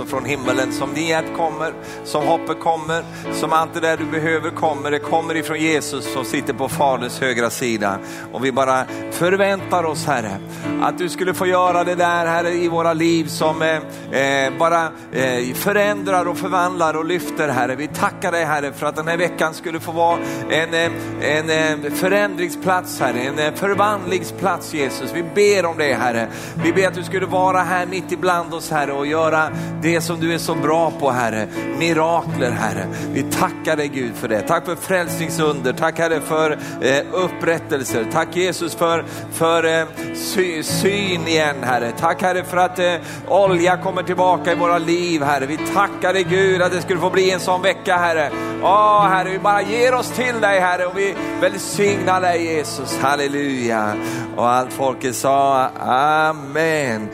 alltså 0.00 0.16
från 0.16 0.24
himmelen. 0.24 0.72
Som 0.72 0.94
din 0.94 1.06
hjälp 1.06 1.36
kommer, 1.36 1.72
som 2.04 2.26
hoppet 2.26 2.60
kommer, 2.60 3.04
som 3.32 3.52
allt 3.52 3.74
det 3.74 3.80
där 3.80 3.96
du 3.96 4.04
behöver 4.04 4.50
kommer. 4.50 4.90
Det 4.90 4.98
kommer 4.98 5.36
ifrån 5.36 5.58
Jesus 5.58 6.12
som 6.12 6.24
sitter 6.24 6.52
på 6.52 6.68
Faderns 6.68 7.20
högra 7.20 7.50
sida. 7.50 7.98
Och 8.32 8.44
vi 8.44 8.52
bara 8.52 8.84
förväntar 9.10 9.84
oss 9.84 10.06
Herre, 10.06 10.40
att 10.82 10.98
du 10.98 11.08
skulle 11.08 11.34
få 11.34 11.46
göra 11.46 11.84
det 11.84 11.94
där 11.94 12.26
Herre 12.26 12.50
i 12.50 12.68
våra 12.68 12.92
liv 12.92 13.24
som 13.26 13.62
eh, 13.62 13.76
eh 14.20 14.52
bara 14.58 14.84
eh, 15.12 15.54
förändrar 15.54 16.28
och 16.28 16.38
förvandlar 16.38 16.96
och 16.96 17.04
lyfter 17.04 17.48
Herre. 17.48 17.76
Vi 17.76 17.88
tackar 17.88 18.32
dig 18.32 18.44
Herre 18.44 18.72
för 18.72 18.86
att 18.86 18.96
den 18.96 19.08
här 19.08 19.16
veckan 19.16 19.54
skulle 19.54 19.80
få 19.80 19.92
vara 19.92 20.18
en, 20.50 20.74
eh, 20.74 20.90
en, 21.20 21.50
en 21.50 21.90
förändringsplats 21.90 23.00
Herre, 23.00 23.20
en 23.20 23.56
förvandlingsplats 23.56 24.74
Jesus. 24.74 25.12
Vi 25.14 25.22
ber 25.22 25.66
om 25.66 25.78
det 25.78 25.94
Herre. 25.94 26.28
Vi 26.64 26.72
ber 26.72 26.88
att 26.88 26.94
du 26.94 27.04
skulle 27.04 27.26
vara 27.26 27.58
här 27.58 27.86
mitt 27.86 28.12
ibland 28.12 28.54
oss 28.54 28.70
Herre 28.70 28.92
och 28.92 29.06
göra 29.06 29.50
det 29.82 29.89
det 29.90 30.00
som 30.00 30.20
du 30.20 30.34
är 30.34 30.38
så 30.38 30.54
bra 30.54 30.92
på 31.00 31.10
Herre. 31.10 31.48
Mirakler 31.78 32.50
Herre. 32.50 32.86
Vi 33.12 33.22
tackar 33.22 33.76
dig 33.76 33.88
Gud 33.88 34.14
för 34.14 34.28
det. 34.28 34.40
Tack 34.40 34.64
för 34.64 34.76
frälsningsunder. 34.76 35.72
Tack 35.72 35.98
Herre 35.98 36.20
för 36.20 36.58
eh, 36.80 37.00
upprättelser. 37.12 38.06
Tack 38.12 38.36
Jesus 38.36 38.74
för, 38.74 39.04
för 39.32 39.80
eh, 39.80 39.86
sy, 40.14 40.62
syn 40.62 41.28
igen 41.28 41.56
Herre. 41.62 41.92
Tack 41.98 42.22
Herre 42.22 42.44
för 42.44 42.56
att 42.56 42.78
eh, 42.78 42.94
olja 43.28 43.76
kommer 43.76 44.02
tillbaka 44.02 44.52
i 44.52 44.54
våra 44.54 44.78
liv 44.78 45.22
Herre. 45.22 45.46
Vi 45.46 45.56
tackar 45.56 46.12
dig 46.12 46.24
Gud 46.24 46.62
att 46.62 46.72
det 46.72 46.82
skulle 46.82 47.00
få 47.00 47.10
bli 47.10 47.30
en 47.30 47.40
sån 47.40 47.62
vecka 47.62 47.96
Herre. 47.96 48.30
Ja 48.62 49.08
Herre, 49.10 49.30
vi 49.30 49.38
bara 49.38 49.62
ger 49.62 49.94
oss 49.94 50.10
till 50.10 50.40
dig 50.40 50.60
Herre 50.60 50.86
och 50.86 50.98
vi 50.98 51.14
välsignar 51.40 52.20
dig 52.20 52.44
Jesus. 52.44 52.98
Halleluja. 52.98 53.94
Och 54.36 54.48
allt 54.48 54.72
folket 54.72 55.14
sa 55.14 55.68
Amen. 55.78 57.08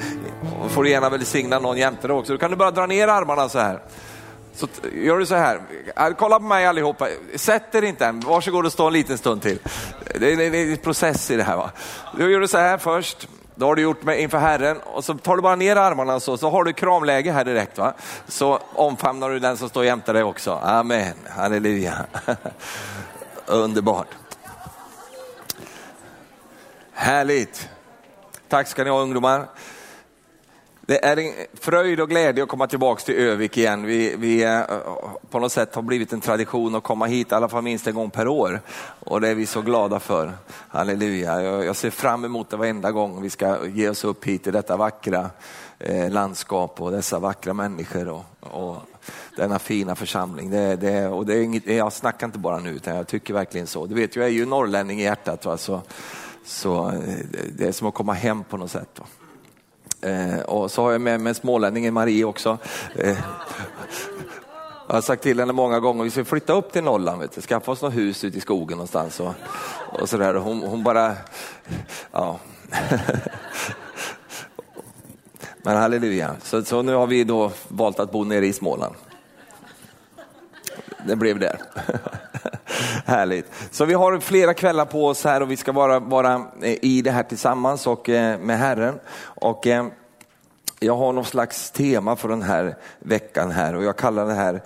Och 0.66 0.72
får 0.72 0.84
du 0.84 0.90
gärna 0.90 1.08
välsigna 1.08 1.58
någon 1.58 1.76
jämte 1.76 2.08
dig 2.08 2.16
också. 2.16 2.32
Då 2.32 2.38
kan 2.38 2.50
du 2.50 2.56
bara 2.56 2.70
dra 2.70 2.86
ner 2.86 3.08
armarna 3.08 3.48
så 3.48 3.58
här. 3.58 3.80
Så 4.54 4.68
gör 4.92 5.18
du 5.18 5.26
så 5.26 5.34
här, 5.34 5.60
äh, 5.96 6.08
kolla 6.18 6.38
på 6.38 6.44
mig 6.44 6.66
allihopa, 6.66 7.08
sätt 7.34 7.74
er 7.74 7.82
inte 7.82 8.06
än, 8.06 8.20
varsågod 8.20 8.66
och 8.66 8.72
stå 8.72 8.86
en 8.86 8.92
liten 8.92 9.18
stund 9.18 9.42
till. 9.42 9.58
Det 10.20 10.32
är, 10.32 10.54
en 10.54 10.76
process 10.76 11.30
i 11.30 11.36
det 11.36 11.42
här. 11.42 11.56
Va? 11.56 11.70
Då 12.18 12.30
gör 12.30 12.40
du 12.40 12.48
så 12.48 12.58
här 12.58 12.78
först, 12.78 13.28
då 13.54 13.66
har 13.66 13.74
du 13.74 13.82
gjort 13.82 14.02
med 14.02 14.20
inför 14.20 14.38
Herren 14.38 14.76
och 14.84 15.04
så 15.04 15.14
tar 15.14 15.36
du 15.36 15.42
bara 15.42 15.56
ner 15.56 15.76
armarna 15.76 16.20
så, 16.20 16.36
så 16.36 16.50
har 16.50 16.64
du 16.64 16.72
kramläge 16.72 17.32
här 17.32 17.44
direkt. 17.44 17.78
Va? 17.78 17.94
Så 18.28 18.60
omfamnar 18.74 19.30
du 19.30 19.38
den 19.38 19.56
som 19.56 19.68
står 19.68 19.84
jämte 19.84 20.12
dig 20.12 20.22
också. 20.22 20.60
Amen, 20.62 21.14
halleluja. 21.30 21.94
Underbart. 23.46 24.08
Härligt. 26.92 27.68
Tack 28.48 28.68
ska 28.68 28.84
ni 28.84 28.90
ha 28.90 29.00
ungdomar. 29.00 29.46
Det 30.86 31.04
är 31.04 31.16
en 31.16 31.32
fröjd 31.54 32.00
och 32.00 32.08
glädje 32.08 32.42
att 32.42 32.48
komma 32.48 32.66
tillbaka 32.66 33.00
till 33.00 33.14
Övik 33.14 33.56
igen. 33.56 33.86
Vi, 33.86 34.16
vi 34.16 34.44
eh, 34.44 34.60
på 35.30 35.38
något 35.38 35.52
sätt 35.52 35.74
har 35.74 35.82
blivit 35.82 36.12
en 36.12 36.20
tradition 36.20 36.74
att 36.74 36.82
komma 36.82 37.06
hit 37.06 37.32
i 37.32 37.34
alla 37.34 37.48
fall 37.48 37.62
minst 37.62 37.86
en 37.86 37.94
gång 37.94 38.10
per 38.10 38.28
år. 38.28 38.60
Och 39.00 39.20
det 39.20 39.28
är 39.28 39.34
vi 39.34 39.46
så 39.46 39.62
glada 39.62 40.00
för. 40.00 40.32
Halleluja. 40.68 41.42
Jag, 41.42 41.76
ser 41.76 41.90
fram 41.90 42.24
emot 42.24 42.50
det 42.50 42.56
varenda 42.56 42.92
gång 42.92 43.22
vi 43.22 43.30
ska 43.30 43.66
ge 43.66 43.88
oss 43.88 44.04
upp 44.04 44.24
hit 44.24 44.46
i 44.46 44.50
detta 44.50 44.76
vackra 44.76 45.30
eh, 45.78 46.10
landskap 46.10 46.80
och 46.80 46.92
dessa 46.92 47.18
vackra 47.18 47.54
människor 47.54 48.08
och, 48.08 48.24
och 48.40 48.76
denna 49.36 49.58
fina 49.58 49.94
församling. 49.94 50.50
Det, 50.50 50.76
det, 50.76 51.08
och 51.08 51.26
det 51.26 51.34
är 51.34 51.42
inget, 51.42 51.66
jag 51.66 51.92
snackar 51.92 52.26
inte 52.26 52.38
bara 52.38 52.58
nu 52.58 52.70
utan 52.70 52.96
jag 52.96 53.06
tycker 53.06 53.34
verkligen 53.34 53.66
så. 53.66 53.86
Du 53.86 53.94
vet, 53.94 54.16
jag 54.16 54.24
är 54.24 54.30
ju 54.30 54.46
norrlänning 54.46 55.00
i 55.00 55.02
hjärtat. 55.02 55.44
Va? 55.44 55.56
Så, 55.56 55.82
så 56.44 56.88
eh, 56.88 57.00
det 57.52 57.66
är 57.66 57.72
som 57.72 57.88
att 57.88 57.94
komma 57.94 58.12
hem 58.12 58.44
på 58.44 58.56
något 58.56 58.70
sätt. 58.70 58.90
Va? 58.98 59.06
Eh, 60.00 60.40
och 60.40 60.70
så 60.70 60.82
har 60.82 60.92
jag 60.92 61.00
med 61.00 61.20
mig 61.20 61.34
smålänningen 61.34 61.94
Marie 61.94 62.24
också. 62.24 62.58
Eh, 62.94 63.16
jag 64.88 64.94
har 64.94 65.00
sagt 65.00 65.22
till 65.22 65.40
henne 65.40 65.52
många 65.52 65.80
gånger, 65.80 66.04
vi 66.04 66.10
ska 66.10 66.24
flytta 66.24 66.52
upp 66.52 66.72
till 66.72 66.84
Norrland, 66.84 67.20
vet 67.20 67.34
du. 67.34 67.40
skaffa 67.40 67.72
oss 67.72 67.82
något 67.82 67.94
hus 67.94 68.24
ute 68.24 68.38
i 68.38 68.40
skogen 68.40 68.76
någonstans. 68.76 69.20
Och, 69.20 69.34
och 70.00 70.08
sådär. 70.08 70.34
Hon, 70.34 70.62
hon 70.62 70.82
bara, 70.82 71.16
ja. 72.12 72.38
Men 75.62 75.76
halleluja, 75.76 76.36
så, 76.42 76.64
så 76.64 76.82
nu 76.82 76.94
har 76.94 77.06
vi 77.06 77.24
då 77.24 77.52
valt 77.68 78.00
att 78.00 78.12
bo 78.12 78.24
nere 78.24 78.46
i 78.46 78.52
Småland. 78.52 78.94
Det 81.06 81.16
blev 81.16 81.38
där. 81.38 81.60
Härligt. 83.04 83.46
Så 83.70 83.84
vi 83.84 83.94
har 83.94 84.20
flera 84.20 84.54
kvällar 84.54 84.84
på 84.84 85.06
oss 85.06 85.24
här 85.24 85.40
och 85.42 85.50
vi 85.50 85.56
ska 85.56 85.72
vara, 85.72 86.00
vara 86.00 86.34
eh, 86.62 86.76
i 86.82 87.02
det 87.02 87.10
här 87.10 87.22
tillsammans 87.22 87.86
och 87.86 88.08
eh, 88.08 88.38
med 88.40 88.58
Herren. 88.58 88.98
Och, 89.20 89.66
eh, 89.66 89.86
jag 90.80 90.96
har 90.96 91.12
någon 91.12 91.24
slags 91.24 91.70
tema 91.70 92.16
för 92.16 92.28
den 92.28 92.42
här 92.42 92.76
veckan 92.98 93.50
här 93.50 93.74
och 93.74 93.84
jag 93.84 93.96
kallar 93.96 94.26
det 94.26 94.34
här, 94.34 94.62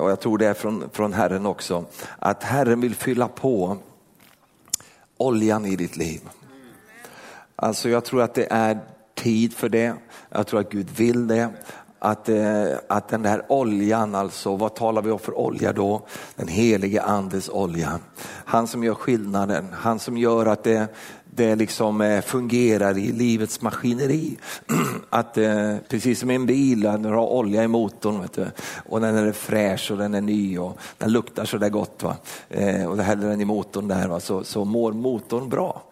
och 0.00 0.10
jag 0.10 0.20
tror 0.20 0.38
det 0.38 0.46
är 0.46 0.54
från, 0.54 0.90
från 0.92 1.12
Herren 1.12 1.46
också, 1.46 1.84
att 2.18 2.42
Herren 2.42 2.80
vill 2.80 2.94
fylla 2.94 3.28
på 3.28 3.76
oljan 5.16 5.66
i 5.66 5.76
ditt 5.76 5.96
liv. 5.96 6.20
Alltså 7.56 7.88
jag 7.88 8.04
tror 8.04 8.22
att 8.22 8.34
det 8.34 8.46
är 8.50 8.78
tid 9.14 9.54
för 9.54 9.68
det. 9.68 9.94
Jag 10.30 10.46
tror 10.46 10.60
att 10.60 10.70
Gud 10.70 10.90
vill 10.90 11.26
det 11.26 11.48
att, 12.04 12.28
eh, 12.28 12.66
att 12.88 13.08
den 13.08 13.22
där 13.22 13.42
oljan, 13.48 14.14
alltså 14.14 14.56
vad 14.56 14.74
talar 14.74 15.02
vi 15.02 15.10
om 15.10 15.18
för 15.18 15.38
olja 15.38 15.72
då? 15.72 16.06
Den 16.36 16.48
helige 16.48 17.02
andes 17.02 17.48
olja. 17.48 17.98
Han 18.44 18.66
som 18.66 18.84
gör 18.84 18.94
skillnaden, 18.94 19.68
han 19.72 19.98
som 19.98 20.16
gör 20.16 20.46
att 20.46 20.64
det, 20.64 20.86
det 21.24 21.54
liksom 21.56 22.00
eh, 22.00 22.20
fungerar 22.20 22.98
i 22.98 23.12
livets 23.12 23.60
maskineri. 23.60 24.36
Att 25.10 25.38
eh, 25.38 25.76
precis 25.88 26.20
som 26.20 26.30
en 26.30 26.46
bil, 26.46 26.80
när 26.80 27.10
du 27.10 27.16
har 27.16 27.26
olja 27.26 27.64
i 27.64 27.68
motorn 27.68 28.20
vet 28.20 28.32
du, 28.32 28.46
och 28.88 29.00
den 29.00 29.16
är 29.16 29.32
fräsch 29.32 29.90
och 29.90 29.98
den 29.98 30.14
är 30.14 30.20
ny 30.20 30.58
och 30.58 30.78
den 30.98 31.12
luktar 31.12 31.44
så 31.44 31.58
där 31.58 31.68
gott. 31.68 32.02
Va? 32.02 32.16
Eh, 32.48 32.86
och 32.86 32.96
det 32.96 33.02
häller 33.02 33.28
den 33.28 33.40
i 33.40 33.44
motorn 33.44 33.88
där 33.88 34.08
va? 34.08 34.20
Så, 34.20 34.44
så 34.44 34.64
mår 34.64 34.92
motorn 34.92 35.48
bra. 35.48 35.82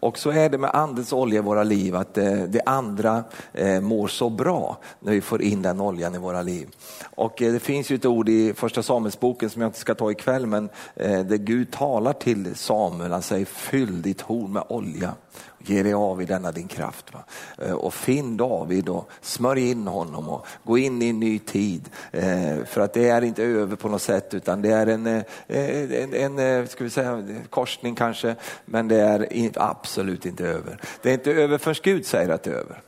Och 0.00 0.18
så 0.18 0.30
är 0.30 0.48
det 0.48 0.58
med 0.58 0.70
andens 0.74 1.12
olja 1.12 1.38
i 1.38 1.42
våra 1.42 1.62
liv, 1.62 1.96
att 1.96 2.18
eh, 2.18 2.32
det 2.32 2.62
andra 2.66 3.24
eh, 3.52 3.80
mår 3.80 4.08
så 4.08 4.30
bra 4.30 4.78
när 5.00 5.12
vi 5.12 5.20
får 5.20 5.42
in 5.42 5.62
den 5.62 5.80
oljan 5.80 6.14
i 6.14 6.18
våra 6.18 6.42
liv. 6.42 6.68
Och 7.14 7.42
eh, 7.42 7.52
det 7.52 7.60
finns 7.60 7.90
ju 7.90 7.96
ett 7.96 8.06
ord 8.06 8.28
i 8.28 8.54
första 8.54 8.82
Samuelsboken 8.82 9.50
som 9.50 9.62
jag 9.62 9.68
inte 9.68 9.78
ska 9.78 9.94
ta 9.94 10.10
ikväll, 10.10 10.46
men 10.46 10.68
där 10.94 11.36
Gud 11.36 11.70
talar 11.70 12.12
till 12.12 12.54
Samuel, 12.54 13.12
han 13.12 13.22
säger 13.22 13.44
fyll 13.44 14.02
ditt 14.02 14.20
horn 14.20 14.52
med 14.52 14.62
olja 14.68 15.14
Ge 15.58 15.82
dig 15.82 15.94
av 15.94 16.22
i 16.22 16.24
denna 16.24 16.52
din 16.52 16.68
kraft. 16.68 17.14
Va? 17.14 17.24
Eh, 17.58 17.72
och 17.72 17.94
finn 17.94 18.36
David 18.36 18.88
och 18.88 19.10
smörj 19.20 19.70
in 19.70 19.86
honom 19.86 20.28
och 20.28 20.46
gå 20.64 20.78
in 20.78 21.02
i 21.02 21.08
en 21.08 21.20
ny 21.20 21.38
tid. 21.38 21.88
Eh, 22.12 22.64
för 22.64 22.80
att 22.80 22.92
det 22.92 23.08
är 23.08 23.22
inte 23.22 23.42
över 23.44 23.76
på 23.76 23.88
något 23.88 24.02
sätt 24.02 24.34
utan 24.34 24.62
det 24.62 24.70
är 24.70 24.86
en, 24.86 25.06
eh, 25.06 25.22
en, 25.48 26.38
en 26.38 26.68
ska 26.68 26.84
vi 26.84 26.90
säga, 26.90 27.24
korsning 27.50 27.94
kanske, 27.94 28.36
men 28.64 28.88
det 28.88 28.96
är 28.96 29.52
absolut 29.54 30.26
inte 30.26 30.46
över. 30.46 30.80
Det 31.02 31.10
är 31.10 31.14
inte 31.14 31.32
över 31.32 31.58
förrän 31.58 31.76
Gud 31.82 32.06
säger 32.06 32.28
att 32.28 32.42
det 32.42 32.50
är 32.50 32.54
över. 32.54 32.82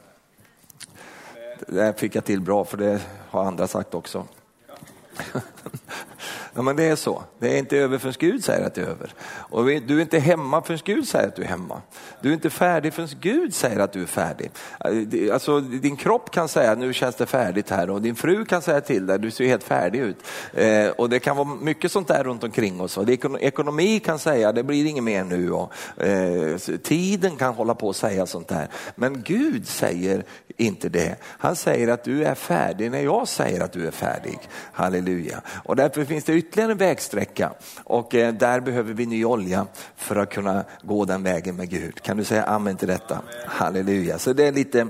Det 1.67 2.01
fick 2.01 2.15
jag 2.15 2.25
till 2.25 2.41
bra 2.41 2.65
för 2.65 2.77
det 2.77 3.01
har 3.31 3.45
andra 3.45 3.67
sagt 3.67 3.95
också. 3.95 4.27
Ja, 6.55 6.63
men 6.63 6.77
det 6.77 6.85
är 6.85 6.97
så. 6.97 7.23
Det 7.39 7.55
är 7.55 7.59
inte 7.59 7.79
över 7.79 7.99
förrän 7.99 8.15
Gud 8.19 8.45
säger 8.45 8.67
att 8.67 8.75
det 8.75 8.81
är 8.81 8.87
över. 8.87 9.15
Och 9.27 9.65
du 9.65 9.97
är 9.97 10.01
inte 10.01 10.19
hemma 10.19 10.63
förrän 10.63 10.81
Gud 10.85 11.09
säger 11.09 11.29
att 11.29 11.37
du 11.37 11.43
är 11.43 11.47
hemma. 11.47 11.83
Du 12.21 12.29
är 12.29 12.33
inte 12.33 12.51
färdig 12.51 12.95
förrän 12.95 13.09
Gud 13.21 13.55
säger 13.55 13.79
att 13.79 13.93
du 13.93 14.03
är 14.03 14.07
färdig. 14.07 14.51
Alltså, 15.33 15.61
din 15.61 15.97
kropp 15.97 16.31
kan 16.31 16.49
säga 16.49 16.75
nu 16.75 16.93
känns 16.93 17.17
det 17.17 17.27
färdigt 17.27 17.71
här 17.71 17.91
och 17.91 18.03
din 18.03 18.17
fru 18.17 18.45
kan 18.45 18.63
säga 18.63 18.81
till 18.81 19.07
dig 19.07 19.19
du 19.19 19.31
ser 19.31 19.47
helt 19.47 19.63
färdig 19.63 19.99
ut. 19.99 20.17
Eh, 20.55 20.89
och 20.89 21.11
det 21.11 21.19
kan 21.19 21.37
vara 21.37 21.49
mycket 21.61 21.93
sånt 21.93 22.09
där 22.09 22.25
runt 22.25 22.45
omkring 22.45 22.81
oss. 22.81 22.99
Och 22.99 23.09
ekonomi 23.41 24.01
kan 24.01 24.19
säga 24.19 24.53
det 24.53 24.63
blir 24.63 24.87
inget 24.87 25.05
mer 25.05 25.25
nu. 25.25 25.53
Och, 25.53 25.73
eh, 26.03 26.57
tiden 26.83 27.37
kan 27.37 27.55
hålla 27.55 27.75
på 27.75 27.89
och 27.89 27.97
säga 27.97 28.27
sånt 28.27 28.49
där. 28.49 28.69
Men 28.95 29.23
Gud 29.23 29.69
säger 29.69 30.25
inte 30.57 30.89
det. 30.89 31.17
Han 31.23 31.57
säger 31.57 31.89
att 31.89 32.05
du 32.05 32.25
är 32.25 32.35
färdig 32.35 32.91
när 32.91 33.03
jag 33.03 33.29
säger 33.29 33.61
att 33.61 33.73
du 33.73 33.87
är 33.87 33.91
färdig. 33.91 34.39
Halleluja. 34.73 35.43
Och 35.65 35.77
därför 35.77 36.05
finns 36.05 36.25
det 36.25 36.33
ytterligare 36.33 36.73
en 36.73 36.79
vägsträcka 36.79 37.53
och 37.85 38.15
eh, 38.15 38.35
där 38.35 38.61
behöver 38.61 38.95
vi 38.95 39.07
ny 39.07 39.25
olja 39.25 39.67
för 39.97 40.17
att 40.17 40.31
kunna 40.31 40.65
gå 40.83 41.05
den 41.05 41.23
vägen 41.23 41.57
med 41.57 41.71
Gud. 41.71 42.03
Kan 42.03 42.17
du 42.17 42.25
säga 42.25 42.45
amen 42.45 42.77
till 42.77 42.89
detta? 42.89 43.15
Amen. 43.15 43.31
Halleluja. 43.47 44.19
Så 44.19 44.33
det 44.33 44.47
är 44.47 44.53
lite 44.53 44.89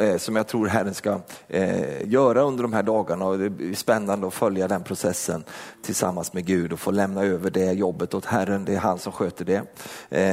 eh, 0.00 0.16
som 0.16 0.36
jag 0.36 0.46
tror 0.46 0.66
Herren 0.66 0.94
ska 0.94 1.20
eh, 1.48 2.08
göra 2.08 2.42
under 2.42 2.62
de 2.62 2.72
här 2.72 2.82
dagarna 2.82 3.24
och 3.24 3.38
det 3.38 3.44
är 3.44 3.74
spännande 3.74 4.26
att 4.26 4.34
följa 4.34 4.68
den 4.68 4.82
processen 4.82 5.44
tillsammans 5.82 6.32
med 6.32 6.46
Gud 6.46 6.72
och 6.72 6.80
få 6.80 6.90
lämna 6.90 7.22
över 7.22 7.50
det 7.50 7.72
jobbet 7.72 8.14
åt 8.14 8.24
Herren. 8.24 8.64
Det 8.64 8.74
är 8.74 8.78
han 8.78 8.98
som 8.98 9.12
sköter 9.12 9.44
det. 9.44 9.62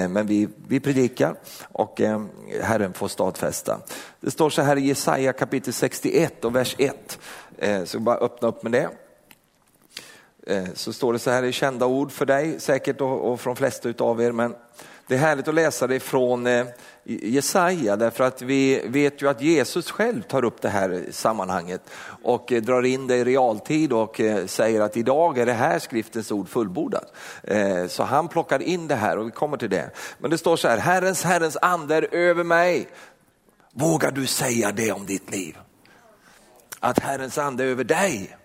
Men 0.07 0.27
vi, 0.27 0.47
vi 0.67 0.79
predikar 0.79 1.35
och 1.63 2.01
Herren 2.61 2.93
får 2.93 3.07
stadfästa. 3.07 3.79
Det 4.19 4.31
står 4.31 4.49
så 4.49 4.61
här 4.61 4.75
i 4.75 4.87
Jesaja 4.87 5.33
kapitel 5.33 5.73
61 5.73 6.45
och 6.45 6.55
vers 6.55 6.75
1. 6.77 7.19
Så 7.85 7.99
bara 7.99 8.17
öppna 8.17 8.47
upp 8.47 8.63
med 8.63 8.71
det. 8.71 8.89
Eh, 10.47 10.63
så 10.73 10.93
står 10.93 11.13
det 11.13 11.19
så 11.19 11.31
här 11.31 11.43
i 11.43 11.51
kända 11.51 11.85
ord 11.85 12.11
för 12.11 12.25
dig 12.25 12.59
säkert 12.59 13.01
och, 13.01 13.41
från 13.41 13.55
flesta 13.55 13.89
utav 13.89 14.21
er, 14.21 14.31
men 14.31 14.55
Det 15.07 15.15
är 15.15 15.19
härligt 15.19 15.47
att 15.47 15.53
läsa 15.53 15.87
det 15.87 15.99
från 15.99 16.47
eh, 16.47 16.65
Jesaja 17.03 17.95
därför 17.95 18.23
att 18.23 18.41
vi 18.41 18.81
vet 18.87 19.21
ju 19.21 19.29
att 19.29 19.41
Jesus 19.41 19.91
själv 19.91 20.21
tar 20.21 20.45
upp 20.45 20.61
det 20.61 20.69
här 20.69 21.05
sammanhanget 21.11 21.81
och 22.23 22.51
eh, 22.51 22.61
drar 22.61 22.83
in 22.85 23.07
det 23.07 23.15
i 23.15 23.23
realtid 23.23 23.93
och 23.93 24.21
säger 24.45 24.81
att 24.81 24.97
idag 24.97 25.37
är 25.37 25.45
det 25.45 25.53
här 25.53 25.79
skriftens 25.79 26.31
ord 26.31 26.49
fullbordat. 26.49 27.13
Så 27.87 28.03
han 28.03 28.27
plockar 28.27 28.61
in 28.61 28.87
det 28.87 28.95
här 28.95 29.17
och 29.17 29.27
vi 29.27 29.31
kommer 29.31 29.57
till 29.57 29.69
det. 29.69 29.89
Men 30.17 30.31
det 30.31 30.37
står 30.37 30.57
så 30.57 30.67
här, 30.67 30.77
Herrens, 30.77 31.23
Herrens 31.23 31.57
ande 31.61 31.95
är 31.95 32.13
över 32.15 32.43
mig. 32.43 32.87
Vågar 33.73 34.11
du 34.11 34.27
säga 34.27 34.71
det 34.71 34.91
om 34.91 35.05
ditt 35.05 35.31
liv? 35.31 35.57
Att 36.79 36.99
Herrens 36.99 37.37
ande 37.37 37.63
är 37.63 37.67
över 37.67 37.83
dig. 37.83 38.37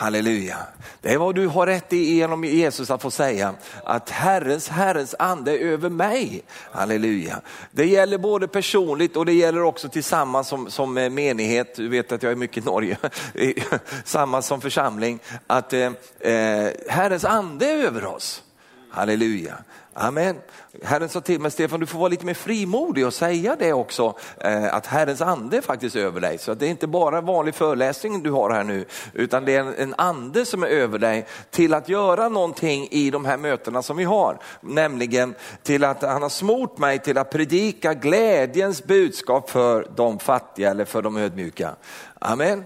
Halleluja. 0.00 0.58
Det 1.00 1.12
är 1.12 1.18
vad 1.18 1.34
du 1.34 1.46
har 1.46 1.66
rätt 1.66 1.92
i 1.92 2.14
genom 2.14 2.44
Jesus 2.44 2.90
att 2.90 3.02
få 3.02 3.10
säga, 3.10 3.54
att 3.84 4.10
Herrens, 4.10 4.68
Herrens 4.68 5.14
ande 5.18 5.58
är 5.58 5.66
över 5.66 5.88
mig. 5.88 6.42
Halleluja. 6.72 7.40
Det 7.70 7.86
gäller 7.86 8.18
både 8.18 8.48
personligt 8.48 9.16
och 9.16 9.26
det 9.26 9.32
gäller 9.32 9.62
också 9.62 9.88
tillsammans 9.88 10.48
som, 10.48 10.70
som 10.70 10.98
eh, 10.98 11.10
menighet. 11.10 11.74
Du 11.74 11.88
vet 11.88 12.12
att 12.12 12.22
jag 12.22 12.32
är 12.32 12.36
mycket 12.36 12.64
i 12.64 12.66
Norge, 12.66 12.96
samma 14.04 14.42
som 14.42 14.60
församling. 14.60 15.18
Att 15.46 15.72
eh, 15.72 15.92
eh, 16.20 16.70
Herrens 16.88 17.24
ande 17.24 17.66
är 17.66 17.76
över 17.76 18.04
oss. 18.04 18.42
Halleluja. 18.90 19.54
Amen. 20.02 20.36
Herren 20.82 21.08
sa 21.08 21.20
till 21.20 21.40
mig, 21.40 21.50
Stefan 21.50 21.80
du 21.80 21.86
får 21.86 21.98
vara 21.98 22.08
lite 22.08 22.26
mer 22.26 22.34
frimodig 22.34 23.06
och 23.06 23.14
säga 23.14 23.56
det 23.58 23.72
också, 23.72 24.14
eh, 24.40 24.74
att 24.74 24.86
Herrens 24.86 25.20
ande 25.20 25.56
är 25.56 25.60
faktiskt 25.60 25.96
över 25.96 26.20
dig. 26.20 26.38
Så 26.38 26.54
det 26.54 26.66
är 26.66 26.70
inte 26.70 26.86
bara 26.86 27.20
vanlig 27.20 27.54
föreläsning 27.54 28.22
du 28.22 28.30
har 28.30 28.50
här 28.50 28.64
nu, 28.64 28.84
utan 29.12 29.44
det 29.44 29.56
är 29.56 29.60
en, 29.60 29.74
en 29.74 29.94
ande 29.98 30.46
som 30.46 30.62
är 30.62 30.66
över 30.66 30.98
dig 30.98 31.26
till 31.50 31.74
att 31.74 31.88
göra 31.88 32.28
någonting 32.28 32.88
i 32.90 33.10
de 33.10 33.24
här 33.24 33.36
mötena 33.36 33.82
som 33.82 33.96
vi 33.96 34.04
har. 34.04 34.38
Nämligen 34.60 35.34
till 35.62 35.84
att 35.84 36.02
han 36.02 36.22
har 36.22 36.28
smort 36.28 36.78
mig 36.78 36.98
till 36.98 37.18
att 37.18 37.30
predika 37.30 37.94
glädjens 37.94 38.84
budskap 38.84 39.50
för 39.50 39.88
de 39.96 40.18
fattiga 40.18 40.70
eller 40.70 40.84
för 40.84 41.02
de 41.02 41.16
ödmjuka. 41.16 41.74
Amen. 42.18 42.64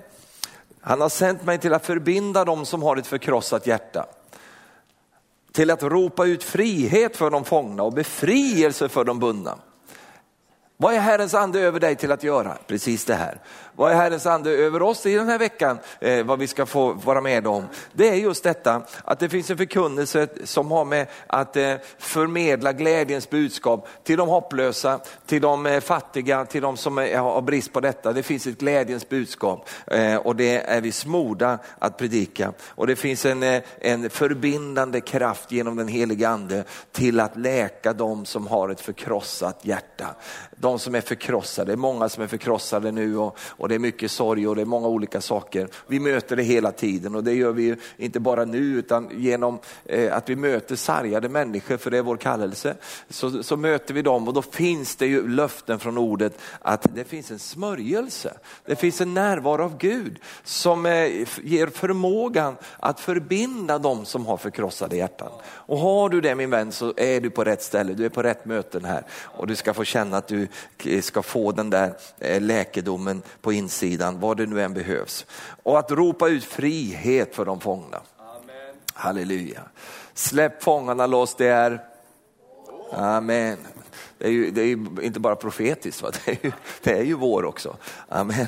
Han 0.80 1.00
har 1.00 1.08
sänt 1.08 1.44
mig 1.44 1.58
till 1.58 1.74
att 1.74 1.86
förbinda 1.86 2.44
dem 2.44 2.66
som 2.66 2.82
har 2.82 2.96
ett 2.96 3.06
förkrossat 3.06 3.66
hjärta 3.66 4.06
till 5.54 5.70
att 5.70 5.82
ropa 5.82 6.26
ut 6.26 6.44
frihet 6.44 7.16
för 7.16 7.30
de 7.30 7.44
fångna 7.44 7.82
och 7.82 7.92
befrielse 7.92 8.88
för 8.88 9.04
de 9.04 9.18
bundna. 9.18 9.58
Vad 10.76 10.94
är 10.94 10.98
Herrens 10.98 11.34
ande 11.34 11.60
över 11.60 11.80
dig 11.80 11.96
till 11.96 12.12
att 12.12 12.22
göra? 12.22 12.58
Precis 12.66 13.04
det 13.04 13.14
här. 13.14 13.38
Vad 13.76 13.92
är 13.92 13.96
Herrens 13.96 14.26
ande 14.26 14.50
över 14.50 14.82
oss 14.82 15.06
i 15.06 15.14
den 15.14 15.28
här 15.28 15.38
veckan, 15.38 15.78
eh, 16.00 16.24
vad 16.24 16.38
vi 16.38 16.46
ska 16.46 16.66
få 16.66 16.92
vara 16.92 17.20
med 17.20 17.46
om? 17.46 17.64
Det 17.92 18.08
är 18.08 18.14
just 18.14 18.44
detta 18.44 18.82
att 19.04 19.18
det 19.20 19.28
finns 19.28 19.50
en 19.50 19.56
förkunnelse 19.56 20.28
som 20.44 20.70
har 20.70 20.84
med 20.84 21.06
att 21.26 21.56
eh, 21.56 21.74
förmedla 21.98 22.72
glädjens 22.72 23.30
budskap 23.30 23.88
till 24.04 24.16
de 24.16 24.28
hopplösa, 24.28 25.00
till 25.26 25.42
de 25.42 25.66
eh, 25.66 25.80
fattiga, 25.80 26.44
till 26.44 26.62
de 26.62 26.76
som 26.76 26.98
är, 26.98 27.18
har 27.18 27.42
brist 27.42 27.72
på 27.72 27.80
detta. 27.80 28.12
Det 28.12 28.22
finns 28.22 28.46
ett 28.46 28.58
glädjens 28.58 29.08
budskap 29.08 29.68
eh, 29.86 30.16
och 30.16 30.36
det 30.36 30.56
är 30.56 30.80
vi 30.80 30.92
smorda 30.92 31.58
att 31.78 31.98
predika. 31.98 32.52
Och 32.68 32.86
det 32.86 32.96
finns 32.96 33.26
en, 33.26 33.42
eh, 33.42 33.62
en 33.80 34.10
förbindande 34.10 35.00
kraft 35.00 35.52
genom 35.52 35.76
den 35.76 35.88
heliga 35.88 36.28
ande 36.28 36.64
till 36.92 37.20
att 37.20 37.36
läka 37.36 37.92
de 37.92 38.24
som 38.24 38.46
har 38.46 38.68
ett 38.68 38.80
förkrossat 38.80 39.58
hjärta 39.62 40.06
de 40.56 40.78
som 40.78 40.94
är 40.94 41.00
förkrossade. 41.00 41.70
Det 41.70 41.72
är 41.72 41.76
många 41.76 42.08
som 42.08 42.22
är 42.22 42.26
förkrossade 42.26 42.92
nu 42.92 43.16
och, 43.16 43.38
och, 43.38 43.68
det 43.68 43.74
är 43.74 43.78
mycket 43.78 44.10
sorg 44.10 44.48
och 44.48 44.56
det 44.56 44.62
är 44.62 44.66
många 44.66 44.88
olika 44.88 45.20
saker. 45.20 45.68
Vi 45.86 46.00
möter 46.00 46.36
det 46.36 46.42
hela 46.42 46.72
tiden 46.72 47.14
och 47.14 47.24
det 47.24 47.32
gör 47.34 47.52
vi 47.52 47.76
inte 47.96 48.20
bara 48.20 48.44
nu 48.44 48.58
utan 48.58 49.10
genom 49.12 49.58
eh, 49.84 50.16
att 50.16 50.28
vi 50.28 50.36
möter 50.36 50.76
sargade 50.76 51.28
människor, 51.28 51.76
för 51.76 51.90
det 51.90 51.98
är 51.98 52.02
vår 52.02 52.16
kallelse, 52.16 52.74
så, 53.08 53.42
så, 53.42 53.56
möter 53.56 53.94
vi 53.94 54.02
dem 54.02 54.28
och 54.28 54.34
då 54.34 54.42
finns 54.42 54.96
det 54.96 55.06
ju 55.06 55.28
löften 55.28 55.78
från 55.78 55.98
ordet 55.98 56.38
att 56.60 56.86
det 56.94 57.04
finns 57.04 57.30
en 57.30 57.38
smörjelse. 57.38 58.34
Det 58.64 58.76
finns 58.76 59.00
en 59.00 59.14
närvaro 59.14 59.62
av 59.62 59.78
Gud 59.78 60.18
som 60.44 60.86
eh, 60.86 61.28
ger 61.42 61.66
förmågan 61.66 62.56
att 62.78 63.00
förbinda 63.00 63.78
de 63.78 64.04
som 64.04 64.26
har 64.26 64.36
förkrossade 64.36 64.96
hjärtan. 64.96 65.32
Och 65.66 65.78
har 65.78 66.08
du 66.08 66.20
det 66.20 66.34
min 66.34 66.50
vän 66.50 66.72
så 66.72 66.94
är 66.96 67.20
du 67.20 67.30
på 67.30 67.44
rätt 67.44 67.62
ställe, 67.62 67.94
du 67.94 68.04
är 68.04 68.08
på 68.08 68.22
rätt 68.22 68.44
möten 68.44 68.84
här 68.84 69.04
och 69.10 69.46
du 69.46 69.56
ska 69.56 69.74
få 69.74 69.84
känna 69.84 70.16
att 70.16 70.28
du 70.28 70.48
ska 71.02 71.22
få 71.22 71.52
den 71.52 71.70
där 71.70 71.94
eh, 72.18 72.40
läkedomen 72.40 73.22
på 73.40 73.52
insidan, 73.52 74.20
vad 74.20 74.36
det 74.36 74.46
nu 74.46 74.62
än 74.62 74.74
behövs. 74.74 75.26
Och 75.62 75.78
att 75.78 75.90
ropa 75.90 76.28
ut 76.28 76.44
frihet 76.44 77.34
för 77.34 77.44
de 77.44 77.60
fångna. 77.60 78.00
Amen. 78.18 78.74
Halleluja. 78.94 79.62
Släpp 80.14 80.62
fångarna 80.62 81.06
loss, 81.06 81.34
det 81.34 81.46
är 81.46 81.80
Amen. 82.92 83.58
Det 84.18 84.26
är 84.26 84.30
ju, 84.30 84.50
det 84.50 84.60
är 84.60 84.66
ju 84.66 84.86
inte 85.02 85.20
bara 85.20 85.36
profetiskt, 85.36 86.02
va? 86.02 86.10
Det, 86.24 86.30
är 86.30 86.38
ju, 86.42 86.52
det 86.82 86.98
är 86.98 87.02
ju 87.02 87.14
vår 87.14 87.44
också. 87.44 87.76
Amen. 88.08 88.46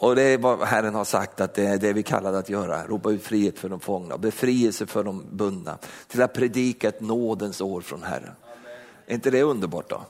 Och 0.00 0.16
det 0.16 0.22
är 0.22 0.38
vad 0.38 0.60
Herren 0.60 0.94
har 0.94 1.04
sagt 1.04 1.40
att 1.40 1.54
det 1.54 1.66
är 1.66 1.78
det 1.78 1.92
vi 1.92 2.02
kallade 2.02 2.38
att 2.38 2.48
göra, 2.48 2.86
ropa 2.86 3.10
ut 3.10 3.22
frihet 3.22 3.58
för 3.58 3.68
de 3.68 3.80
fångna, 3.80 4.18
befrielse 4.18 4.86
för 4.86 5.04
de 5.04 5.24
bundna, 5.32 5.78
till 6.08 6.22
att 6.22 6.32
predika 6.32 6.88
ett 6.88 7.00
nådens 7.00 7.60
år 7.60 7.80
från 7.80 8.02
Herren. 8.02 8.22
Amen. 8.22 8.34
Är 9.06 9.14
inte 9.14 9.30
det 9.30 9.42
underbart 9.42 9.90
då? 9.90 10.02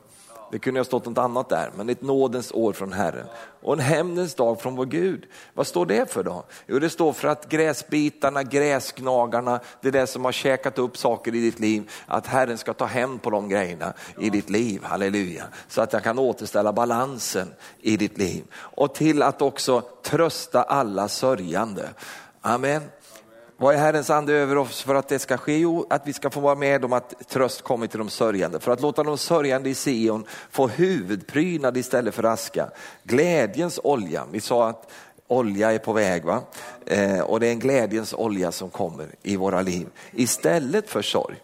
Det 0.50 0.58
kunde 0.58 0.80
ha 0.80 0.84
stått 0.84 1.06
något 1.06 1.18
annat 1.18 1.48
där, 1.48 1.70
men 1.76 1.88
ett 1.88 2.02
nådens 2.02 2.52
år 2.52 2.72
från 2.72 2.92
Herren. 2.92 3.26
Och 3.62 3.72
en 3.72 3.80
hämndens 3.80 4.34
dag 4.34 4.60
från 4.60 4.76
vår 4.76 4.86
Gud. 4.86 5.26
Vad 5.54 5.66
står 5.66 5.86
det 5.86 6.12
för 6.12 6.22
då? 6.22 6.44
Jo, 6.66 6.78
det 6.78 6.90
står 6.90 7.12
för 7.12 7.28
att 7.28 7.48
gräsbitarna, 7.48 8.42
gräsknagarna, 8.42 9.60
det 9.80 9.88
är 9.88 9.92
det 9.92 10.06
som 10.06 10.24
har 10.24 10.32
käkat 10.32 10.78
upp 10.78 10.96
saker 10.96 11.34
i 11.34 11.40
ditt 11.40 11.60
liv, 11.60 11.90
att 12.06 12.26
Herren 12.26 12.58
ska 12.58 12.74
ta 12.74 12.84
hämnd 12.84 13.22
på 13.22 13.30
de 13.30 13.48
grejerna 13.48 13.92
i 14.18 14.30
ditt 14.30 14.50
liv, 14.50 14.82
halleluja. 14.84 15.44
Så 15.68 15.82
att 15.82 15.92
jag 15.92 16.02
kan 16.02 16.18
återställa 16.18 16.72
balansen 16.72 17.52
i 17.80 17.96
ditt 17.96 18.18
liv. 18.18 18.44
Och 18.54 18.94
till 18.94 19.22
att 19.22 19.42
också 19.42 19.80
trösta 20.02 20.62
alla 20.62 21.08
sörjande. 21.08 21.88
Amen. 22.40 22.82
Vad 23.60 23.74
är 23.74 23.78
Herrens 23.78 24.10
ande 24.10 24.32
över 24.32 24.58
oss 24.58 24.82
för 24.82 24.94
att 24.94 25.08
det 25.08 25.18
ska 25.18 25.36
ske? 25.36 25.58
Jo, 25.58 25.86
att 25.90 26.06
vi 26.06 26.12
ska 26.12 26.30
få 26.30 26.40
vara 26.40 26.54
med 26.54 26.84
om 26.84 26.92
att 26.92 27.28
tröst 27.28 27.62
kommer 27.62 27.86
till 27.86 27.98
de 27.98 28.08
sörjande. 28.08 28.60
För 28.60 28.72
att 28.72 28.80
låta 28.80 29.02
de 29.02 29.18
sörjande 29.18 29.70
i 29.70 29.74
Sion 29.74 30.24
få 30.50 30.68
huvudprydnad 30.68 31.76
istället 31.76 32.14
för 32.14 32.24
aska. 32.24 32.70
Glädjens 33.02 33.80
olja. 33.84 34.24
Vi 34.32 34.40
sa 34.40 34.68
att 34.68 34.90
olja 35.26 35.72
är 35.72 35.78
på 35.78 35.92
väg 35.92 36.24
va? 36.24 36.42
Eh, 36.86 37.20
och 37.20 37.40
det 37.40 37.46
är 37.46 37.50
en 37.50 37.58
glädjens 37.58 38.14
olja 38.14 38.52
som 38.52 38.70
kommer 38.70 39.08
i 39.22 39.36
våra 39.36 39.62
liv. 39.62 39.88
Istället 40.12 40.90
för 40.90 41.02
sorg. 41.02 41.36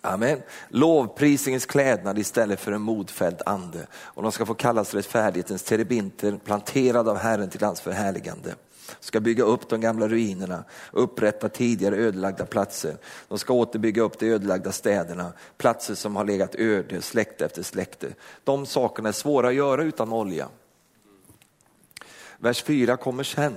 Amen. 0.00 0.42
Lovprisningens 0.68 1.66
klädnad 1.66 2.18
istället 2.18 2.60
för 2.60 2.72
en 2.72 2.82
modfälld 2.82 3.42
ande. 3.46 3.86
Och 3.92 4.22
de 4.22 4.32
ska 4.32 4.46
få 4.46 4.54
kallas 4.54 4.94
rättfärdighetens 4.94 5.62
terebinter, 5.62 6.38
planterad 6.44 7.08
av 7.08 7.16
Herren 7.16 7.50
till 7.50 7.62
hans 7.62 7.80
förhärligande 7.80 8.54
ska 9.00 9.20
bygga 9.20 9.44
upp 9.44 9.68
de 9.68 9.80
gamla 9.80 10.08
ruinerna, 10.08 10.64
upprätta 10.92 11.48
tidigare 11.48 11.96
ödelagda 11.96 12.46
platser. 12.46 12.96
De 13.28 13.38
ska 13.38 13.52
återbygga 13.52 14.02
upp 14.02 14.18
de 14.18 14.30
ödelagda 14.30 14.72
städerna, 14.72 15.32
platser 15.56 15.94
som 15.94 16.16
har 16.16 16.24
legat 16.24 16.54
öde 16.54 17.02
släkte 17.02 17.44
efter 17.44 17.62
släkte. 17.62 18.14
De 18.44 18.66
sakerna 18.66 19.08
är 19.08 19.12
svåra 19.12 19.48
att 19.48 19.54
göra 19.54 19.82
utan 19.82 20.12
olja. 20.12 20.48
Vers 22.38 22.62
4 22.62 22.96
kommer 22.96 23.24
sen. 23.24 23.54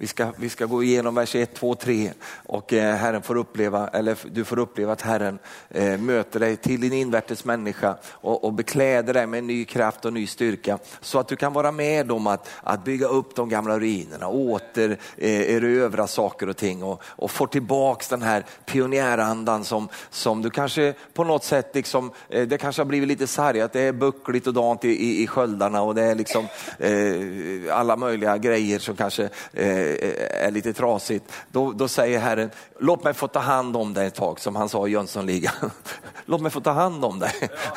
Vi 0.00 0.06
ska, 0.06 0.32
vi 0.36 0.48
ska 0.48 0.66
gå 0.66 0.82
igenom 0.82 1.14
vers 1.14 1.34
1, 1.34 1.54
2, 1.54 1.74
3 1.74 2.12
och 2.46 2.72
eh, 2.72 2.94
Herren 2.96 3.22
får 3.22 3.36
uppleva, 3.36 3.88
eller 3.88 4.18
du 4.30 4.44
får 4.44 4.58
uppleva 4.58 4.92
att 4.92 5.02
Herren 5.02 5.38
eh, 5.68 5.98
möter 5.98 6.40
dig 6.40 6.56
till 6.56 6.80
din 6.80 6.92
invärtes 6.92 7.44
människa 7.44 7.96
och, 8.10 8.44
och 8.44 8.52
bekläder 8.52 9.14
dig 9.14 9.26
med 9.26 9.44
ny 9.44 9.64
kraft 9.64 10.04
och 10.04 10.12
ny 10.12 10.26
styrka 10.26 10.78
så 11.00 11.18
att 11.18 11.28
du 11.28 11.36
kan 11.36 11.52
vara 11.52 11.72
med 11.72 12.12
om 12.12 12.26
att, 12.26 12.48
att 12.62 12.84
bygga 12.84 13.06
upp 13.06 13.36
de 13.36 13.48
gamla 13.48 13.78
ruinerna, 13.78 14.28
återerövra 14.28 16.02
eh, 16.02 16.06
saker 16.06 16.48
och 16.48 16.56
ting 16.56 16.82
och, 16.82 17.02
och 17.04 17.30
få 17.30 17.46
tillbaks 17.46 18.08
den 18.08 18.22
här 18.22 18.44
pionjärandan 18.66 19.64
som, 19.64 19.88
som 20.10 20.42
du 20.42 20.50
kanske 20.50 20.94
på 21.14 21.24
något 21.24 21.44
sätt, 21.44 21.70
liksom, 21.74 22.10
det 22.28 22.60
kanske 22.60 22.82
har 22.82 22.86
blivit 22.86 23.08
lite 23.08 23.26
sargat, 23.26 23.72
det 23.72 23.80
är 23.80 23.92
buckligt 23.92 24.46
och 24.46 24.54
dant 24.54 24.84
i, 24.84 24.88
i, 24.88 25.22
i 25.22 25.26
sköldarna 25.26 25.82
och 25.82 25.94
det 25.94 26.02
är 26.02 26.14
liksom 26.14 26.46
eh, 26.78 27.78
alla 27.78 27.96
möjliga 27.96 28.38
grejer 28.38 28.78
som 28.78 28.96
kanske 28.96 29.28
eh, 29.52 29.89
Eh, 29.90 30.46
är 30.46 30.50
lite 30.50 30.72
trasigt, 30.72 31.32
då, 31.52 31.72
då 31.72 31.88
säger 31.88 32.18
Herren, 32.18 32.50
låt 32.78 33.04
mig 33.04 33.14
få 33.14 33.28
ta 33.28 33.38
hand 33.38 33.76
om 33.76 33.94
dig 33.94 34.06
ett 34.06 34.14
tag, 34.14 34.40
som 34.40 34.56
han 34.56 34.68
sa 34.68 34.88
i 34.88 34.90
Jönssonligan. 34.90 35.70
låt 36.24 36.40
mig 36.40 36.50
få 36.50 36.60
ta 36.60 36.70
hand 36.70 37.04
om 37.04 37.18
dig. 37.18 37.32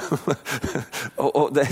Ja. 0.10 0.18
och, 1.16 1.36
och 1.36 1.54
det, 1.54 1.68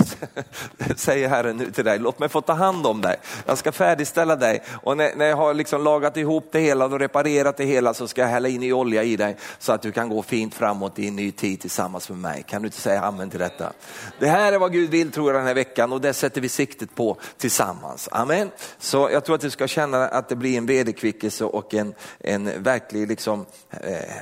säger 0.96 1.28
Herren 1.28 1.56
nu 1.56 1.70
till 1.70 1.84
dig, 1.84 1.98
låt 1.98 2.18
mig 2.18 2.28
få 2.28 2.40
ta 2.40 2.52
hand 2.52 2.86
om 2.86 3.00
dig. 3.00 3.16
Jag 3.46 3.58
ska 3.58 3.72
färdigställa 3.72 4.36
dig 4.36 4.62
och 4.82 4.96
när, 4.96 5.14
när 5.16 5.26
jag 5.26 5.36
har 5.36 5.54
liksom 5.54 5.84
lagat 5.84 6.16
ihop 6.16 6.48
det 6.52 6.60
hela 6.60 6.84
och 6.84 6.98
reparerat 6.98 7.56
det 7.56 7.64
hela 7.64 7.94
så 7.94 8.08
ska 8.08 8.20
jag 8.20 8.28
hälla 8.28 8.48
in 8.48 8.62
i 8.62 8.72
olja 8.72 9.02
i 9.02 9.16
dig 9.16 9.36
så 9.58 9.72
att 9.72 9.82
du 9.82 9.92
kan 9.92 10.08
gå 10.08 10.22
fint 10.22 10.54
framåt 10.54 10.98
i 10.98 11.08
en 11.08 11.16
ny 11.16 11.32
tid 11.32 11.60
tillsammans 11.60 12.08
med 12.08 12.18
mig. 12.18 12.44
Kan 12.48 12.62
du 12.62 12.66
inte 12.66 12.80
säga 12.80 13.02
amen 13.02 13.30
till 13.30 13.40
detta? 13.40 13.72
Det 14.18 14.28
här 14.28 14.52
är 14.52 14.58
vad 14.58 14.72
Gud 14.72 14.90
vill 14.90 15.12
tror 15.12 15.30
jag 15.30 15.40
den 15.40 15.46
här 15.46 15.54
veckan 15.54 15.92
och 15.92 16.00
det 16.00 16.12
sätter 16.12 16.40
vi 16.40 16.48
siktet 16.48 16.94
på 16.94 17.16
tillsammans. 17.36 18.08
Amen. 18.12 18.50
Så 18.78 19.08
jag 19.12 19.24
tror 19.24 19.34
att 19.34 19.40
du 19.40 19.50
ska 19.50 19.68
känna 19.68 20.08
att 20.08 20.31
det 20.32 20.36
blir 20.36 20.58
en 20.58 20.66
vederkvickelse 20.66 21.44
och 21.44 21.74
en, 21.74 21.94
en 22.18 22.62
verklig 22.62 23.08
liksom, 23.08 23.46
eh, 23.70 24.16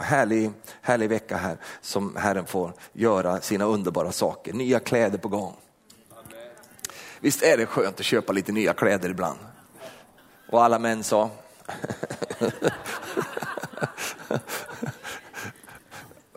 härlig, 0.00 0.50
härlig 0.82 1.08
vecka 1.08 1.36
här 1.36 1.56
som 1.80 2.16
Herren 2.16 2.46
får 2.46 2.72
göra 2.92 3.40
sina 3.40 3.64
underbara 3.64 4.12
saker. 4.12 4.52
Nya 4.52 4.80
kläder 4.80 5.18
på 5.18 5.28
gång. 5.28 5.54
Visst 7.20 7.42
är 7.42 7.56
det 7.56 7.66
skönt 7.66 8.00
att 8.00 8.06
köpa 8.06 8.32
lite 8.32 8.52
nya 8.52 8.72
kläder 8.72 9.10
ibland? 9.10 9.38
Och 10.50 10.64
alla 10.64 10.78
män 10.78 11.04
sa? 11.04 11.30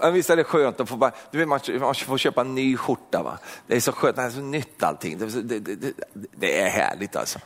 Visst 0.13 0.29
är 0.29 0.35
det 0.35 0.43
skönt 0.43 0.79
att 0.79 0.89
få, 0.89 0.95
bara, 0.95 1.11
du 1.31 1.37
vet, 1.37 1.47
man, 1.47 1.59
man 1.79 1.95
får 1.95 2.17
köpa 2.17 2.41
en 2.41 2.55
ny 2.55 2.77
skjorta. 2.77 3.23
Va? 3.23 3.39
Det 3.67 3.75
är 3.75 3.79
så 3.79 3.91
skönt, 3.91 4.15
det 4.15 4.21
är 4.21 4.29
så 4.29 4.39
nytt 4.39 4.83
allting. 4.83 5.17
Det, 5.17 5.41
det, 5.41 5.59
det, 5.59 5.93
det 6.13 6.61
är 6.61 6.69
härligt 6.69 7.15
alltså 7.15 7.39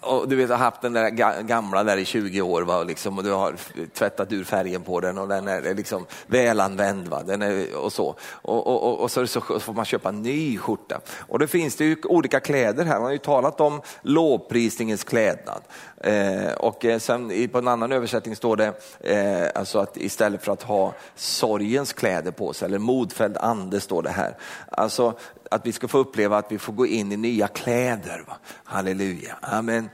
och 0.00 0.28
du 0.28 0.36
vet, 0.36 0.50
har 0.50 0.56
haft 0.56 0.82
den 0.82 0.92
där 0.92 1.10
gamla 1.42 1.84
där 1.84 1.96
i 1.96 2.04
20 2.04 2.42
år 2.42 2.62
va, 2.62 2.82
liksom, 2.82 3.18
och 3.18 3.24
du 3.24 3.32
har 3.32 3.54
tvättat 3.94 4.32
ur 4.32 4.44
färgen 4.44 4.82
på 4.82 5.00
den 5.00 5.18
och 5.18 5.28
den 5.28 5.48
är 5.48 5.74
liksom 5.74 6.06
välanvänd. 6.26 7.08
Va, 7.08 7.22
den 7.22 7.42
är, 7.42 7.76
och 7.76 7.92
så. 7.92 8.14
Och, 8.30 8.66
och, 8.66 8.82
och, 8.82 9.00
och 9.00 9.10
så, 9.10 9.26
så, 9.26 9.40
får 9.40 9.72
man 9.72 9.84
köpa 9.84 10.08
en 10.08 10.22
ny 10.22 10.58
skjorta. 10.58 11.00
Och 11.18 11.38
då 11.38 11.46
finns 11.46 11.76
det 11.76 11.84
ju 11.84 11.96
olika 12.04 12.40
kläder 12.40 12.84
här. 12.84 12.94
Man 12.94 13.02
har 13.02 13.12
ju 13.12 13.18
talat 13.18 13.60
om 13.60 13.80
lovprisningens 14.02 15.04
klädnad. 15.04 15.62
Eh, 15.96 16.52
och 16.52 16.84
eh, 16.84 16.98
sen 16.98 17.48
på 17.52 17.58
en 17.58 17.68
annan 17.68 17.92
översättning 17.92 18.36
står 18.36 18.56
det 18.56 18.72
eh, 19.00 19.48
alltså 19.54 19.78
att 19.78 19.96
istället 19.96 20.44
för 20.44 20.52
att 20.52 20.62
ha 20.62 20.94
sorgens 21.14 21.92
kläder 21.92 22.30
på 22.30 22.52
sig, 22.52 22.66
eller 22.66 22.78
modfälld 22.78 23.36
ande 23.36 23.80
står 23.80 24.02
det 24.02 24.10
här. 24.10 24.36
Alltså 24.70 25.14
att 25.52 25.66
vi 25.66 25.72
ska 25.72 25.88
få 25.88 25.98
uppleva 25.98 26.38
att 26.38 26.52
vi 26.52 26.58
får 26.58 26.72
gå 26.72 26.86
in 26.86 27.12
i 27.12 27.16
nya 27.16 27.48
kläder. 27.48 28.24
Va? 28.26 28.36
Halleluja, 28.64 29.38
amen. 29.42 29.88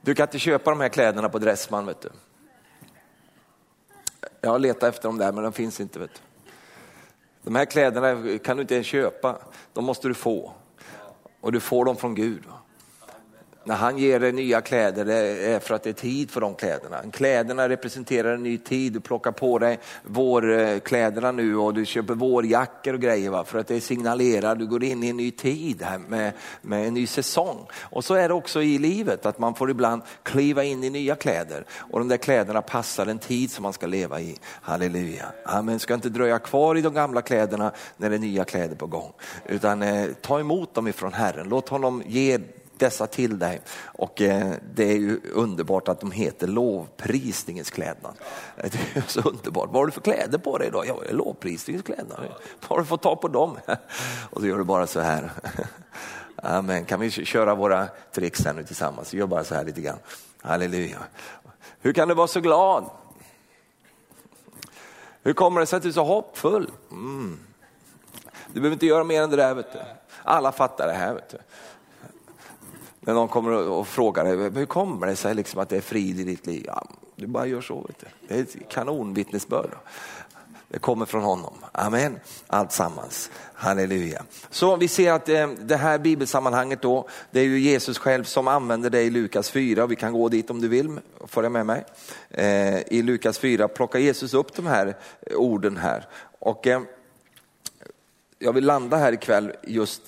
Du 0.00 0.14
kan 0.14 0.26
inte 0.26 0.38
köpa 0.38 0.70
de 0.70 0.80
här 0.80 0.88
kläderna 0.88 1.28
på 1.28 1.38
Dressman. 1.38 1.86
Vet 1.86 2.00
du. 2.00 2.10
Jag 4.40 4.50
har 4.50 4.58
letat 4.58 4.82
efter 4.82 5.08
dem 5.08 5.18
där 5.18 5.32
men 5.32 5.44
de 5.44 5.52
finns 5.52 5.80
inte. 5.80 5.98
Vet 5.98 6.10
du. 6.14 6.20
De 7.42 7.54
här 7.54 7.64
kläderna 7.64 8.38
kan 8.38 8.56
du 8.56 8.60
inte 8.60 8.74
ens 8.74 8.86
köpa, 8.86 9.38
de 9.72 9.84
måste 9.84 10.08
du 10.08 10.14
få. 10.14 10.52
Och 11.40 11.52
du 11.52 11.60
får 11.60 11.84
dem 11.84 11.96
från 11.96 12.14
Gud. 12.14 12.44
Va? 12.46 12.59
När 13.64 13.74
han 13.74 13.98
ger 13.98 14.20
dig 14.20 14.32
nya 14.32 14.60
kläder 14.60 15.04
det 15.04 15.14
är 15.54 15.60
för 15.60 15.74
att 15.74 15.82
det 15.82 15.90
är 15.90 15.94
tid 15.94 16.30
för 16.30 16.40
de 16.40 16.54
kläderna. 16.54 17.02
Kläderna 17.12 17.68
representerar 17.68 18.34
en 18.34 18.42
ny 18.42 18.58
tid. 18.58 18.92
Du 18.92 19.00
plockar 19.00 19.32
på 19.32 19.58
dig 19.58 19.78
vårkläderna 20.02 21.32
nu 21.32 21.56
och 21.56 21.74
du 21.74 21.86
köper 21.86 22.14
vårjackor 22.14 22.94
och 22.94 23.00
grejer 23.00 23.30
va? 23.30 23.44
för 23.44 23.58
att 23.58 23.66
det 23.66 23.80
signalerar 23.80 24.54
du 24.54 24.66
går 24.66 24.84
in 24.84 25.02
i 25.02 25.08
en 25.08 25.16
ny 25.16 25.30
tid 25.30 25.82
här 25.82 25.98
med, 25.98 26.32
med 26.62 26.88
en 26.88 26.94
ny 26.94 27.06
säsong. 27.06 27.66
Och 27.80 28.04
så 28.04 28.14
är 28.14 28.28
det 28.28 28.34
också 28.34 28.62
i 28.62 28.78
livet 28.78 29.26
att 29.26 29.38
man 29.38 29.54
får 29.54 29.70
ibland 29.70 30.02
kliva 30.22 30.64
in 30.64 30.84
i 30.84 30.90
nya 30.90 31.14
kläder 31.14 31.64
och 31.72 31.98
de 31.98 32.08
där 32.08 32.16
kläderna 32.16 32.62
passar 32.62 33.06
den 33.06 33.18
tid 33.18 33.50
som 33.50 33.62
man 33.62 33.72
ska 33.72 33.86
leva 33.86 34.20
i. 34.20 34.36
Halleluja. 34.44 35.26
Amen. 35.44 35.78
Ska 35.78 35.94
inte 35.94 36.08
dröja 36.08 36.38
kvar 36.38 36.76
i 36.76 36.82
de 36.82 36.94
gamla 36.94 37.22
kläderna 37.22 37.72
när 37.96 38.10
det 38.10 38.16
är 38.16 38.20
nya 38.20 38.44
kläder 38.44 38.76
på 38.76 38.86
gång 38.86 39.12
utan 39.46 39.82
eh, 39.82 40.06
ta 40.20 40.40
emot 40.40 40.74
dem 40.74 40.88
ifrån 40.88 41.12
Herren. 41.12 41.48
Låt 41.48 41.68
honom 41.68 42.02
ge 42.06 42.38
dessa 42.80 43.06
till 43.06 43.38
dig. 43.38 43.60
Och 43.84 44.20
eh, 44.20 44.52
det 44.74 44.84
är 44.84 44.96
ju 44.96 45.20
underbart 45.32 45.88
att 45.88 46.00
de 46.00 46.10
heter 46.10 46.46
lovprisningens 46.46 47.70
klädnad. 47.70 48.14
Det 48.56 48.96
är 48.96 49.02
så 49.06 49.20
underbart. 49.20 49.68
Vad 49.68 49.76
har 49.76 49.86
du 49.86 49.92
för 49.92 50.00
kläder 50.00 50.38
på 50.38 50.58
dig 50.58 50.68
idag? 50.68 50.84
Ja, 50.86 51.00
lovprisningens 51.10 51.84
klädnad. 51.84 52.18
Vad 52.60 52.70
har 52.70 52.78
du 52.78 52.84
fått 52.84 53.02
tag 53.02 53.20
på 53.20 53.28
dem? 53.28 53.58
Och 54.30 54.40
så 54.40 54.46
gör 54.46 54.58
du 54.58 54.64
bara 54.64 54.86
så 54.86 55.00
här. 55.00 55.30
Amen. 56.36 56.84
Kan 56.84 57.00
vi 57.00 57.10
köra 57.10 57.54
våra 57.54 57.88
tricks 58.12 58.44
här 58.44 58.52
nu 58.52 58.64
tillsammans? 58.64 59.14
Gör 59.14 59.26
bara 59.26 59.44
så 59.44 59.54
här 59.54 59.64
lite 59.64 59.80
grann. 59.80 59.98
Halleluja. 60.42 60.98
Hur 61.80 61.92
kan 61.92 62.08
du 62.08 62.14
vara 62.14 62.26
så 62.26 62.40
glad? 62.40 62.90
Hur 65.22 65.32
kommer 65.32 65.60
det 65.60 65.66
sig 65.66 65.76
att 65.76 65.82
du 65.82 65.88
är 65.88 65.92
så 65.92 66.04
hoppfull? 66.04 66.70
Mm. 66.90 67.38
Du 68.46 68.60
behöver 68.60 68.72
inte 68.72 68.86
göra 68.86 69.04
mer 69.04 69.22
än 69.22 69.30
det 69.30 69.36
där. 69.36 69.54
Vet 69.54 69.72
du. 69.72 69.78
Alla 70.22 70.52
fattar 70.52 70.86
det 70.86 70.92
här. 70.92 71.14
Vet 71.14 71.28
du. 71.28 71.38
När 73.10 73.14
någon 73.14 73.28
kommer 73.28 73.52
och 73.52 73.88
frågar 73.88 74.24
dig, 74.24 74.36
hur 74.36 74.66
kommer 74.66 75.06
det 75.06 75.16
sig 75.16 75.34
liksom 75.34 75.60
att 75.60 75.68
det 75.68 75.76
är 75.76 75.80
frid 75.80 76.20
i 76.20 76.24
ditt 76.24 76.46
liv? 76.46 76.64
Ja, 76.66 76.86
du 77.16 77.26
bara 77.26 77.46
gör 77.46 77.60
så. 77.60 77.80
Vet 77.80 77.98
du. 78.00 78.06
Det 78.28 78.34
är 78.34 78.42
ett 78.42 78.68
kanonvittnesbörd. 78.68 79.70
Det 80.68 80.78
kommer 80.78 81.06
från 81.06 81.22
honom. 81.22 81.54
Amen. 81.72 82.20
Allt 82.46 82.72
sammans. 82.72 83.30
Halleluja. 83.54 84.22
Så 84.50 84.76
vi 84.76 84.88
ser 84.88 85.12
att 85.12 85.28
eh, 85.28 85.48
det 85.48 85.76
här 85.76 85.98
bibelsammanhanget 85.98 86.82
då, 86.82 87.08
det 87.30 87.40
är 87.40 87.44
ju 87.44 87.58
Jesus 87.58 87.98
själv 87.98 88.24
som 88.24 88.48
använder 88.48 88.90
det 88.90 89.02
i 89.02 89.10
Lukas 89.10 89.50
4. 89.50 89.86
Vi 89.86 89.96
kan 89.96 90.12
gå 90.12 90.28
dit 90.28 90.50
om 90.50 90.60
du 90.60 90.68
vill, 90.68 91.00
följa 91.26 91.50
med 91.50 91.66
mig. 91.66 91.84
Eh, 92.30 92.78
I 92.92 93.02
Lukas 93.02 93.38
4 93.38 93.68
plockar 93.68 93.98
Jesus 93.98 94.34
upp 94.34 94.56
de 94.56 94.66
här 94.66 94.96
eh, 95.20 95.36
orden 95.36 95.76
här. 95.76 96.06
Och 96.38 96.66
jag 98.38 98.52
vill 98.52 98.66
landa 98.66 98.96
här 98.96 99.12
ikväll 99.12 99.52
just 99.62 100.02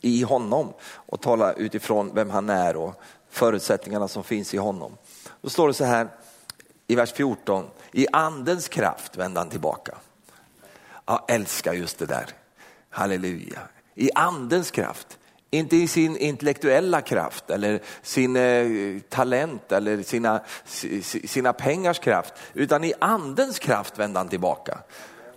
i 0.00 0.22
honom 0.22 0.72
och 0.82 1.20
tala 1.20 1.52
utifrån 1.52 2.10
vem 2.14 2.30
han 2.30 2.50
är 2.50 2.76
och 2.76 2.94
förutsättningarna 3.30 4.08
som 4.08 4.24
finns 4.24 4.54
i 4.54 4.56
honom. 4.56 4.96
Då 5.42 5.48
står 5.48 5.68
det 5.68 5.74
så 5.74 5.84
här 5.84 6.08
i 6.86 6.94
vers 6.94 7.12
14, 7.12 7.64
i 7.92 8.06
andens 8.12 8.68
kraft 8.68 9.16
vänder 9.16 9.40
han 9.40 9.50
tillbaka. 9.50 9.94
Jag 11.06 11.24
älskar 11.28 11.72
just 11.72 11.98
det 11.98 12.06
där, 12.06 12.26
halleluja. 12.90 13.60
I 13.94 14.10
andens 14.14 14.70
kraft, 14.70 15.18
inte 15.50 15.76
i 15.76 15.88
sin 15.88 16.16
intellektuella 16.16 17.00
kraft 17.00 17.50
eller 17.50 17.82
sin 18.02 18.36
eh, 18.36 19.00
talent 19.08 19.72
eller 19.72 20.02
sina, 20.02 20.40
sina 21.24 21.52
pengars 21.52 21.98
kraft, 21.98 22.34
utan 22.54 22.84
i 22.84 22.92
andens 22.98 23.58
kraft 23.58 23.98
vänder 23.98 24.20
han 24.20 24.28
tillbaka. 24.28 24.78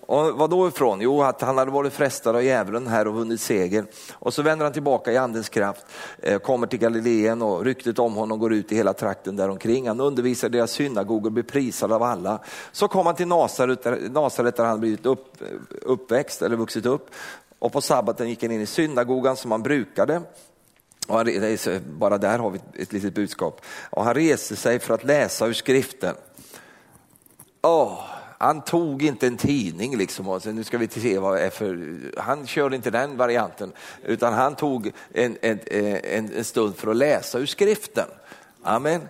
Och 0.09 0.37
vad 0.37 0.49
då 0.49 0.67
ifrån? 0.67 1.01
Jo, 1.01 1.21
att 1.21 1.41
han 1.41 1.57
hade 1.57 1.71
varit 1.71 1.93
frestad 1.93 2.35
av 2.35 2.43
djävulen 2.43 2.87
här 2.87 3.07
och 3.07 3.13
vunnit 3.13 3.41
seger. 3.41 3.85
Och 4.13 4.33
så 4.33 4.41
vänder 4.41 4.65
han 4.65 4.73
tillbaka 4.73 5.11
i 5.11 5.17
andens 5.17 5.49
kraft, 5.49 5.85
eh, 6.19 6.39
kommer 6.39 6.67
till 6.67 6.79
Galileen 6.79 7.41
och 7.41 7.65
ryktet 7.65 7.99
om 7.99 8.15
honom 8.15 8.39
går 8.39 8.53
ut 8.53 8.71
i 8.71 8.75
hela 8.75 8.93
trakten 8.93 9.35
däromkring. 9.35 9.87
Han 9.87 9.99
undervisar 9.99 10.47
i 10.47 10.51
deras 10.51 10.71
synagogor, 10.71 11.29
blir 11.29 11.43
prisad 11.43 11.91
av 11.91 12.03
alla. 12.03 12.39
Så 12.71 12.87
kom 12.87 13.05
han 13.05 13.15
till 13.15 13.27
Nasaret, 13.27 14.11
Nasaret 14.11 14.55
där 14.55 14.65
han 14.65 14.79
blivit 14.79 15.05
upp, 15.05 15.37
uppväxt 15.81 16.41
eller 16.41 16.55
vuxit 16.55 16.85
upp. 16.85 17.09
Och 17.59 17.71
på 17.71 17.81
sabbaten 17.81 18.29
gick 18.29 18.43
han 18.43 18.51
in 18.51 18.61
i 18.61 18.65
synagogan 18.65 19.35
som 19.35 19.51
han 19.51 19.63
brukade. 19.63 20.21
Och 21.07 21.25
bara 21.83 22.17
där 22.17 22.39
har 22.39 22.49
vi 22.49 22.59
ett 22.73 22.93
litet 22.93 23.15
budskap. 23.15 23.61
Och 23.89 24.03
han 24.03 24.13
reste 24.13 24.55
sig 24.55 24.79
för 24.79 24.93
att 24.93 25.03
läsa 25.03 25.47
ur 25.47 25.53
skriften. 25.53 26.15
Oh, 27.61 28.18
han 28.41 28.61
tog 28.61 29.03
inte 29.03 29.27
en 29.27 29.37
tidning 29.37 29.97
liksom 29.97 30.27
och 30.27 30.41
så, 30.41 30.51
nu 30.51 30.63
ska 30.63 30.77
vi 30.77 30.87
se 30.87 31.19
vad 31.19 31.35
det 31.35 31.41
är 31.41 31.49
för, 31.49 31.99
han 32.17 32.47
körde 32.47 32.75
inte 32.75 32.91
den 32.91 33.17
varianten 33.17 33.71
utan 34.03 34.33
han 34.33 34.55
tog 34.55 34.91
en, 35.13 35.37
en, 35.41 35.59
en, 35.67 36.31
en 36.35 36.43
stund 36.43 36.75
för 36.75 36.91
att 36.91 36.97
läsa 36.97 37.39
ur 37.39 37.45
skriften. 37.45 38.07
Amen. 38.63 39.01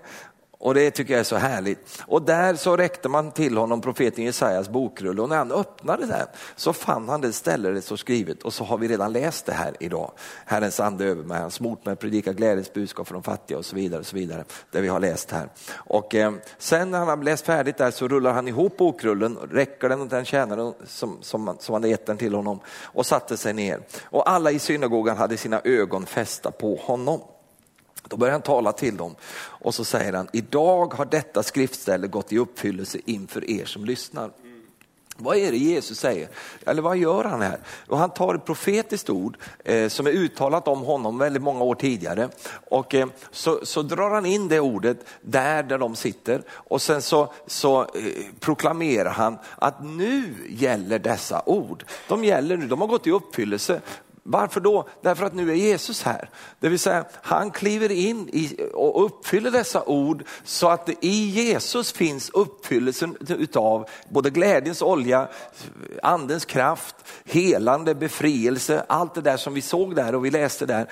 Och 0.62 0.74
det 0.74 0.92
tycker 0.92 1.14
jag 1.14 1.20
är 1.20 1.24
så 1.24 1.36
härligt. 1.36 2.04
Och 2.08 2.22
där 2.22 2.56
så 2.56 2.78
räckte 2.78 3.10
man 3.10 3.32
till 3.32 3.58
honom 3.58 3.82
profeten 3.82 4.24
Jesajas 4.24 4.70
bokrulle 4.70 5.22
och 5.22 5.30
när 5.30 5.38
han 5.38 5.52
öppnade 5.52 6.06
den 6.06 6.28
så 6.56 6.74
fann 6.74 7.10
han 7.10 7.22
det 7.22 7.34
ställe 7.34 7.70
det 7.70 7.82
står 7.82 7.96
skrivet 7.96 8.44
och 8.44 8.54
så 8.54 8.64
har 8.64 8.78
vi 8.78 8.88
redan 8.88 9.14
läst 9.14 9.46
det 9.46 9.54
här 9.54 9.76
idag. 9.80 10.12
Herrens 10.46 10.80
ande 10.80 11.06
över 11.06 11.24
mig, 11.24 11.40
han 11.40 11.52
smort 11.52 11.86
mig, 11.86 11.96
predika 11.96 12.34
glädjens 12.34 12.74
budskap 12.74 13.08
för 13.08 13.14
de 13.14 13.24
fattiga 13.24 13.58
och 13.58 13.66
så 13.66 13.76
vidare. 13.76 14.00
och 14.00 14.06
så 14.06 14.16
vidare. 14.16 14.44
Det 14.72 14.82
vi 14.82 14.88
har 14.88 15.00
läst 15.00 15.32
här. 15.32 15.50
Och 15.74 16.16
eh, 16.16 16.34
sen 16.58 16.92
när 16.92 17.00
han 17.00 17.08
har 17.08 17.18
läst 17.18 17.46
färdigt 17.46 17.78
där 17.78 17.92
så 17.92 18.08
rullar 18.08 18.34
han 18.34 18.48
ihop 18.48 18.78
bokrullen, 18.78 19.38
räcker 19.52 19.90
den 19.90 20.02
åt 20.02 20.10
den 20.10 20.26
tjänaren 20.26 20.74
som, 20.86 21.18
som, 21.22 21.56
som 21.60 21.74
hade 21.74 21.90
gett 21.90 22.06
den 22.06 22.18
till 22.18 22.34
honom 22.34 22.60
och 22.84 23.06
satte 23.06 23.38
sig 23.38 23.54
ner. 23.54 23.80
Och 24.04 24.30
alla 24.30 24.52
i 24.52 24.60
synagogan 24.60 25.18
hade 25.18 25.38
sina 25.38 25.62
ögon 25.64 26.06
fästa 26.06 26.52
på 26.52 26.76
honom. 26.76 27.22
Då 28.08 28.18
börjar 28.18 28.32
han 28.32 28.42
tala 28.42 28.72
till 28.72 28.98
dem 28.98 29.16
och 29.42 29.76
så 29.76 29.86
säger 29.86 30.14
han, 30.14 30.28
idag 30.34 30.94
har 30.94 31.06
detta 31.06 31.44
skriftställe 31.44 32.08
gått 32.08 32.34
i 32.34 32.38
uppfyllelse 32.38 33.00
inför 33.06 33.50
er 33.50 33.66
som 33.66 33.86
lyssnar. 33.86 34.32
Vad 35.22 35.38
är 35.38 35.52
det 35.52 35.58
Jesus 35.58 36.00
säger? 36.00 36.30
Eller 36.66 36.82
vad 36.82 36.98
gör 36.98 37.24
han 37.24 37.42
här? 37.42 37.60
Och 37.88 37.98
han 37.98 38.10
tar 38.10 38.36
ett 38.36 38.46
profetiskt 38.46 39.10
ord 39.10 39.38
eh, 39.64 39.88
som 39.88 40.08
är 40.08 40.12
uttalat 40.12 40.68
om 40.68 40.82
honom 40.82 41.18
väldigt 41.18 41.42
många 41.42 41.64
år 41.64 41.76
tidigare 41.76 42.30
och 42.70 42.96
eh, 42.96 43.08
så, 43.32 43.60
så, 43.64 43.82
drar 43.82 44.10
han 44.10 44.26
in 44.26 44.48
det 44.48 44.60
ordet 44.60 44.98
där, 45.22 45.64
där 45.64 45.78
de 45.78 45.96
sitter 45.96 46.42
och 46.50 46.82
sen 46.82 47.02
så, 47.02 47.34
så 47.48 47.82
eh, 47.82 47.88
proklamerar 48.40 49.10
han 49.10 49.38
att 49.56 49.84
nu 49.84 50.34
gäller 50.50 51.00
dessa 51.00 51.44
ord. 51.46 51.84
De 52.08 52.24
gäller 52.24 52.58
nu, 52.58 52.68
de 52.68 52.82
har 52.82 52.88
gått 52.88 53.08
i 53.08 53.12
uppfyllelse 53.12 53.82
varför 54.32 54.60
då? 54.60 54.88
Därför 55.02 55.26
att 55.26 55.34
nu 55.34 55.52
är 55.52 55.56
Jesus 55.56 56.04
här. 56.04 56.30
Det 56.60 56.70
vill 56.70 56.80
säga 56.80 57.06
han 57.22 57.52
kliver 57.52 57.92
in 57.92 58.30
i, 58.30 58.70
och 58.74 59.06
uppfyller 59.06 59.52
dessa 59.52 59.84
ord 59.84 60.24
så 60.44 60.68
att 60.68 60.90
i 61.02 61.30
Jesus 61.30 61.92
finns 61.92 62.30
uppfyllelsen 62.30 63.18
utav 63.28 63.90
både 64.10 64.30
glädjens 64.30 64.82
olja, 64.82 65.28
andens 66.04 66.46
kraft, 66.46 66.96
helande, 67.26 67.96
befrielse, 67.96 68.86
allt 68.88 69.16
det 69.16 69.22
där 69.22 69.38
som 69.38 69.54
vi 69.54 69.62
såg 69.62 69.96
där 69.96 70.16
och 70.16 70.26
vi 70.26 70.32
läste 70.32 70.66
där, 70.66 70.88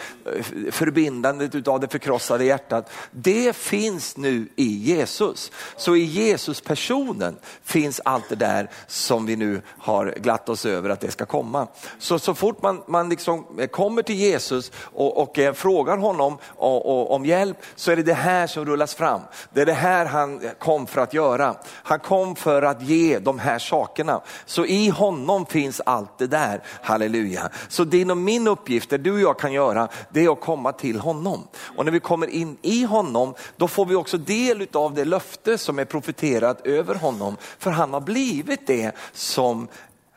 förbindandet 0.72 1.56
utav 1.56 1.80
det 1.80 1.88
förkrossade 1.88 2.46
hjärtat. 2.46 2.92
Det 3.12 3.56
finns 3.56 4.18
nu 4.18 4.50
i 4.56 4.78
Jesus. 4.78 5.52
Så 5.76 5.96
i 5.96 6.04
Jesus 6.04 6.62
personen 6.62 7.38
finns 7.64 8.02
allt 8.06 8.30
det 8.30 8.36
där 8.36 8.70
som 8.88 9.26
vi 9.26 9.36
nu 9.36 9.62
har 9.78 10.16
glatt 10.18 10.50
oss 10.50 10.66
över 10.66 10.90
att 10.90 11.00
det 11.00 11.12
ska 11.12 11.26
komma. 11.26 11.68
Så, 12.00 12.20
så 12.20 12.36
fort 12.36 12.62
man, 12.62 12.84
man 12.88 13.10
liksom 13.10 13.27
som 13.28 13.68
kommer 13.72 14.02
till 14.02 14.16
Jesus 14.16 14.72
och, 14.78 15.22
och 15.22 15.40
eh, 15.40 15.54
frågar 15.54 15.98
honom 15.98 16.38
och, 16.46 16.86
och, 16.86 17.12
om 17.12 17.26
hjälp 17.26 17.58
så 17.76 17.92
är 17.92 17.96
det 17.96 18.04
det 18.04 18.14
här 18.14 18.48
som 18.48 18.66
rullas 18.66 18.96
fram. 18.96 19.22
Det 19.54 19.62
är 19.62 19.66
det 19.66 19.74
här 19.74 20.06
han 20.06 20.42
kom 20.60 20.88
för 20.88 21.02
att 21.02 21.14
göra. 21.14 21.56
Han 21.66 22.00
kom 22.00 22.36
för 22.36 22.62
att 22.62 22.82
ge 22.82 23.20
de 23.20 23.40
här 23.40 23.60
sakerna. 23.60 24.22
Så 24.46 24.66
i 24.66 24.90
honom 24.90 25.46
finns 25.46 25.82
allt 25.86 26.18
det 26.18 26.28
där. 26.28 26.64
Halleluja. 26.82 27.50
Så 27.68 27.84
din 27.84 28.12
och 28.12 28.18
min 28.18 28.48
uppgift, 28.48 28.90
det 28.90 28.98
du 28.98 29.12
och 29.12 29.20
jag 29.20 29.40
kan 29.40 29.54
göra, 29.54 29.88
det 30.10 30.26
är 30.26 30.32
att 30.32 30.42
komma 30.42 30.72
till 30.72 31.00
honom. 31.00 31.48
Och 31.78 31.86
när 31.86 31.92
vi 31.92 32.00
kommer 32.00 32.28
in 32.28 32.58
i 32.62 32.84
honom, 32.84 33.34
då 33.56 33.68
får 33.68 33.86
vi 33.86 33.96
också 33.96 34.18
del 34.18 34.68
av 34.74 34.94
det 34.94 35.06
löfte 35.06 35.58
som 35.58 35.80
är 35.80 35.86
profeterat 35.86 36.68
över 36.68 36.96
honom. 36.96 37.38
För 37.60 37.72
han 37.72 37.94
har 37.94 38.02
blivit 38.02 38.68
det 38.68 38.92
som 39.14 39.68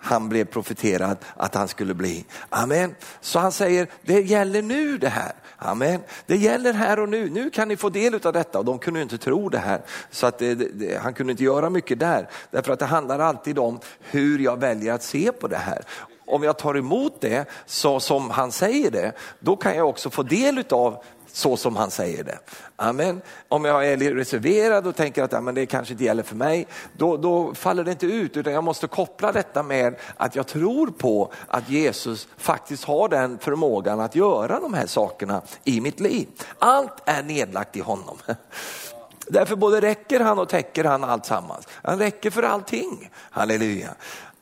han 0.00 0.28
blev 0.28 0.44
profeterad 0.44 1.18
att 1.36 1.54
han 1.54 1.68
skulle 1.68 1.94
bli. 1.94 2.24
Amen. 2.48 2.94
Så 3.20 3.38
han 3.38 3.52
säger, 3.52 3.88
det 4.02 4.20
gäller 4.20 4.62
nu 4.62 4.98
det 4.98 5.08
här. 5.08 5.32
Amen. 5.56 6.00
Det 6.26 6.36
gäller 6.36 6.72
här 6.72 6.98
och 6.98 7.08
nu. 7.08 7.30
Nu 7.30 7.50
kan 7.50 7.68
ni 7.68 7.76
få 7.76 7.88
del 7.88 8.26
av 8.26 8.32
detta. 8.32 8.58
Och 8.58 8.64
de 8.64 8.78
kunde 8.78 9.02
inte 9.02 9.18
tro 9.18 9.48
det 9.48 9.58
här. 9.58 9.82
Så 10.10 10.26
att 10.26 10.38
det, 10.38 10.54
det, 10.54 10.98
han 11.02 11.14
kunde 11.14 11.30
inte 11.30 11.44
göra 11.44 11.70
mycket 11.70 11.98
där. 11.98 12.28
Därför 12.50 12.72
att 12.72 12.78
det 12.78 12.86
handlar 12.86 13.18
alltid 13.18 13.58
om 13.58 13.80
hur 14.00 14.38
jag 14.38 14.60
väljer 14.60 14.92
att 14.92 15.02
se 15.02 15.32
på 15.32 15.48
det 15.48 15.56
här 15.56 15.84
om 16.30 16.42
jag 16.42 16.58
tar 16.58 16.76
emot 16.76 17.20
det 17.20 17.44
så 17.66 18.00
som 18.00 18.30
han 18.30 18.52
säger 18.52 18.90
det, 18.90 19.12
då 19.40 19.56
kan 19.56 19.76
jag 19.76 19.88
också 19.88 20.10
få 20.10 20.22
del 20.22 20.64
av 20.70 21.04
så 21.32 21.56
som 21.56 21.76
han 21.76 21.90
säger 21.90 22.24
det. 22.24 22.38
Amen. 22.76 23.22
Om 23.48 23.64
jag 23.64 23.88
är 23.88 23.96
reserverad 23.96 24.86
och 24.86 24.96
tänker 24.96 25.22
att 25.22 25.32
ja, 25.32 25.40
men 25.40 25.54
det 25.54 25.66
kanske 25.66 25.94
inte 25.94 26.04
gäller 26.04 26.22
för 26.22 26.36
mig, 26.36 26.66
då, 26.96 27.16
då 27.16 27.54
faller 27.54 27.84
det 27.84 27.90
inte 27.90 28.06
ut 28.06 28.36
utan 28.36 28.52
jag 28.52 28.64
måste 28.64 28.86
koppla 28.86 29.32
detta 29.32 29.62
med 29.62 29.96
att 30.16 30.36
jag 30.36 30.46
tror 30.46 30.86
på 30.86 31.32
att 31.48 31.68
Jesus 31.68 32.28
faktiskt 32.36 32.84
har 32.84 33.08
den 33.08 33.38
förmågan 33.38 34.00
att 34.00 34.14
göra 34.14 34.60
de 34.60 34.74
här 34.74 34.86
sakerna 34.86 35.42
i 35.64 35.80
mitt 35.80 36.00
liv. 36.00 36.28
Allt 36.58 37.02
är 37.04 37.22
nedlagt 37.22 37.76
i 37.76 37.80
honom. 37.80 38.18
Därför 39.26 39.56
både 39.56 39.80
räcker 39.80 40.20
han 40.20 40.38
och 40.38 40.48
täcker 40.48 40.84
han 40.84 41.04
allt 41.04 41.26
sammans. 41.26 41.68
Han 41.82 41.98
räcker 41.98 42.30
för 42.30 42.42
allting. 42.42 43.10
Halleluja. 43.14 43.94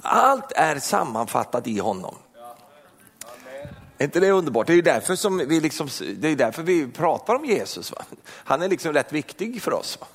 Allt 0.02 0.52
är 0.52 0.78
sammanfattat 0.78 1.66
i 1.66 1.78
honom. 1.78 2.14
Är 3.99 4.05
inte 4.05 4.21
det 4.21 4.31
underbart? 4.31 4.67
Det 4.67 4.75
är 4.75 4.83
därför, 4.83 5.17
som 5.17 5.38
vi, 5.49 5.61
liksom, 5.61 5.88
det 6.17 6.28
är 6.28 6.37
därför 6.37 6.62
vi 6.62 6.87
pratar 6.87 7.35
om 7.35 7.45
Jesus. 7.45 7.93
Va? 7.93 8.02
Han 8.31 8.62
är 8.62 8.69
liksom 8.69 8.93
rätt 8.93 9.12
viktig 9.12 9.62
för 9.62 9.73
oss. 9.73 9.99
Va? 10.00 10.07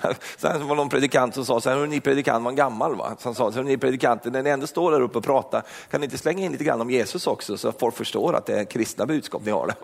Sen 0.36 0.68
var 0.68 0.76
någon 0.76 0.88
predikant 0.88 1.34
som 1.34 1.44
sa, 1.44 1.60
sen 1.60 1.90
ni 1.90 2.00
predikant 2.00 2.44
var 2.44 2.52
gammal 2.52 2.96
va? 2.96 3.16
Så 3.18 3.28
han 3.28 3.52
sa, 3.52 3.62
ni 3.62 3.76
predikanter, 3.76 4.30
när 4.30 4.42
ni 4.42 4.50
ändå 4.50 4.66
står 4.66 4.92
där 4.92 5.00
uppe 5.00 5.18
och 5.18 5.24
pratar, 5.24 5.62
kan 5.90 6.00
ni 6.00 6.04
inte 6.04 6.18
slänga 6.18 6.44
in 6.44 6.52
lite 6.52 6.64
grann 6.64 6.80
om 6.80 6.90
Jesus 6.90 7.26
också 7.26 7.56
så 7.56 7.68
att 7.68 7.80
folk 7.80 7.96
förstår 7.96 8.34
att 8.34 8.46
det 8.46 8.60
är 8.60 8.64
kristna 8.64 9.06
budskap 9.06 9.42
ni 9.44 9.50
har 9.50 9.66
där. 9.66 9.76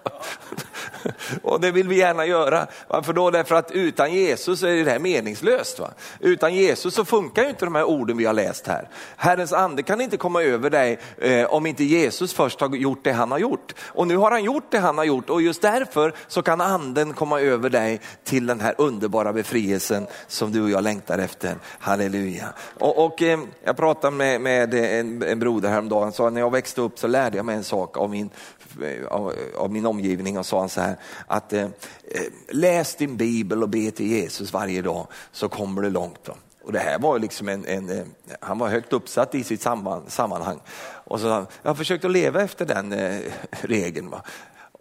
och 1.42 1.60
det 1.60 1.70
vill 1.70 1.88
vi 1.88 1.98
gärna 1.98 2.26
göra. 2.26 2.66
Varför 2.88 3.12
då? 3.12 3.30
Därför 3.30 3.54
att 3.54 3.70
utan 3.70 4.12
Jesus 4.12 4.62
är 4.62 4.84
det 4.84 4.90
här 4.90 4.98
meningslöst. 4.98 5.78
Va? 5.78 5.90
Utan 6.20 6.54
Jesus 6.54 6.94
så 6.94 7.04
funkar 7.04 7.42
ju 7.42 7.48
inte 7.48 7.64
de 7.64 7.74
här 7.74 7.84
orden 7.84 8.16
vi 8.16 8.24
har 8.24 8.32
läst 8.32 8.66
här. 8.66 8.88
Herrens 9.16 9.52
ande 9.52 9.82
kan 9.82 10.00
inte 10.00 10.16
komma 10.16 10.42
över 10.42 10.70
dig 10.70 10.98
eh, 11.18 11.44
om 11.44 11.66
inte 11.66 11.84
Jesus 11.84 12.34
först 12.34 12.60
har 12.60 12.76
gjort 12.76 13.04
det 13.04 13.12
han 13.12 13.30
har 13.30 13.38
gjort. 13.38 13.74
Och 13.80 14.06
nu 14.06 14.16
har 14.16 14.30
han 14.30 14.44
gjort 14.44 14.70
det 14.70 14.78
han 14.78 14.98
har 14.98 15.04
gjort 15.04 15.30
och 15.30 15.42
just 15.42 15.62
därför 15.62 16.12
så 16.28 16.42
kan 16.42 16.60
anden 16.60 17.12
komma 17.12 17.40
över 17.40 17.70
dig 17.70 18.00
till 18.24 18.46
den 18.46 18.60
här 18.60 18.74
underbara 18.78 19.32
befrielsen 19.32 20.05
som 20.26 20.52
du 20.52 20.62
och 20.62 20.70
jag 20.70 20.84
längtar 20.84 21.18
efter. 21.18 21.56
Halleluja. 21.62 22.48
Och, 22.78 23.04
och 23.04 23.22
eh, 23.22 23.40
jag 23.64 23.76
pratade 23.76 24.16
med, 24.16 24.40
med 24.40 24.74
en, 24.74 25.22
en 25.22 25.38
broder 25.38 25.68
häromdagen, 25.68 26.02
han 26.02 26.12
sa 26.12 26.30
när 26.30 26.40
jag 26.40 26.52
växte 26.52 26.80
upp 26.80 26.98
så 26.98 27.06
lärde 27.06 27.36
jag 27.36 27.46
mig 27.46 27.56
en 27.56 27.64
sak 27.64 27.96
av 27.96 28.10
min, 28.10 28.30
eh, 28.82 29.06
av, 29.06 29.32
av 29.56 29.72
min 29.72 29.86
omgivning 29.86 30.38
och 30.38 30.46
sa 30.46 30.60
han 30.60 30.68
så 30.68 30.80
här 30.80 30.96
att 31.26 31.52
eh, 31.52 31.62
eh, 31.62 31.68
läs 32.48 32.94
din 32.94 33.16
bibel 33.16 33.62
och 33.62 33.68
be 33.68 33.90
till 33.90 34.06
Jesus 34.06 34.52
varje 34.52 34.82
dag 34.82 35.06
så 35.32 35.48
kommer 35.48 35.82
du 35.82 35.90
långt. 35.90 36.24
Då. 36.24 36.34
Och 36.66 36.72
det 36.72 36.78
här 36.78 36.98
var 36.98 37.18
liksom 37.18 37.48
en, 37.48 37.64
en, 37.64 37.90
eh, 37.90 38.04
han 38.40 38.58
var 38.58 38.68
högt 38.68 38.92
uppsatt 38.92 39.34
i 39.34 39.44
sitt 39.44 39.62
sammanhang. 40.08 40.60
Och 41.04 41.20
så, 41.20 41.26
jag 41.62 41.70
har 41.70 41.74
försökt 41.74 42.04
att 42.04 42.10
leva 42.10 42.42
efter 42.42 42.66
den 42.66 42.92
eh, 42.92 43.20
regeln. 43.50 44.10
Va? 44.10 44.22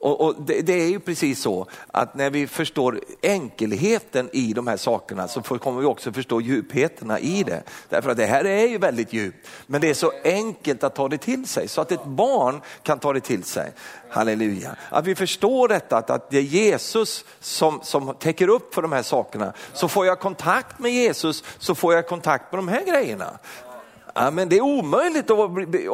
Och, 0.06 0.22
och 0.22 0.36
det, 0.42 0.62
det, 0.62 0.74
är 0.74 0.88
ju 0.88 1.00
precis 1.00 1.42
så 1.42 1.68
att 1.92 2.16
när 2.16 2.30
vi 2.30 2.48
förstår 2.48 3.00
enkelheten 3.22 4.30
i 4.34 4.54
de 4.54 4.68
här 4.68 4.78
sakerna 4.78 5.28
så 5.28 5.42
kommer 5.42 5.82
vi 5.82 5.86
också 5.86 6.12
förstå 6.12 6.42
djupheterna 6.42 7.20
i 7.20 7.44
det. 7.44 7.64
Därför 7.90 8.10
att 8.10 8.18
det 8.18 8.26
här 8.26 8.46
är 8.46 8.68
ju 8.68 8.78
väldigt 8.78 9.14
djupt, 9.14 9.48
men 9.68 9.82
det 9.82 9.90
är 9.90 9.94
så 9.94 10.12
enkelt 10.24 10.84
att 10.84 10.96
ta 10.96 11.10
det 11.10 11.18
till 11.18 11.48
sig 11.48 11.68
så 11.68 11.82
att 11.82 11.92
ett 11.92 12.06
barn 12.06 12.62
kan 12.84 13.00
ta 13.00 13.14
det 13.14 13.20
till 13.20 13.44
sig. 13.44 13.72
Halleluja. 14.10 14.76
Att 14.90 15.06
vi 15.06 15.16
förstår 15.16 15.68
detta, 15.68 15.98
att, 15.98 16.10
att 16.10 16.30
det 16.30 16.38
är 16.38 16.42
Jesus 16.42 17.26
som, 17.40 17.80
som 17.84 18.16
täcker 18.20 18.48
upp 18.48 18.74
för 18.74 18.82
de 18.82 18.92
här 18.92 19.04
sakerna. 19.04 19.54
Så 19.74 19.88
får 19.88 20.06
jag 20.06 20.20
kontakt 20.20 20.80
med 20.80 20.92
Jesus 20.92 21.44
så 21.60 21.76
får 21.76 21.94
jag 21.94 22.08
kontakt 22.08 22.52
med 22.52 22.60
de 22.60 22.68
här 22.68 22.86
grejerna. 22.86 23.40
Ja, 24.18 24.32
men 24.32 24.50
det 24.50 24.58
är 24.58 24.62
omöjligt 24.62 25.32
att, 25.32 25.40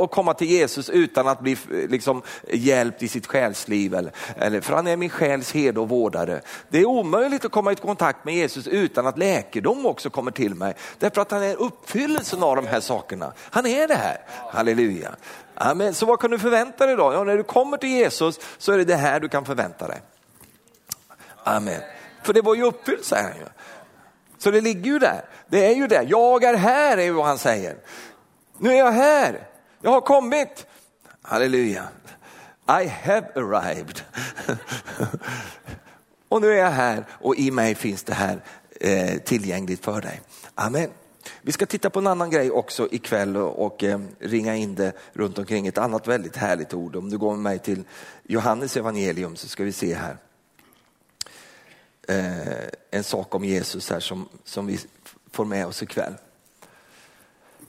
att 0.03 0.11
komma 0.11 0.33
till 0.33 0.47
Jesus 0.47 0.89
utan 0.89 1.27
att 1.27 1.39
bli 1.39 1.57
liksom, 1.69 2.21
hjälpt 2.49 3.03
i 3.03 3.07
sitt 3.07 3.27
själsliv. 3.27 3.93
Eller, 3.95 4.11
eller, 4.35 4.61
för 4.61 4.73
han 4.73 4.87
är 4.87 4.97
min 4.97 5.09
själs 5.09 5.53
herde 5.53 5.79
och 5.79 5.89
vårdare. 5.89 6.41
Det 6.69 6.79
är 6.79 6.85
omöjligt 6.85 7.45
att 7.45 7.51
komma 7.51 7.71
i 7.71 7.75
kontakt 7.75 8.25
med 8.25 8.35
Jesus 8.35 8.67
utan 8.67 9.07
att 9.07 9.17
läkedom 9.17 9.85
också 9.85 10.09
kommer 10.09 10.31
till 10.31 10.55
mig. 10.55 10.73
Därför 10.99 11.21
att 11.21 11.31
han 11.31 11.43
är 11.43 11.55
uppfyllelsen 11.55 12.43
av 12.43 12.55
de 12.55 12.67
här 12.67 12.79
sakerna. 12.79 13.33
Han 13.39 13.65
är 13.65 13.87
det 13.87 13.95
här. 13.95 14.17
Halleluja. 14.51 15.11
Amen. 15.55 15.93
Så 15.93 16.05
vad 16.05 16.19
kan 16.19 16.31
du 16.31 16.39
förvänta 16.39 16.85
dig 16.85 16.95
då? 16.95 17.13
Ja, 17.13 17.23
när 17.23 17.37
du 17.37 17.43
kommer 17.43 17.77
till 17.77 17.89
Jesus 17.89 18.39
så 18.57 18.71
är 18.71 18.77
det 18.77 18.85
det 18.85 18.95
här 18.95 19.19
du 19.19 19.29
kan 19.29 19.45
förvänta 19.45 19.87
dig. 19.87 20.01
Amen. 21.43 21.81
För 22.23 22.33
det 22.33 22.41
var 22.41 22.55
ju 22.55 22.63
uppfyllt 22.63 23.05
säger 23.05 23.23
han 23.23 23.37
ju. 23.37 23.45
Så 24.37 24.51
det 24.51 24.61
ligger 24.61 24.91
ju 24.91 24.99
där. 24.99 25.25
Det 25.47 25.65
är 25.65 25.75
ju 25.75 25.87
det. 25.87 26.03
Jag 26.07 26.43
är 26.43 26.53
här 26.53 26.97
är 26.97 27.11
vad 27.11 27.25
han 27.25 27.37
säger. 27.37 27.75
Nu 28.61 28.69
är 28.69 28.77
jag 28.77 28.91
här, 28.91 29.47
jag 29.81 29.91
har 29.91 30.01
kommit. 30.01 30.67
Halleluja. 31.21 31.87
I 32.67 32.87
have 32.87 33.27
arrived. 33.35 34.01
och 36.29 36.41
nu 36.41 36.47
är 36.47 36.57
jag 36.57 36.71
här 36.71 37.05
och 37.11 37.35
i 37.35 37.51
mig 37.51 37.75
finns 37.75 38.03
det 38.03 38.13
här 38.13 38.43
eh, 38.79 39.17
tillgängligt 39.17 39.85
för 39.85 40.01
dig. 40.01 40.21
Amen. 40.55 40.89
Vi 41.41 41.51
ska 41.51 41.65
titta 41.65 41.89
på 41.89 41.99
en 41.99 42.07
annan 42.07 42.29
grej 42.29 42.51
också 42.51 42.87
ikväll 42.91 43.37
och, 43.37 43.65
och 43.65 43.83
eh, 43.83 43.99
ringa 44.19 44.55
in 44.55 44.75
det 44.75 44.93
runt 45.13 45.37
omkring 45.37 45.67
ett 45.67 45.77
annat 45.77 46.07
väldigt 46.07 46.35
härligt 46.35 46.73
ord. 46.73 46.95
Om 46.95 47.09
du 47.09 47.17
går 47.17 47.31
med 47.31 47.43
mig 47.43 47.59
till 47.59 47.83
Johannes 48.23 48.77
evangelium 48.77 49.35
så 49.35 49.47
ska 49.47 49.63
vi 49.63 49.71
se 49.71 49.95
här. 49.95 50.17
Eh, 52.07 52.67
en 52.91 53.03
sak 53.03 53.35
om 53.35 53.43
Jesus 53.43 53.89
här 53.89 53.99
som, 53.99 54.29
som 54.43 54.67
vi 54.67 54.79
får 55.31 55.45
med 55.45 55.67
oss 55.67 55.83
ikväll. 55.83 56.13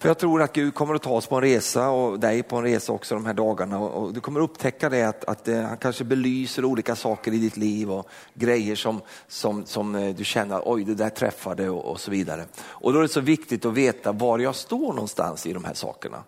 För 0.02 0.08
jag 0.08 0.18
tror 0.18 0.42
att 0.42 0.52
Gud 0.52 0.74
kommer 0.74 0.94
att 0.94 1.02
ta 1.02 1.10
oss 1.10 1.26
på 1.26 1.36
en 1.36 1.42
resa 1.42 1.90
och 1.90 2.20
dig 2.20 2.42
på 2.42 2.56
en 2.56 2.62
resa 2.62 2.92
också 2.92 3.14
de 3.14 3.26
här 3.26 3.34
dagarna 3.34 3.78
och 3.78 4.12
du 4.12 4.20
kommer 4.20 4.40
upptäcka 4.40 4.88
det 4.88 5.02
att, 5.02 5.24
att 5.24 5.48
eh, 5.48 5.60
han 5.60 5.76
kanske 5.76 6.04
belyser 6.04 6.64
olika 6.64 6.96
saker 6.96 7.32
i 7.32 7.38
ditt 7.38 7.56
liv 7.56 7.90
och 7.90 8.08
grejer 8.34 8.76
som, 8.76 9.00
som, 9.28 9.66
som 9.66 9.94
eh, 9.94 10.14
du 10.14 10.24
känner, 10.24 10.62
oj 10.64 10.84
det 10.84 10.94
där 10.94 11.10
träffade 11.10 11.70
och, 11.70 11.84
och 11.84 12.00
så 12.00 12.10
vidare. 12.10 12.44
Och 12.62 12.92
då 12.92 12.98
är 12.98 13.02
det 13.02 13.08
så 13.08 13.20
viktigt 13.20 13.64
att 13.64 13.74
veta 13.74 14.12
var 14.12 14.38
jag 14.38 14.54
står 14.54 14.92
någonstans 14.92 15.46
i 15.46 15.52
de 15.52 15.64
här 15.64 15.74
sakerna 15.74 16.18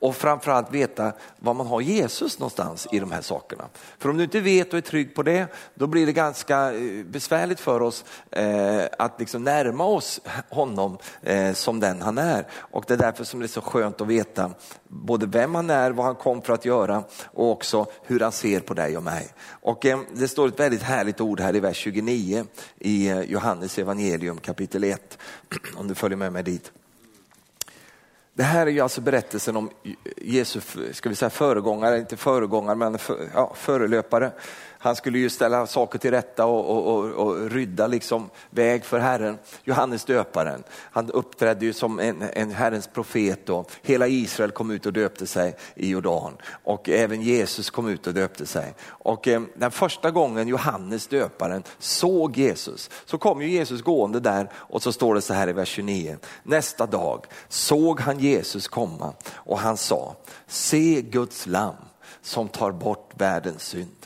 och 0.00 0.16
framförallt 0.16 0.70
veta 0.74 1.12
var 1.38 1.54
man 1.54 1.66
har 1.66 1.80
Jesus 1.80 2.38
någonstans 2.38 2.86
i 2.92 2.98
de 2.98 3.12
här 3.12 3.20
sakerna. 3.20 3.64
För 3.98 4.08
om 4.08 4.16
du 4.16 4.24
inte 4.24 4.40
vet 4.40 4.72
och 4.72 4.78
är 4.78 4.82
trygg 4.82 5.14
på 5.14 5.22
det, 5.22 5.46
då 5.74 5.86
blir 5.86 6.06
det 6.06 6.12
ganska 6.12 6.72
eh, 6.72 7.04
besvärligt 7.04 7.60
för 7.60 7.82
oss 7.82 8.04
eh, 8.30 8.84
att 8.98 9.20
liksom 9.20 9.44
närma 9.44 9.84
oss 9.84 10.20
honom 10.48 10.98
eh, 11.22 11.52
som 11.52 11.80
den 11.80 12.02
han 12.02 12.18
är. 12.18 12.46
Och 12.52 12.84
det 12.88 12.94
är 12.94 12.98
därför 12.98 13.24
som 13.24 13.40
det 13.40 13.46
är 13.46 13.48
så 13.48 13.60
skönt 13.60 14.00
att 14.00 14.06
veta 14.06 14.50
både 14.88 15.26
vem 15.26 15.54
han 15.54 15.70
är, 15.70 15.90
vad 15.90 16.06
han 16.06 16.14
kom 16.14 16.42
för 16.42 16.52
att 16.52 16.64
göra 16.64 17.04
och 17.24 17.50
också 17.50 17.86
hur 18.02 18.20
han 18.20 18.32
ser 18.32 18.60
på 18.60 18.74
dig 18.74 18.96
och 18.96 19.02
mig. 19.02 19.28
Och 19.48 19.86
eh, 19.86 20.00
det 20.12 20.28
står 20.28 20.48
ett 20.48 20.60
väldigt 20.60 20.82
härligt 20.82 21.20
ord 21.20 21.40
här 21.40 21.56
i 21.56 21.60
vers 21.60 21.76
29 21.76 22.44
i 22.78 23.08
eh, 23.08 23.20
Johannes 23.20 23.78
evangelium 23.78 24.38
kapitel 24.38 24.84
1, 24.84 25.18
om 25.76 25.88
du 25.88 25.94
följer 25.94 26.16
med 26.16 26.32
mig 26.32 26.42
dit. 26.42 26.72
Det 28.40 28.44
här 28.44 28.66
är 28.66 28.70
ju 28.70 28.80
alltså 28.80 29.00
berättelsen 29.00 29.56
om 29.56 29.70
Jesu 30.16 30.60
ska 30.92 31.08
vi 31.08 31.14
säga, 31.14 31.30
föregångare, 31.30 31.98
inte 31.98 32.16
föregångare 32.16 32.76
men 32.76 32.98
för, 32.98 33.28
ja, 33.34 33.52
förelöpare. 33.56 34.32
Han 34.82 34.96
skulle 34.96 35.18
ju 35.18 35.30
ställa 35.30 35.66
saker 35.66 35.98
till 35.98 36.10
rätta 36.10 36.46
och, 36.46 36.70
och, 36.70 36.96
och, 36.96 37.26
och 37.26 37.50
rydda 37.50 37.86
liksom 37.86 38.30
väg 38.50 38.84
för 38.84 38.98
Herren. 38.98 39.38
Johannes 39.64 40.04
döparen, 40.04 40.62
han 40.76 41.10
uppträdde 41.10 41.64
ju 41.64 41.72
som 41.72 42.00
en, 42.00 42.22
en 42.32 42.50
Herrens 42.50 42.86
profet 42.86 43.48
och 43.48 43.70
hela 43.82 44.06
Israel 44.06 44.50
kom 44.50 44.70
ut 44.70 44.86
och 44.86 44.92
döpte 44.92 45.26
sig 45.26 45.56
i 45.74 45.90
Jordan. 45.90 46.36
Och 46.64 46.88
även 46.88 47.22
Jesus 47.22 47.70
kom 47.70 47.88
ut 47.88 48.06
och 48.06 48.14
döpte 48.14 48.46
sig. 48.46 48.74
Och 48.88 49.28
eh, 49.28 49.42
den 49.54 49.70
första 49.70 50.10
gången 50.10 50.48
Johannes 50.48 51.06
döparen 51.06 51.62
såg 51.78 52.36
Jesus 52.36 52.90
så 53.04 53.18
kom 53.18 53.42
ju 53.42 53.48
Jesus 53.48 53.82
gående 53.82 54.20
där 54.20 54.50
och 54.54 54.82
så 54.82 54.92
står 54.92 55.14
det 55.14 55.22
så 55.22 55.34
här 55.34 55.48
i 55.48 55.52
vers 55.52 55.68
29. 55.68 56.16
Nästa 56.42 56.86
dag 56.86 57.26
såg 57.48 58.00
han 58.00 58.18
Jesus 58.18 58.68
komma 58.68 59.12
och 59.32 59.58
han 59.58 59.76
sa, 59.76 60.16
se 60.46 61.02
Guds 61.02 61.46
lamm 61.46 61.76
som 62.22 62.48
tar 62.48 62.72
bort 62.72 63.12
världens 63.16 63.62
synd. 63.62 63.99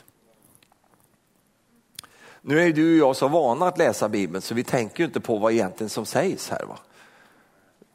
Nu 2.47 2.61
är 2.61 2.73
du 2.73 3.01
och 3.01 3.09
jag 3.09 3.15
så 3.15 3.27
vana 3.27 3.67
att 3.67 3.77
läsa 3.77 4.09
Bibeln 4.09 4.41
så 4.41 4.53
vi 4.53 4.63
tänker 4.63 5.03
inte 5.03 5.19
på 5.19 5.37
vad 5.37 5.53
egentligen 5.53 5.89
som 5.89 6.05
sägs 6.05 6.49
här. 6.49 6.65
Va? 6.65 6.79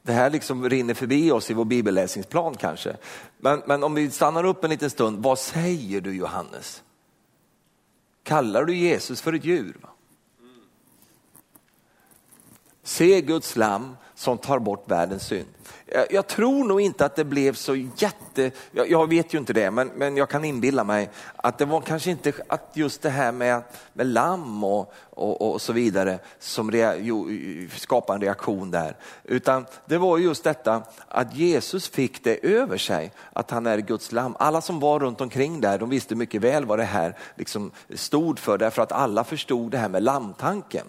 Det 0.01 0.13
här 0.13 0.29
liksom 0.29 0.69
rinner 0.69 0.93
förbi 0.93 1.31
oss 1.31 1.51
i 1.51 1.53
vår 1.53 1.65
bibelläsningsplan 1.65 2.55
kanske. 2.55 2.97
Men, 3.37 3.61
men 3.65 3.83
om 3.83 3.93
vi 3.93 4.11
stannar 4.11 4.43
upp 4.43 4.63
en 4.63 4.69
liten 4.69 4.89
stund, 4.89 5.23
vad 5.23 5.39
säger 5.39 6.01
du 6.01 6.15
Johannes? 6.15 6.83
Kallar 8.23 8.65
du 8.65 8.75
Jesus 8.75 9.21
för 9.21 9.33
ett 9.33 9.45
djur? 9.45 9.77
Va? 9.81 9.89
Se 12.83 13.21
Guds 13.21 13.55
lam 13.55 13.97
som 14.15 14.37
tar 14.37 14.59
bort 14.59 14.91
världens 14.91 15.23
synd. 15.23 15.47
Jag, 15.93 16.11
jag, 16.11 16.27
tror 16.27 16.63
nog 16.63 16.81
inte 16.81 17.05
att 17.05 17.15
det 17.15 17.23
blev 17.23 17.53
så 17.53 17.75
jätte, 17.75 18.51
jag, 18.71 18.91
jag, 18.91 19.09
vet 19.09 19.33
ju 19.33 19.37
inte 19.37 19.53
det, 19.53 19.71
men, 19.71 19.87
men 19.87 20.17
jag 20.17 20.29
kan 20.29 20.45
inbilla 20.45 20.83
mig 20.83 21.09
att 21.35 21.57
det 21.57 21.65
var 21.65 21.81
kanske 21.81 22.11
inte 22.11 22.33
att 22.47 22.69
just 22.73 23.01
det 23.01 23.09
här 23.09 23.31
med, 23.31 23.61
med 23.93 24.07
lamm 24.07 24.63
och, 24.63 24.93
och, 25.09 25.51
och 25.51 25.61
så 25.61 25.73
vidare 25.73 26.19
som 26.39 26.71
rea, 26.71 26.95
jo, 26.97 27.29
skapade 27.75 28.15
en 28.17 28.21
reaktion 28.21 28.71
där. 28.71 28.95
Utan 29.23 29.65
det 29.85 29.97
var 29.97 30.17
just 30.17 30.43
detta 30.43 30.83
att 31.07 31.35
Jesus 31.35 31.89
fick 31.89 32.23
det 32.23 32.45
över 32.45 32.77
sig, 32.77 33.11
att 33.33 33.51
han 33.51 33.65
är 33.65 33.77
Guds 33.77 34.11
lamm. 34.11 34.35
Alla 34.39 34.61
som 34.61 34.79
var 34.79 34.99
runt 34.99 35.21
omkring 35.21 35.61
där, 35.61 35.77
de 35.77 35.89
visste 35.89 36.15
mycket 36.15 36.41
väl 36.41 36.65
vad 36.65 36.79
det 36.79 36.83
här 36.83 37.17
liksom 37.35 37.71
stod 37.95 38.39
för, 38.39 38.57
därför 38.57 38.81
att 38.81 38.91
alla 38.91 39.23
förstod 39.23 39.71
det 39.71 39.77
här 39.77 39.89
med 39.89 40.03
lammtanken 40.03 40.85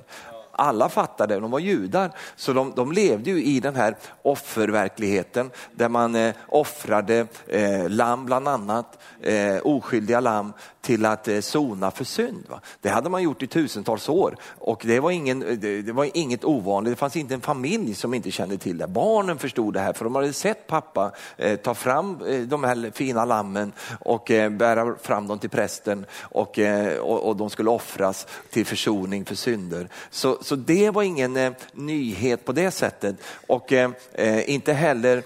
alla 0.63 0.89
fattade, 0.89 1.41
de 1.41 1.51
var 1.51 1.59
judar, 1.59 2.11
så 2.37 2.53
de, 2.53 2.73
de 2.77 2.93
levde 2.93 3.31
ju 3.31 3.45
i 3.45 3.61
den 3.61 3.77
här 3.77 3.97
offerverkligheten 4.23 5.51
där 5.73 5.89
man 5.89 6.15
eh, 6.15 6.35
offrade 6.49 7.27
eh, 7.47 7.89
lamm 7.89 8.27
bland 8.27 8.49
annat, 8.49 8.99
eh, 9.21 9.57
oskyldiga 9.63 10.21
lamm 10.21 10.53
till 10.83 11.05
att 11.07 11.29
eh, 11.29 11.41
sona 11.41 11.91
för 11.91 12.05
synd. 12.05 12.45
Va? 12.49 12.61
Det 12.81 12.89
hade 12.89 13.11
man 13.11 13.23
gjort 13.23 13.43
i 13.43 13.47
tusentals 13.47 14.09
år 14.09 14.37
och 14.59 14.83
det 14.87 15.01
var, 15.01 15.11
ingen, 15.11 15.43
eh, 15.43 15.59
det, 15.59 15.83
det, 15.83 15.93
var 15.93 16.11
inget 16.15 16.45
ovanligt. 16.45 16.93
Det 16.93 16.97
fanns 16.97 17.17
inte 17.17 17.35
en 17.35 17.41
familj 17.41 17.95
som 17.95 18.15
inte 18.15 18.31
kände 18.31 18.59
till 18.59 18.79
det. 18.79 18.87
Barnen 18.87 19.39
förstod 19.39 19.75
det 19.75 19.81
här 19.81 19.93
för 19.93 20.05
de 20.05 20.15
hade 20.15 20.33
sett 20.33 20.67
pappa 20.67 21.13
eh, 21.37 21.57
ta 21.57 21.75
fram 21.75 22.21
eh, 22.27 22.41
de 22.41 22.65
här 22.65 22.91
fina 22.95 23.25
lammen 23.25 23.73
och 24.01 24.31
eh, 24.31 24.51
bära 24.51 24.95
fram 25.03 25.29
dem 25.29 25.39
till 25.39 25.51
prästen 25.51 26.07
och, 26.21 26.59
eh, 26.59 26.99
och, 26.99 27.29
och, 27.29 27.37
de 27.37 27.51
skulle 27.51 27.71
offras 27.71 28.27
till 28.51 28.67
försoning 28.67 29.25
för 29.25 29.35
synder. 29.35 29.89
Så, 30.11 30.39
så 30.43 30.52
så 30.53 30.57
det 30.57 30.91
var 30.91 31.03
ingen 31.03 31.37
eh, 31.37 31.53
nyhet 31.73 32.45
på 32.45 32.53
det 32.53 32.71
sättet 32.71 33.17
och 33.47 33.73
eh, 33.73 33.91
eh, 34.13 34.51
inte 34.51 34.73
heller 34.73 35.23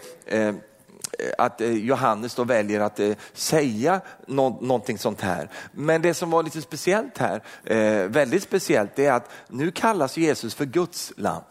Eh, 1.19 1.33
att 1.39 1.61
eh, 1.61 1.73
Johannes 1.73 2.35
då 2.35 2.45
väljer 2.45 2.81
att 2.81 3.01
eh, 3.01 3.13
säga 3.33 4.01
någonting 4.27 4.99
sånt 4.99 5.21
här. 5.21 5.51
Men 5.73 6.03
det 6.03 6.15
som 6.15 6.31
var 6.31 6.43
lite 6.43 6.63
speciellt 6.63 7.19
här, 7.19 7.43
eh, 7.65 8.09
väldigt 8.09 8.43
speciellt, 8.43 8.97
det 8.97 9.07
är 9.07 9.13
att 9.13 9.31
nu 9.49 9.71
kallas 9.71 10.17
Jesus 10.17 10.55
för 10.55 10.65
Guds 10.65 11.13
lamm. 11.17 11.43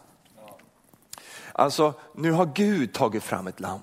Alltså, 1.52 1.94
nu 2.14 2.32
har 2.32 2.50
Gud 2.54 2.92
tagit 2.92 3.22
fram 3.22 3.46
ett 3.46 3.60
lamm. 3.60 3.80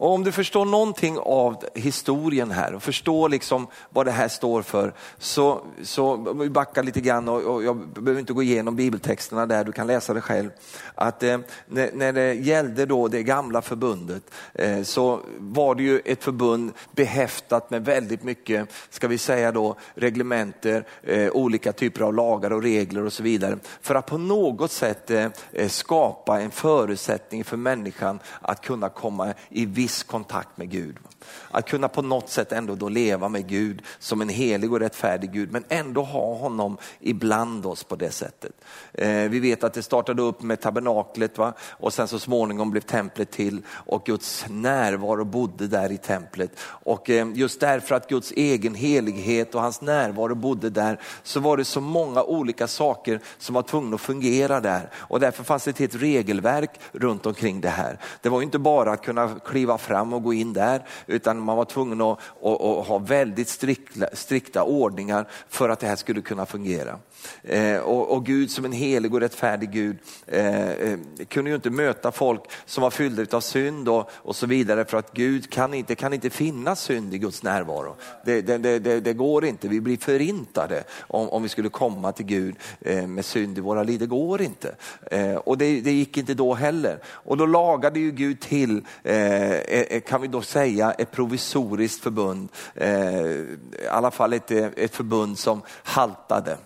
Och 0.00 0.12
om 0.14 0.24
du 0.24 0.32
förstår 0.32 0.64
någonting 0.64 1.18
av 1.18 1.64
historien 1.74 2.50
här 2.50 2.74
och 2.74 2.82
förstår 2.82 3.28
liksom 3.28 3.66
vad 3.90 4.06
det 4.06 4.12
här 4.12 4.28
står 4.28 4.62
för 4.62 4.94
så, 5.18 5.60
så 5.82 6.32
vi 6.32 6.50
backar 6.50 6.82
lite 6.82 7.00
grann 7.00 7.28
och, 7.28 7.42
och, 7.42 7.64
jag 7.64 7.76
behöver 7.76 8.20
inte 8.20 8.32
gå 8.32 8.42
igenom 8.42 8.76
bibeltexterna 8.76 9.46
där, 9.46 9.64
du 9.64 9.72
kan 9.72 9.86
läsa 9.86 10.14
det 10.14 10.20
själv. 10.20 10.50
Att 10.94 11.22
eh, 11.22 11.38
när, 11.66 11.90
när, 11.92 12.12
det 12.12 12.34
gällde 12.34 12.86
då 12.86 13.08
det 13.08 13.22
gamla 13.22 13.62
förbundet 13.62 14.22
eh, 14.54 14.82
så 14.82 15.20
var 15.38 15.74
det 15.74 15.82
ju 15.82 16.00
ett 16.04 16.24
förbund 16.24 16.72
behäftat 16.92 17.70
med 17.70 17.84
väldigt 17.84 18.22
mycket, 18.22 18.68
ska 18.90 19.08
vi 19.08 19.18
säga 19.18 19.52
då, 19.52 19.76
reglementer, 19.94 20.84
eh, 21.02 21.30
olika 21.30 21.72
typer 21.72 22.02
av 22.02 22.14
lagar 22.14 22.52
och 22.52 22.62
regler 22.62 23.04
och 23.04 23.12
så 23.12 23.22
vidare. 23.22 23.58
För 23.80 23.94
att 23.94 24.06
på 24.06 24.18
något 24.18 24.72
sätt 24.72 25.10
eh, 25.10 25.68
skapa 25.68 26.40
en 26.40 26.50
förutsättning 26.50 27.44
för 27.44 27.56
människan 27.56 28.18
att 28.40 28.62
kunna 28.62 28.88
komma 28.88 29.34
i 29.48 29.66
viss 29.66 29.89
viss 29.90 30.02
kontakt 30.02 30.58
med 30.58 30.70
Gud. 30.70 30.96
Att 31.50 31.68
kunna 31.68 31.88
på 31.88 32.02
något 32.02 32.28
sätt 32.28 32.52
ändå 32.52 32.74
då 32.74 32.88
leva 32.88 33.28
med 33.28 33.48
Gud 33.48 33.82
som 33.98 34.20
en 34.20 34.28
helig 34.28 34.72
och 34.72 34.80
rättfärdig 34.80 35.32
Gud, 35.32 35.52
men 35.52 35.64
ändå 35.68 36.02
ha 36.02 36.34
honom 36.34 36.76
ibland 37.00 37.66
oss 37.66 37.84
på 37.84 37.96
det 37.96 38.10
sättet. 38.10 38.52
Eh, 38.92 39.08
vi 39.08 39.40
vet 39.40 39.64
att 39.64 39.74
det 39.74 39.82
startade 39.82 40.22
upp 40.22 40.42
med 40.42 40.60
tabernaklet 40.60 41.38
va? 41.38 41.52
och 41.70 41.92
sen 41.92 42.08
så 42.08 42.18
småningom 42.18 42.70
blev 42.70 42.80
templet 42.80 43.30
till 43.30 43.62
och 43.68 44.04
Guds 44.04 44.44
närvaro 44.48 45.24
bodde 45.24 45.66
där 45.66 45.92
i 45.92 45.98
templet. 45.98 46.50
Och 46.60 47.10
eh, 47.10 47.28
just 47.34 47.60
därför 47.60 47.94
att 47.94 48.08
Guds 48.08 48.32
egen 48.32 48.74
helighet 48.74 49.54
och 49.54 49.62
hans 49.62 49.80
närvaro 49.80 50.34
bodde 50.34 50.70
där 50.70 51.00
så 51.22 51.40
var 51.40 51.56
det 51.56 51.64
så 51.64 51.80
många 51.80 52.22
olika 52.22 52.66
saker 52.66 53.20
som 53.38 53.54
var 53.54 53.62
tvungna 53.62 53.94
att 53.94 54.00
fungera 54.00 54.60
där. 54.60 54.90
Och 54.94 55.20
därför 55.20 55.44
fanns 55.44 55.64
det 55.64 55.70
ett 55.70 55.78
helt 55.78 55.94
regelverk 55.94 56.70
runt 56.92 57.26
omkring 57.26 57.60
det 57.60 57.68
här. 57.68 57.98
Det 58.20 58.28
var 58.28 58.42
inte 58.42 58.58
bara 58.58 58.92
att 58.92 59.04
kunna 59.04 59.40
kliva 59.44 59.78
fram 59.78 60.12
och 60.12 60.22
gå 60.22 60.32
in 60.32 60.52
där, 60.52 60.82
utan 61.20 61.40
man 61.40 61.56
var 61.56 61.64
tvungen 61.64 62.00
att, 62.00 62.18
att, 62.42 62.60
att 62.60 62.86
ha 62.86 62.98
väldigt 62.98 63.48
strikta, 63.48 64.06
strikta 64.12 64.62
ordningar 64.62 65.26
för 65.48 65.68
att 65.68 65.80
det 65.80 65.86
här 65.86 65.96
skulle 65.96 66.22
kunna 66.22 66.46
fungera. 66.46 66.98
Eh, 67.42 67.78
och, 67.78 68.16
och, 68.16 68.26
Gud 68.26 68.50
som 68.50 68.64
en 68.64 68.72
helig 68.72 69.14
och 69.14 69.20
rättfärdig 69.20 69.70
Gud 69.70 69.96
eh, 70.26 70.70
eh, 70.70 70.98
kunde 71.28 71.50
ju 71.50 71.56
inte 71.56 71.70
möta 71.70 72.12
folk 72.12 72.40
som 72.66 72.82
var 72.82 72.90
fyllda 72.90 73.36
av 73.36 73.40
synd 73.40 73.88
och, 73.88 74.10
och 74.12 74.36
så 74.36 74.46
vidare 74.46 74.84
för 74.84 74.98
att 74.98 75.12
Gud 75.12 75.50
kan 75.50 75.74
inte, 75.74 75.94
kan 75.94 76.12
inte 76.12 76.30
finnas 76.30 76.80
synd 76.80 77.14
i 77.14 77.18
Guds 77.18 77.42
närvaro. 77.42 77.96
Det, 78.24 78.42
det, 78.42 78.78
det, 78.78 79.00
det 79.00 79.12
går 79.12 79.44
inte, 79.44 79.68
vi 79.68 79.80
blir 79.80 79.96
förintade 79.96 80.84
om, 81.00 81.28
om 81.28 81.42
vi 81.42 81.48
skulle 81.48 81.68
komma 81.68 82.12
till 82.12 82.26
Gud 82.26 82.56
eh, 82.80 83.06
med 83.06 83.24
synd 83.24 83.58
i 83.58 83.60
våra 83.60 83.82
liv. 83.82 83.98
Det 83.98 84.06
går 84.06 84.42
inte. 84.42 84.74
Eh, 85.10 85.34
och 85.34 85.58
det, 85.58 85.80
det, 85.80 85.92
gick 85.92 86.16
inte 86.16 86.34
då 86.34 86.54
heller. 86.54 86.98
Och 87.04 87.36
då 87.36 87.46
lagade 87.46 88.00
ju 88.00 88.10
Gud 88.10 88.40
till, 88.40 88.84
eh, 89.02 89.52
eh, 89.52 89.80
eh 89.80 90.00
kan 90.00 90.20
vi 90.20 90.28
då 90.28 90.42
säga, 90.42 90.92
ett 90.92 91.10
provisoriskt 91.10 92.02
förbund. 92.02 92.48
Eh, 92.74 92.90
I 92.90 93.58
alla 93.90 94.10
fall 94.10 94.32
ett, 94.32 94.50
ett 94.50 94.94
förbund 94.94 95.38
som 95.38 95.62
haltade. 95.82 96.56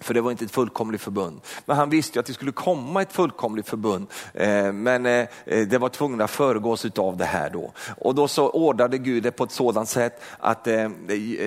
För 0.00 0.14
det 0.14 0.20
var 0.20 0.30
inte 0.30 0.44
ett 0.44 0.50
fullkomligt 0.50 1.00
förbund. 1.00 1.40
Men 1.66 1.76
han 1.76 1.90
visste 1.90 2.18
ju 2.18 2.20
att 2.20 2.26
det 2.26 2.32
skulle 2.32 2.52
komma 2.52 3.02
ett 3.02 3.12
fullkomligt 3.12 3.68
förbund. 3.68 4.06
Eh, 4.34 4.72
men 4.72 5.06
eh, 5.06 5.26
det 5.44 5.78
var 5.78 5.88
tvungna 5.88 6.24
att 6.24 6.30
föregås 6.30 6.86
av 6.96 7.16
det 7.16 7.24
här 7.24 7.50
då. 7.50 7.72
Och 7.98 8.14
då 8.14 8.28
så 8.28 8.50
ordnade 8.50 8.98
Gud 8.98 9.22
det 9.22 9.30
på 9.30 9.44
ett 9.44 9.50
sådant 9.50 9.88
sätt 9.88 10.22
att 10.38 10.66
eh, 10.66 10.88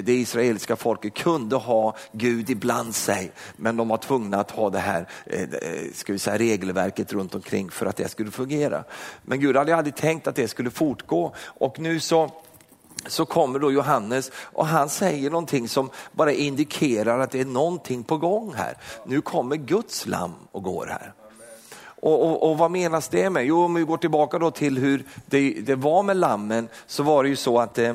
det 0.03 0.13
israeliska 0.13 0.75
folket 0.75 1.13
kunde 1.13 1.55
ha 1.55 1.95
Gud 2.11 2.49
ibland 2.49 2.95
sig. 2.95 3.31
Men 3.55 3.77
de 3.77 3.87
var 3.87 3.97
tvungna 3.97 4.37
att 4.37 4.51
ha 4.51 4.69
det 4.69 4.79
här 4.79 5.07
ska 5.93 6.13
vi 6.13 6.19
säga, 6.19 6.37
regelverket 6.37 7.13
runt 7.13 7.35
omkring 7.35 7.69
för 7.69 7.85
att 7.85 7.95
det 7.95 8.09
skulle 8.09 8.31
fungera. 8.31 8.83
Men 9.21 9.39
Gud 9.39 9.57
hade 9.57 9.75
aldrig 9.75 9.95
tänkt 9.95 10.27
att 10.27 10.35
det 10.35 10.47
skulle 10.47 10.69
fortgå. 10.69 11.33
Och 11.39 11.79
nu 11.79 11.99
så 11.99 12.31
så 13.07 13.25
kommer 13.25 13.59
då 13.59 13.71
Johannes 13.71 14.31
och 14.35 14.67
han 14.67 14.89
säger 14.89 15.29
någonting 15.29 15.69
som 15.69 15.89
bara 16.11 16.31
indikerar 16.31 17.19
att 17.19 17.31
det 17.31 17.39
är 17.39 17.45
någonting 17.45 18.03
på 18.03 18.17
gång 18.17 18.53
här. 18.53 18.77
Nu 19.05 19.21
kommer 19.21 19.55
Guds 19.55 20.05
lamm 20.05 20.33
och 20.51 20.63
går 20.63 20.85
här. 20.85 21.13
Och, 21.99 22.25
och, 22.25 22.49
och, 22.49 22.57
vad 22.57 22.71
menas 22.71 23.07
det 23.07 23.29
med? 23.29 23.45
Jo, 23.45 23.63
om 23.63 23.73
vi 23.73 23.83
går 23.83 23.97
tillbaka 23.97 24.39
då 24.39 24.51
till 24.51 24.77
hur 24.77 25.03
det, 25.25 25.49
det 25.49 25.75
var 25.75 26.03
med 26.03 26.17
lammen 26.17 26.69
så 26.87 27.03
var 27.03 27.23
det 27.23 27.29
ju 27.29 27.35
så 27.35 27.59
att 27.59 27.77
eh, 27.77 27.93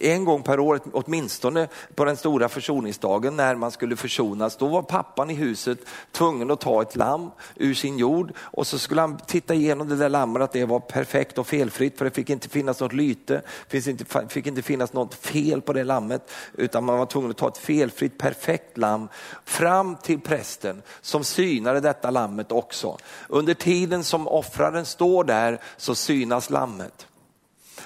en 0.00 0.24
gång 0.24 0.42
per 0.42 0.60
år, 0.60 0.80
åtminstone 0.92 1.68
på 1.94 2.04
den 2.04 2.16
stora 2.16 2.48
försoningsdagen 2.48 3.36
när 3.36 3.54
man 3.54 3.70
skulle 3.70 3.96
försonas, 3.96 4.56
då 4.56 4.66
var 4.66 4.82
pappan 4.82 5.30
i 5.30 5.34
huset 5.34 5.78
tvungen 6.12 6.50
att 6.50 6.60
ta 6.60 6.82
ett 6.82 6.96
lamm 6.96 7.30
ur 7.56 7.74
sin 7.74 7.98
jord 7.98 8.32
och 8.38 8.66
så 8.66 8.78
skulle 8.78 9.00
han 9.00 9.18
titta 9.26 9.54
igenom 9.54 9.88
det 9.88 9.96
där 9.96 10.08
lammet 10.08 10.42
att 10.42 10.52
det 10.52 10.64
var 10.64 10.80
perfekt 10.80 11.38
och 11.38 11.46
felfritt 11.46 11.98
för 11.98 12.04
det 12.04 12.10
fick 12.10 12.30
inte 12.30 12.48
finnas 12.48 12.80
något 12.80 12.92
lyte, 12.92 13.42
det 13.70 13.86
inte, 13.86 14.04
fick 14.28 14.46
inte 14.46 14.62
finnas 14.62 14.92
något 14.92 15.14
fel 15.14 15.60
på 15.60 15.72
det 15.72 15.84
lammet 15.84 16.30
utan 16.54 16.84
man 16.84 16.98
var 16.98 17.06
tvungen 17.06 17.30
att 17.30 17.36
ta 17.36 17.48
ett 17.48 17.58
felfritt 17.58 18.18
perfekt 18.18 18.78
lamm 18.78 19.08
fram 19.44 19.96
till 19.96 20.20
prästen 20.20 20.82
som 21.00 21.24
synade 21.24 21.80
detta 21.80 22.10
lammet 22.10 22.52
också. 22.56 22.98
Under 23.28 23.54
tiden 23.54 24.04
som 24.04 24.28
offraren 24.28 24.86
står 24.86 25.24
där 25.24 25.60
så 25.76 25.94
synas 25.94 26.50
lammet. 26.50 27.06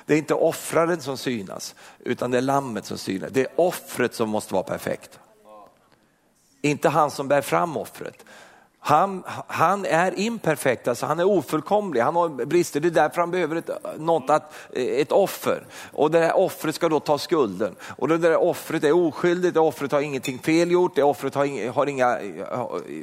Det 0.07 0.15
är 0.15 0.19
inte 0.19 0.35
offraren 0.35 1.01
som 1.01 1.17
synas, 1.17 1.75
utan 1.99 2.31
det 2.31 2.39
är 2.39 2.43
lammet 2.43 2.85
som 2.85 2.99
synas. 2.99 3.31
Det 3.33 3.41
är 3.41 3.49
offret 3.57 4.15
som 4.15 4.29
måste 4.29 4.55
vara 4.55 4.63
perfekt. 4.63 5.19
Inte 6.63 6.89
han 6.89 7.11
som 7.11 7.29
bär 7.29 7.43
fram 7.43 7.77
offret. 7.77 8.25
Han, 8.83 9.23
han 9.47 9.85
är 9.85 10.19
imperfekt, 10.19 10.89
alltså 10.89 11.07
han 11.07 11.21
är 11.21 11.25
ofullkomlig, 11.25 12.01
han 12.01 12.17
har 12.17 12.29
brister. 12.29 12.81
Det 12.81 12.89
är 12.89 12.91
därför 12.91 13.21
han 13.21 13.31
behöver 13.31 13.57
ett, 13.57 13.71
något 13.99 14.31
att, 14.31 14.55
eh, 14.73 14.85
ett 14.85 15.13
offer. 15.13 15.67
Och 15.93 16.11
det 16.11 16.21
där 16.21 16.37
offret 16.37 16.75
ska 16.75 16.89
då 16.89 17.01
ta 17.01 17.19
skulden. 17.19 17.75
Och 17.97 18.09
det 18.09 18.19
där 18.19 18.37
offret 18.37 18.85
är 18.85 18.93
oskyldigt, 18.93 19.55
det 19.55 19.61
offret 19.61 19.93
har 19.93 20.01
ingenting 20.01 20.39
fel 20.39 20.71
gjort, 20.71 20.97
det 20.97 21.03
offret 21.03 21.35
har, 21.35 21.73
har 21.73 21.87
inga, 21.87 22.07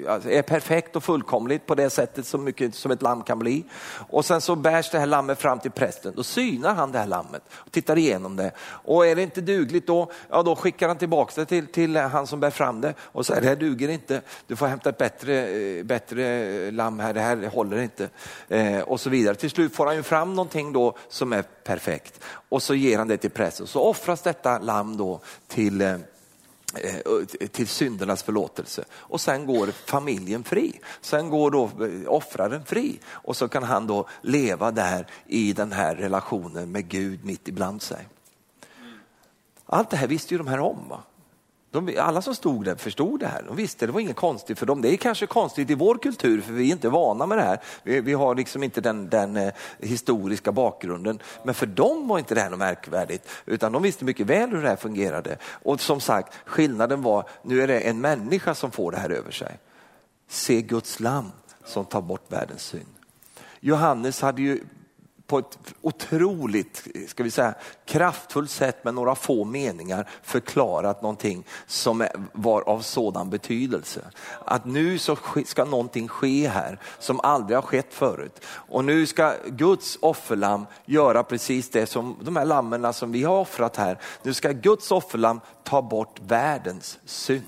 alltså 0.09 0.29
är 0.29 0.41
perfekt 0.41 0.95
och 0.95 1.03
fullkomligt 1.03 1.65
på 1.65 1.75
det 1.75 1.89
sättet 1.89 2.25
så 2.25 2.37
mycket 2.37 2.75
som 2.75 2.91
ett 2.91 3.01
lamm 3.01 3.23
kan 3.23 3.39
bli. 3.39 3.63
Och 4.09 4.25
sen 4.25 4.41
så 4.41 4.55
bärs 4.55 4.91
det 4.91 4.99
här 4.99 5.05
lammet 5.05 5.39
fram 5.39 5.59
till 5.59 5.71
prästen. 5.71 6.13
Då 6.15 6.23
synar 6.23 6.73
han 6.73 6.91
det 6.91 6.99
här 6.99 7.07
lammet 7.07 7.43
och 7.53 7.71
tittar 7.71 7.97
igenom 7.97 8.35
det. 8.35 8.51
Och 8.59 9.07
är 9.07 9.15
det 9.15 9.21
inte 9.21 9.41
dugligt 9.41 9.87
då, 9.87 10.11
ja 10.29 10.43
då 10.43 10.55
skickar 10.55 10.87
han 10.87 10.97
tillbaka 10.97 11.33
det 11.35 11.45
till, 11.45 11.67
till 11.67 11.97
han 11.97 12.27
som 12.27 12.39
bär 12.39 12.49
fram 12.49 12.81
det 12.81 12.93
och 12.99 13.25
säger 13.25 13.41
det 13.41 13.47
här 13.47 13.55
duger 13.55 13.89
inte, 13.89 14.21
du 14.47 14.55
får 14.55 14.67
hämta 14.67 14.89
ett 14.89 14.97
bättre 14.97 15.47
eh, 15.47 15.66
bättre 15.83 16.71
lamm 16.71 16.99
här, 16.99 17.13
det 17.13 17.21
här 17.21 17.47
håller 17.47 17.77
inte. 17.77 18.09
Eh, 18.47 18.79
och 18.79 18.99
så 18.99 19.09
vidare. 19.09 19.35
Till 19.35 19.49
slut 19.49 19.75
får 19.75 19.85
han 19.85 19.95
ju 19.95 20.03
fram 20.03 20.33
någonting 20.33 20.73
då 20.73 20.97
som 21.09 21.33
är 21.33 21.41
perfekt 21.41 22.19
och 22.49 22.63
så 22.63 22.75
ger 22.75 22.97
han 22.97 23.07
det 23.07 23.17
till 23.17 23.31
prästen. 23.31 23.67
Så 23.67 23.81
offras 23.81 24.21
detta 24.21 24.59
lamm 24.59 24.97
då 24.97 25.19
till 25.47 25.81
eh, 25.81 25.91
eh, 25.91 27.47
till 27.51 27.67
syndernas 27.67 28.23
förlåtelse. 28.23 28.83
Och 28.93 29.21
sen 29.21 29.45
går 29.45 29.67
familjen 29.67 30.43
fri. 30.43 30.79
Sen 31.01 31.29
går 31.29 31.51
då 31.51 31.63
eh, 31.63 32.13
offraren 32.13 32.65
fri 32.65 32.99
och 33.07 33.37
så 33.37 33.47
kan 33.47 33.63
han 33.63 33.87
då 33.87 34.07
leva 34.21 34.71
där 34.71 35.07
i 35.25 35.53
den 35.53 35.71
här 35.71 35.95
relationen 35.95 36.71
med 36.71 36.87
Gud 36.87 37.25
mitt 37.25 37.47
ibland 37.47 37.81
sig. 37.81 38.07
Allt 39.65 39.89
det 39.89 39.97
här 39.97 40.07
visste 40.07 40.33
ju 40.33 40.37
de 40.37 40.47
här 40.47 40.59
om. 40.59 40.89
Va? 40.89 41.03
De, 41.71 41.97
alla 41.99 42.21
som 42.21 42.35
stod 42.35 42.65
där 42.65 42.75
förstod 42.75 43.19
det 43.19 43.27
här. 43.27 43.43
De 43.47 43.55
visste 43.55 43.85
det 43.85 43.91
var 43.91 43.99
inget 43.99 44.15
konstigt 44.15 44.59
för 44.59 44.65
dem. 44.65 44.81
Det 44.81 44.93
är 44.93 44.97
kanske 44.97 45.27
konstigt 45.27 45.69
i 45.69 45.75
vår 45.75 45.97
kultur 45.97 46.41
för 46.41 46.53
vi 46.53 46.67
är 46.67 46.71
inte 46.71 46.89
vana 46.89 47.25
med 47.25 47.37
det 47.37 47.43
här. 47.43 47.59
Vi, 47.83 48.01
vi 48.01 48.13
har 48.13 48.35
liksom 48.35 48.63
inte 48.63 48.81
den, 48.81 49.09
den 49.09 49.37
eh, 49.37 49.53
historiska 49.79 50.51
bakgrunden. 50.51 51.19
Men 51.43 51.53
för 51.53 51.65
dem 51.65 52.07
var 52.07 52.19
inte 52.19 52.35
det 52.35 52.41
här 52.41 52.49
något 52.49 52.59
märkvärdigt 52.59 53.29
utan 53.45 53.71
de 53.71 53.83
visste 53.83 54.05
mycket 54.05 54.27
väl 54.27 54.49
hur 54.49 54.61
det 54.61 54.69
här 54.69 54.75
fungerade. 54.75 55.37
Och 55.43 55.81
som 55.81 56.01
sagt, 56.01 56.33
skillnaden 56.45 57.01
var, 57.01 57.29
nu 57.41 57.61
är 57.61 57.67
det 57.67 57.79
en 57.79 58.01
människa 58.01 58.55
som 58.55 58.71
får 58.71 58.91
det 58.91 58.97
här 58.97 59.09
över 59.09 59.31
sig. 59.31 59.59
Se 60.29 60.61
Guds 60.61 60.99
lam 60.99 61.31
som 61.65 61.85
tar 61.85 62.01
bort 62.01 62.31
världens 62.31 62.61
synd. 62.61 62.85
Johannes 63.59 64.21
hade 64.21 64.41
ju 64.41 64.59
på 65.27 65.39
ett 65.39 65.57
otroligt 65.81 66.87
ska 67.07 67.23
vi 67.23 67.31
säga, 67.31 67.53
kraftfullt 67.85 68.51
sätt 68.51 68.83
med 68.83 68.93
några 68.93 69.15
få 69.15 69.43
meningar 69.43 70.09
förklarat 70.23 71.01
någonting 71.01 71.43
som 71.67 72.07
var 72.31 72.61
av 72.69 72.81
sådan 72.81 73.29
betydelse. 73.29 74.01
Att 74.45 74.65
nu 74.65 74.97
så 74.97 75.17
ska 75.45 75.65
någonting 75.65 76.07
ske 76.07 76.47
här 76.47 76.79
som 76.99 77.19
aldrig 77.19 77.57
har 77.57 77.61
skett 77.61 77.93
förut. 77.93 78.41
Och 78.45 78.85
nu 78.85 79.05
ska 79.05 79.33
Guds 79.47 79.97
offerlam 80.01 80.65
göra 80.85 81.23
precis 81.23 81.69
det 81.69 81.85
som 81.85 82.15
de 82.21 82.35
här 82.35 82.45
lammen 82.45 82.93
som 82.93 83.11
vi 83.11 83.23
har 83.23 83.39
offrat 83.39 83.75
här. 83.75 83.99
Nu 84.23 84.33
ska 84.33 84.51
Guds 84.51 84.91
offerlam 84.91 85.41
ta 85.63 85.81
bort 85.81 86.19
världens 86.27 86.99
synd. 87.05 87.43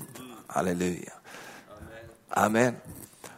Halleluja. 0.48 1.14
Amen. 2.30 2.76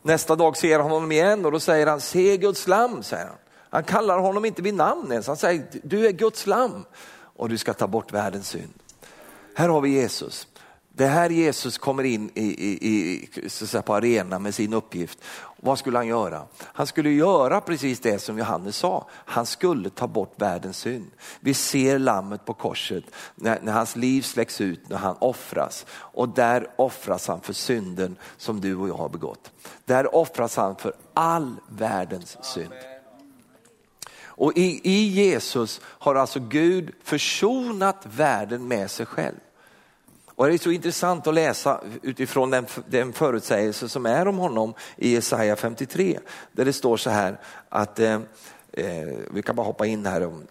Nästa 0.01 0.35
dag 0.35 0.57
ser 0.57 0.79
han 0.79 0.91
honom 0.91 1.11
igen 1.11 1.45
och 1.45 1.51
då 1.51 1.59
säger 1.59 1.87
han, 1.87 2.01
se 2.01 2.37
Guds 2.37 2.67
lamm, 2.67 3.03
säger 3.03 3.25
han. 3.25 3.35
Han 3.71 3.83
kallar 3.83 4.19
honom 4.19 4.45
inte 4.45 4.61
vid 4.61 4.73
namn 4.73 5.11
ens. 5.11 5.27
Han 5.27 5.37
säger, 5.37 5.65
du 5.83 6.07
är 6.07 6.11
Guds 6.11 6.47
lam 6.47 6.85
och 7.35 7.49
du 7.49 7.57
ska 7.57 7.73
ta 7.73 7.87
bort 7.87 8.13
världens 8.13 8.47
synd. 8.47 8.73
Här 9.55 9.69
har 9.69 9.81
vi 9.81 9.89
Jesus. 9.89 10.47
Det 10.93 11.07
här 11.07 11.29
Jesus 11.29 11.77
kommer 11.77 12.03
in 12.03 12.31
i, 12.33 12.43
i, 12.43 12.89
i, 12.89 13.49
så 13.49 13.67
säga, 13.67 13.81
på 13.81 13.95
arenan 13.95 14.43
med 14.43 14.55
sin 14.55 14.73
uppgift. 14.73 15.19
Vad 15.57 15.79
skulle 15.79 15.97
han 15.97 16.07
göra? 16.07 16.45
Han 16.57 16.87
skulle 16.87 17.09
göra 17.09 17.61
precis 17.61 17.99
det 17.99 18.19
som 18.19 18.37
Johannes 18.37 18.75
sa. 18.75 19.07
Han 19.11 19.45
skulle 19.45 19.89
ta 19.89 20.07
bort 20.07 20.33
världens 20.35 20.77
synd. 20.77 21.11
Vi 21.39 21.53
ser 21.53 21.99
lammet 21.99 22.45
på 22.45 22.53
korset 22.53 23.03
när, 23.35 23.59
när 23.61 23.71
hans 23.71 23.95
liv 23.95 24.21
släcks 24.21 24.61
ut, 24.61 24.89
när 24.89 24.97
han 24.97 25.15
offras. 25.19 25.85
Och 25.91 26.29
där 26.29 26.67
offras 26.75 27.27
han 27.27 27.41
för 27.41 27.53
synden 27.53 28.15
som 28.37 28.61
du 28.61 28.75
och 28.75 28.89
jag 28.89 28.95
har 28.95 29.09
begått. 29.09 29.51
Där 29.85 30.15
offras 30.15 30.55
han 30.55 30.75
för 30.75 30.93
all 31.13 31.55
världens 31.69 32.37
synd. 32.41 32.73
Och 34.41 34.57
i, 34.57 34.81
i 34.83 35.07
Jesus 35.07 35.81
har 35.83 36.15
alltså 36.15 36.39
Gud 36.39 36.91
försonat 37.03 38.05
världen 38.15 38.67
med 38.67 38.91
sig 38.91 39.05
själv. 39.05 39.35
Och 40.25 40.47
det 40.47 40.53
är 40.53 40.57
så 40.57 40.71
intressant 40.71 41.27
att 41.27 41.33
läsa 41.33 41.81
utifrån 42.01 42.49
den, 42.49 42.65
den 42.85 43.13
förutsägelse 43.13 43.89
som 43.89 44.05
är 44.05 44.27
om 44.27 44.37
honom 44.37 44.73
i 44.95 45.13
Jesaja 45.13 45.55
53. 45.55 46.19
Där 46.51 46.65
det 46.65 46.73
står 46.73 46.97
så 46.97 47.09
här 47.09 47.39
att, 47.69 47.99
eh, 47.99 48.19
eh, 48.73 49.07
vi 49.31 49.41
kan 49.41 49.55
bara 49.55 49.65
hoppa 49.65 49.85
in 49.85 50.05
här, 50.05 50.25
om, 50.25 50.43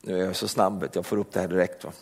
nu 0.00 0.20
är 0.20 0.24
jag 0.24 0.36
så 0.36 0.48
snabb 0.48 0.82
att 0.82 0.94
jag 0.94 1.06
får 1.06 1.16
upp 1.16 1.32
det 1.32 1.40
här 1.40 1.48
direkt. 1.48 1.84
Va? 1.84 1.92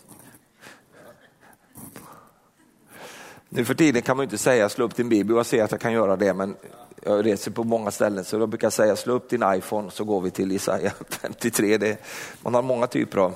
Nu 3.48 3.64
för 3.64 3.74
tiden 3.74 4.02
kan 4.02 4.16
man 4.16 4.24
inte 4.24 4.38
säga 4.38 4.68
slå 4.68 4.84
upp 4.84 4.96
din 4.96 5.08
bibel, 5.08 5.36
jag 5.36 5.46
ser 5.46 5.64
att 5.64 5.70
jag 5.70 5.80
kan 5.80 5.92
göra 5.92 6.16
det 6.16 6.34
men 6.34 6.56
jag 7.04 7.26
reser 7.26 7.50
på 7.50 7.64
många 7.64 7.90
ställen 7.90 8.24
så 8.24 8.36
jag 8.36 8.48
brukar 8.48 8.70
säga 8.70 8.96
slå 8.96 9.14
upp 9.14 9.30
din 9.30 9.44
iPhone 9.46 9.90
så 9.90 10.04
går 10.04 10.20
vi 10.20 10.30
till 10.30 10.52
Isaiah 10.52 10.92
53. 11.08 11.78
Det, 11.78 11.98
man 12.42 12.54
har 12.54 12.62
många 12.62 12.86
typer 12.86 13.18
av 13.18 13.34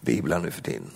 biblar 0.00 0.38
nu 0.38 0.50
för 0.50 0.62
tiden. 0.62 0.90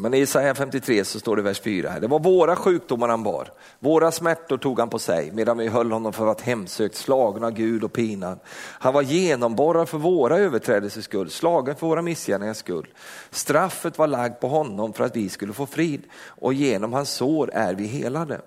Men 0.00 0.14
i 0.14 0.18
Isaiah 0.18 0.54
53 0.54 1.04
så 1.04 1.20
står 1.20 1.36
det 1.36 1.42
vers 1.42 1.60
4 1.60 1.88
här. 1.90 2.00
Det 2.00 2.06
var 2.06 2.18
våra 2.18 2.56
sjukdomar 2.56 3.08
han 3.08 3.22
bar, 3.22 3.52
våra 3.78 4.12
smärtor 4.12 4.58
tog 4.58 4.78
han 4.78 4.88
på 4.88 4.98
sig 4.98 5.30
medan 5.32 5.58
vi 5.58 5.68
höll 5.68 5.92
honom 5.92 6.12
för 6.12 6.26
att 6.26 6.40
hemsökt, 6.40 6.94
slagen 6.96 7.44
av 7.44 7.50
Gud 7.50 7.84
och 7.84 7.92
pinad. 7.92 8.38
Han 8.78 8.94
var 8.94 9.02
genomborrad 9.02 9.88
för 9.88 9.98
våra 9.98 10.38
överträdelsers 10.38 11.04
skull, 11.04 11.30
slagen 11.30 11.76
för 11.76 11.86
våra 11.86 12.02
missgärningars 12.02 12.56
skull. 12.56 12.86
Straffet 13.30 13.98
var 13.98 14.06
lagt 14.06 14.40
på 14.40 14.48
honom 14.48 14.92
för 14.92 15.04
att 15.04 15.16
vi 15.16 15.28
skulle 15.28 15.52
få 15.52 15.66
frid 15.66 16.02
och 16.26 16.54
genom 16.54 16.92
hans 16.92 17.10
sår 17.10 17.50
är 17.54 17.74
vi 17.74 17.86
helade. 17.86 18.40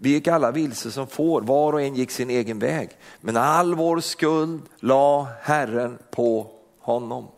Vi 0.00 0.10
gick 0.10 0.28
alla 0.28 0.50
vilse 0.50 0.90
som 0.90 1.06
får, 1.06 1.42
var 1.42 1.72
och 1.72 1.82
en 1.82 1.94
gick 1.94 2.10
sin 2.10 2.30
egen 2.30 2.58
väg. 2.58 2.90
Men 3.20 3.36
all 3.36 3.74
vår 3.74 4.00
skuld 4.00 4.62
la 4.80 5.28
Herren 5.42 5.98
på 6.10 6.50
honom. 6.80 7.28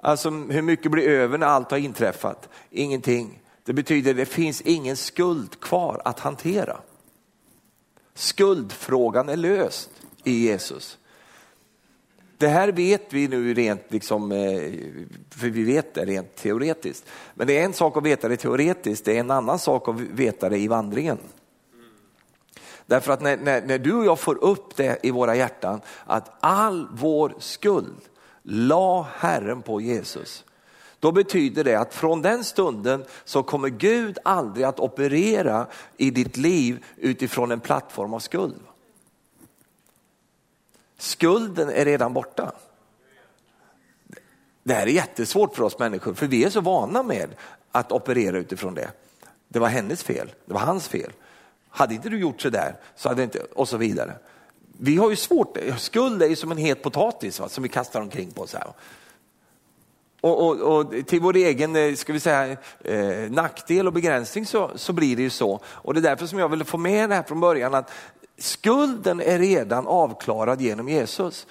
Alltså 0.00 0.30
hur 0.30 0.62
mycket 0.62 0.92
blir 0.92 1.08
över 1.08 1.38
när 1.38 1.46
allt 1.46 1.70
har 1.70 1.78
inträffat? 1.78 2.48
Ingenting. 2.70 3.42
Det 3.64 3.72
betyder 3.72 4.10
att 4.10 4.16
det 4.16 4.26
finns 4.26 4.60
ingen 4.60 4.96
skuld 4.96 5.60
kvar 5.60 6.02
att 6.04 6.20
hantera. 6.20 6.80
Skuldfrågan 8.14 9.28
är 9.28 9.36
löst 9.36 9.90
i 10.24 10.32
Jesus. 10.32 10.98
Det 12.38 12.48
här 12.48 12.72
vet 12.72 13.12
vi 13.12 13.28
nu 13.28 13.54
rent, 13.54 13.82
liksom, 13.88 14.32
eh, 14.32 14.72
för 15.30 15.48
vi 15.48 15.64
vet 15.64 15.94
det 15.94 16.04
rent 16.04 16.36
teoretiskt. 16.36 17.06
Men 17.34 17.46
det 17.46 17.58
är 17.58 17.64
en 17.64 17.72
sak 17.72 17.96
att 17.96 18.02
veta 18.02 18.28
det 18.28 18.36
teoretiskt, 18.36 19.04
det 19.04 19.16
är 19.16 19.20
en 19.20 19.30
annan 19.30 19.58
sak 19.58 19.88
att 19.88 20.00
veta 20.00 20.48
det 20.48 20.58
i 20.58 20.68
vandringen. 20.68 21.18
Därför 22.86 23.12
att 23.12 23.22
när, 23.22 23.36
när, 23.36 23.62
när, 23.62 23.78
du 23.78 23.92
och 23.92 24.04
jag 24.04 24.18
får 24.18 24.44
upp 24.44 24.76
det 24.76 24.98
i 25.02 25.10
våra 25.10 25.36
hjärtan 25.36 25.80
att 26.04 26.36
all 26.40 26.88
vår 26.92 27.34
skuld 27.38 28.00
la 28.42 29.06
Herren 29.16 29.62
på 29.62 29.80
Jesus. 29.80 30.44
Då 31.00 31.12
betyder 31.12 31.64
det 31.64 31.74
att 31.74 31.94
från 31.94 32.22
den 32.22 32.44
stunden 32.44 33.04
så 33.24 33.42
kommer 33.42 33.68
Gud 33.68 34.18
aldrig 34.24 34.66
att 34.66 34.80
operera 34.80 35.66
i 35.96 36.10
ditt 36.10 36.36
liv 36.36 36.84
utifrån 36.96 37.50
en 37.50 37.60
plattform 37.60 38.14
av 38.14 38.18
skuld. 38.18 38.60
Skulden 40.98 41.68
är 41.68 41.84
redan 41.84 42.14
borta. 42.14 42.52
Det 44.62 44.74
här 44.74 44.86
är 44.86 44.90
jättesvårt 44.90 45.56
för 45.56 45.62
oss 45.62 45.78
människor 45.78 46.14
för 46.14 46.26
vi 46.26 46.44
är 46.44 46.50
så 46.50 46.60
vana 46.60 47.02
med 47.02 47.30
att 47.72 47.92
operera 47.92 48.38
utifrån 48.38 48.74
det. 48.74 48.90
Det 49.48 49.58
var 49.58 49.68
hennes 49.68 50.02
fel, 50.02 50.32
det 50.46 50.54
var 50.54 50.60
hans 50.60 50.88
fel. 50.88 51.12
Hade 51.68 51.94
inte 51.94 52.08
du 52.08 52.18
gjort 52.18 52.40
så 52.40 52.50
där, 52.50 52.76
så 52.96 53.08
hade 53.08 53.22
inte, 53.22 53.38
och 53.38 53.68
så 53.68 53.76
vidare. 53.76 54.12
Vi 54.78 54.96
har 54.96 55.10
ju 55.10 55.16
svårt, 55.16 55.58
skuld 55.78 56.22
är 56.22 56.26
ju 56.26 56.36
som 56.36 56.52
en 56.52 56.58
het 56.58 56.82
potatis 56.82 57.40
va, 57.40 57.48
som 57.48 57.62
vi 57.62 57.68
kastar 57.68 58.00
omkring 58.00 58.30
på. 58.30 58.42
oss. 58.42 58.54
här. 58.54 58.66
Och, 60.24 60.46
och, 60.46 60.60
och, 60.60 61.06
till 61.06 61.20
vår 61.20 61.36
egen 61.36 61.76
eh, 61.76 61.94
ska 61.94 62.12
vi 62.12 62.20
säga, 62.20 62.56
eh, 62.84 63.30
nackdel 63.30 63.86
och 63.86 63.92
begränsning 63.92 64.46
så, 64.46 64.70
så 64.74 64.92
blir 64.92 65.16
det 65.16 65.22
ju 65.22 65.30
så. 65.30 65.60
Och 65.66 65.94
det 65.94 66.00
är 66.00 66.02
därför 66.02 66.26
som 66.26 66.38
jag 66.38 66.48
ville 66.48 66.64
få 66.64 66.78
med 66.78 67.10
det 67.10 67.14
här 67.14 67.22
från 67.22 67.40
början 67.40 67.74
att 67.74 67.90
skulden 68.38 69.20
är 69.20 69.38
redan 69.38 69.86
avklarad 69.86 70.60
genom 70.60 70.88
Jesus. 70.88 71.46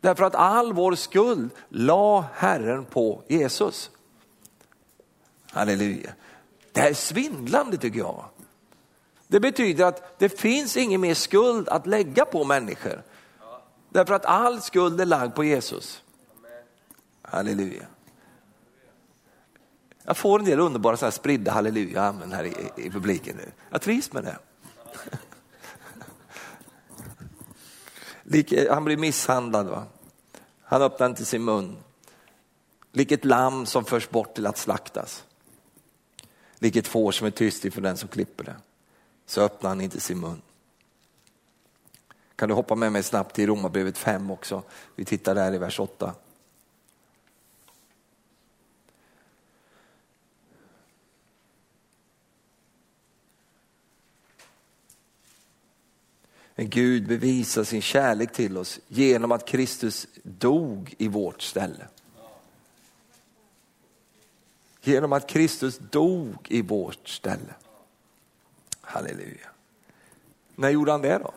Därför 0.00 0.24
att 0.24 0.34
all 0.34 0.72
vår 0.72 0.94
skuld 0.94 1.50
la 1.68 2.24
Herren 2.34 2.84
på 2.84 3.22
Jesus. 3.28 3.90
Halleluja. 5.50 6.10
Det 6.72 6.80
här 6.80 6.90
är 6.90 6.94
svindlande 6.94 7.76
tycker 7.76 7.98
jag. 7.98 8.24
Det 9.26 9.40
betyder 9.40 9.84
att 9.84 10.18
det 10.18 10.40
finns 10.40 10.76
ingen 10.76 11.00
mer 11.00 11.14
skuld 11.14 11.68
att 11.68 11.86
lägga 11.86 12.24
på 12.24 12.44
människor. 12.44 13.02
Därför 13.88 14.14
att 14.14 14.24
all 14.24 14.60
skuld 14.60 15.00
är 15.00 15.06
lagd 15.06 15.34
på 15.34 15.44
Jesus. 15.44 16.02
Halleluja. 17.22 17.86
Jag 20.02 20.16
får 20.16 20.38
en 20.38 20.44
del 20.44 20.60
underbara 20.60 20.96
så 20.96 21.06
här 21.06 21.10
spridda 21.10 21.52
halleluja 21.52 22.02
amen 22.02 22.32
här 22.32 22.44
i, 22.44 22.70
i 22.76 22.90
publiken. 22.90 23.36
Jag 23.70 23.82
trivs 23.82 24.12
med 24.12 24.24
det. 24.24 24.38
Eh, 28.30 28.74
han 28.74 28.84
blir 28.84 28.96
misshandlad. 28.96 29.66
Va? 29.66 29.86
Han 30.62 30.82
öppnar 30.82 31.06
inte 31.06 31.24
sin 31.24 31.44
mun. 31.44 31.76
Lik 32.92 33.12
ett 33.12 33.24
lamm 33.24 33.66
som 33.66 33.84
förs 33.84 34.10
bort 34.10 34.34
till 34.34 34.46
att 34.46 34.58
slaktas. 34.58 35.24
Lik 36.58 36.76
ett 36.76 36.88
får 36.88 37.12
som 37.12 37.26
är 37.26 37.30
tyst 37.30 37.64
inför 37.64 37.80
den 37.80 37.96
som 37.96 38.08
klipper 38.08 38.44
det. 38.44 38.56
Så 39.26 39.40
öppnar 39.40 39.70
han 39.70 39.80
inte 39.80 40.00
sin 40.00 40.20
mun. 40.20 40.42
Kan 42.36 42.48
du 42.48 42.54
hoppa 42.54 42.74
med 42.74 42.92
mig 42.92 43.02
snabbt 43.02 43.34
till 43.34 43.46
Romarbrevet 43.46 43.98
5 43.98 44.30
också? 44.30 44.62
Vi 44.94 45.04
tittar 45.04 45.34
där 45.34 45.54
i 45.54 45.58
vers 45.58 45.80
8. 45.80 46.14
Gud 56.68 57.08
bevisar 57.08 57.64
sin 57.64 57.82
kärlek 57.82 58.32
till 58.32 58.58
oss 58.58 58.80
genom 58.88 59.32
att 59.32 59.46
Kristus 59.46 60.06
dog 60.22 60.94
i 60.98 61.08
vårt 61.08 61.42
ställe. 61.42 61.86
Genom 64.82 65.12
att 65.12 65.28
Kristus 65.28 65.78
dog 65.78 66.36
i 66.48 66.62
vårt 66.62 67.08
ställe. 67.08 67.54
Halleluja. 68.80 69.48
När 70.54 70.70
gjorde 70.70 70.92
han 70.92 71.02
det 71.02 71.18
då? 71.18 71.32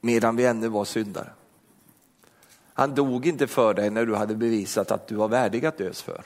Medan 0.00 0.36
vi 0.36 0.46
ännu 0.46 0.68
var 0.68 0.84
syndare. 0.84 1.32
Han 2.74 2.94
dog 2.94 3.26
inte 3.26 3.46
för 3.46 3.74
dig 3.74 3.90
när 3.90 4.06
du 4.06 4.14
hade 4.14 4.34
bevisat 4.34 4.90
att 4.90 5.06
du 5.06 5.14
var 5.14 5.28
värdig 5.28 5.66
att 5.66 5.78
dös 5.78 6.02
för. 6.02 6.24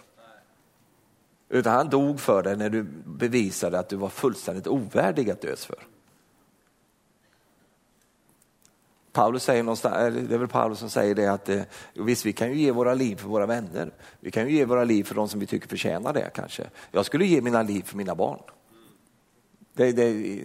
Utan 1.48 1.72
han 1.72 1.90
dog 1.90 2.20
för 2.20 2.42
dig 2.42 2.56
när 2.56 2.70
du 2.70 2.82
bevisade 3.04 3.78
att 3.78 3.88
du 3.88 3.96
var 3.96 4.08
fullständigt 4.08 4.66
ovärdig 4.66 5.30
att 5.30 5.40
dös 5.40 5.66
för. 5.66 5.86
Paulus 9.12 9.44
säger 9.44 9.62
någonstans, 9.62 10.14
det 10.28 10.34
är 10.34 10.38
väl 10.38 10.48
Paulus 10.48 10.78
som 10.78 10.90
säger 10.90 11.14
det 11.14 11.26
att 11.26 11.48
eh, 11.48 11.62
visst 11.94 12.26
vi 12.26 12.32
kan 12.32 12.48
ju 12.48 12.54
ge 12.54 12.70
våra 12.70 12.94
liv 12.94 13.16
för 13.16 13.28
våra 13.28 13.46
vänner. 13.46 13.90
Vi 14.20 14.30
kan 14.30 14.48
ju 14.48 14.56
ge 14.56 14.64
våra 14.64 14.84
liv 14.84 15.04
för 15.04 15.14
de 15.14 15.28
som 15.28 15.40
vi 15.40 15.46
tycker 15.46 15.68
förtjänar 15.68 16.12
det 16.12 16.30
kanske. 16.34 16.62
Jag 16.90 17.06
skulle 17.06 17.26
ge 17.26 17.40
mina 17.40 17.62
liv 17.62 17.82
för 17.82 17.96
mina 17.96 18.14
barn. 18.14 18.40
Det, 19.74 19.92
det, 19.92 20.40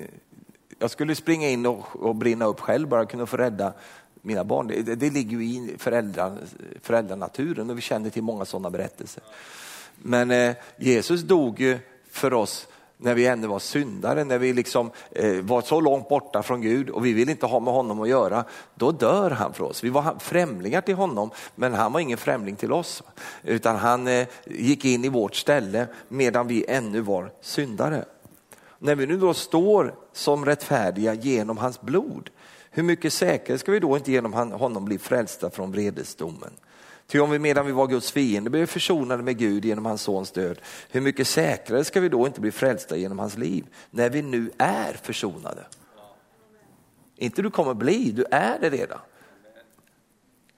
jag 0.80 0.92
skulle 0.92 1.16
springa 1.16 1.50
in 1.50 1.66
och, 1.66 1.96
och 1.96 2.16
brinna 2.16 2.46
upp 2.46 2.60
själv 2.60 2.88
bara 2.88 3.06
kunna 3.06 3.26
få 3.26 3.38
rädda 3.38 3.74
mina 4.22 4.44
barn. 4.44 4.68
Det, 4.68 4.96
det 4.96 5.10
ligger 5.10 5.38
ju 5.38 5.44
i 5.44 5.76
föräldrar, 5.78 6.38
föräldranaturen 6.82 7.70
och 7.70 7.78
vi 7.78 7.82
känner 7.82 8.10
till 8.10 8.24
många 8.24 8.46
sådana 8.46 8.70
berättelser. 8.70 9.24
Men 9.96 10.32
eh, 10.32 10.56
Jesus 10.78 11.22
dog 11.22 11.60
ju 11.60 11.80
för 12.10 12.34
oss 12.34 12.68
när 12.98 13.14
vi 13.14 13.28
ännu 13.28 13.48
var 13.48 13.60
syndare, 13.60 14.24
när 14.24 14.38
vi 14.38 14.54
liksom 14.54 14.92
eh, 15.12 15.36
var 15.42 15.62
så 15.62 15.82
långt 15.82 16.10
borta 16.10 16.44
från 16.44 16.62
Gud 16.62 16.90
och 16.90 17.06
vi 17.06 17.14
vill 17.14 17.30
inte 17.30 17.46
ha 17.46 17.60
med 17.60 17.74
honom 17.74 18.02
att 18.02 18.10
göra, 18.10 18.44
då 18.76 18.92
dör 18.92 19.32
han 19.32 19.54
för 19.54 19.64
oss. 19.64 19.84
Vi 19.84 19.90
var 19.90 20.16
främlingar 20.20 20.82
till 20.82 20.96
honom, 20.96 21.30
men 21.56 21.74
han 21.74 21.94
var 21.94 22.00
ingen 22.00 22.18
främling 22.18 22.56
till 22.56 22.72
oss. 22.72 23.04
Utan 23.44 23.76
han 23.76 24.08
eh, 24.08 24.28
gick 24.46 24.86
in 24.86 25.06
i 25.06 25.10
vårt 25.10 25.36
ställe 25.36 25.88
medan 26.08 26.48
vi 26.48 26.66
ännu 26.68 27.02
var 27.02 27.32
syndare. 27.42 28.06
När 28.80 28.96
vi 28.96 29.06
nu 29.06 29.18
då 29.18 29.34
står 29.34 29.96
som 30.14 30.46
rättfärdiga 30.46 31.14
genom 31.14 31.58
hans 31.58 31.82
blod, 31.82 32.30
hur 32.70 32.84
mycket 32.84 33.14
säkrare 33.14 33.58
ska 33.58 33.72
vi 33.72 33.80
då 33.80 33.98
inte 33.98 34.12
genom 34.12 34.34
honom 34.34 34.86
bli 34.86 34.98
frälsta 34.98 35.50
från 35.50 35.72
vredesdomen? 35.72 36.52
Ty 37.08 37.20
om 37.20 37.30
vi 37.30 37.40
medan 37.40 37.66
vi 37.66 37.72
var 37.72 37.88
Guds 37.88 38.12
fiende 38.12 38.50
blev 38.50 38.66
försonade 38.66 39.24
med 39.24 39.38
Gud 39.38 39.66
genom 39.66 39.86
hans 39.86 40.02
sons 40.02 40.32
död, 40.32 40.62
hur 40.90 41.02
mycket 41.02 41.28
säkrare 41.28 41.84
ska 41.84 42.00
vi 42.02 42.10
då 42.10 42.28
inte 42.28 42.42
bli 42.42 42.52
frälsta 42.52 42.98
genom 42.98 43.20
hans 43.20 43.38
liv, 43.38 43.66
när 43.90 44.10
vi 44.10 44.22
nu 44.22 44.52
är 44.58 44.94
försonade? 44.94 45.66
Inte 47.16 47.42
du 47.42 47.50
kommer 47.50 47.74
bli, 47.74 48.12
du 48.12 48.26
är 48.32 48.60
det 48.60 48.70
redan. 48.70 49.00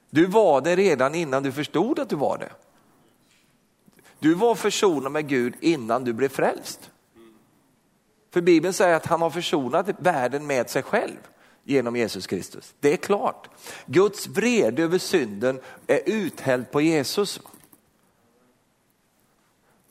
Du 0.09 0.25
var 0.25 0.61
det 0.61 0.75
redan 0.75 1.15
innan 1.15 1.43
du 1.43 1.51
förstod 1.51 1.99
att 1.99 2.09
du 2.09 2.15
var 2.15 2.37
det. 2.37 2.51
Du 4.19 4.33
var 4.33 4.55
försonad 4.55 5.11
med 5.11 5.27
Gud 5.27 5.53
innan 5.59 6.03
du 6.03 6.13
blev 6.13 6.29
frälst. 6.29 6.91
För 8.31 8.41
Bibeln 8.41 8.73
säger 8.73 8.95
att 8.95 9.05
han 9.05 9.21
har 9.21 9.29
försonat 9.29 9.89
världen 9.99 10.47
med 10.47 10.69
sig 10.69 10.83
själv 10.83 11.17
genom 11.69 11.95
Jesus 11.95 12.27
Kristus. 12.27 12.73
Det 12.79 12.93
är 12.93 12.97
klart. 12.97 13.49
Guds 13.85 14.27
vrede 14.27 14.83
över 14.83 14.97
synden 14.97 15.59
är 15.87 16.01
uthälld 16.05 16.71
på 16.71 16.81
Jesus. 16.81 17.39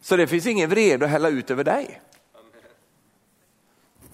Så 0.01 0.17
det 0.17 0.27
finns 0.27 0.47
ingen 0.47 0.71
vrede 0.71 1.05
att 1.05 1.11
hälla 1.11 1.29
ut 1.29 1.51
över 1.51 1.65
dig. 1.65 2.01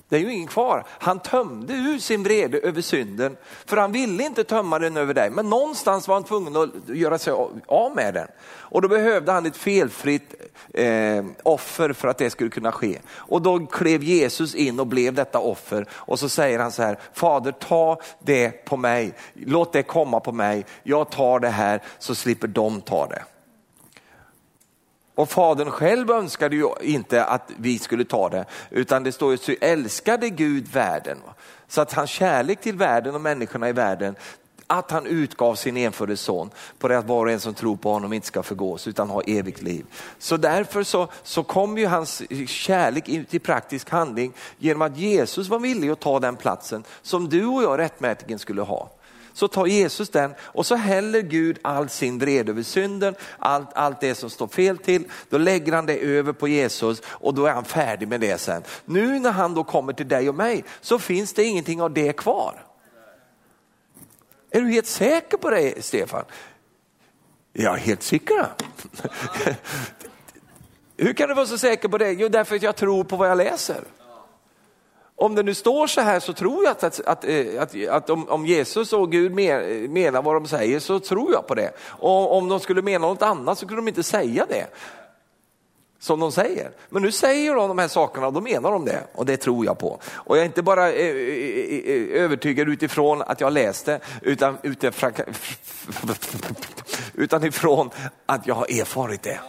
Det 0.08 0.16
är 0.16 0.20
ju 0.20 0.32
ingen 0.32 0.48
kvar. 0.48 0.86
Han 0.88 1.18
tömde 1.18 1.74
ur 1.74 1.98
sin 1.98 2.22
vrede 2.22 2.58
över 2.58 2.80
synden 2.80 3.36
för 3.64 3.76
han 3.76 3.92
ville 3.92 4.24
inte 4.24 4.44
tömma 4.44 4.78
den 4.78 4.96
över 4.96 5.14
dig. 5.14 5.30
Men 5.30 5.50
någonstans 5.50 6.08
var 6.08 6.14
han 6.14 6.24
tvungen 6.24 6.56
att 6.56 6.96
göra 6.96 7.18
sig 7.18 7.32
av 7.66 7.96
med 7.96 8.14
den. 8.14 8.28
Och 8.46 8.82
då 8.82 8.88
behövde 8.88 9.32
han 9.32 9.46
ett 9.46 9.56
felfritt 9.56 10.34
eh, 10.74 11.24
offer 11.42 11.92
för 11.92 12.08
att 12.08 12.18
det 12.18 12.30
skulle 12.30 12.50
kunna 12.50 12.72
ske. 12.72 12.98
Och 13.12 13.42
då 13.42 13.66
klev 13.66 14.02
Jesus 14.02 14.54
in 14.54 14.80
och 14.80 14.86
blev 14.86 15.14
detta 15.14 15.38
offer. 15.38 15.86
Och 15.92 16.18
så 16.18 16.28
säger 16.28 16.58
han 16.58 16.72
så 16.72 16.82
här, 16.82 16.98
Fader 17.12 17.52
ta 17.52 18.00
det 18.18 18.64
på 18.64 18.76
mig, 18.76 19.14
låt 19.34 19.72
det 19.72 19.82
komma 19.82 20.20
på 20.20 20.32
mig. 20.32 20.66
Jag 20.82 21.10
tar 21.10 21.40
det 21.40 21.48
här 21.48 21.82
så 21.98 22.14
slipper 22.14 22.48
de 22.48 22.80
ta 22.80 23.06
det. 23.06 23.22
Och 25.14 25.28
fadern 25.28 25.70
själv 25.70 26.10
önskade 26.10 26.56
ju 26.56 26.68
inte 26.80 27.24
att 27.24 27.50
vi 27.56 27.78
skulle 27.78 28.04
ta 28.04 28.28
det, 28.28 28.44
utan 28.70 29.04
det 29.04 29.12
står 29.12 29.30
ju 29.30 29.38
så 29.38 29.54
älskade 29.60 30.30
Gud 30.30 30.68
världen. 30.68 31.18
Så 31.68 31.80
att 31.80 31.92
hans 31.92 32.10
kärlek 32.10 32.60
till 32.60 32.76
världen 32.76 33.14
och 33.14 33.20
människorna 33.20 33.68
i 33.68 33.72
världen, 33.72 34.16
att 34.66 34.90
han 34.90 35.06
utgav 35.06 35.54
sin 35.54 35.76
enfödde 35.76 36.16
son 36.16 36.50
på 36.78 36.88
det 36.88 36.98
att 36.98 37.06
var 37.06 37.26
och 37.26 37.32
en 37.32 37.40
som 37.40 37.54
tror 37.54 37.76
på 37.76 37.92
honom 37.92 38.12
inte 38.12 38.26
ska 38.26 38.42
förgås 38.42 38.88
utan 38.88 39.10
ha 39.10 39.22
evigt 39.22 39.62
liv. 39.62 39.86
Så 40.18 40.36
därför 40.36 40.82
så, 40.82 41.08
så 41.22 41.42
kom 41.42 41.78
ju 41.78 41.86
hans 41.86 42.22
kärlek 42.48 43.08
ut 43.08 43.34
i 43.34 43.38
praktisk 43.38 43.90
handling 43.90 44.32
genom 44.58 44.82
att 44.82 44.96
Jesus 44.96 45.48
var 45.48 45.58
villig 45.58 45.90
att 45.90 46.00
ta 46.00 46.20
den 46.20 46.36
platsen 46.36 46.84
som 47.02 47.28
du 47.28 47.46
och 47.46 47.62
jag 47.62 47.78
rättmätigen 47.78 48.38
skulle 48.38 48.62
ha 48.62 48.90
så 49.34 49.48
tar 49.48 49.66
Jesus 49.66 50.08
den 50.08 50.34
och 50.40 50.66
så 50.66 50.74
häller 50.74 51.20
Gud 51.20 51.58
all 51.62 51.88
sin 51.88 52.18
vrede 52.18 52.52
över 52.52 52.62
synden, 52.62 53.14
allt, 53.38 53.68
allt 53.74 54.00
det 54.00 54.14
som 54.14 54.30
står 54.30 54.48
fel 54.48 54.78
till. 54.78 55.04
Då 55.28 55.38
lägger 55.38 55.72
han 55.72 55.86
det 55.86 55.98
över 55.98 56.32
på 56.32 56.48
Jesus 56.48 57.02
och 57.06 57.34
då 57.34 57.46
är 57.46 57.52
han 57.52 57.64
färdig 57.64 58.08
med 58.08 58.20
det 58.20 58.38
sen. 58.38 58.62
Nu 58.84 59.18
när 59.18 59.30
han 59.30 59.54
då 59.54 59.64
kommer 59.64 59.92
till 59.92 60.08
dig 60.08 60.28
och 60.28 60.34
mig 60.34 60.64
så 60.80 60.98
finns 60.98 61.32
det 61.32 61.44
ingenting 61.44 61.82
av 61.82 61.92
det 61.94 62.12
kvar. 62.12 62.66
Är 64.50 64.60
du 64.60 64.70
helt 64.70 64.86
säker 64.86 65.36
på 65.36 65.50
det 65.50 65.84
Stefan? 65.84 66.24
Jag 67.52 67.74
är 67.74 67.78
helt 67.78 68.02
säker. 68.02 68.46
Hur 70.96 71.12
kan 71.12 71.28
du 71.28 71.34
vara 71.34 71.46
så 71.46 71.58
säker 71.58 71.88
på 71.88 71.98
det? 71.98 72.12
Jo, 72.12 72.28
därför 72.28 72.56
att 72.56 72.62
jag 72.62 72.76
tror 72.76 73.04
på 73.04 73.16
vad 73.16 73.30
jag 73.30 73.38
läser. 73.38 73.84
Om 75.16 75.34
det 75.34 75.42
nu 75.42 75.54
står 75.54 75.86
så 75.86 76.00
här 76.00 76.20
så 76.20 76.32
tror 76.32 76.64
jag 76.64 76.70
att, 76.70 76.84
att, 76.84 77.00
att, 77.00 77.24
eh, 77.24 77.62
att, 77.62 77.88
att 77.88 78.10
om, 78.10 78.28
om, 78.28 78.46
Jesus 78.46 78.92
och 78.92 79.12
Gud 79.12 79.32
menar 79.32 80.22
vad 80.22 80.34
de 80.34 80.46
säger 80.46 80.80
så 80.80 81.00
tror 81.00 81.32
jag 81.32 81.46
på 81.46 81.54
det. 81.54 81.70
Och 81.84 82.36
om 82.36 82.48
de 82.48 82.60
skulle 82.60 82.82
mena 82.82 83.06
något 83.06 83.22
annat 83.22 83.58
så 83.58 83.66
kunde 83.66 83.82
de 83.82 83.88
inte 83.88 84.02
säga 84.02 84.46
det 84.48 84.66
som 86.04 86.20
de 86.20 86.32
säger. 86.32 86.70
Men 86.88 87.02
nu 87.02 87.12
säger 87.12 87.54
de 87.54 87.68
de 87.68 87.78
här 87.78 87.88
sakerna 87.88 88.26
och 88.26 88.32
då 88.32 88.40
menar 88.40 88.70
de 88.70 88.84
det 88.84 89.06
och 89.14 89.26
det 89.26 89.36
tror 89.36 89.64
jag 89.64 89.78
på. 89.78 89.98
Och 90.12 90.36
jag 90.36 90.42
är 90.42 90.46
inte 90.46 90.62
bara 90.62 90.92
eh, 90.92 91.06
eh, 91.06 92.22
övertygad 92.22 92.68
utifrån 92.68 93.22
att 93.22 93.40
jag 93.40 93.52
läste 93.52 94.00
utan 94.22 94.58
utifrån, 94.62 95.12
utan 97.14 97.44
ifrån 97.44 97.90
att 98.26 98.46
jag 98.46 98.54
har 98.54 98.80
erfarit 98.80 99.22
det 99.22 99.40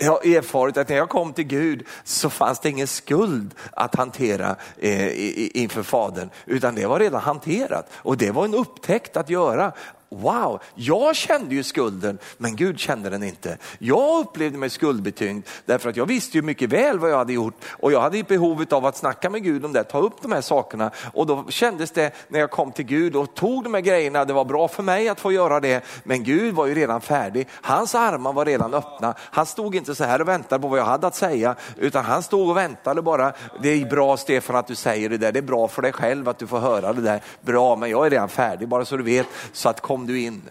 jag 0.00 0.12
har 0.12 0.36
erfarit 0.36 0.76
att 0.76 0.88
när 0.88 0.96
jag 0.96 1.08
kom 1.08 1.32
till 1.32 1.44
Gud 1.44 1.86
så 2.04 2.30
fanns 2.30 2.60
det 2.60 2.68
ingen 2.68 2.86
skuld 2.86 3.54
att 3.72 3.94
hantera 3.94 4.56
eh, 4.78 5.56
inför 5.56 5.82
Fadern, 5.82 6.30
utan 6.46 6.74
det 6.74 6.86
var 6.86 6.98
redan 6.98 7.20
hanterat. 7.20 7.90
Och 7.92 8.16
det 8.16 8.30
var 8.30 8.44
en 8.44 8.54
upptäckt 8.54 9.16
att 9.16 9.30
göra 9.30 9.72
wow, 10.10 10.62
jag 10.74 11.16
kände 11.16 11.54
ju 11.54 11.62
skulden 11.62 12.18
men 12.38 12.56
Gud 12.56 12.80
kände 12.80 13.10
den 13.10 13.22
inte. 13.22 13.58
Jag 13.78 14.20
upplevde 14.20 14.58
mig 14.58 14.70
skuldbetyngd 14.70 15.46
därför 15.66 15.90
att 15.90 15.96
jag 15.96 16.06
visste 16.06 16.38
ju 16.38 16.42
mycket 16.42 16.70
väl 16.70 16.98
vad 16.98 17.10
jag 17.10 17.18
hade 17.18 17.32
gjort 17.32 17.54
och 17.68 17.92
jag 17.92 18.00
hade 18.00 18.18
ett 18.18 18.28
behov 18.28 18.64
av 18.70 18.86
att 18.86 18.96
snacka 18.96 19.30
med 19.30 19.42
Gud 19.42 19.64
om 19.64 19.72
det, 19.72 19.84
ta 19.84 19.98
upp 19.98 20.22
de 20.22 20.32
här 20.32 20.40
sakerna 20.40 20.90
och 21.12 21.26
då 21.26 21.46
kändes 21.48 21.90
det 21.90 22.14
när 22.28 22.40
jag 22.40 22.50
kom 22.50 22.72
till 22.72 22.84
Gud 22.84 23.16
och 23.16 23.34
tog 23.34 23.64
de 23.64 23.74
här 23.74 23.80
grejerna, 23.80 24.24
det 24.24 24.32
var 24.32 24.44
bra 24.44 24.68
för 24.68 24.82
mig 24.82 25.08
att 25.08 25.20
få 25.20 25.32
göra 25.32 25.60
det 25.60 25.84
men 26.04 26.24
Gud 26.24 26.54
var 26.54 26.66
ju 26.66 26.74
redan 26.74 27.00
färdig. 27.00 27.48
Hans 27.52 27.94
armar 27.94 28.32
var 28.32 28.44
redan 28.44 28.74
öppna. 28.74 29.14
Han 29.18 29.46
stod 29.46 29.74
inte 29.74 29.94
så 29.94 30.04
här 30.04 30.20
och 30.20 30.28
väntade 30.28 30.62
på 30.62 30.68
vad 30.68 30.78
jag 30.78 30.84
hade 30.84 31.06
att 31.06 31.16
säga 31.16 31.54
utan 31.76 32.04
han 32.04 32.22
stod 32.22 32.50
och 32.50 32.56
väntade 32.56 33.02
bara. 33.02 33.32
Det 33.62 33.68
är 33.68 33.86
bra 33.86 34.16
Stefan 34.16 34.56
att 34.56 34.66
du 34.66 34.74
säger 34.74 35.08
det 35.08 35.16
där, 35.16 35.32
det 35.32 35.38
är 35.38 35.42
bra 35.42 35.68
för 35.68 35.82
dig 35.82 35.92
själv 35.92 36.28
att 36.28 36.38
du 36.38 36.46
får 36.46 36.58
höra 36.58 36.92
det 36.92 37.02
där. 37.02 37.22
Bra 37.40 37.76
men 37.76 37.90
jag 37.90 38.06
är 38.06 38.10
redan 38.10 38.28
färdig 38.28 38.68
bara 38.68 38.84
så 38.84 38.96
du 38.96 39.02
vet 39.02 39.26
så 39.52 39.68
att 39.68 39.80
kom 39.80 39.99
kom 40.00 40.06
du 40.06 40.20
in. 40.20 40.42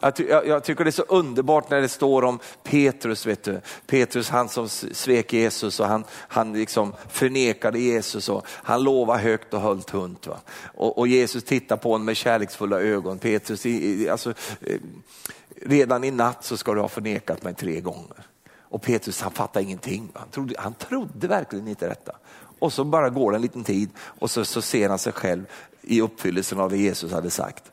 Jag, 0.00 0.20
jag, 0.28 0.46
jag, 0.46 0.64
tycker 0.64 0.84
det 0.84 0.90
är 0.90 0.92
så 0.92 1.02
underbart 1.02 1.70
när 1.70 1.80
det 1.80 1.88
står 1.88 2.24
om 2.24 2.38
Petrus, 2.62 3.26
vet 3.26 3.44
du. 3.44 3.60
Petrus 3.86 4.28
han 4.28 4.48
som 4.48 4.68
svek 4.68 5.32
Jesus 5.32 5.80
och 5.80 5.86
han, 5.86 6.04
han 6.10 6.52
liksom 6.52 6.92
förnekade 7.08 7.78
Jesus 7.78 8.28
och 8.28 8.46
han 8.48 8.82
lovade 8.82 9.22
högt 9.22 9.54
och 9.54 9.60
höll 9.60 9.82
tunt. 9.82 10.26
Va? 10.26 10.40
Och, 10.74 10.98
och 10.98 11.08
Jesus 11.08 11.44
tittar 11.44 11.76
på 11.76 11.92
honom 11.92 12.04
med 12.04 12.16
kärleksfulla 12.16 12.80
ögon. 12.80 13.18
Petrus, 13.18 13.66
alltså, 14.10 14.34
eh, 14.60 14.80
redan 15.62 16.04
i 16.04 16.10
natt 16.10 16.44
så 16.44 16.56
ska 16.56 16.74
du 16.74 16.80
ha 16.80 16.88
förnekat 16.88 17.42
mig 17.42 17.54
tre 17.54 17.80
gånger. 17.80 18.26
Och 18.60 18.82
Petrus 18.82 19.22
han 19.22 19.32
fattar 19.32 19.60
ingenting. 19.60 20.08
Han 20.14 20.28
trodde, 20.28 20.54
han 20.58 20.74
trodde 20.74 21.28
verkligen 21.28 21.68
inte 21.68 21.88
detta. 21.88 22.12
Och 22.58 22.72
så 22.72 22.84
bara 22.84 23.10
går 23.10 23.30
det 23.30 23.36
en 23.36 23.42
liten 23.42 23.64
tid 23.64 23.90
och 23.98 24.30
så, 24.30 24.44
så 24.44 24.62
ser 24.62 24.88
han 24.88 24.98
sig 24.98 25.12
själv 25.12 25.44
i 25.86 26.00
uppfyllelsen 26.00 26.60
av 26.60 26.70
det 26.70 26.76
Jesus 26.76 27.12
hade 27.12 27.30
sagt. 27.30 27.64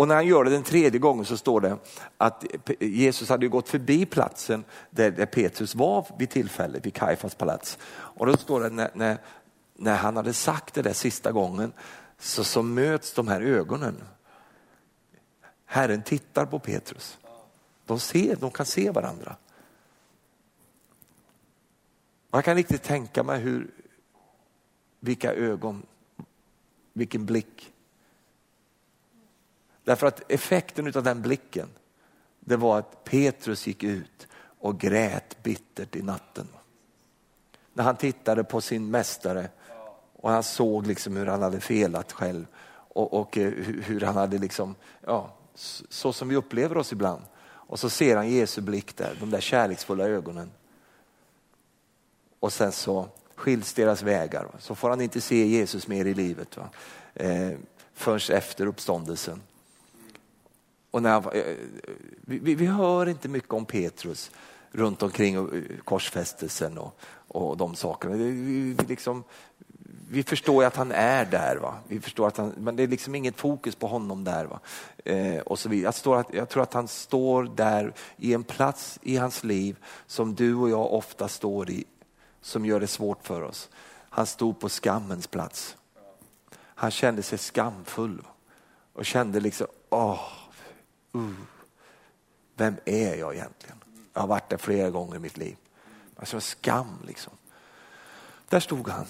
Och 0.00 0.08
när 0.08 0.14
han 0.14 0.26
gör 0.26 0.44
det 0.44 0.50
den 0.50 0.62
tredje 0.62 0.98
gången 0.98 1.24
så 1.24 1.36
står 1.36 1.60
det 1.60 1.78
att 2.16 2.44
Jesus 2.80 3.28
hade 3.28 3.48
gått 3.48 3.68
förbi 3.68 4.06
platsen 4.06 4.64
där, 4.90 5.26
Petrus 5.26 5.74
var 5.74 6.06
vid 6.18 6.30
tillfället, 6.30 6.86
vid 6.86 6.94
Kajfas 6.94 7.34
palats. 7.34 7.78
Och 7.90 8.26
då 8.26 8.36
står 8.36 8.60
det 8.60 8.70
när, 8.70 8.90
när, 8.94 9.18
när 9.76 9.96
han 9.96 10.16
hade 10.16 10.32
sagt 10.32 10.74
det 10.74 10.82
där 10.82 10.92
sista 10.92 11.32
gången 11.32 11.72
så, 12.18 12.44
så 12.44 12.62
möts 12.62 13.14
de 13.14 13.28
här 13.28 13.40
ögonen. 13.40 14.02
Herren 15.64 16.02
tittar 16.02 16.46
på 16.46 16.58
Petrus. 16.58 17.18
De, 17.86 18.00
ser, 18.00 18.36
de 18.36 18.50
kan 18.50 18.66
se 18.66 18.90
varandra. 18.90 19.36
Man 22.30 22.42
kan 22.42 22.56
riktigt 22.56 22.82
tänka 22.82 23.22
mig 23.22 23.40
hur, 23.40 23.70
vilka 25.00 25.32
ögon, 25.34 25.82
vilken 26.92 27.26
blick 27.26 27.69
Därför 29.84 30.06
att 30.06 30.32
effekten 30.32 30.92
av 30.96 31.02
den 31.02 31.22
blicken, 31.22 31.68
det 32.40 32.56
var 32.56 32.78
att 32.78 33.04
Petrus 33.04 33.66
gick 33.66 33.84
ut 33.84 34.28
och 34.58 34.80
grät 34.80 35.42
bittert 35.42 35.96
i 35.96 36.02
natten. 36.02 36.48
När 37.72 37.84
han 37.84 37.96
tittade 37.96 38.44
på 38.44 38.60
sin 38.60 38.90
mästare 38.90 39.48
och 40.16 40.30
han 40.30 40.42
såg 40.42 40.86
liksom 40.86 41.16
hur 41.16 41.26
han 41.26 41.42
hade 41.42 41.60
felat 41.60 42.12
själv 42.12 42.46
och, 42.92 43.12
och 43.12 43.38
eh, 43.38 43.52
hur 43.62 44.00
han 44.00 44.16
hade 44.16 44.38
liksom, 44.38 44.74
ja, 45.06 45.34
så 45.88 46.12
som 46.12 46.28
vi 46.28 46.36
upplever 46.36 46.76
oss 46.76 46.92
ibland. 46.92 47.22
Och 47.42 47.80
så 47.80 47.90
ser 47.90 48.16
han 48.16 48.30
Jesu 48.30 48.60
blick 48.60 48.96
där, 48.96 49.16
de 49.20 49.30
där 49.30 49.40
kärleksfulla 49.40 50.04
ögonen. 50.04 50.50
Och 52.40 52.52
sen 52.52 52.72
så 52.72 53.08
skiljs 53.34 53.74
deras 53.74 54.02
vägar. 54.02 54.48
Så 54.58 54.74
får 54.74 54.90
han 54.90 55.00
inte 55.00 55.20
se 55.20 55.46
Jesus 55.46 55.86
mer 55.86 56.04
i 56.04 56.14
livet. 56.14 56.56
Va? 56.56 56.68
Eh, 57.14 57.52
först 57.94 58.30
efter 58.30 58.66
uppståndelsen. 58.66 59.42
Och 60.90 61.02
när 61.02 61.10
han, 61.10 61.24
eh, 61.32 61.40
eh, 61.40 61.56
vi, 62.20 62.54
vi, 62.54 62.66
hör 62.66 63.08
inte 63.08 63.28
mycket 63.28 63.52
om 63.52 63.64
Petrus 63.64 64.30
runt 64.70 65.02
omkring 65.02 65.34
eh, 65.34 65.62
korsfästelsen 65.84 66.78
och, 66.78 67.00
och 67.28 67.56
de 67.56 67.74
sakerna. 67.74 68.16
Vi, 68.16 68.32
vi, 68.32 68.84
liksom, 68.88 69.24
vi 70.10 70.22
förstår 70.22 70.64
att 70.64 70.76
han 70.76 70.92
är 70.92 71.24
där, 71.24 71.56
va? 71.56 71.74
Vi 71.88 72.00
förstår 72.00 72.28
att 72.28 72.36
han, 72.36 72.54
men 72.56 72.76
det 72.76 72.82
är 72.82 72.88
liksom 72.88 73.14
inget 73.14 73.36
fokus 73.36 73.74
på 73.74 73.86
honom 73.86 74.24
där. 74.24 74.44
Va? 74.44 74.60
Eh, 75.04 75.40
och 75.40 75.58
så 75.58 75.68
vidare. 75.68 75.84
Jag, 75.84 75.94
står 75.94 76.24
jag 76.32 76.48
tror 76.48 76.62
att 76.62 76.74
han 76.74 76.88
står 76.88 77.44
där 77.56 77.94
i 78.16 78.34
en 78.34 78.44
plats 78.44 78.98
i 79.02 79.16
hans 79.16 79.44
liv 79.44 79.76
som 80.06 80.34
du 80.34 80.54
och 80.54 80.70
jag 80.70 80.92
ofta 80.92 81.28
står 81.28 81.70
i, 81.70 81.84
som 82.40 82.66
gör 82.66 82.80
det 82.80 82.86
svårt 82.86 83.26
för 83.26 83.42
oss. 83.42 83.68
Han 84.10 84.26
stod 84.26 84.60
på 84.60 84.68
skammens 84.68 85.26
plats. 85.26 85.76
Han 86.56 86.90
kände 86.90 87.22
sig 87.22 87.38
skamfull 87.38 88.22
och 88.92 89.04
kände 89.04 89.40
liksom, 89.40 89.66
åh, 89.90 90.20
Uh, 91.14 91.32
vem 92.54 92.76
är 92.84 93.14
jag 93.14 93.34
egentligen? 93.34 93.76
Jag 94.12 94.20
har 94.20 94.28
varit 94.28 94.48
där 94.48 94.56
flera 94.56 94.90
gånger 94.90 95.16
i 95.16 95.18
mitt 95.18 95.36
liv. 95.36 95.56
Alltså 96.16 96.40
skam 96.40 96.98
liksom. 97.06 97.32
Där 98.48 98.60
stod 98.60 98.88
han. 98.88 99.06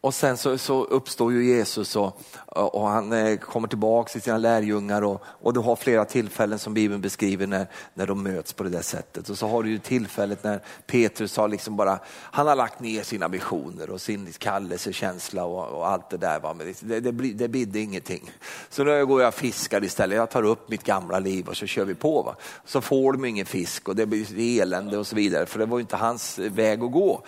Och 0.00 0.14
sen 0.14 0.36
så, 0.36 0.58
så, 0.58 0.84
uppstår 0.84 1.32
ju 1.32 1.56
Jesus 1.56 1.96
och, 1.96 2.20
och 2.46 2.88
han 2.88 3.12
eh, 3.12 3.36
kommer 3.38 3.68
tillbaka 3.68 4.12
till 4.12 4.22
sina 4.22 4.38
lärjungar 4.38 5.02
och, 5.02 5.22
och 5.24 5.54
du 5.54 5.60
har 5.60 5.76
flera 5.76 6.04
tillfällen 6.04 6.58
som 6.58 6.74
Bibeln 6.74 7.00
beskriver 7.00 7.46
när, 7.46 7.66
när 7.94 8.06
de 8.06 8.22
möts 8.22 8.52
på 8.52 8.62
det 8.62 8.70
där 8.70 8.82
sättet. 8.82 9.28
Och 9.28 9.38
så 9.38 9.48
har 9.48 9.62
du 9.62 9.70
ju 9.70 9.78
tillfället 9.78 10.44
när 10.44 10.60
Petrus 10.86 11.36
har 11.36 11.48
liksom 11.48 11.76
bara, 11.76 11.98
han 12.08 12.46
har 12.46 12.56
lagt 12.56 12.80
ner 12.80 13.02
sina 13.02 13.28
visioner 13.28 13.90
och 13.90 14.00
sin 14.00 14.32
kallelsekänsla 14.38 15.44
och, 15.44 15.78
och 15.78 15.88
allt 15.88 16.10
det 16.10 16.16
där. 16.16 16.40
Va? 16.40 16.54
Men 16.54 16.66
det, 16.80 17.00
det, 17.00 17.12
det, 17.12 17.32
det 17.32 17.48
bidde 17.48 17.80
ingenting. 17.80 18.30
Så 18.70 18.84
nu 18.84 19.06
går 19.06 19.20
jag 19.20 19.28
och 19.28 19.34
fiskar 19.34 19.84
istället, 19.84 20.16
jag 20.16 20.30
tar 20.30 20.42
upp 20.42 20.68
mitt 20.68 20.84
gamla 20.84 21.18
liv 21.18 21.48
och 21.48 21.56
så 21.56 21.66
kör 21.66 21.84
vi 21.84 21.94
på. 21.94 22.22
Va? 22.22 22.36
Så 22.64 22.80
får 22.80 23.12
de 23.12 23.24
ingen 23.24 23.46
fisk 23.46 23.88
och 23.88 23.96
det 23.96 24.06
blir 24.06 24.60
elände 24.62 24.98
och 24.98 25.06
så 25.06 25.16
vidare 25.16 25.46
för 25.46 25.58
det 25.58 25.66
var 25.66 25.78
ju 25.78 25.82
inte 25.82 25.96
hans 25.96 26.38
väg 26.38 26.82
att 26.82 26.92
gå. 26.92 27.22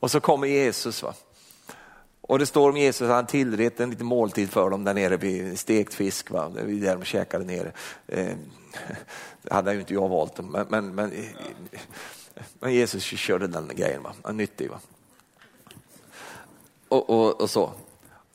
Och 0.00 0.10
så 0.10 0.20
kommer 0.20 0.46
Jesus. 0.46 1.02
Va? 1.02 1.14
Och 2.26 2.38
det 2.38 2.46
står 2.46 2.70
om 2.70 2.76
Jesus 2.76 3.08
han 3.08 3.26
tillrett 3.26 3.80
en 3.80 3.90
liten 3.90 4.06
måltid 4.06 4.50
för 4.50 4.70
dem 4.70 4.84
där 4.84 4.94
nere 4.94 5.16
vid 5.16 5.58
stekt 5.58 5.94
fisk. 5.94 6.30
Va? 6.30 6.48
Det 6.54 6.62
var 6.62 6.68
där 6.68 6.96
de 6.96 7.04
käkade 7.04 7.44
nere. 7.44 7.72
Eh, 8.06 8.36
det 9.42 9.54
hade 9.54 9.74
ju 9.74 9.80
inte 9.80 9.94
jag 9.94 10.08
valt, 10.08 10.38
men, 10.38 10.66
men, 10.68 10.94
men, 10.94 11.12
men 12.60 12.74
Jesus 12.74 13.02
körde 13.02 13.46
den 13.46 13.70
grejen. 13.74 14.02
Va? 14.02 14.12
Han 14.22 14.36
nyttig. 14.36 14.70
Va? 14.70 14.80
Och, 16.88 17.10
och, 17.10 17.40
och, 17.40 17.50
så. 17.50 17.72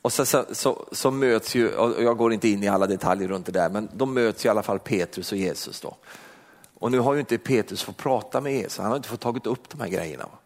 Och 0.02 0.12
så, 0.12 0.26
så, 0.26 0.44
så, 0.52 0.86
så, 0.92 1.10
möts 1.10 1.54
ju, 1.54 1.74
och 1.74 2.02
jag 2.02 2.16
går 2.16 2.32
inte 2.32 2.48
in 2.48 2.62
i 2.62 2.68
alla 2.68 2.86
detaljer 2.86 3.28
runt 3.28 3.46
det 3.46 3.52
där, 3.52 3.70
men 3.70 3.88
de 3.92 4.14
möts 4.14 4.44
i 4.44 4.48
alla 4.48 4.62
fall 4.62 4.78
Petrus 4.78 5.32
och 5.32 5.38
Jesus 5.38 5.80
då. 5.80 5.96
Och 6.74 6.90
nu 6.90 6.98
har 6.98 7.14
ju 7.14 7.20
inte 7.20 7.38
Petrus 7.38 7.82
fått 7.82 7.96
prata 7.96 8.40
med 8.40 8.52
Jesus, 8.52 8.78
han 8.78 8.88
har 8.88 8.96
inte 8.96 9.08
fått 9.08 9.20
tagit 9.20 9.46
upp 9.46 9.68
de 9.68 9.80
här 9.80 9.88
grejerna. 9.88 10.24
Va? 10.24 10.38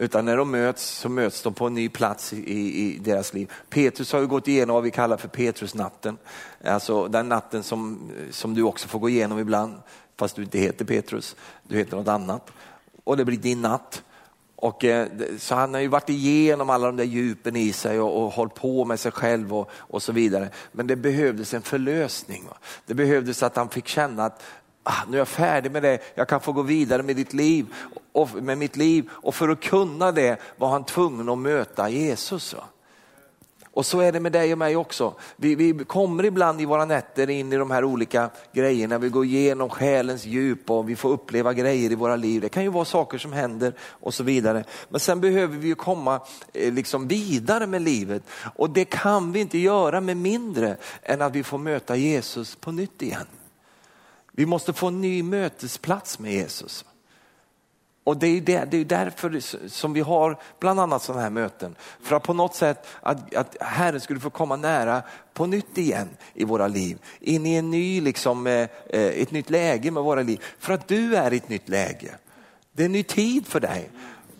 Utan 0.00 0.24
när 0.24 0.36
de 0.36 0.50
möts 0.50 0.98
så 0.98 1.08
möts 1.08 1.42
de 1.42 1.54
på 1.54 1.66
en 1.66 1.74
ny 1.74 1.88
plats 1.88 2.32
i, 2.32 2.36
i, 2.82 2.98
deras 2.98 3.34
liv. 3.34 3.52
Petrus 3.68 4.12
har 4.12 4.20
ju 4.20 4.26
gått 4.26 4.48
igenom 4.48 4.74
vad 4.74 4.82
vi 4.82 4.90
kallar 4.90 5.16
för 5.16 5.28
Petrusnatten. 5.28 6.18
Alltså 6.64 7.08
den 7.08 7.28
natten 7.28 7.62
som, 7.62 8.10
som 8.30 8.54
du 8.54 8.62
också 8.62 8.88
får 8.88 8.98
gå 8.98 9.08
igenom 9.08 9.38
ibland, 9.38 9.74
fast 10.16 10.36
du 10.36 10.42
inte 10.42 10.58
heter 10.58 10.84
Petrus, 10.84 11.36
du 11.68 11.76
heter 11.76 11.96
något 11.96 12.08
annat. 12.08 12.50
Och 13.04 13.16
det 13.16 13.24
blir 13.24 13.36
din 13.36 13.62
natt. 13.62 14.02
Och, 14.56 14.84
eh, 14.84 15.08
så 15.38 15.54
han 15.54 15.74
har 15.74 15.80
ju 15.80 15.88
varit 15.88 16.10
igenom 16.10 16.70
alla 16.70 16.86
de 16.86 16.96
där 16.96 17.04
djupen 17.04 17.56
i 17.56 17.72
sig 17.72 18.00
och, 18.00 18.24
och 18.24 18.32
hållit 18.32 18.54
på 18.54 18.84
med 18.84 19.00
sig 19.00 19.12
själv 19.12 19.54
och, 19.54 19.70
och 19.72 20.02
så 20.02 20.12
vidare. 20.12 20.48
Men 20.72 20.86
det 20.86 20.96
behövdes 20.96 21.54
en 21.54 21.62
förlösning. 21.62 22.44
Va? 22.46 22.56
Det 22.86 22.94
behövdes 22.94 23.42
att 23.42 23.56
han 23.56 23.68
fick 23.68 23.88
känna 23.88 24.24
att 24.24 24.42
ah, 24.82 25.04
nu 25.08 25.16
är 25.16 25.20
jag 25.20 25.28
färdig 25.28 25.72
med 25.72 25.82
det, 25.82 25.98
jag 26.14 26.28
kan 26.28 26.40
få 26.40 26.52
gå 26.52 26.62
vidare 26.62 27.02
med 27.02 27.16
ditt 27.16 27.32
liv 27.32 27.66
och 28.12 28.42
med 28.42 28.58
mitt 28.58 28.76
liv. 28.76 29.10
Och 29.12 29.34
för 29.34 29.48
att 29.48 29.60
kunna 29.60 30.12
det 30.12 30.40
var 30.56 30.68
han 30.68 30.84
tvungen 30.84 31.28
att 31.28 31.38
möta 31.38 31.88
Jesus. 31.88 32.54
Och 33.72 33.86
så 33.86 34.00
är 34.00 34.12
det 34.12 34.20
med 34.20 34.32
dig 34.32 34.52
och 34.52 34.58
mig 34.58 34.76
också. 34.76 35.14
Vi, 35.36 35.54
vi, 35.54 35.84
kommer 35.84 36.24
ibland 36.24 36.60
i 36.60 36.64
våra 36.64 36.84
nätter 36.84 37.30
in 37.30 37.52
i 37.52 37.56
de 37.56 37.70
här 37.70 37.84
olika 37.84 38.30
grejerna, 38.52 38.98
vi 38.98 39.08
går 39.08 39.24
igenom 39.24 39.68
själens 39.68 40.24
djup 40.24 40.70
och 40.70 40.88
vi 40.88 40.96
får 40.96 41.10
uppleva 41.10 41.52
grejer 41.52 41.92
i 41.92 41.94
våra 41.94 42.16
liv. 42.16 42.40
Det 42.40 42.48
kan 42.48 42.62
ju 42.62 42.68
vara 42.68 42.84
saker 42.84 43.18
som 43.18 43.32
händer 43.32 43.72
och 43.80 44.14
så 44.14 44.22
vidare. 44.22 44.64
Men 44.88 45.00
sen 45.00 45.20
behöver 45.20 45.56
vi 45.56 45.68
ju 45.68 45.74
komma 45.74 46.20
eh, 46.52 46.72
liksom 46.72 47.08
vidare 47.08 47.66
med 47.66 47.82
livet 47.82 48.22
och 48.54 48.70
det 48.70 48.84
kan 48.84 49.32
vi 49.32 49.40
inte 49.40 49.58
göra 49.58 50.00
med 50.00 50.16
mindre 50.16 50.76
än 51.02 51.22
att 51.22 51.34
vi 51.34 51.42
får 51.42 51.58
möta 51.58 51.96
Jesus 51.96 52.56
på 52.56 52.72
nytt 52.72 53.02
igen. 53.02 53.26
Vi 54.40 54.46
måste 54.46 54.72
få 54.72 54.86
en 54.86 55.00
ny 55.00 55.22
mötesplats 55.22 56.18
med 56.18 56.32
Jesus. 56.32 56.84
Och 58.04 58.16
det 58.16 58.26
är, 58.26 58.40
det, 58.40 58.64
det 58.70 58.76
är 58.76 58.84
därför 58.84 59.40
som 59.68 59.92
vi 59.92 60.00
har 60.00 60.38
bland 60.60 60.80
annat 60.80 61.02
sådana 61.02 61.22
här 61.22 61.30
möten. 61.30 61.76
För 62.02 62.16
att 62.16 62.22
på 62.22 62.34
något 62.34 62.54
sätt 62.54 62.86
att, 63.00 63.34
att 63.34 63.56
Herren 63.60 64.00
skulle 64.00 64.20
få 64.20 64.30
komma 64.30 64.56
nära 64.56 65.02
på 65.34 65.46
nytt 65.46 65.78
igen 65.78 66.08
i 66.34 66.44
våra 66.44 66.68
liv. 66.68 66.98
In 67.20 67.46
i 67.46 67.54
en 67.54 67.70
ny, 67.70 68.00
liksom, 68.00 68.46
eh, 68.46 68.68
eh, 68.86 69.22
ett 69.22 69.30
nytt 69.30 69.50
läge 69.50 69.90
med 69.90 70.02
våra 70.02 70.22
liv. 70.22 70.42
För 70.58 70.72
att 70.72 70.88
du 70.88 71.16
är 71.16 71.32
i 71.32 71.36
ett 71.36 71.48
nytt 71.48 71.68
läge. 71.68 72.14
Det 72.72 72.82
är 72.82 72.86
en 72.86 72.92
ny 72.92 73.02
tid 73.02 73.46
för 73.46 73.60
dig. 73.60 73.90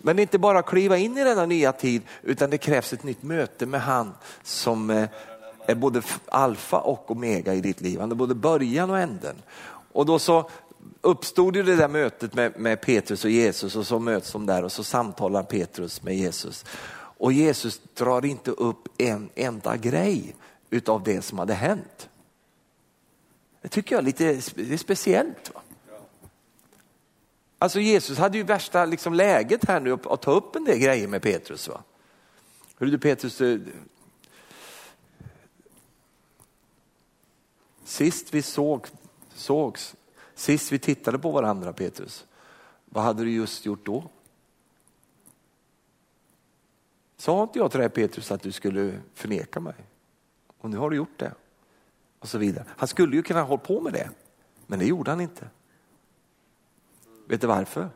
Men 0.01 0.19
inte 0.19 0.39
bara 0.39 0.61
kliva 0.61 0.97
in 0.97 1.17
i 1.17 1.23
denna 1.23 1.45
nya 1.45 1.71
tid 1.71 2.01
utan 2.23 2.49
det 2.49 2.57
krävs 2.57 2.93
ett 2.93 3.03
nytt 3.03 3.23
möte 3.23 3.65
med 3.65 3.81
han 3.81 4.13
som 4.43 4.89
eh, 4.89 5.09
är 5.65 5.75
både 5.75 6.01
alfa 6.25 6.79
och 6.79 7.11
omega 7.11 7.53
i 7.53 7.61
ditt 7.61 7.81
liv. 7.81 7.99
Han 7.99 8.11
är 8.11 8.15
både 8.15 8.35
början 8.35 8.89
och 8.89 8.99
änden. 8.99 9.35
Och 9.93 10.05
då 10.05 10.19
så 10.19 10.49
uppstod 11.01 11.55
ju 11.55 11.63
det 11.63 11.75
där 11.75 11.87
mötet 11.87 12.33
med, 12.33 12.59
med 12.59 12.81
Petrus 12.81 13.25
och 13.25 13.31
Jesus 13.31 13.75
och 13.75 13.87
så 13.87 13.99
möts 13.99 14.31
de 14.31 14.45
där 14.45 14.63
och 14.63 14.71
så 14.71 14.83
samtalar 14.83 15.43
Petrus 15.43 16.03
med 16.03 16.17
Jesus. 16.17 16.65
Och 16.93 17.33
Jesus 17.33 17.81
drar 17.93 18.25
inte 18.25 18.51
upp 18.51 18.87
en 18.97 19.29
enda 19.35 19.77
grej 19.77 20.35
utav 20.69 21.03
det 21.03 21.21
som 21.21 21.39
hade 21.39 21.53
hänt. 21.53 22.09
Det 23.61 23.67
tycker 23.67 23.95
jag 23.95 24.01
är 24.01 24.05
lite 24.05 24.41
det 24.55 24.73
är 24.73 24.77
speciellt. 24.77 25.53
Va? 25.53 25.61
Alltså 27.57 27.79
Jesus 27.79 28.17
hade 28.17 28.37
ju 28.37 28.43
värsta 28.43 28.85
liksom 28.85 29.13
läget 29.13 29.65
här 29.65 29.79
nu 29.79 29.93
att 29.93 30.21
ta 30.21 30.31
upp 30.31 30.55
en 30.55 30.63
del 30.63 30.77
grejer 30.77 31.07
med 31.07 31.21
Petrus. 31.21 31.67
Va? 31.67 31.83
Hur 32.77 32.87
du 32.87 32.97
Petrus, 32.97 33.37
du... 33.37 33.65
sist 37.83 38.33
vi 38.33 38.41
såg, 38.41 38.87
sågs 39.41 39.95
Sist 40.35 40.71
vi 40.71 40.79
tittade 40.79 41.19
på 41.19 41.31
varandra 41.31 41.73
Petrus, 41.73 42.25
vad 42.85 43.03
hade 43.03 43.23
du 43.23 43.31
just 43.31 43.65
gjort 43.65 43.85
då? 43.85 44.09
Sa 47.17 47.43
inte 47.43 47.59
jag 47.59 47.71
till 47.71 47.79
dig 47.79 47.89
Petrus 47.89 48.31
att 48.31 48.41
du 48.41 48.51
skulle 48.51 48.99
förneka 49.13 49.59
mig? 49.59 49.75
Och 50.57 50.69
nu 50.69 50.77
har 50.77 50.89
du 50.89 50.95
gjort 50.95 51.19
det. 51.19 51.33
Och 52.19 52.29
så 52.29 52.37
vidare. 52.37 52.65
Han 52.67 52.87
skulle 52.87 53.15
ju 53.15 53.23
kunna 53.23 53.41
hålla 53.41 53.61
på 53.61 53.81
med 53.81 53.93
det, 53.93 54.09
men 54.67 54.79
det 54.79 54.85
gjorde 54.85 55.11
han 55.11 55.21
inte. 55.21 55.49
Vet 57.27 57.41
du 57.41 57.47
varför? 57.47 57.89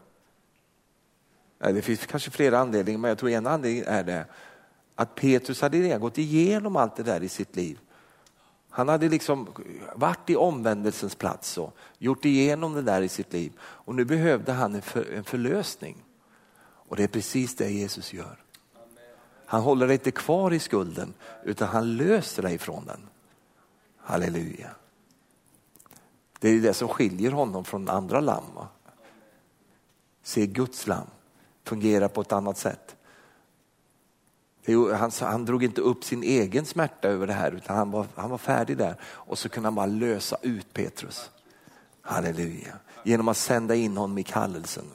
Det 1.57 1.81
finns 1.81 2.05
kanske 2.05 2.31
flera 2.31 2.59
anledningar, 2.59 2.99
men 2.99 3.09
jag 3.09 3.17
tror 3.17 3.29
en 3.29 3.47
anledning 3.47 3.83
är 3.87 4.03
det 4.03 4.25
att 4.95 5.15
Petrus 5.15 5.61
hade 5.61 5.77
redan 5.77 5.99
gått 5.99 6.17
igenom 6.17 6.75
allt 6.75 6.95
det 6.95 7.03
där 7.03 7.23
i 7.23 7.29
sitt 7.29 7.55
liv. 7.55 7.79
Han 8.75 8.89
hade 8.89 9.09
liksom 9.09 9.47
varit 9.95 10.29
i 10.29 10.35
omvändelsens 10.35 11.15
plats 11.15 11.57
och 11.57 11.75
gjort 11.97 12.25
igenom 12.25 12.73
det 12.73 12.81
där 12.81 13.01
i 13.01 13.09
sitt 13.09 13.33
liv. 13.33 13.53
Och 13.59 13.95
nu 13.95 14.05
behövde 14.05 14.51
han 14.51 14.75
en, 14.75 14.81
för, 14.81 15.13
en 15.13 15.23
förlösning. 15.23 16.03
Och 16.61 16.95
det 16.95 17.03
är 17.03 17.07
precis 17.07 17.55
det 17.55 17.69
Jesus 17.69 18.13
gör. 18.13 18.43
Han 19.45 19.61
håller 19.61 19.87
dig 19.87 19.93
inte 19.93 20.11
kvar 20.11 20.53
i 20.53 20.59
skulden 20.59 21.13
utan 21.43 21.67
han 21.67 21.97
löser 21.97 22.43
dig 22.43 22.57
från 22.57 22.85
den. 22.85 22.99
Halleluja. 23.97 24.69
Det 26.39 26.49
är 26.49 26.61
det 26.61 26.73
som 26.73 26.87
skiljer 26.87 27.31
honom 27.31 27.63
från 27.63 27.89
andra 27.89 28.19
lamm. 28.19 28.59
Se 30.23 30.47
Guds 30.47 30.87
lamm 30.87 31.07
fungera 31.63 32.09
på 32.09 32.21
ett 32.21 32.31
annat 32.31 32.57
sätt. 32.57 32.95
Han, 34.67 35.11
han 35.21 35.45
drog 35.45 35.63
inte 35.63 35.81
upp 35.81 36.03
sin 36.03 36.23
egen 36.23 36.65
smärta 36.65 37.07
över 37.07 37.27
det 37.27 37.33
här 37.33 37.51
utan 37.51 37.77
han 37.77 37.91
var, 37.91 38.07
han 38.15 38.29
var 38.29 38.37
färdig 38.37 38.77
där 38.77 38.95
och 39.03 39.37
så 39.37 39.49
kunde 39.49 39.67
han 39.67 39.75
bara 39.75 39.85
lösa 39.85 40.37
ut 40.41 40.73
Petrus. 40.73 41.29
Halleluja. 42.01 42.79
Genom 43.03 43.27
att 43.27 43.37
sända 43.37 43.75
in 43.75 43.97
honom 43.97 44.17
i 44.17 44.23
kallelsen. 44.23 44.85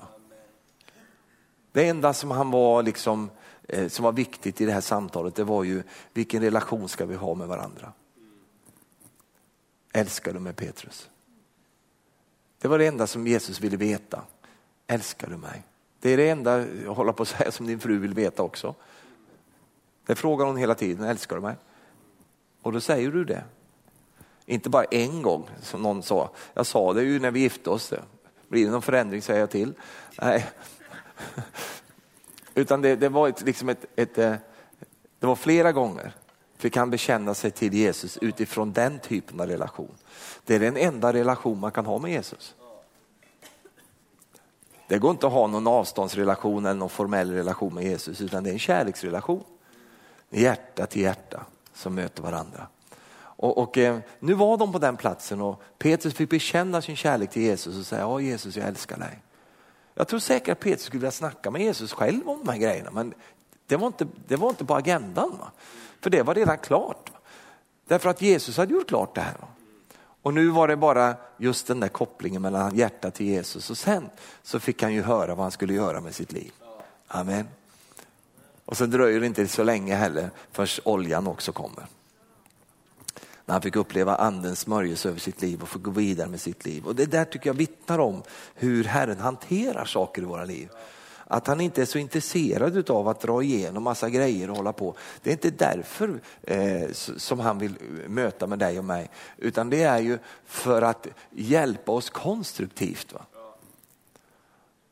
Det 1.72 1.88
enda 1.88 2.12
som 2.12 2.30
han 2.30 2.50
var 2.50 2.82
liksom, 2.82 3.30
eh, 3.68 3.88
som 3.88 4.04
var 4.04 4.12
viktigt 4.12 4.60
i 4.60 4.66
det 4.66 4.72
här 4.72 4.80
samtalet 4.80 5.34
det 5.34 5.44
var 5.44 5.64
ju 5.64 5.82
vilken 6.12 6.42
relation 6.42 6.88
ska 6.88 7.06
vi 7.06 7.14
ha 7.14 7.34
med 7.34 7.48
varandra. 7.48 7.92
Älskar 9.92 10.32
du 10.32 10.40
mig 10.40 10.52
Petrus? 10.52 11.10
Det 12.58 12.68
var 12.68 12.78
det 12.78 12.86
enda 12.86 13.06
som 13.06 13.26
Jesus 13.26 13.60
ville 13.60 13.76
veta. 13.76 14.22
Älskar 14.86 15.28
du 15.28 15.36
mig? 15.36 15.62
Det 16.00 16.10
är 16.10 16.16
det 16.16 16.28
enda, 16.28 16.66
jag 16.84 16.94
håller 16.94 17.12
på 17.12 17.22
att 17.22 17.28
säga, 17.28 17.52
som 17.52 17.66
din 17.66 17.80
fru 17.80 17.98
vill 17.98 18.14
veta 18.14 18.42
också. 18.42 18.74
Det 20.10 20.16
frågar 20.16 20.46
hon 20.46 20.56
hela 20.56 20.74
tiden, 20.74 21.04
älskar 21.04 21.36
du 21.36 21.42
mig? 21.42 21.56
Och 22.62 22.72
då 22.72 22.80
säger 22.80 23.10
du 23.10 23.24
det. 23.24 23.44
Inte 24.46 24.70
bara 24.70 24.84
en 24.84 25.22
gång 25.22 25.50
som 25.62 25.82
någon 25.82 26.02
sa, 26.02 26.30
jag 26.54 26.66
sa 26.66 26.92
det 26.92 27.02
ju 27.02 27.20
när 27.20 27.30
vi 27.30 27.40
gifte 27.40 27.70
oss. 27.70 27.92
Blir 28.48 28.64
det 28.64 28.70
någon 28.70 28.82
förändring 28.82 29.22
säger 29.22 29.40
jag 29.40 29.50
till. 29.50 29.74
Nej. 30.22 30.46
Utan 32.54 32.82
det, 32.82 32.96
det 32.96 33.08
var 33.08 33.28
ett, 33.28 33.42
liksom 33.42 33.68
ett, 33.68 33.86
ett, 33.96 34.18
eh, 34.18 34.34
det 35.18 35.26
var 35.26 35.36
flera 35.36 35.72
gånger 35.72 36.12
fick 36.56 36.76
han 36.76 36.90
bekänna 36.90 37.34
sig 37.34 37.50
till 37.50 37.74
Jesus 37.74 38.16
utifrån 38.16 38.72
den 38.72 38.98
typen 38.98 39.40
av 39.40 39.46
relation. 39.46 39.94
Det 40.44 40.54
är 40.54 40.60
den 40.60 40.76
enda 40.76 41.12
relation 41.12 41.60
man 41.60 41.72
kan 41.72 41.86
ha 41.86 41.98
med 41.98 42.10
Jesus. 42.10 42.54
Det 44.88 44.98
går 44.98 45.10
inte 45.10 45.26
att 45.26 45.32
ha 45.32 45.46
någon 45.46 45.66
avståndsrelation 45.66 46.66
eller 46.66 46.78
någon 46.78 46.90
formell 46.90 47.32
relation 47.32 47.74
med 47.74 47.84
Jesus 47.84 48.20
utan 48.20 48.44
det 48.44 48.50
är 48.50 48.52
en 48.52 48.58
kärleksrelation 48.58 49.44
hjärta 50.30 50.86
till 50.86 51.02
hjärta 51.02 51.46
som 51.74 51.94
möter 51.94 52.22
varandra. 52.22 52.66
Och, 53.20 53.58
och 53.58 53.78
eh, 53.78 53.98
nu 54.18 54.34
var 54.34 54.56
de 54.56 54.72
på 54.72 54.78
den 54.78 54.96
platsen 54.96 55.40
och 55.40 55.62
Petrus 55.78 56.14
fick 56.14 56.30
bekänna 56.30 56.82
sin 56.82 56.96
kärlek 56.96 57.30
till 57.30 57.42
Jesus 57.42 57.78
och 57.78 57.86
säga, 57.86 58.00
ja 58.00 58.20
Jesus 58.20 58.56
jag 58.56 58.68
älskar 58.68 58.98
dig. 58.98 59.22
Jag 59.94 60.08
tror 60.08 60.20
säkert 60.20 60.52
att 60.52 60.60
Petrus 60.60 60.82
skulle 60.82 61.00
vilja 61.00 61.10
snacka 61.10 61.50
med 61.50 61.62
Jesus 61.62 61.92
själv 61.92 62.28
om 62.28 62.38
de 62.44 62.52
här 62.52 62.58
grejerna 62.58 62.90
men 62.90 63.14
det 63.66 63.76
var 63.76 63.86
inte, 63.86 64.06
det 64.26 64.36
var 64.36 64.48
inte 64.48 64.64
på 64.64 64.74
agendan. 64.74 65.36
Va? 65.40 65.50
För 66.00 66.10
det 66.10 66.22
var 66.22 66.34
redan 66.34 66.58
klart. 66.58 67.10
Va? 67.12 67.18
Därför 67.88 68.10
att 68.10 68.22
Jesus 68.22 68.56
hade 68.56 68.74
gjort 68.74 68.88
klart 68.88 69.14
det 69.14 69.20
här. 69.20 69.34
Va? 69.40 69.46
Och 70.22 70.34
nu 70.34 70.48
var 70.48 70.68
det 70.68 70.76
bara 70.76 71.14
just 71.36 71.66
den 71.66 71.80
där 71.80 71.88
kopplingen 71.88 72.42
mellan 72.42 72.76
hjärta 72.76 73.10
till 73.10 73.26
Jesus 73.26 73.70
och 73.70 73.78
sen 73.78 74.10
så 74.42 74.60
fick 74.60 74.82
han 74.82 74.94
ju 74.94 75.02
höra 75.02 75.34
vad 75.34 75.44
han 75.44 75.50
skulle 75.50 75.74
göra 75.74 76.00
med 76.00 76.14
sitt 76.14 76.32
liv. 76.32 76.52
Amen. 77.06 77.48
Och 78.70 78.76
sen 78.76 78.90
dröjer 78.90 79.20
det 79.20 79.26
inte 79.26 79.48
så 79.48 79.62
länge 79.62 79.94
heller 79.94 80.30
förrän 80.52 80.68
oljan 80.84 81.26
också 81.26 81.52
kommer. 81.52 81.86
När 83.46 83.52
han 83.52 83.62
fick 83.62 83.76
uppleva 83.76 84.16
andens 84.16 84.60
smörjelse 84.60 85.08
över 85.08 85.20
sitt 85.20 85.42
liv 85.42 85.62
och 85.62 85.68
få 85.68 85.78
gå 85.78 85.90
vidare 85.90 86.28
med 86.28 86.40
sitt 86.40 86.64
liv. 86.64 86.86
Och 86.86 86.94
det 86.94 87.06
där 87.06 87.24
tycker 87.24 87.48
jag 87.48 87.54
vittnar 87.54 87.98
om 87.98 88.22
hur 88.54 88.84
Herren 88.84 89.18
hanterar 89.18 89.84
saker 89.84 90.22
i 90.22 90.24
våra 90.24 90.44
liv. 90.44 90.68
Att 91.26 91.46
han 91.46 91.60
inte 91.60 91.82
är 91.82 91.86
så 91.86 91.98
intresserad 91.98 92.90
av 92.90 93.08
att 93.08 93.20
dra 93.20 93.42
igenom 93.42 93.82
massa 93.82 94.10
grejer 94.10 94.50
och 94.50 94.56
hålla 94.56 94.72
på. 94.72 94.94
Det 95.22 95.30
är 95.30 95.32
inte 95.32 95.50
därför 95.50 96.20
eh, 96.42 96.90
som 97.16 97.40
han 97.40 97.58
vill 97.58 97.74
möta 98.08 98.46
med 98.46 98.58
dig 98.58 98.78
och 98.78 98.84
mig. 98.84 99.10
Utan 99.36 99.70
det 99.70 99.82
är 99.82 99.98
ju 99.98 100.18
för 100.46 100.82
att 100.82 101.06
hjälpa 101.30 101.92
oss 101.92 102.10
konstruktivt. 102.10 103.12
Va? 103.12 103.26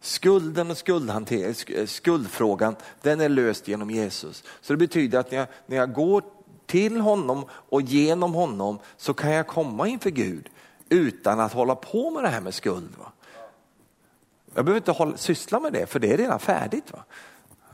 Skulden 0.00 0.70
och 0.70 1.32
eh, 1.32 1.86
skuldfrågan, 1.86 2.76
den 3.02 3.20
är 3.20 3.28
löst 3.28 3.68
genom 3.68 3.90
Jesus. 3.90 4.44
Så 4.60 4.72
det 4.72 4.76
betyder 4.76 5.18
att 5.18 5.30
när 5.30 5.38
jag, 5.38 5.46
när 5.66 5.76
jag 5.76 5.92
går 5.92 6.22
till 6.66 7.00
honom 7.00 7.44
och 7.50 7.82
genom 7.82 8.34
honom 8.34 8.78
så 8.96 9.14
kan 9.14 9.30
jag 9.30 9.46
komma 9.46 9.88
inför 9.88 10.10
Gud 10.10 10.48
utan 10.88 11.40
att 11.40 11.52
hålla 11.52 11.74
på 11.74 12.10
med 12.10 12.22
det 12.22 12.28
här 12.28 12.40
med 12.40 12.54
skuld. 12.54 12.94
Va? 12.98 13.12
Jag 14.54 14.64
behöver 14.64 14.80
inte 14.80 14.92
hålla, 14.92 15.16
syssla 15.16 15.60
med 15.60 15.72
det 15.72 15.86
för 15.86 15.98
det 15.98 16.12
är 16.12 16.16
redan 16.16 16.38
färdigt. 16.38 16.92
Va? 16.92 17.04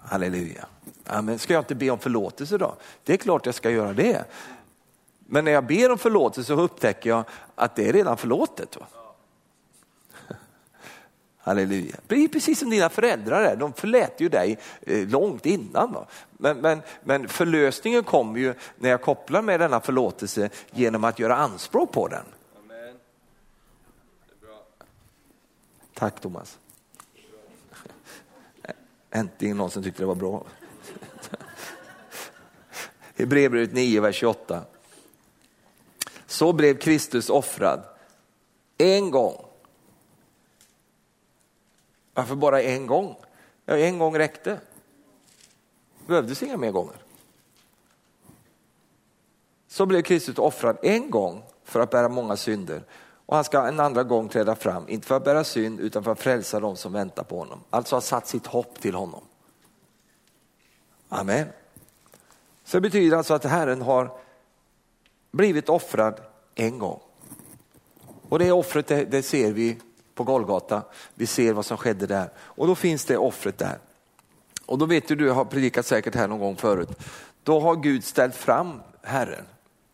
Halleluja. 0.04 0.66
Amen. 1.06 1.38
Ska 1.38 1.52
jag 1.52 1.60
inte 1.60 1.74
be 1.74 1.90
om 1.90 1.98
förlåtelse 1.98 2.58
då? 2.58 2.76
Det 3.04 3.12
är 3.12 3.16
klart 3.16 3.46
jag 3.46 3.54
ska 3.54 3.70
göra 3.70 3.92
det. 3.92 4.24
Men 5.26 5.44
när 5.44 5.52
jag 5.52 5.66
ber 5.66 5.90
om 5.90 5.98
förlåtelse 5.98 6.46
så 6.46 6.60
upptäcker 6.60 7.10
jag 7.10 7.24
att 7.54 7.76
det 7.76 7.88
är 7.88 7.92
redan 7.92 8.16
förlåtet. 8.16 8.76
Va? 8.76 8.86
Halleluja. 11.44 11.96
Precis 12.08 12.58
som 12.58 12.70
dina 12.70 12.88
föräldrar 12.88 13.42
är, 13.42 13.56
de 13.56 13.72
förlät 13.72 14.20
ju 14.20 14.28
dig 14.28 14.58
eh, 14.80 15.08
långt 15.08 15.46
innan. 15.46 15.92
Va? 15.92 16.06
Men, 16.30 16.60
men, 16.60 16.82
men 17.02 17.28
förlösningen 17.28 18.04
kommer 18.04 18.40
ju 18.40 18.54
när 18.78 18.90
jag 18.90 19.02
kopplar 19.02 19.42
med 19.42 19.60
denna 19.60 19.80
förlåtelse 19.80 20.50
genom 20.70 21.04
att 21.04 21.18
göra 21.18 21.36
anspråk 21.36 21.92
på 21.92 22.08
den. 22.08 22.24
Amen. 22.64 22.96
Tack 25.94 26.20
Thomas. 26.20 26.58
Äntligen 29.10 29.56
någon 29.56 29.70
som 29.70 29.82
tyckte 29.82 30.02
det 30.02 30.06
var 30.06 30.14
bra. 30.14 30.44
Hebreerbrevet 33.16 33.72
9, 33.72 34.00
vers 34.00 34.16
28. 34.16 34.64
Så 36.26 36.52
blev 36.52 36.78
Kristus 36.78 37.30
offrad 37.30 37.82
en 38.78 39.10
gång 39.10 39.43
varför 42.14 42.34
bara 42.34 42.62
en 42.62 42.86
gång? 42.86 43.16
Ja, 43.64 43.76
en 43.76 43.98
gång 43.98 44.18
räckte. 44.18 44.50
Det 45.98 46.06
behövdes 46.06 46.42
inga 46.42 46.56
mer 46.56 46.70
gånger. 46.70 46.96
Så 49.68 49.86
blev 49.86 50.02
Kristus 50.02 50.38
offrad 50.38 50.78
en 50.82 51.10
gång 51.10 51.42
för 51.64 51.80
att 51.80 51.90
bära 51.90 52.08
många 52.08 52.36
synder 52.36 52.82
Och 53.26 53.34
han 53.34 53.44
ska 53.44 53.66
en 53.66 53.80
andra 53.80 54.02
gång 54.02 54.28
träda 54.28 54.54
fram, 54.54 54.88
inte 54.88 55.06
för 55.06 55.16
att 55.16 55.24
bära 55.24 55.44
synd 55.44 55.80
utan 55.80 56.04
för 56.04 56.12
att 56.12 56.20
frälsa 56.20 56.60
de 56.60 56.76
som 56.76 56.92
väntar 56.92 57.24
på 57.24 57.38
honom. 57.38 57.60
Alltså 57.70 57.96
har 57.96 58.00
satt 58.00 58.26
sitt 58.26 58.46
hopp 58.46 58.80
till 58.80 58.94
honom. 58.94 59.24
Amen. 61.08 61.48
Så 62.64 62.76
det 62.76 62.80
betyder 62.80 63.16
alltså 63.16 63.34
att 63.34 63.44
Herren 63.44 63.82
har 63.82 64.18
blivit 65.30 65.68
offrad 65.68 66.20
en 66.54 66.78
gång. 66.78 67.00
Och 68.28 68.38
det 68.38 68.52
offret 68.52 68.86
det, 68.86 69.04
det 69.04 69.22
ser 69.22 69.52
vi 69.52 69.80
på 70.14 70.24
Golgata. 70.24 70.82
Vi 71.14 71.26
ser 71.26 71.52
vad 71.52 71.66
som 71.66 71.76
skedde 71.76 72.06
där 72.06 72.30
och 72.38 72.66
då 72.66 72.74
finns 72.74 73.04
det 73.04 73.16
offret 73.16 73.58
där. 73.58 73.78
Och 74.66 74.78
då 74.78 74.86
vet 74.86 75.08
du, 75.08 75.14
du 75.14 75.30
har 75.30 75.44
predikat 75.44 75.86
säkert 75.86 76.14
här 76.14 76.28
någon 76.28 76.38
gång 76.38 76.56
förut. 76.56 76.88
Då 77.42 77.60
har 77.60 77.76
Gud 77.76 78.04
ställt 78.04 78.34
fram 78.34 78.80
Herren. 79.02 79.44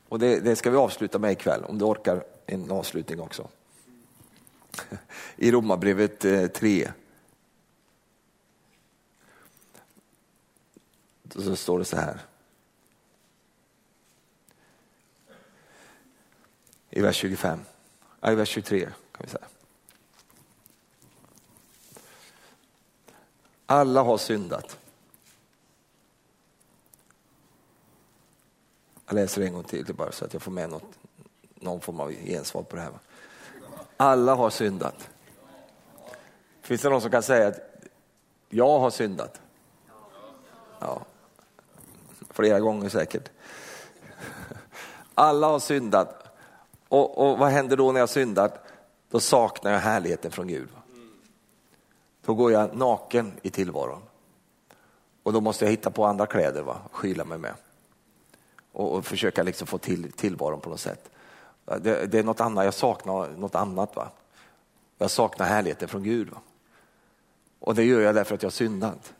Och 0.08 0.18
det, 0.18 0.40
det 0.40 0.56
ska 0.56 0.70
vi 0.70 0.76
avsluta 0.76 1.18
med 1.18 1.32
ikväll 1.32 1.64
om 1.64 1.78
du 1.78 1.84
orkar 1.84 2.24
en 2.46 2.70
avslutning 2.70 3.20
också. 3.20 3.48
I 5.36 5.52
Romarbrevet 5.52 6.20
3. 6.54 6.82
Eh, 6.82 6.90
så 11.28 11.56
står 11.56 11.78
det 11.78 11.84
så 11.84 11.96
här. 11.96 12.20
I 16.90 17.00
vers 17.00 17.16
25, 17.16 17.60
i 18.26 18.34
vers 18.34 18.48
23 18.48 18.80
kan 18.80 18.92
vi 19.18 19.28
säga. 19.28 19.46
Alla 23.70 24.02
har 24.02 24.18
syndat. 24.18 24.78
Jag 29.06 29.14
läser 29.14 29.42
en 29.42 29.52
gång 29.52 29.64
till 29.64 29.94
bara 29.94 30.12
så 30.12 30.24
att 30.24 30.32
jag 30.32 30.42
får 30.42 30.52
med 30.52 30.70
något, 30.70 30.98
någon 31.54 31.80
form 31.80 32.00
av 32.00 32.12
gensvar 32.12 32.62
på 32.62 32.76
det 32.76 32.82
här. 32.82 32.92
Alla 33.96 34.34
har 34.34 34.50
syndat. 34.50 35.08
Finns 36.62 36.82
det 36.82 36.88
någon 36.88 37.00
som 37.00 37.10
kan 37.10 37.22
säga 37.22 37.48
att 37.48 37.60
jag 38.48 38.78
har 38.78 38.90
syndat? 38.90 39.40
Ja, 40.78 41.02
flera 42.30 42.60
gånger 42.60 42.88
säkert. 42.88 43.30
Alla 45.14 45.46
har 45.46 45.60
syndat. 45.60 46.24
Och, 46.88 47.18
och 47.18 47.38
vad 47.38 47.48
händer 47.48 47.76
då 47.76 47.92
när 47.92 48.00
jag 48.00 48.08
syndat? 48.08 48.64
Då 49.10 49.20
saknar 49.20 49.72
jag 49.72 49.80
härligheten 49.80 50.30
från 50.30 50.48
Gud. 50.48 50.68
Då 52.30 52.34
går 52.34 52.52
jag 52.52 52.76
naken 52.76 53.32
i 53.42 53.50
tillvaron. 53.50 54.02
Och 55.22 55.32
då 55.32 55.40
måste 55.40 55.64
jag 55.64 55.70
hitta 55.70 55.90
på 55.90 56.04
andra 56.04 56.26
kläder 56.26 56.62
va? 56.62 56.80
skyla 56.92 57.24
mig 57.24 57.38
med. 57.38 57.54
Och, 58.72 58.94
och 58.94 59.04
försöka 59.04 59.42
liksom 59.42 59.66
få 59.66 59.78
till 59.78 60.12
tillvaron 60.12 60.60
på 60.60 60.70
något 60.70 60.80
sätt. 60.80 61.10
Det, 61.64 62.06
det, 62.06 62.18
är 62.18 62.22
något 62.22 62.40
annat, 62.40 62.64
jag 62.64 62.74
saknar 62.74 63.28
något 63.28 63.54
annat. 63.54 63.96
Va? 63.96 64.10
Jag 64.98 65.10
saknar 65.10 65.46
härligheten 65.46 65.88
från 65.88 66.02
Gud. 66.02 66.30
Va? 66.30 66.38
Och 67.60 67.74
det 67.74 67.84
gör 67.84 68.00
jag 68.00 68.14
därför 68.14 68.34
att 68.34 68.42
jag 68.42 68.52
syndat. 68.52 69.14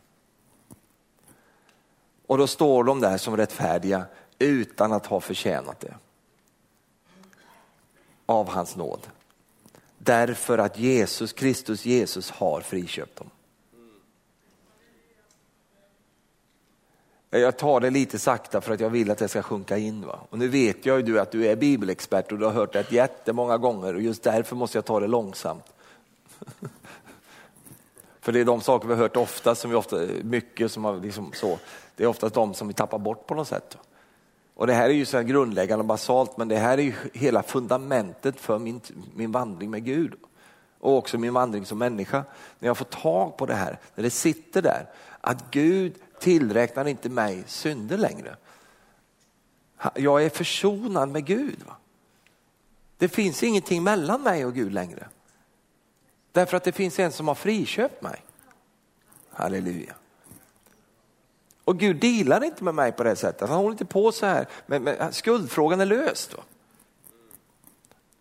Och 2.27 2.37
då 2.37 2.47
står 2.47 2.83
de 2.83 2.99
där 2.99 3.17
som 3.17 3.37
rättfärdiga 3.37 4.05
utan 4.39 4.93
att 4.93 5.05
ha 5.05 5.19
förtjänat 5.19 5.79
det. 5.79 5.95
Av 8.25 8.49
hans 8.49 8.75
nåd. 8.75 9.07
Därför 10.03 10.57
att 10.57 10.79
Jesus, 10.79 11.33
Kristus 11.33 11.85
Jesus 11.85 12.31
har 12.31 12.61
friköpt 12.61 13.15
dem. 13.15 13.29
Jag 17.29 17.57
tar 17.57 17.79
det 17.79 17.89
lite 17.89 18.19
sakta 18.19 18.61
för 18.61 18.73
att 18.73 18.79
jag 18.79 18.89
vill 18.89 19.11
att 19.11 19.17
det 19.17 19.27
ska 19.27 19.41
sjunka 19.41 19.77
in. 19.77 20.05
Va? 20.05 20.19
Och 20.29 20.37
nu 20.37 20.47
vet 20.47 20.85
jag 20.85 20.97
ju 20.97 21.03
du 21.03 21.19
att 21.19 21.31
du 21.31 21.47
är 21.47 21.55
bibelexpert 21.55 22.31
och 22.31 22.37
du 22.37 22.45
har 22.45 22.51
hört 22.51 22.73
det 22.73 22.91
jättemånga 22.91 23.57
gånger 23.57 23.93
och 23.93 24.01
just 24.01 24.23
därför 24.23 24.55
måste 24.55 24.77
jag 24.77 24.85
ta 24.85 24.99
det 24.99 25.07
långsamt. 25.07 25.73
för 28.21 28.31
det 28.31 28.39
är 28.39 28.45
de 28.45 28.61
saker 28.61 28.87
vi 28.87 28.93
har 28.93 29.01
hört 29.01 29.17
ofta, 29.17 29.55
som 29.55 29.71
vi 29.71 29.77
ofta, 29.77 30.07
mycket 30.23 30.71
som 30.71 30.85
har 30.85 30.97
liksom 30.97 31.31
så. 31.33 31.59
Det 31.95 32.03
är 32.03 32.07
oftast 32.07 32.35
de 32.35 32.53
som 32.53 32.67
vi 32.67 32.73
tappar 32.73 32.97
bort 32.97 33.27
på 33.27 33.35
något 33.35 33.47
sätt. 33.47 33.77
Och 34.61 34.67
det 34.67 34.73
här 34.73 34.89
är 34.89 34.93
ju 34.93 35.05
så 35.05 35.21
grundläggande 35.21 35.81
och 35.81 35.87
basalt, 35.87 36.37
men 36.37 36.47
det 36.47 36.57
här 36.57 36.77
är 36.77 36.81
ju 36.81 36.93
hela 37.13 37.43
fundamentet 37.43 38.39
för 38.39 38.59
min, 38.59 38.81
min 39.15 39.31
vandring 39.31 39.69
med 39.69 39.85
Gud. 39.85 40.13
Och 40.79 40.97
också 40.97 41.17
min 41.17 41.33
vandring 41.33 41.65
som 41.65 41.77
människa. 41.77 42.23
När 42.59 42.69
jag 42.69 42.77
får 42.77 42.85
tag 42.85 43.37
på 43.37 43.45
det 43.45 43.53
här, 43.53 43.79
när 43.95 44.03
det 44.03 44.09
sitter 44.09 44.61
där, 44.61 44.89
att 45.21 45.51
Gud 45.51 45.95
tillräknar 46.19 46.87
inte 46.87 47.09
mig 47.09 47.43
synder 47.47 47.97
längre. 47.97 48.35
Jag 49.95 50.23
är 50.25 50.29
försonad 50.29 51.09
med 51.09 51.25
Gud. 51.25 51.63
Va? 51.67 51.75
Det 52.97 53.09
finns 53.09 53.43
ingenting 53.43 53.83
mellan 53.83 54.21
mig 54.21 54.45
och 54.45 54.53
Gud 54.53 54.73
längre. 54.73 55.07
Därför 56.31 56.57
att 56.57 56.63
det 56.63 56.71
finns 56.71 56.99
en 56.99 57.11
som 57.11 57.27
har 57.27 57.35
friköpt 57.35 58.01
mig. 58.01 58.23
Halleluja. 59.29 59.93
Och 61.65 61.77
Gud 61.77 61.95
dealar 61.95 62.43
inte 62.43 62.63
med 62.63 62.75
mig 62.75 62.91
på 62.91 63.03
det 63.03 63.15
sättet. 63.15 63.49
Han 63.49 63.57
håller 63.57 63.71
inte 63.71 63.85
på 63.85 64.11
så 64.11 64.25
här. 64.25 64.47
Men, 64.65 64.83
men 64.83 65.13
skuldfrågan 65.13 65.81
är 65.81 65.85
löst. 65.85 66.31
Då. 66.31 66.43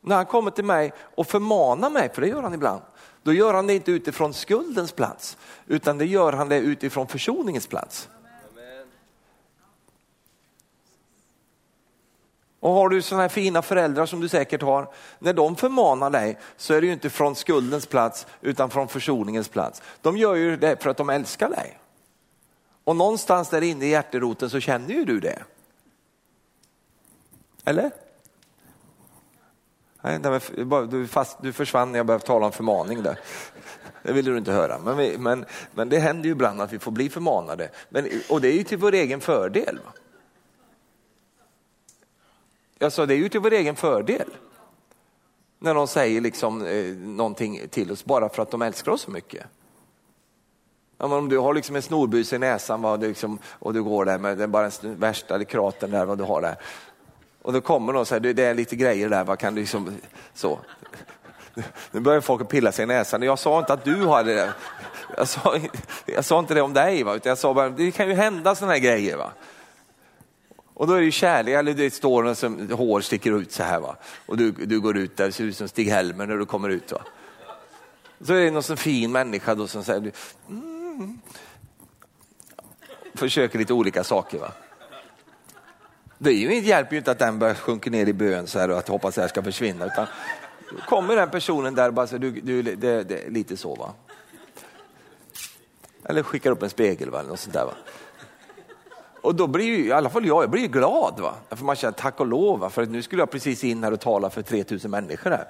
När 0.01 0.16
han 0.16 0.26
kommer 0.26 0.51
till 0.51 0.64
mig 0.64 0.93
och 1.14 1.26
förmanar 1.26 1.91
mig, 1.91 2.09
för 2.14 2.22
det 2.22 2.28
gör 2.28 2.43
han 2.43 2.55
ibland, 2.55 2.82
då 3.22 3.32
gör 3.32 3.55
han 3.55 3.66
det 3.66 3.74
inte 3.74 3.93
utifrån 3.93 4.34
skuldens 4.34 4.93
plats, 4.93 5.36
utan 5.66 5.99
det 5.99 6.07
gör 6.07 6.32
han 6.32 6.49
det 6.49 6.59
utifrån 6.59 7.07
försoningens 7.07 7.66
plats. 7.66 8.09
Och 12.61 12.72
har 12.72 12.88
du 12.88 13.03
sådana 13.03 13.22
här 13.22 13.28
fina 13.28 13.62
föräldrar 13.62 14.07
som 14.07 14.20
du 14.20 14.28
säkert 14.28 14.62
har, 14.62 14.88
när 15.18 15.32
de 15.32 15.57
förmanar 15.57 16.11
dig 16.11 16.38
så 16.57 16.74
är 16.74 16.80
det 16.80 16.86
ju 16.86 16.93
inte 16.93 17.11
från 17.11 17.34
skuldens 17.36 17.86
plats 17.86 18.26
utan 18.41 18.70
från 18.70 18.88
försoningens 18.88 19.49
plats. 19.49 19.82
De 20.03 20.16
gör 20.16 20.34
ju 20.34 20.57
det 20.57 20.82
för 20.82 20.91
att 20.91 20.97
de 20.97 21.11
älskar 21.11 21.51
dig. 21.51 21.78
Och 22.91 22.97
någonstans 22.97 23.49
där 23.49 23.62
inne 23.62 23.86
i 23.86 23.88
hjärteroten 23.88 24.51
så 24.51 24.61
känner 24.61 24.95
ju 24.95 25.05
du 25.05 25.20
det. 25.20 25.43
Eller? 27.64 27.91
Nej, 30.01 30.18
du, 30.91 31.07
fast, 31.07 31.43
du 31.43 31.53
försvann 31.53 31.93
när 31.93 31.99
jag 31.99 32.07
började 32.07 32.26
tala 32.26 32.47
om 32.47 32.53
förmaning 32.53 33.03
där. 33.03 33.18
Det 34.03 34.12
ville 34.12 34.30
du 34.30 34.38
inte 34.38 34.53
höra. 34.53 34.78
Men, 34.78 34.97
vi, 34.97 35.18
men, 35.18 35.45
men 35.74 35.88
det 35.88 35.99
händer 35.99 36.24
ju 36.24 36.30
ibland 36.30 36.61
att 36.61 36.72
vi 36.72 36.78
får 36.78 36.91
bli 36.91 37.09
förmanade. 37.09 37.70
Men, 37.88 38.09
och 38.28 38.41
det 38.41 38.49
är 38.49 38.57
ju 38.57 38.64
till 38.64 38.78
vår 38.78 38.95
egen 38.95 39.20
fördel. 39.20 39.80
Va? 39.84 39.93
Jag 42.78 42.93
sa, 42.93 43.07
det 43.07 43.14
är 43.14 43.18
ju 43.18 43.28
till 43.28 43.41
vår 43.41 43.53
egen 43.53 43.76
fördel. 43.76 44.30
När 45.59 45.74
de 45.74 45.88
säger 45.88 46.20
liksom, 46.20 46.66
eh, 46.66 46.95
någonting 46.95 47.68
till 47.68 47.93
oss 47.93 48.05
bara 48.05 48.28
för 48.28 48.43
att 48.43 48.51
de 48.51 48.62
älskar 48.62 48.93
oss 48.93 49.03
så 49.03 49.11
mycket. 49.11 49.47
Ja, 51.03 51.17
om 51.17 51.29
du 51.29 51.39
har 51.39 51.55
liksom 51.55 51.77
en 51.77 51.83
snorbus 51.83 52.33
i 52.33 52.39
näsan 52.39 52.83
va, 52.83 52.97
liksom, 52.97 53.39
och 53.45 53.75
du 53.75 53.83
går 53.83 54.05
där 54.05 54.19
med 54.19 54.39
den 54.39 54.51
bara 54.51 54.71
den 54.81 54.99
värsta 54.99 55.45
kratern 55.45 55.91
där 55.91 56.05
vad 56.05 56.19
du 56.19 56.25
har 56.25 56.43
där. 56.43 56.57
Och 57.43 57.53
då 57.53 57.61
kommer 57.61 57.93
någon 57.93 58.01
och 58.01 58.09
säger, 58.09 58.35
det 58.35 58.45
är 58.45 58.55
lite 58.55 58.77
grejer 58.77 59.09
där, 59.09 59.25
vad 59.25 59.39
kan 59.39 59.55
du 59.55 59.61
liksom, 59.61 59.97
så. 60.35 60.59
Nu 61.91 62.01
börjar 62.01 62.21
folk 62.21 62.49
pilla 62.49 62.73
sig 62.73 62.83
i 62.83 62.87
näsan. 62.87 63.23
Jag 63.23 63.39
sa 63.39 63.59
inte 63.59 63.73
att 63.73 63.85
du 63.85 64.07
hade 64.07 64.35
det. 64.35 64.53
Jag 65.17 65.29
sa, 65.29 65.57
jag 66.07 66.25
sa 66.25 66.39
inte 66.39 66.55
det 66.55 66.63
om 66.63 66.73
dig, 66.73 67.03
va? 67.03 67.15
utan 67.15 67.31
jag 67.31 67.39
sa 67.39 67.55
bara, 67.55 67.69
det 67.69 67.91
kan 67.91 68.09
ju 68.09 68.15
hända 68.15 68.55
sådana 68.55 68.73
här 68.73 68.81
grejer. 68.81 69.17
Va? 69.17 69.33
Och 70.75 70.87
då 70.87 70.95
är 70.95 70.99
det 70.99 71.05
ju 71.05 71.11
kärlek, 71.11 71.55
eller 71.55 71.75
det 71.75 71.91
står 71.91 72.23
någon 72.23 72.37
som 72.37 72.71
hår 72.71 73.01
sticker 73.01 73.41
ut 73.41 73.53
så 73.53 73.63
här. 73.63 73.81
Va? 73.81 73.97
Och 74.27 74.37
du, 74.37 74.51
du 74.51 74.81
går 74.81 74.97
ut 74.97 75.17
där, 75.17 75.31
ser 75.31 75.45
ut 75.45 75.57
som 75.57 75.69
Stig-Helmer 75.69 76.27
när 76.27 76.37
du 76.37 76.47
kommer 76.47 76.69
ut. 76.69 76.93
Va? 76.93 77.01
Så 78.21 78.35
är 78.35 78.41
det 78.41 78.51
någon 78.51 78.63
sån 78.63 78.77
fin 78.77 79.13
människa 79.13 79.55
då 79.55 79.67
som 79.67 79.85
säger, 79.85 80.13
mm 80.49 80.70
försöker 83.15 83.59
lite 83.59 83.73
olika 83.73 84.05
saker. 84.05 84.39
Va? 84.39 84.53
Det 86.19 86.31
är 86.31 86.35
ju, 86.35 86.61
hjälper 86.61 86.93
ju 86.93 86.99
inte 86.99 87.11
att 87.11 87.19
den 87.19 87.39
börjar 87.39 87.55
sjunka 87.55 87.91
ner 87.91 88.07
i 88.07 88.13
bön 88.13 88.47
så 88.47 88.59
här 88.59 88.71
och 88.71 88.79
att 88.79 88.89
hoppas 88.89 89.09
att 89.09 89.15
det 89.15 89.21
här 89.21 89.29
ska 89.29 89.43
försvinna. 89.43 89.87
Utan 89.87 90.07
kommer 90.89 91.17
den 91.17 91.31
personen 91.31 91.75
där 91.75 91.89
och 91.89 91.95
bara 91.95 92.07
säger, 92.07 92.21
du, 92.21 92.31
du, 92.31 92.63
det, 92.63 93.03
det 93.03 93.29
lite 93.29 93.57
så 93.57 93.75
va. 93.75 93.93
Eller 96.05 96.23
skickar 96.23 96.51
upp 96.51 96.63
en 96.63 96.71
spegel 96.71 97.11
va, 97.11 97.19
eller 97.19 97.31
något 97.31 97.41
sånt 97.41 97.55
där 97.55 97.65
va. 97.65 97.73
Och 99.23 99.35
då 99.35 99.47
blir 99.47 99.65
ju, 99.65 99.87
i 99.87 99.93
alla 99.93 100.11
fall 100.11 100.27
jag, 100.27 100.43
jag 100.43 100.51
blir 100.51 100.69
glad. 100.69 101.21
Va? 101.21 101.35
För 101.51 101.65
man 101.65 101.77
känner 101.77 101.93
tack 101.93 102.21
och 102.21 102.27
lov, 102.27 102.59
va? 102.59 102.71
för 102.71 102.87
nu 102.87 103.03
skulle 103.03 103.23
jag 103.23 103.31
precis 103.31 103.65
in 103.65 103.85
här 103.85 103.93
och 103.93 104.01
tala 104.01 104.31
för 104.31 104.43
3000 104.43 104.91
människor 104.91 105.31
här. 105.31 105.49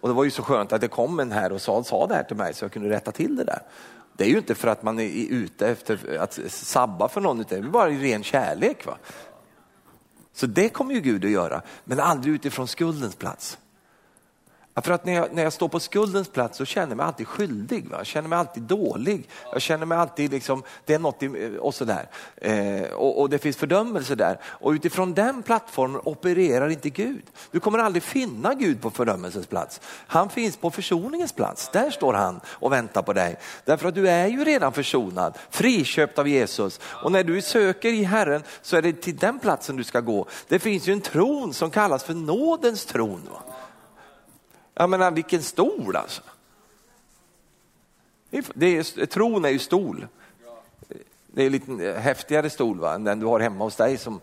Och 0.00 0.08
det 0.08 0.14
var 0.14 0.24
ju 0.24 0.30
så 0.30 0.42
skönt 0.42 0.72
att 0.72 0.80
det 0.80 0.88
kom 0.88 1.20
en 1.20 1.32
här 1.32 1.52
och 1.52 1.60
sa, 1.60 1.84
sa 1.84 2.06
det 2.06 2.14
här 2.14 2.22
till 2.22 2.36
mig 2.36 2.54
så 2.54 2.64
jag 2.64 2.72
kunde 2.72 2.90
rätta 2.90 3.12
till 3.12 3.36
det 3.36 3.44
där. 3.44 3.62
Det 4.16 4.24
är 4.24 4.28
ju 4.28 4.38
inte 4.38 4.54
för 4.54 4.68
att 4.68 4.82
man 4.82 4.98
är 4.98 5.26
ute 5.30 5.68
efter 5.68 6.16
att 6.18 6.38
sabba 6.48 7.08
för 7.08 7.20
någon, 7.20 7.40
utan 7.40 7.60
det 7.60 7.66
är 7.66 7.70
bara 7.70 7.90
ren 7.90 8.22
kärlek. 8.22 8.86
Va? 8.86 8.98
Så 10.32 10.46
det 10.46 10.68
kommer 10.68 10.94
ju 10.94 11.00
Gud 11.00 11.24
att 11.24 11.30
göra, 11.30 11.62
men 11.84 12.00
aldrig 12.00 12.34
utifrån 12.34 12.68
skuldens 12.68 13.16
plats. 13.16 13.58
För 14.82 14.92
att 14.92 15.04
när 15.04 15.12
jag, 15.12 15.34
när 15.34 15.42
jag 15.42 15.52
står 15.52 15.68
på 15.68 15.80
skuldens 15.80 16.28
plats 16.28 16.58
så 16.58 16.64
känner 16.64 16.88
jag 16.88 16.96
mig 16.96 17.06
alltid 17.06 17.28
skyldig. 17.28 17.88
Va? 17.88 17.96
Jag 17.96 18.06
känner 18.06 18.28
mig 18.28 18.38
alltid 18.38 18.62
dålig. 18.62 19.28
Jag 19.52 19.62
känner 19.62 19.86
mig 19.86 19.98
alltid, 19.98 20.30
liksom, 20.30 20.62
det 20.84 20.94
är 20.94 20.98
något 20.98 21.22
i, 21.22 21.26
eh, 21.26 21.60
och 21.60 21.74
sådär. 21.74 22.08
Eh, 22.36 22.82
och, 22.92 23.20
och 23.20 23.30
det 23.30 23.38
finns 23.38 23.56
fördömelse 23.56 24.14
där. 24.14 24.40
Och 24.44 24.70
utifrån 24.70 25.14
den 25.14 25.42
plattformen 25.42 26.00
opererar 26.04 26.68
inte 26.68 26.90
Gud. 26.90 27.22
Du 27.50 27.60
kommer 27.60 27.78
aldrig 27.78 28.02
finna 28.02 28.54
Gud 28.54 28.80
på 28.80 28.90
fördömelsens 28.90 29.46
plats. 29.46 29.80
Han 30.06 30.28
finns 30.28 30.56
på 30.56 30.70
försoningens 30.70 31.32
plats. 31.32 31.68
Där 31.72 31.90
står 31.90 32.12
han 32.12 32.40
och 32.46 32.72
väntar 32.72 33.02
på 33.02 33.12
dig. 33.12 33.36
Därför 33.64 33.88
att 33.88 33.94
du 33.94 34.08
är 34.08 34.26
ju 34.26 34.44
redan 34.44 34.72
försonad, 34.72 35.38
friköpt 35.50 36.18
av 36.18 36.28
Jesus. 36.28 36.80
Och 36.84 37.12
när 37.12 37.24
du 37.24 37.42
söker 37.42 37.88
i 37.88 38.04
Herren 38.04 38.42
så 38.62 38.76
är 38.76 38.82
det 38.82 38.92
till 38.92 39.16
den 39.16 39.38
platsen 39.38 39.76
du 39.76 39.84
ska 39.84 40.00
gå. 40.00 40.26
Det 40.48 40.58
finns 40.58 40.88
ju 40.88 40.92
en 40.92 41.00
tron 41.00 41.54
som 41.54 41.70
kallas 41.70 42.04
för 42.04 42.14
nådens 42.14 42.84
tron. 42.84 43.28
Va? 43.32 43.53
Jag 44.74 44.90
menar 44.90 45.10
vilken 45.10 45.42
stol 45.42 45.96
alltså. 45.96 46.22
Det 48.54 48.66
är, 48.66 49.06
tron 49.06 49.44
är 49.44 49.48
ju 49.48 49.58
stol. 49.58 50.06
Det 51.26 51.42
är 51.42 51.46
en 51.46 51.52
lite 51.52 51.92
häftigare 52.00 52.50
stol 52.50 52.78
va, 52.78 52.94
än 52.94 53.04
den 53.04 53.20
du 53.20 53.26
har 53.26 53.40
hemma 53.40 53.64
hos 53.64 53.76
dig. 53.76 53.98
Som, 53.98 54.20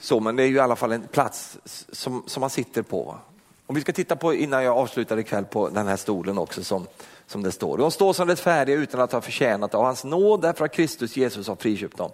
så, 0.00 0.20
men 0.20 0.36
det 0.36 0.42
är 0.42 0.46
ju 0.46 0.56
i 0.56 0.60
alla 0.60 0.76
fall 0.76 0.92
en 0.92 1.02
plats 1.02 1.58
som, 1.92 2.22
som 2.26 2.40
man 2.40 2.50
sitter 2.50 2.82
på. 2.82 3.02
Va? 3.02 3.18
Om 3.66 3.74
vi 3.74 3.80
ska 3.80 3.92
titta 3.92 4.16
på, 4.16 4.34
innan 4.34 4.64
jag 4.64 4.76
avslutar 4.76 5.18
ikväll, 5.18 5.44
på 5.44 5.68
den 5.68 5.86
här 5.86 5.96
stolen 5.96 6.38
också 6.38 6.64
som, 6.64 6.86
som 7.26 7.42
det 7.42 7.52
står. 7.52 7.78
De 7.78 7.90
står 7.90 8.12
som 8.12 8.28
rättfärdiga 8.28 8.76
utan 8.76 9.00
att 9.00 9.12
ha 9.12 9.20
förtjänat 9.20 9.74
av 9.74 9.84
hans 9.84 10.04
nåd 10.04 10.42
därför 10.42 10.64
att 10.64 10.72
Kristus 10.72 11.16
Jesus 11.16 11.48
har 11.48 11.56
friköpt 11.56 11.96
dem. 11.96 12.10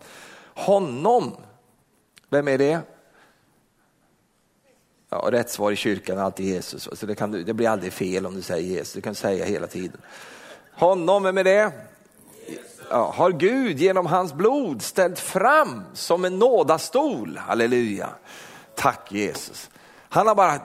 Honom, 0.55 1.37
vem 2.29 2.49
är 2.49 2.59
det? 2.59 2.81
Ja, 5.11 5.29
rätt 5.33 5.51
svar 5.51 5.73
i 5.73 5.77
kyrkan 5.77 6.19
är 6.19 6.23
alltid 6.23 6.47
Jesus, 6.47 6.89
så 6.93 7.07
det, 7.07 7.15
kan, 7.15 7.45
det 7.45 7.55
blir 7.55 7.69
aldrig 7.69 7.93
fel 7.93 8.27
om 8.27 8.35
du 8.35 8.43
säger 8.43 8.69
Jesus, 8.69 8.93
du 8.93 9.01
kan 9.01 9.15
säga 9.15 9.45
hela 9.45 9.67
tiden. 9.67 10.01
Honom, 10.73 11.23
vem 11.23 11.39
är 11.39 11.45
det? 11.45 11.73
Ja, 12.91 13.13
har 13.17 13.31
Gud 13.31 13.79
genom 13.79 14.07
hans 14.07 14.35
blod 14.35 14.83
ställt 14.83 15.19
fram 15.19 15.83
som 15.95 16.25
en 16.25 16.39
nådastol, 16.39 17.37
halleluja. 17.37 18.09
Tack 18.75 19.13
Jesus. 19.13 19.71
Han 20.09 20.27
har 20.27 20.35
bara 20.35 20.61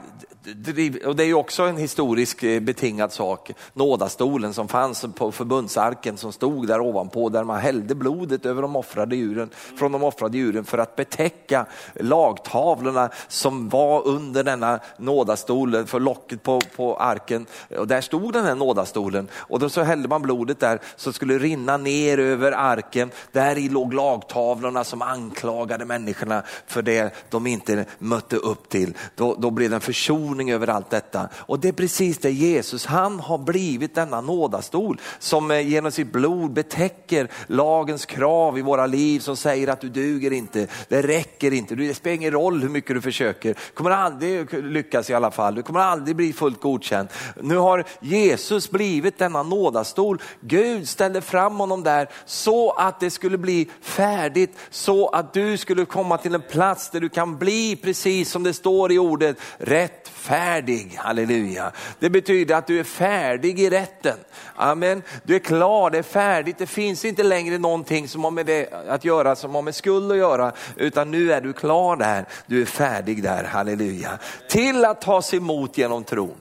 och 1.06 1.16
det 1.16 1.24
är 1.24 1.28
ju 1.28 1.34
också 1.34 1.64
en 1.64 1.78
historisk 1.78 2.44
eh, 2.44 2.60
betingad 2.60 3.14
sak, 3.14 3.52
nådastolen 3.74 4.54
som 4.54 4.68
fanns 4.68 5.06
på 5.16 5.32
förbundsarken 5.32 6.18
som 6.18 6.34
stod 6.34 6.68
där 6.68 6.80
ovanpå 6.80 7.30
där 7.30 7.44
man 7.44 7.60
hällde 7.60 7.96
blodet 7.96 8.46
över 8.46 8.62
de 8.62 8.76
offrade 8.76 9.16
djuren, 9.16 9.50
från 9.78 9.91
de 9.91 10.04
offrade 10.04 10.38
djuren 10.38 10.66
för 10.66 10.78
att 10.78 10.96
betäcka 10.96 11.66
lagtavlorna 11.94 13.10
som 13.28 13.70
var 13.70 14.08
under 14.08 14.44
denna 14.44 14.80
nådastol, 14.98 15.86
för 15.86 16.00
locket 16.00 16.44
på, 16.44 16.62
på 16.76 16.98
arken. 16.98 17.46
Och 17.78 17.88
där 17.88 18.02
stod 18.02 18.34
den 18.34 18.46
här 18.46 18.56
nådastolen 18.56 19.28
och 19.34 19.60
då 19.60 19.70
så 19.70 19.82
hällde 19.82 20.08
man 20.08 20.22
blodet 20.22 20.60
där 20.60 20.80
så 20.96 21.14
skulle 21.14 21.38
rinna 21.38 21.78
ner 21.78 22.18
över 22.18 22.52
arken. 22.52 23.12
Där 23.32 23.58
i 23.58 23.70
låg 23.70 23.94
lagtavlorna 23.94 24.84
som 24.84 25.02
anklagade 25.02 25.86
människorna 25.86 26.44
för 26.68 26.82
det 26.82 27.14
de 27.30 27.48
inte 27.48 27.86
mötte 28.00 28.36
upp 28.36 28.70
till. 28.70 28.98
Då, 29.16 29.36
då 29.39 29.52
blev 29.52 29.70
den 29.70 29.82
försonad 29.82 30.33
försoning 30.34 30.52
över 30.52 30.68
allt 30.68 30.90
detta. 30.90 31.30
Och 31.36 31.60
det 31.60 31.68
är 31.68 31.74
precis 31.74 32.18
det 32.18 32.32
Jesus, 32.32 32.86
han 32.86 33.20
har 33.20 33.38
blivit 33.38 33.96
denna 33.96 34.22
nådastol 34.22 35.00
som 35.20 35.52
eh, 35.52 35.68
genom 35.68 35.92
sitt 35.92 36.12
blod 36.12 36.54
betäcker 36.54 37.28
lagens 37.48 38.06
krav 38.06 38.58
i 38.58 38.62
våra 38.62 38.86
liv 38.86 39.20
som 39.20 39.38
säger 39.38 39.68
att 39.68 39.82
du 39.82 39.90
duger 39.90 40.32
inte, 40.34 40.68
det 40.90 41.02
räcker 41.02 41.54
inte, 41.54 41.76
det 41.76 41.94
spelar 41.94 42.16
ingen 42.16 42.32
roll 42.32 42.62
hur 42.62 42.70
mycket 42.70 42.96
du 42.96 43.02
försöker, 43.02 43.50
du 43.50 43.76
kommer 43.76 43.92
aldrig 43.92 44.54
lyckas 44.54 45.10
i 45.10 45.14
alla 45.14 45.32
fall, 45.32 45.56
du 45.56 45.64
kommer 45.64 45.80
aldrig 45.80 46.16
bli 46.16 46.34
fullt 46.34 46.62
godkänd. 46.62 47.10
Nu 47.42 47.58
har 47.58 47.84
Jesus 48.02 48.72
blivit 48.72 49.18
denna 49.18 49.44
nådastol, 49.44 50.22
Gud 50.42 50.90
ställde 50.90 51.22
fram 51.22 51.56
honom 51.60 51.84
där 51.84 52.10
så 52.26 52.72
att 52.72 53.00
det 53.00 53.10
skulle 53.10 53.38
bli 53.38 53.70
färdigt, 53.82 54.58
så 54.70 55.10
att 55.10 55.34
du 55.34 55.58
skulle 55.58 55.86
komma 55.86 56.18
till 56.18 56.36
en 56.36 56.42
plats 56.42 56.90
där 56.90 57.00
du 57.00 57.10
kan 57.10 57.38
bli 57.38 57.76
precis 57.76 58.32
som 58.32 58.44
det 58.44 58.54
står 58.54 58.92
i 58.92 59.00
ordet, 59.00 59.38
rätt 59.58 60.08
rättfärdig, 60.24 60.96
halleluja. 60.98 61.72
Det 62.00 62.10
betyder 62.10 62.56
att 62.56 62.68
du 62.68 62.80
är 62.80 62.84
färdig 62.84 63.60
i 63.60 63.70
rätten. 63.70 64.18
Amen. 64.56 65.02
Du 65.24 65.36
är 65.36 65.40
klar, 65.40 65.90
det 65.90 65.98
är 65.98 66.04
färdigt, 66.04 66.58
det 66.58 66.66
finns 66.66 67.06
inte 67.06 67.24
längre 67.24 67.58
någonting 67.58 68.08
som 68.08 68.24
har 68.24 68.32
med 68.32 68.46
det 68.46 68.74
att 68.90 69.06
göra, 69.06 69.36
som 69.36 69.56
har 69.56 69.62
med 69.62 69.76
skuld 69.76 70.12
att 70.12 70.18
göra, 70.18 70.52
utan 70.76 71.12
nu 71.12 71.34
är 71.34 71.42
du 71.42 71.54
klar 71.54 71.96
där, 71.96 72.26
du 72.46 72.62
är 72.62 72.66
färdig 72.66 73.24
där, 73.24 73.44
halleluja. 73.44 74.20
Till 74.50 74.86
att 74.86 75.02
tas 75.02 75.34
emot 75.34 75.78
genom 75.78 76.04
tron. 76.04 76.36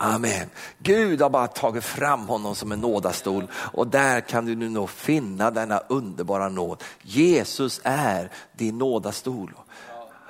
Amen. 0.00 0.50
Gud 0.78 1.22
har 1.22 1.30
bara 1.30 1.46
tagit 1.46 1.84
fram 1.84 2.28
honom 2.28 2.54
som 2.54 2.72
en 2.72 2.80
nådastol 2.80 3.46
och 3.52 3.86
där 3.86 4.20
kan 4.20 4.46
du 4.46 4.54
nu 4.54 4.86
finna 4.86 5.50
denna 5.50 5.78
underbara 5.88 6.48
nåd. 6.48 6.82
Jesus 7.02 7.80
är 7.84 8.30
din 8.56 8.78
nådastol. 8.78 9.52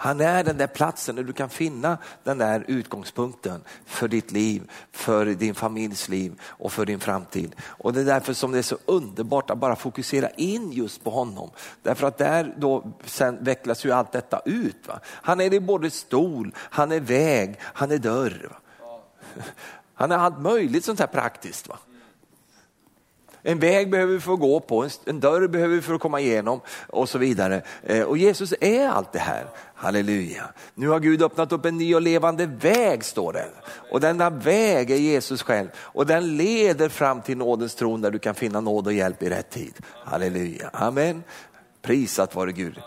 Han 0.01 0.20
är 0.20 0.44
den 0.44 0.59
där 0.59 0.66
platsen 0.66 1.16
där 1.16 1.22
du 1.22 1.32
kan 1.32 1.49
finna 1.49 1.99
den 2.24 2.38
där 2.38 2.64
utgångspunkten 2.68 3.61
för 3.86 4.09
ditt 4.09 4.32
liv, 4.32 4.70
för 4.92 5.26
din 5.26 5.55
familjs 5.55 6.09
liv 6.09 6.40
och 6.42 6.72
för 6.72 6.86
din 6.86 7.01
framtid. 7.01 7.55
Och 7.61 7.92
det 7.92 8.01
är 8.01 8.05
därför 8.05 8.32
som 8.32 8.53
det 8.53 8.59
är 8.59 8.62
så 8.62 8.78
underbart 8.84 9.51
att 9.51 9.59
bara 9.59 9.76
fokusera 9.76 10.30
in 10.30 10.72
just 10.72 11.05
på 11.05 11.11
honom. 11.11 11.51
Därför 11.82 12.07
att 12.07 12.18
där 12.18 12.55
då 12.57 12.92
sen 13.05 13.44
vecklas 13.44 13.84
ju 13.84 13.92
allt 13.92 14.12
detta 14.12 14.40
ut. 14.44 14.88
Va? 14.88 15.01
Han 15.05 15.40
är 15.40 15.61
både 15.61 15.90
stol, 15.90 16.55
han 16.57 16.92
är 16.92 17.01
väg, 17.01 17.57
han 17.62 17.90
är 17.90 17.99
dörr. 17.99 18.49
Va? 18.51 18.57
Han 19.94 20.12
är 20.12 20.16
allt 20.16 20.40
möjligt 20.40 20.84
sånt 20.84 21.01
här 21.01 21.07
praktiskt. 21.07 21.68
Va? 21.68 21.78
En 23.43 23.59
väg 23.59 23.91
behöver 23.91 24.12
vi 24.12 24.20
få 24.20 24.36
gå 24.36 24.61
på, 24.61 24.89
en 25.05 25.20
dörr 25.20 25.49
behöver 25.49 25.74
vi 25.74 25.82
för 25.82 25.95
att 25.95 26.01
komma 26.01 26.20
igenom 26.20 26.61
och 26.86 27.09
så 27.09 27.18
vidare. 27.18 27.62
Eh, 27.82 28.03
och 28.03 28.18
Jesus 28.18 28.55
är 28.61 28.89
allt 28.89 29.12
det 29.12 29.18
här. 29.18 29.47
Halleluja. 29.74 30.45
Nu 30.74 30.89
har 30.89 31.01
Gud 31.01 31.22
öppnat 31.22 31.53
upp 31.53 31.64
en 31.64 31.78
ny 31.78 31.95
och 31.95 32.03
levande 32.03 32.47
väg 32.47 33.05
står 33.05 33.32
det. 33.32 33.49
Och 33.91 34.01
denna 34.01 34.30
väg 34.30 34.91
är 34.91 34.97
Jesus 34.97 35.43
själv 35.43 35.68
och 35.76 36.07
den 36.07 36.36
leder 36.36 36.89
fram 36.89 37.22
till 37.22 37.36
nådens 37.36 37.74
tron 37.74 38.01
där 38.01 38.11
du 38.11 38.18
kan 38.18 38.34
finna 38.34 38.61
nåd 38.61 38.86
och 38.86 38.93
hjälp 38.93 39.22
i 39.22 39.30
rätt 39.30 39.51
tid. 39.51 39.74
Halleluja. 40.05 40.70
Amen. 40.72 41.22
Prisat 41.82 42.34
vare 42.34 42.53
Gud. 42.53 42.80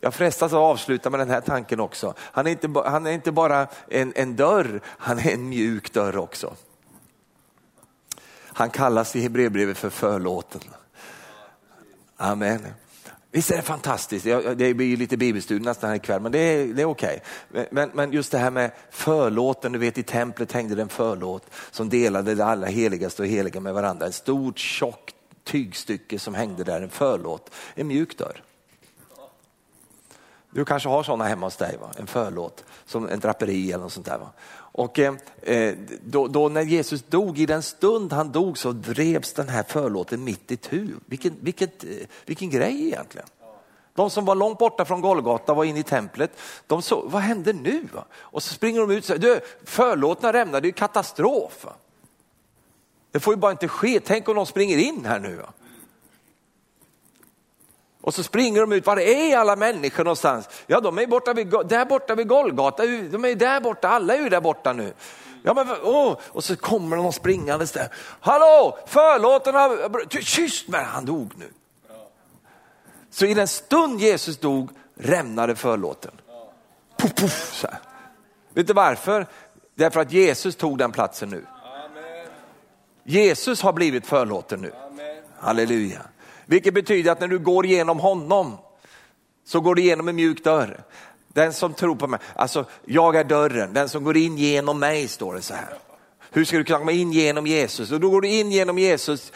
Jag 0.00 0.14
frestas 0.14 0.52
att 0.52 0.58
avsluta 0.58 1.10
med 1.10 1.20
den 1.20 1.30
här 1.30 1.40
tanken 1.40 1.80
också. 1.80 2.14
Han 2.18 2.46
är 2.46 2.50
inte, 2.50 2.68
han 2.84 3.06
är 3.06 3.10
inte 3.10 3.32
bara 3.32 3.66
en, 3.88 4.12
en 4.16 4.36
dörr, 4.36 4.80
han 4.84 5.18
är 5.18 5.30
en 5.30 5.48
mjuk 5.48 5.92
dörr 5.92 6.16
också. 6.16 6.54
Han 8.54 8.70
kallas 8.70 9.16
i 9.16 9.20
Hebreerbrevet 9.20 9.78
för 9.78 9.90
förlåten. 9.90 10.60
Amen. 12.16 12.60
Visst 13.30 13.50
är 13.50 13.56
det 13.56 13.62
fantastiskt? 13.62 14.24
Det 14.56 14.74
blir 14.74 14.96
lite 14.96 15.16
bibelstudie 15.16 15.64
nästan 15.64 15.90
här 15.90 15.96
ikväll, 15.96 16.20
men 16.20 16.32
det 16.32 16.38
är, 16.38 16.66
det 16.66 16.82
är 16.82 16.86
okej. 16.86 17.22
Okay. 17.50 17.66
Men, 17.70 17.90
men, 17.94 18.12
just 18.12 18.32
det 18.32 18.38
här 18.38 18.50
med 18.50 18.70
förlåten, 18.90 19.72
du 19.72 19.78
vet 19.78 19.98
i 19.98 20.02
templet 20.02 20.52
hängde 20.52 20.74
det 20.74 20.82
en 20.82 20.88
förlåt 20.88 21.46
som 21.70 21.88
delade 21.88 22.34
det 22.34 22.44
allra 22.44 22.66
heligaste 22.66 23.22
och 23.22 23.28
heliga 23.28 23.60
med 23.60 23.74
varandra. 23.74 24.06
Ett 24.06 24.14
stort 24.14 24.58
tjockt 24.58 25.14
tygstycke 25.44 26.18
som 26.18 26.34
hängde 26.34 26.64
där, 26.64 26.82
en 26.82 26.90
förlåt, 26.90 27.50
en 27.74 27.86
mjuk 27.86 28.18
dörr. 28.18 28.42
Du 30.54 30.64
kanske 30.64 30.88
har 30.88 31.02
sådana 31.02 31.24
hemma 31.24 31.46
hos 31.46 31.56
dig, 31.56 31.76
va? 31.80 31.90
en 31.96 32.06
förlåt, 32.06 32.64
som 32.86 33.08
en 33.08 33.20
draperi 33.20 33.72
eller 33.72 33.82
något 33.82 33.92
sånt 33.92 34.06
där. 34.06 34.18
Va? 34.18 34.30
Och 34.54 34.98
eh, 34.98 35.14
eh, 35.42 35.74
då, 36.04 36.26
då, 36.26 36.48
när 36.48 36.62
Jesus 36.62 37.02
dog, 37.02 37.38
i 37.38 37.46
den 37.46 37.62
stund 37.62 38.12
han 38.12 38.32
dog 38.32 38.58
så 38.58 38.72
drevs 38.72 39.32
den 39.32 39.48
här 39.48 39.62
förlåten 39.62 40.24
mitt 40.24 40.50
i 40.50 40.56
tu. 40.56 40.88
Vilken, 41.06 41.36
vilket, 41.40 41.84
eh, 41.84 41.90
vilken 42.26 42.50
grej 42.50 42.86
egentligen. 42.86 43.26
De 43.94 44.10
som 44.10 44.24
var 44.24 44.34
långt 44.34 44.58
borta 44.58 44.84
från 44.84 45.00
Golgata 45.00 45.54
var 45.54 45.64
inne 45.64 45.78
i 45.78 45.82
templet. 45.82 46.30
De 46.66 46.82
såg, 46.82 47.10
vad 47.10 47.22
hände 47.22 47.52
nu? 47.52 47.86
Va? 47.92 48.04
Och 48.14 48.42
så 48.42 48.54
springer 48.54 48.80
de 48.80 48.90
ut 48.90 48.98
och 48.98 49.04
säger, 49.04 49.20
du, 49.20 49.40
förlåtna 49.64 50.32
rämnar, 50.32 50.60
det 50.60 50.68
är 50.68 50.72
katastrof. 50.72 51.64
Va? 51.64 51.72
Det 53.10 53.20
får 53.20 53.34
ju 53.34 53.40
bara 53.40 53.52
inte 53.52 53.68
ske, 53.68 54.00
tänk 54.00 54.28
om 54.28 54.36
de 54.36 54.46
springer 54.46 54.78
in 54.78 55.04
här 55.04 55.20
nu. 55.20 55.36
Va? 55.36 55.52
Och 58.02 58.14
så 58.14 58.22
springer 58.22 58.60
de 58.60 58.72
ut, 58.72 58.86
var 58.86 58.96
är 58.96 59.36
alla 59.36 59.56
människor 59.56 60.04
någonstans? 60.04 60.48
Ja, 60.66 60.80
de 60.80 60.98
är 60.98 61.06
borta 61.06 61.32
vid, 61.32 61.48
där 61.48 61.84
borta 61.84 62.14
vid 62.14 62.28
Golgata, 62.28 62.86
de 62.86 63.24
är 63.24 63.34
där 63.34 63.60
borta, 63.60 63.88
alla 63.88 64.14
är 64.14 64.22
ju 64.22 64.28
där 64.28 64.40
borta 64.40 64.72
nu. 64.72 64.92
Ja, 65.42 65.54
men, 65.54 65.68
oh. 65.68 66.18
Och 66.28 66.44
så 66.44 66.56
kommer 66.56 66.96
de 66.96 67.12
springandes 67.12 67.72
där. 67.72 67.88
Hallå, 68.20 68.78
förlåten 68.86 69.54
har... 69.54 70.06
Tyst 70.08 70.68
med 70.68 70.86
han 70.86 71.04
dog 71.04 71.32
nu. 71.36 71.50
Så 73.10 73.26
i 73.26 73.34
den 73.34 73.48
stund 73.48 74.00
Jesus 74.00 74.38
dog 74.38 74.70
rämnade 74.94 75.56
förlåten. 75.56 76.12
Puff, 76.96 77.14
puff, 77.14 77.54
så 77.54 77.66
här. 77.66 77.78
Vet 78.54 78.66
du 78.66 78.72
varför? 78.72 79.26
Därför 79.74 80.00
att 80.00 80.12
Jesus 80.12 80.56
tog 80.56 80.78
den 80.78 80.92
platsen 80.92 81.28
nu. 81.28 81.46
Jesus 83.04 83.62
har 83.62 83.72
blivit 83.72 84.06
förlåten 84.06 84.60
nu. 84.60 84.72
Halleluja. 85.38 86.00
Vilket 86.46 86.74
betyder 86.74 87.12
att 87.12 87.20
när 87.20 87.28
du 87.28 87.38
går 87.38 87.66
igenom 87.66 88.00
honom 88.00 88.56
så 89.44 89.60
går 89.60 89.74
du 89.74 89.82
igenom 89.82 90.08
en 90.08 90.16
mjuk 90.16 90.44
dörr. 90.44 90.84
Den 91.28 91.52
som 91.52 91.74
tror 91.74 91.94
på 91.96 92.06
mig, 92.06 92.20
alltså 92.34 92.64
jag 92.84 93.16
är 93.16 93.24
dörren, 93.24 93.72
den 93.72 93.88
som 93.88 94.04
går 94.04 94.16
in 94.16 94.38
genom 94.38 94.78
mig 94.78 95.08
står 95.08 95.34
det 95.34 95.42
så 95.42 95.54
här. 95.54 95.78
Hur 96.34 96.44
ska 96.44 96.58
du 96.58 96.64
kunna 96.64 96.78
komma 96.78 96.92
in 96.92 97.12
genom 97.12 97.46
Jesus? 97.46 97.92
Och 97.92 98.00
då 98.00 98.10
går 98.10 98.20
du 98.20 98.28
in 98.28 98.52
genom 98.52 98.78
Jesus 98.78 99.32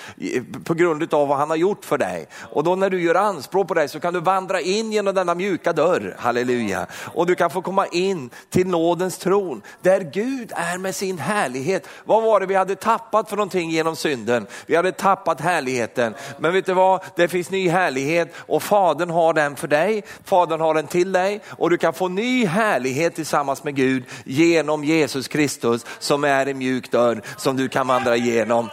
på 0.64 0.74
grund 0.74 1.14
av 1.14 1.28
vad 1.28 1.38
han 1.38 1.51
har 1.51 1.57
gjort 1.57 1.84
för 1.84 1.99
dig. 1.99 2.26
Och 2.51 2.64
då 2.64 2.76
när 2.76 2.90
du 2.90 3.03
gör 3.03 3.14
anspråk 3.14 3.68
på 3.68 3.74
dig 3.74 3.88
så 3.88 4.01
kan 4.01 4.14
du 4.14 4.20
vandra 4.20 4.61
in 4.61 4.92
genom 4.92 5.14
denna 5.14 5.34
mjuka 5.34 5.72
dörr, 5.72 6.16
halleluja. 6.18 6.86
Och 7.14 7.26
du 7.26 7.34
kan 7.34 7.51
få 7.51 7.62
komma 7.62 7.86
in 7.86 8.30
till 8.51 8.66
nådens 8.66 9.18
tron, 9.18 9.62
där 9.82 10.01
Gud 10.01 10.53
är 10.55 10.78
med 10.78 10.94
sin 10.94 11.18
härlighet. 11.18 11.88
Vad 12.05 12.22
var 12.22 12.40
det 12.40 12.47
vi 12.47 12.55
hade 12.55 12.74
tappat 12.76 13.28
för 13.28 13.36
någonting 13.36 13.70
genom 13.70 13.97
synden? 13.97 14.47
Vi 14.66 14.76
hade 14.76 14.92
tappat 14.92 15.40
härligheten. 15.40 16.14
Men 16.38 16.53
vet 16.53 16.66
du 16.66 16.74
vad, 16.74 17.05
det 17.16 17.28
finns 17.28 17.51
ny 17.51 17.68
härlighet 17.68 18.34
och 18.36 18.62
Fadern 18.62 19.11
har 19.11 19.34
den 19.34 19.57
för 19.57 19.68
dig, 19.68 20.05
Fadern 20.24 20.61
har 20.61 20.74
den 20.74 20.86
till 20.86 21.12
dig 21.12 21.40
och 21.49 21.70
du 21.70 21.78
kan 21.78 21.94
få 21.94 22.09
ny 22.09 22.47
härlighet 22.47 23.14
tillsammans 23.14 23.64
med 23.64 23.74
Gud 23.74 24.05
genom 24.24 24.84
Jesus 24.84 25.28
Kristus 25.28 25.86
som 25.99 26.24
är 26.24 26.47
en 26.47 26.59
mjuk 26.59 26.86
dörr 26.91 27.22
som 27.37 27.57
du 27.57 27.68
kan 27.68 27.87
vandra 27.87 28.16
igenom. 28.16 28.68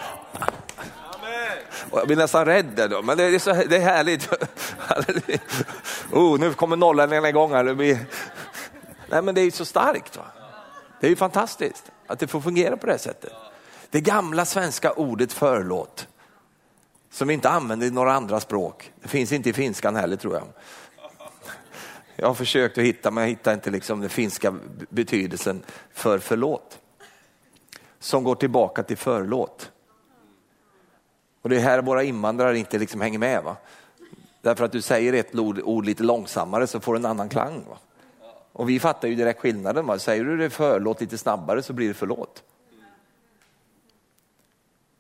Jag 1.92 2.08
blir 2.08 2.18
nästan 2.18 2.46
rädd 2.46 2.88
då, 2.90 3.02
men 3.02 3.18
det 3.18 3.24
är, 3.24 3.40
så, 3.40 3.54
det 3.54 3.76
är 3.76 3.80
härligt. 3.80 4.30
oh, 6.12 6.40
nu 6.40 6.54
kommer 6.54 6.76
norrlänningarna 6.76 7.30
igång 7.30 7.52
här. 7.52 7.64
Det, 7.64 7.76
blir... 7.76 7.98
Nej, 9.10 9.22
men 9.22 9.36
det 9.36 9.42
är 9.42 9.52
så 9.52 9.66
starkt. 9.66 10.18
Va? 10.18 10.24
Det 11.00 11.08
är 11.08 11.10
ju 11.10 11.16
fantastiskt 11.16 11.92
att 12.08 12.20
det 12.20 12.28
får 12.28 12.42
fungera 12.42 12.78
på 12.78 12.88
det 12.88 12.98
sättet. 12.98 13.34
Det 13.90 14.02
gamla 14.02 14.46
svenska 14.46 14.92
ordet 14.92 15.34
förlåt, 15.34 16.08
som 17.12 17.28
vi 17.28 17.34
inte 17.34 17.50
använder 17.50 17.88
i 17.88 17.92
några 17.92 18.14
andra 18.14 18.40
språk. 18.40 18.92
Det 19.02 19.08
finns 19.08 19.32
inte 19.32 19.50
i 19.50 19.54
finskan 19.54 19.96
heller 19.96 20.16
tror 20.16 20.34
jag. 20.34 20.48
Jag 22.16 22.28
har 22.28 22.34
försökt 22.34 22.78
att 22.78 22.84
hitta, 22.84 23.12
men 23.12 23.22
jag 23.22 23.30
hittar 23.30 23.54
inte 23.54 23.70
liksom 23.70 24.02
den 24.02 24.10
finska 24.10 24.56
betydelsen 24.90 25.64
för 25.94 26.20
förlåt 26.20 26.80
som 28.04 28.24
går 28.24 28.36
tillbaka 28.36 28.84
till 28.84 28.98
förlåt. 28.98 29.72
Och 31.42 31.50
det 31.50 31.56
är 31.56 31.60
här 31.60 31.82
våra 31.82 32.04
invandrare 32.04 32.58
inte 32.58 32.80
liksom 32.80 33.02
hänger 33.02 33.20
med. 33.20 33.44
Va? 33.44 33.56
Därför 34.42 34.66
att 34.66 34.72
du 34.72 34.82
säger 34.82 35.14
ett 35.14 35.36
ord, 35.36 35.60
ord 35.64 35.86
lite 35.86 36.04
långsammare 36.04 36.68
så 36.68 36.80
får 36.80 36.94
du 36.94 37.00
en 37.00 37.06
annan 37.06 37.30
klang. 37.30 37.66
Va? 37.70 37.78
Och 38.52 38.70
vi 38.70 38.80
fattar 38.80 39.08
ju 39.08 39.16
direkt 39.16 39.40
skillnaden. 39.40 39.86
Va? 39.86 40.00
Säger 40.00 40.24
du 40.24 40.38
det 40.38 40.50
förlåt 40.50 41.02
lite 41.02 41.18
snabbare 41.18 41.64
så 41.64 41.74
blir 41.74 41.88
det 41.88 41.94
förlåt. 41.94 42.44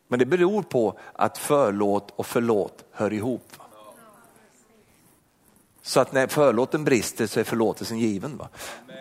Men 0.07 0.19
det 0.19 0.25
beror 0.25 0.61
på 0.61 0.99
att 1.13 1.37
förlåt 1.37 2.11
och 2.15 2.25
förlåt 2.25 2.83
hör 2.91 3.13
ihop. 3.13 3.57
Va? 3.57 3.65
Så 5.81 5.99
att 5.99 6.11
när 6.11 6.27
förlåten 6.27 6.83
brister 6.83 7.27
så 7.27 7.39
är 7.39 7.43
förlåtelsen 7.43 7.99
given. 7.99 8.37
Va? 8.37 8.49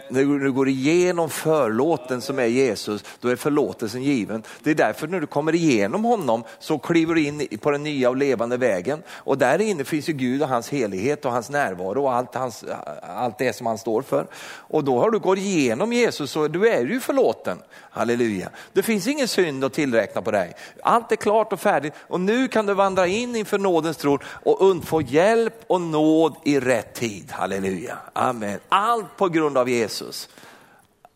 När 0.09 0.38
du 0.38 0.53
går 0.53 0.68
igenom 0.68 1.30
förlåten 1.30 2.20
som 2.20 2.38
är 2.38 2.46
Jesus, 2.46 3.05
då 3.20 3.28
är 3.28 3.36
förlåtelsen 3.36 4.03
given. 4.03 4.42
Det 4.62 4.70
är 4.70 4.74
därför 4.74 5.07
när 5.07 5.20
du 5.20 5.26
kommer 5.26 5.55
igenom 5.55 6.05
honom 6.05 6.44
så 6.59 6.78
kliver 6.78 7.14
du 7.14 7.24
in 7.26 7.48
på 7.61 7.70
den 7.70 7.82
nya 7.82 8.11
och 8.11 8.16
levande 8.16 8.57
vägen. 8.57 9.03
Och 9.09 9.38
där 9.38 9.61
inne 9.61 9.84
finns 9.84 10.09
ju 10.09 10.12
Gud 10.12 10.42
och 10.42 10.48
hans 10.48 10.68
helighet 10.68 11.24
och 11.24 11.32
hans 11.32 11.50
närvaro 11.50 12.03
och 12.03 12.12
allt, 12.14 12.34
hans, 12.34 12.64
allt 13.03 13.38
det 13.38 13.57
som 13.57 13.66
han 13.66 13.78
står 13.78 14.03
för. 14.03 14.26
Och 14.57 14.84
då 14.84 14.98
har 14.98 15.11
du 15.11 15.18
gått 15.18 15.38
igenom 15.38 15.92
Jesus 15.92 16.36
och 16.36 16.50
du 16.50 16.68
är 16.68 16.86
ju 16.86 17.00
förlåten. 17.00 17.59
Halleluja. 17.90 18.50
Det 18.72 18.82
finns 18.82 19.07
ingen 19.07 19.28
synd 19.28 19.64
att 19.64 19.72
tillräkna 19.72 20.22
på 20.22 20.30
dig. 20.30 20.55
Allt 20.82 21.12
är 21.12 21.16
klart 21.16 21.53
och 21.53 21.61
färdigt 21.61 21.92
och 21.98 22.20
nu 22.20 22.48
kan 22.48 22.66
du 22.66 22.74
vandra 22.74 23.07
in 23.07 23.36
inför 23.36 23.59
nådens 23.59 23.96
tron 23.96 24.18
och 24.24 24.62
undfå 24.70 25.00
hjälp 25.00 25.55
och 25.66 25.80
nåd 25.80 26.34
i 26.44 26.61
rätt 26.61 26.94
tid. 26.94 27.32
Halleluja. 27.32 27.98
Amen. 28.12 28.59
Allt 28.68 29.16
på 29.16 29.28
grund 29.28 29.59
av 29.59 29.68
Jesus. 29.68 29.91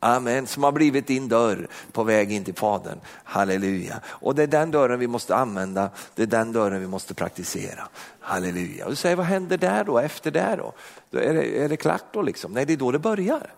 Amen, 0.01 0.47
som 0.47 0.63
har 0.63 0.73
blivit 0.73 1.07
din 1.07 1.29
dörr 1.29 1.69
på 1.93 2.05
väg 2.05 2.33
in 2.33 2.45
till 2.45 2.55
Fadern. 2.55 2.99
Halleluja. 3.25 4.01
Och 4.07 4.35
det 4.35 4.43
är 4.43 4.47
den 4.47 4.71
dörren 4.71 4.99
vi 4.99 5.07
måste 5.07 5.37
använda, 5.37 5.91
det 6.15 6.23
är 6.23 6.27
den 6.27 6.53
dörren 6.53 6.81
vi 6.81 6.87
måste 6.87 7.15
praktisera. 7.15 7.89
Halleluja. 8.21 8.85
Och 8.85 8.91
du 8.91 8.97
säger, 8.97 9.17
vad 9.17 9.27
händer 9.27 9.59
där 9.59 9.85
då, 9.85 9.99
efter 9.99 10.31
det 10.31 10.57
då? 10.59 10.73
då 11.11 11.19
är, 11.19 11.35
det, 11.35 11.65
är 11.65 11.69
det 11.69 11.77
klart 11.77 12.05
då 12.13 12.23
liksom? 12.23 12.53
Nej, 12.53 12.65
det 12.67 12.73
är 12.73 12.77
då 12.77 12.91
det 12.91 12.99
börjar. 12.99 13.51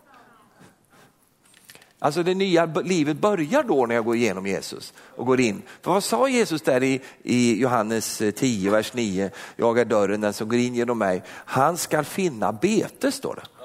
Alltså 1.98 2.22
det 2.22 2.34
nya 2.34 2.64
livet 2.66 3.16
börjar 3.16 3.62
då 3.62 3.86
när 3.86 3.94
jag 3.94 4.04
går 4.04 4.16
igenom 4.16 4.46
Jesus 4.46 4.92
och 4.98 5.26
går 5.26 5.40
in. 5.40 5.62
För 5.82 5.90
vad 5.90 6.04
sa 6.04 6.28
Jesus 6.28 6.62
där 6.62 6.82
i, 6.82 7.00
i 7.22 7.60
Johannes 7.60 8.20
eh, 8.20 8.30
10, 8.30 8.70
vers 8.70 8.94
9? 8.94 9.30
Jag 9.56 9.78
är 9.78 9.84
dörren, 9.84 10.20
den 10.20 10.32
som 10.32 10.48
går 10.48 10.58
in 10.58 10.74
genom 10.74 10.98
mig. 10.98 11.22
Han 11.28 11.76
ska 11.76 12.04
finna 12.04 12.52
bete, 12.52 13.12
står 13.12 13.34
det. 13.34 13.57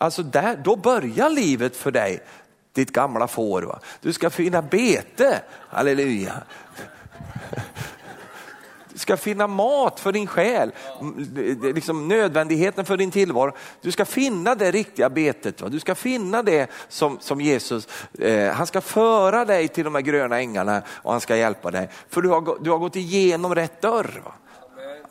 Alltså 0.00 0.22
där, 0.22 0.56
då 0.56 0.76
börjar 0.76 1.30
livet 1.30 1.76
för 1.76 1.90
dig, 1.90 2.20
ditt 2.72 2.92
gamla 2.92 3.28
får. 3.28 3.62
Va? 3.62 3.78
Du 4.00 4.12
ska 4.12 4.30
finna 4.30 4.62
bete, 4.62 5.42
halleluja 5.68 6.42
ska 9.00 9.16
finna 9.16 9.46
mat 9.46 10.00
för 10.00 10.12
din 10.12 10.26
själ, 10.26 10.72
liksom 11.74 12.08
nödvändigheten 12.08 12.84
för 12.84 12.96
din 12.96 13.10
tillvaro. 13.10 13.52
Du 13.80 13.92
ska 13.92 14.04
finna 14.04 14.54
det 14.54 14.70
riktiga 14.70 15.10
betet. 15.10 15.60
Va? 15.60 15.68
Du 15.68 15.80
ska 15.80 15.94
finna 15.94 16.42
det 16.42 16.70
som, 16.88 17.18
som 17.20 17.40
Jesus, 17.40 17.88
eh, 18.18 18.52
han 18.52 18.66
ska 18.66 18.80
föra 18.80 19.44
dig 19.44 19.68
till 19.68 19.84
de 19.84 19.94
här 19.94 20.02
gröna 20.02 20.38
ängarna 20.40 20.82
och 20.88 21.12
han 21.12 21.20
ska 21.20 21.36
hjälpa 21.36 21.70
dig. 21.70 21.88
För 22.08 22.22
du 22.22 22.28
har, 22.28 22.58
du 22.60 22.70
har 22.70 22.78
gått 22.78 22.96
igenom 22.96 23.54
rätt 23.54 23.82
dörr. 23.82 24.22
Va? 24.24 24.32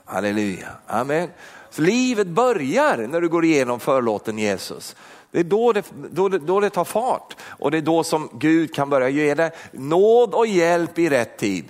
Halleluja, 0.06 0.70
amen. 0.88 1.30
Så 1.70 1.82
livet 1.82 2.28
börjar 2.28 2.98
när 2.98 3.22
du 3.22 3.30
går 3.30 3.46
igenom 3.46 3.80
förlåten 3.80 4.40
Jesus. 4.40 4.96
Det 5.32 5.40
är 5.40 5.44
då 5.44 5.74
det, 5.74 5.86
då, 6.12 6.30
det, 6.30 6.40
då 6.40 6.60
det 6.60 6.70
tar 6.70 6.86
fart 6.86 7.36
och 7.42 7.72
det 7.72 7.78
är 7.78 7.82
då 7.82 8.04
som 8.04 8.30
Gud 8.34 8.76
kan 8.76 8.90
börja 8.90 9.10
ge 9.10 9.34
dig 9.34 9.52
nåd 9.72 10.34
och 10.34 10.48
hjälp 10.48 11.00
i 11.00 11.10
rätt 11.10 11.38
tid. 11.38 11.66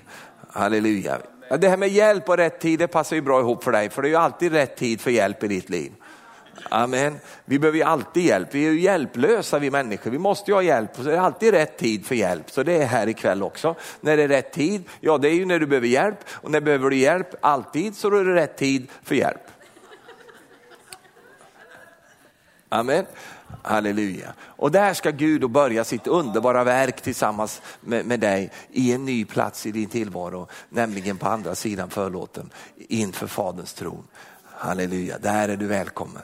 Halleluja. 0.52 1.18
Det 1.60 1.70
här 1.70 1.78
med 1.78 1.90
hjälp 1.90 2.30
och 2.30 2.38
rätt 2.38 2.60
tid, 2.60 2.80
det 2.80 2.88
passar 2.88 3.16
ju 3.16 3.22
bra 3.22 3.40
ihop 3.40 3.64
för 3.64 3.72
dig, 3.72 3.90
för 3.90 4.02
det 4.02 4.08
är 4.08 4.10
ju 4.10 4.16
alltid 4.16 4.52
rätt 4.52 4.78
tid 4.78 5.02
för 5.02 5.12
hjälp 5.12 5.44
i 5.44 5.48
ditt 5.48 5.70
liv. 5.70 5.92
Amen. 6.70 7.20
Vi 7.46 7.60
behöver 7.60 7.78
ju 7.78 7.84
alltid 7.84 8.24
hjälp, 8.24 8.48
vi 8.52 8.68
är 8.68 8.72
ju 8.72 8.80
hjälplösa 8.80 9.60
vi 9.60 9.72
människor, 9.72 10.12
vi 10.12 10.18
måste 10.18 10.52
ju 10.52 10.56
ha 10.56 10.62
hjälp 10.62 10.92
Så 10.96 11.04
det 11.04 11.14
är 11.14 11.20
alltid 11.20 11.52
rätt 11.54 11.78
tid 11.78 12.06
för 12.06 12.16
hjälp. 12.16 12.52
Så 12.52 12.64
det 12.64 12.76
är 12.76 12.86
här 12.86 13.08
ikväll 13.08 13.44
också. 13.44 13.76
När 14.02 14.18
det 14.18 14.24
är 14.24 14.28
rätt 14.28 14.54
tid, 14.54 14.84
ja 15.00 15.18
det 15.18 15.30
är 15.30 15.34
ju 15.34 15.46
när 15.46 15.60
du 15.60 15.66
behöver 15.66 15.88
hjälp 15.88 16.18
och 16.30 16.52
när 16.52 16.62
behöver 16.62 16.90
du 16.90 16.98
hjälp, 16.98 17.28
alltid 17.42 17.96
så 17.96 18.08
är 18.08 18.26
det 18.26 18.36
rätt 18.36 18.58
tid 18.58 18.88
för 19.04 19.16
hjälp. 19.16 19.42
Amen. 22.70 23.06
Halleluja. 23.62 24.34
Och 24.40 24.72
där 24.72 24.94
ska 24.94 25.12
Gud 25.12 25.42
då 25.42 25.48
börja 25.48 25.84
sitt 25.84 26.08
underbara 26.08 26.64
verk 26.64 27.02
tillsammans 27.02 27.62
med, 27.82 28.06
med, 28.06 28.20
dig 28.20 28.52
i 28.72 28.94
en 28.94 29.06
ny 29.06 29.26
plats 29.26 29.66
i 29.66 29.72
din 29.72 29.90
tillvaro, 29.90 30.48
nämligen 30.70 31.18
på 31.18 31.28
andra 31.28 31.56
sidan 31.56 31.90
förlåten 31.90 32.50
inför 32.76 33.28
Faderns 33.28 33.74
tron. 33.74 34.04
Halleluja, 34.44 35.18
där 35.18 35.50
är 35.50 35.58
du 35.58 35.68
välkommen. 35.68 36.22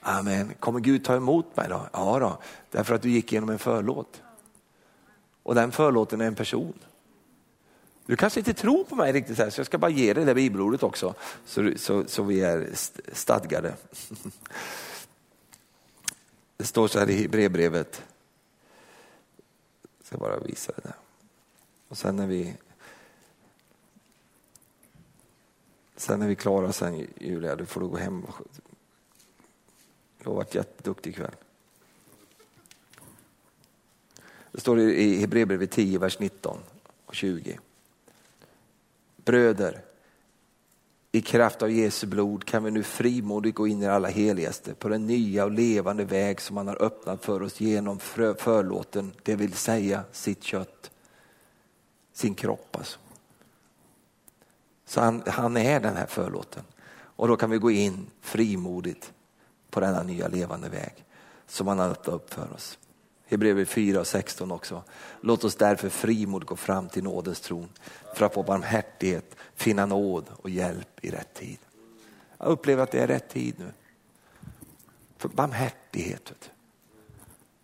Amen. 0.00 0.52
Kommer 0.60 0.80
Gud 0.80 1.04
ta 1.04 1.16
emot 1.16 1.56
mig 1.56 1.68
då? 1.68 1.88
Ja 1.92 2.18
då, 2.18 2.38
därför 2.70 2.94
att 2.94 3.02
du 3.02 3.10
gick 3.10 3.32
igenom 3.32 3.50
en 3.50 3.58
förlåt. 3.58 4.22
Och 5.42 5.54
den 5.54 5.72
förlåten 5.72 6.20
är 6.20 6.26
en 6.26 6.34
person. 6.34 6.74
Du 8.06 8.16
kanske 8.16 8.40
inte 8.40 8.54
tror 8.54 8.84
på 8.84 8.96
mig 8.96 9.12
riktigt 9.12 9.38
här, 9.38 9.50
så 9.50 9.60
jag 9.60 9.66
ska 9.66 9.78
bara 9.78 9.90
ge 9.90 10.14
dig 10.14 10.24
det 10.24 10.34
bibelordet 10.34 10.82
också, 10.82 11.14
så, 11.46 11.72
så, 11.76 12.04
så 12.06 12.22
vi 12.22 12.40
är 12.40 12.68
stadgade. 13.12 13.74
Det 16.58 16.64
står 16.64 16.88
så 16.88 16.98
här 16.98 17.10
i 17.10 17.28
brevbrevet. 17.28 18.02
Jag 19.98 20.06
ska 20.06 20.16
bara 20.16 20.38
visa 20.38 20.72
det 20.72 20.82
där. 20.82 20.96
Och 21.88 21.98
sen 21.98 22.16
när 22.16 22.26
vi 22.26 22.54
Sen 25.96 26.20
när 26.20 26.28
vi 26.28 26.36
klara 26.36 26.72
sen 26.72 27.06
Julia, 27.16 27.56
då 27.56 27.66
får 27.66 27.80
du 27.80 27.86
gå 27.86 27.96
hem. 27.96 28.26
Du 30.18 30.28
har 30.28 30.34
varit 30.34 30.54
jätteduktig 30.54 31.10
ikväll. 31.10 31.34
Det 34.52 34.60
står 34.60 34.80
i 34.80 35.20
Hebreerbrevet 35.20 35.70
10, 35.70 35.98
vers 35.98 36.18
19 36.18 36.58
och 37.04 37.14
20. 37.14 37.58
Bröder, 39.16 39.82
i 41.12 41.20
kraft 41.20 41.62
av 41.62 41.70
Jesu 41.70 42.06
blod 42.06 42.44
kan 42.44 42.64
vi 42.64 42.70
nu 42.70 42.82
frimodigt 42.82 43.56
gå 43.56 43.66
in 43.66 43.82
i 43.82 43.86
alla 43.86 44.08
heligaste 44.08 44.74
på 44.74 44.88
den 44.88 45.06
nya 45.06 45.44
och 45.44 45.50
levande 45.50 46.04
väg 46.04 46.40
som 46.40 46.56
han 46.56 46.68
har 46.68 46.82
öppnat 46.82 47.24
för 47.24 47.42
oss 47.42 47.60
genom 47.60 47.98
förlåten, 47.98 49.12
det 49.22 49.36
vill 49.36 49.52
säga 49.52 50.04
sitt 50.12 50.42
kött, 50.42 50.90
sin 52.12 52.34
kropp 52.34 52.76
alltså. 52.76 52.98
Så 54.86 55.00
han, 55.00 55.22
han 55.26 55.56
är 55.56 55.80
den 55.80 55.96
här 55.96 56.06
förlåten 56.06 56.62
och 56.90 57.28
då 57.28 57.36
kan 57.36 57.50
vi 57.50 57.58
gå 57.58 57.70
in 57.70 58.06
frimodigt 58.20 59.12
på 59.70 59.80
denna 59.80 60.02
nya 60.02 60.28
levande 60.28 60.68
väg 60.68 61.04
som 61.46 61.66
han 61.66 61.78
har 61.78 61.88
öppnat 61.88 62.14
upp 62.14 62.34
för 62.34 62.52
oss. 62.52 62.78
Hebreerbrevet 63.28 63.68
4 63.68 64.00
och 64.00 64.06
16 64.06 64.52
också. 64.52 64.82
Låt 65.20 65.44
oss 65.44 65.56
därför 65.56 65.88
frimod 65.88 66.46
gå 66.46 66.56
fram 66.56 66.88
till 66.88 67.04
nådens 67.04 67.40
tron 67.40 67.68
för 68.14 68.26
att 68.26 68.34
få 68.34 68.42
barmhärtighet, 68.42 69.36
finna 69.54 69.86
nåd 69.86 70.24
och 70.36 70.50
hjälp 70.50 71.04
i 71.04 71.10
rätt 71.10 71.34
tid. 71.34 71.58
Jag 72.38 72.48
upplever 72.48 72.82
att 72.82 72.90
det 72.90 72.98
är 72.98 73.06
rätt 73.06 73.28
tid 73.28 73.54
nu. 73.58 73.72
För 75.16 75.28
barmhärtighet. 75.28 76.50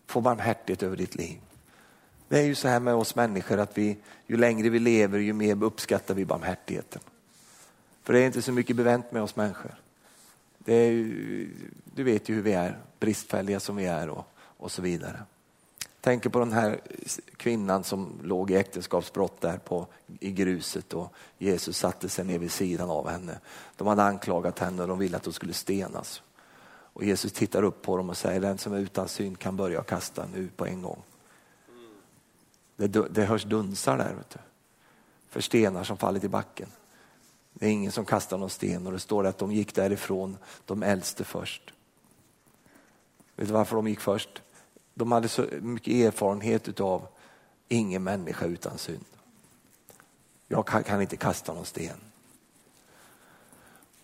Få 0.07 0.21
barmhärtighet 0.21 0.83
över 0.83 0.97
ditt 0.97 1.15
liv. 1.15 1.37
Det 2.27 2.39
är 2.39 2.43
ju 2.43 2.55
så 2.55 2.67
här 2.67 2.79
med 2.79 2.93
oss 2.93 3.15
människor 3.15 3.59
att 3.59 3.77
vi, 3.77 3.97
ju 4.27 4.37
längre 4.37 4.69
vi 4.69 4.79
lever 4.79 5.19
ju 5.19 5.33
mer 5.33 5.63
uppskattar 5.63 6.13
vi 6.13 6.25
barmhärtigheten. 6.25 7.01
För 8.03 8.13
det 8.13 8.19
är 8.19 8.25
inte 8.25 8.41
så 8.41 8.51
mycket 8.51 8.75
bevänt 8.75 9.11
med 9.11 9.23
oss 9.23 9.35
människor. 9.35 9.75
Det 10.57 10.73
är 10.73 10.91
ju, 10.91 11.49
du 11.95 12.03
vet 12.03 12.29
ju 12.29 12.35
hur 12.35 12.41
vi 12.41 12.53
är, 12.53 12.79
bristfälliga 12.99 13.59
som 13.59 13.75
vi 13.75 13.85
är 13.85 14.09
och, 14.09 14.25
och 14.37 14.71
så 14.71 14.81
vidare. 14.81 15.23
Tänker 16.05 16.29
på 16.29 16.39
den 16.39 16.53
här 16.53 16.79
kvinnan 17.37 17.83
som 17.83 18.19
låg 18.23 18.51
i 18.51 18.55
äktenskapsbrott 18.55 19.41
där 19.41 19.57
på, 19.57 19.87
i 20.19 20.31
gruset 20.31 20.93
och 20.93 21.13
Jesus 21.37 21.77
satte 21.77 22.09
sig 22.09 22.25
ner 22.25 22.39
vid 22.39 22.51
sidan 22.51 22.89
av 22.89 23.09
henne. 23.09 23.39
De 23.75 23.87
hade 23.87 24.03
anklagat 24.03 24.59
henne 24.59 24.81
och 24.81 24.87
de 24.87 24.99
ville 24.99 25.17
att 25.17 25.25
hon 25.25 25.33
skulle 25.33 25.53
stenas. 25.53 26.21
Och 26.67 27.03
Jesus 27.03 27.31
tittar 27.33 27.63
upp 27.63 27.81
på 27.81 27.97
dem 27.97 28.09
och 28.09 28.17
säger 28.17 28.41
den 28.41 28.57
som 28.57 28.73
är 28.73 28.79
utan 28.79 29.07
synd 29.07 29.39
kan 29.39 29.57
börja 29.57 29.83
kasta 29.83 30.25
nu 30.33 30.49
på 30.55 30.65
en 30.65 30.81
gång. 30.81 31.01
Det, 32.75 32.87
det 32.87 33.25
hörs 33.25 33.43
dunsar 33.43 33.97
där. 33.97 34.13
Vet 34.13 34.29
du. 34.29 34.39
För 35.29 35.41
stenar 35.41 35.83
som 35.83 35.97
fallit 35.97 36.23
i 36.23 36.29
backen. 36.29 36.69
Det 37.53 37.65
är 37.65 37.69
ingen 37.69 37.91
som 37.91 38.05
kastar 38.05 38.37
någon 38.37 38.49
sten 38.49 38.87
och 38.87 38.93
det 38.93 38.99
står 38.99 39.25
att 39.25 39.37
de 39.37 39.51
gick 39.51 39.75
därifrån, 39.75 40.37
de 40.65 40.83
äldste 40.83 41.23
först. 41.23 41.73
Vet 43.35 43.47
du 43.47 43.53
varför 43.53 43.75
de 43.75 43.87
gick 43.87 43.99
först? 43.99 44.41
De 44.97 45.11
hade 45.11 45.27
så 45.27 45.45
mycket 45.61 45.93
erfarenhet 45.93 46.79
av 46.79 47.07
ingen 47.67 48.03
människa 48.03 48.45
utan 48.45 48.77
synd. 48.77 49.05
Jag 50.47 50.67
kan, 50.67 50.83
kan 50.83 51.01
inte 51.01 51.17
kasta 51.17 51.53
någon 51.53 51.65
sten. 51.65 51.97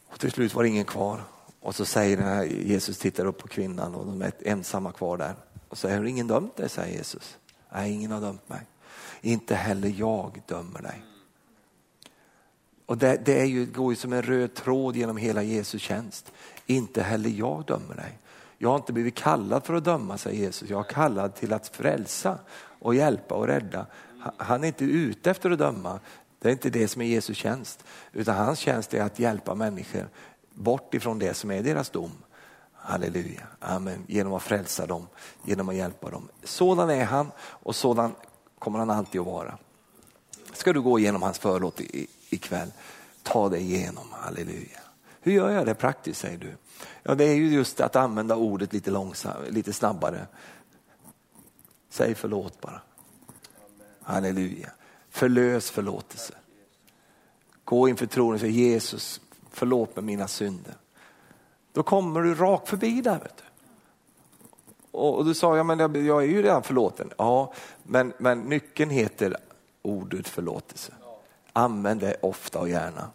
Och 0.07 0.19
till 0.19 0.31
slut 0.31 0.53
var 0.53 0.63
det 0.63 0.69
ingen 0.69 0.85
kvar. 0.85 1.23
Och 1.59 1.75
så 1.75 1.85
säger 1.85 2.17
den 2.17 2.25
här, 2.25 2.43
Jesus 2.45 2.97
tittar 2.97 3.25
upp 3.25 3.37
på 3.37 3.47
kvinnan 3.47 3.95
och 3.95 4.05
de 4.05 4.21
är 4.21 4.33
ensamma 4.39 4.91
kvar 4.91 5.17
där. 5.17 5.35
Och 5.67 5.77
säger, 5.77 5.97
har 5.97 6.05
ingen 6.05 6.27
dömt 6.27 6.57
dig? 6.57 6.69
säger 6.69 6.97
Jesus. 6.97 7.37
Nej, 7.73 7.91
ingen 7.91 8.11
har 8.11 8.21
dömt 8.21 8.49
mig. 8.49 8.61
Inte 9.21 9.55
heller 9.55 9.93
jag 9.97 10.41
dömer 10.47 10.81
dig. 10.81 11.03
Och 12.85 12.97
det, 12.97 13.21
det 13.25 13.41
är 13.41 13.45
ju, 13.45 13.65
går 13.65 13.91
ju 13.91 13.95
som 13.95 14.13
en 14.13 14.21
röd 14.21 14.53
tråd 14.53 14.95
genom 14.95 15.17
hela 15.17 15.43
Jesu 15.43 15.79
tjänst. 15.79 16.31
Inte 16.65 17.03
heller 17.03 17.29
jag 17.29 17.65
dömer 17.65 17.95
dig. 17.95 18.17
Jag 18.63 18.69
har 18.69 18.75
inte 18.75 18.93
blivit 18.93 19.15
kallad 19.15 19.65
för 19.65 19.73
att 19.73 19.83
döma, 19.83 20.17
säger 20.17 20.43
Jesus. 20.43 20.69
Jag 20.69 20.79
är 20.79 20.93
kallad 20.93 21.35
till 21.35 21.53
att 21.53 21.67
frälsa 21.67 22.39
och 22.79 22.95
hjälpa 22.95 23.35
och 23.35 23.47
rädda. 23.47 23.85
Han 24.37 24.63
är 24.63 24.67
inte 24.67 24.85
ute 24.85 25.31
efter 25.31 25.51
att 25.51 25.59
döma. 25.59 25.99
Det 26.39 26.47
är 26.47 26.51
inte 26.51 26.69
det 26.69 26.87
som 26.87 27.01
är 27.01 27.05
Jesu 27.05 27.33
tjänst. 27.33 27.83
Utan 28.13 28.35
hans 28.35 28.59
tjänst 28.59 28.93
är 28.93 29.01
att 29.01 29.19
hjälpa 29.19 29.55
människor 29.55 30.09
bort 30.53 30.93
ifrån 30.93 31.19
det 31.19 31.33
som 31.33 31.51
är 31.51 31.63
deras 31.63 31.89
dom. 31.89 32.11
Halleluja, 32.73 33.47
amen. 33.59 34.03
Genom 34.07 34.33
att 34.33 34.43
frälsa 34.43 34.85
dem, 34.85 35.07
genom 35.45 35.69
att 35.69 35.75
hjälpa 35.75 36.09
dem. 36.09 36.27
Sådan 36.43 36.89
är 36.89 37.05
han 37.05 37.31
och 37.39 37.75
sådan 37.75 38.15
kommer 38.59 38.79
han 38.79 38.89
alltid 38.89 39.21
att 39.21 39.27
vara. 39.27 39.57
Ska 40.53 40.73
du 40.73 40.81
gå 40.81 40.99
igenom 40.99 41.21
hans 41.21 41.39
förlåt 41.39 41.81
ikväll, 42.29 42.71
ta 43.23 43.49
dig 43.49 43.61
igenom, 43.61 44.07
halleluja. 44.11 44.79
Hur 45.21 45.31
gör 45.31 45.49
jag 45.49 45.65
det 45.65 45.73
praktiskt 45.73 46.21
säger 46.21 46.37
du? 46.37 46.51
Ja, 47.03 47.15
det 47.15 47.23
är 47.23 47.35
ju 47.35 47.53
just 47.53 47.81
att 47.81 47.95
använda 47.95 48.35
ordet 48.35 48.73
lite 48.73 48.91
långsamt, 48.91 49.49
lite 49.49 49.73
snabbare. 49.73 50.27
Säg 51.89 52.15
förlåt 52.15 52.61
bara. 52.61 52.81
Halleluja. 54.01 54.71
Förlös 55.09 55.71
förlåtelse. 55.71 56.33
Gå 57.63 57.89
inför 57.89 58.05
tronen 58.05 58.33
och 58.33 58.39
säg 58.39 58.51
Jesus, 58.51 59.21
förlåt 59.51 59.95
mig 59.95 60.05
mina 60.05 60.27
synder. 60.27 60.75
Då 61.73 61.83
kommer 61.83 62.21
du 62.21 62.35
rakt 62.35 62.69
förbi 62.69 63.01
där. 63.01 63.19
Vet 63.19 63.37
du. 63.37 63.43
Och, 64.91 65.25
du 65.25 65.33
sa, 65.33 65.57
ja, 65.57 65.63
men 65.63 65.79
jag, 65.79 65.97
jag 65.97 66.23
är 66.23 66.27
ju 66.27 66.41
redan 66.41 66.63
förlåten. 66.63 67.11
Ja, 67.17 67.53
men, 67.83 68.13
men 68.17 68.39
nyckeln 68.39 68.91
heter 68.91 69.37
ordet 69.81 70.27
förlåtelse. 70.27 70.93
Använd 71.53 72.01
det 72.01 72.15
ofta 72.21 72.59
och 72.59 72.69
gärna. 72.69 73.09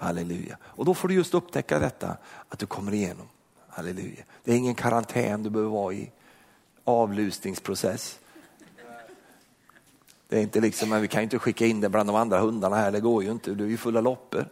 Halleluja. 0.00 0.56
Och 0.62 0.84
då 0.84 0.94
får 0.94 1.08
du 1.08 1.14
just 1.14 1.34
upptäcka 1.34 1.78
detta, 1.78 2.16
att 2.48 2.58
du 2.58 2.66
kommer 2.66 2.94
igenom. 2.94 3.26
Halleluja. 3.68 4.24
Det 4.44 4.52
är 4.52 4.56
ingen 4.56 4.74
karantän 4.74 5.42
du 5.42 5.50
behöver 5.50 5.70
vara 5.70 5.94
i. 5.94 6.10
Avlusningsprocess. 6.84 8.18
Det 10.28 10.38
är 10.38 10.42
inte 10.42 10.60
liksom, 10.60 10.88
men 10.88 11.02
vi 11.02 11.08
kan 11.08 11.20
ju 11.20 11.24
inte 11.24 11.38
skicka 11.38 11.66
in 11.66 11.80
den 11.80 11.90
bland 11.90 12.08
de 12.08 12.16
andra 12.16 12.40
hundarna 12.40 12.76
här, 12.76 12.92
det 12.92 13.00
går 13.00 13.24
ju 13.24 13.30
inte, 13.30 13.50
du 13.50 13.64
är 13.64 13.68
ju 13.68 13.76
fulla 13.76 14.00
loppor. 14.00 14.48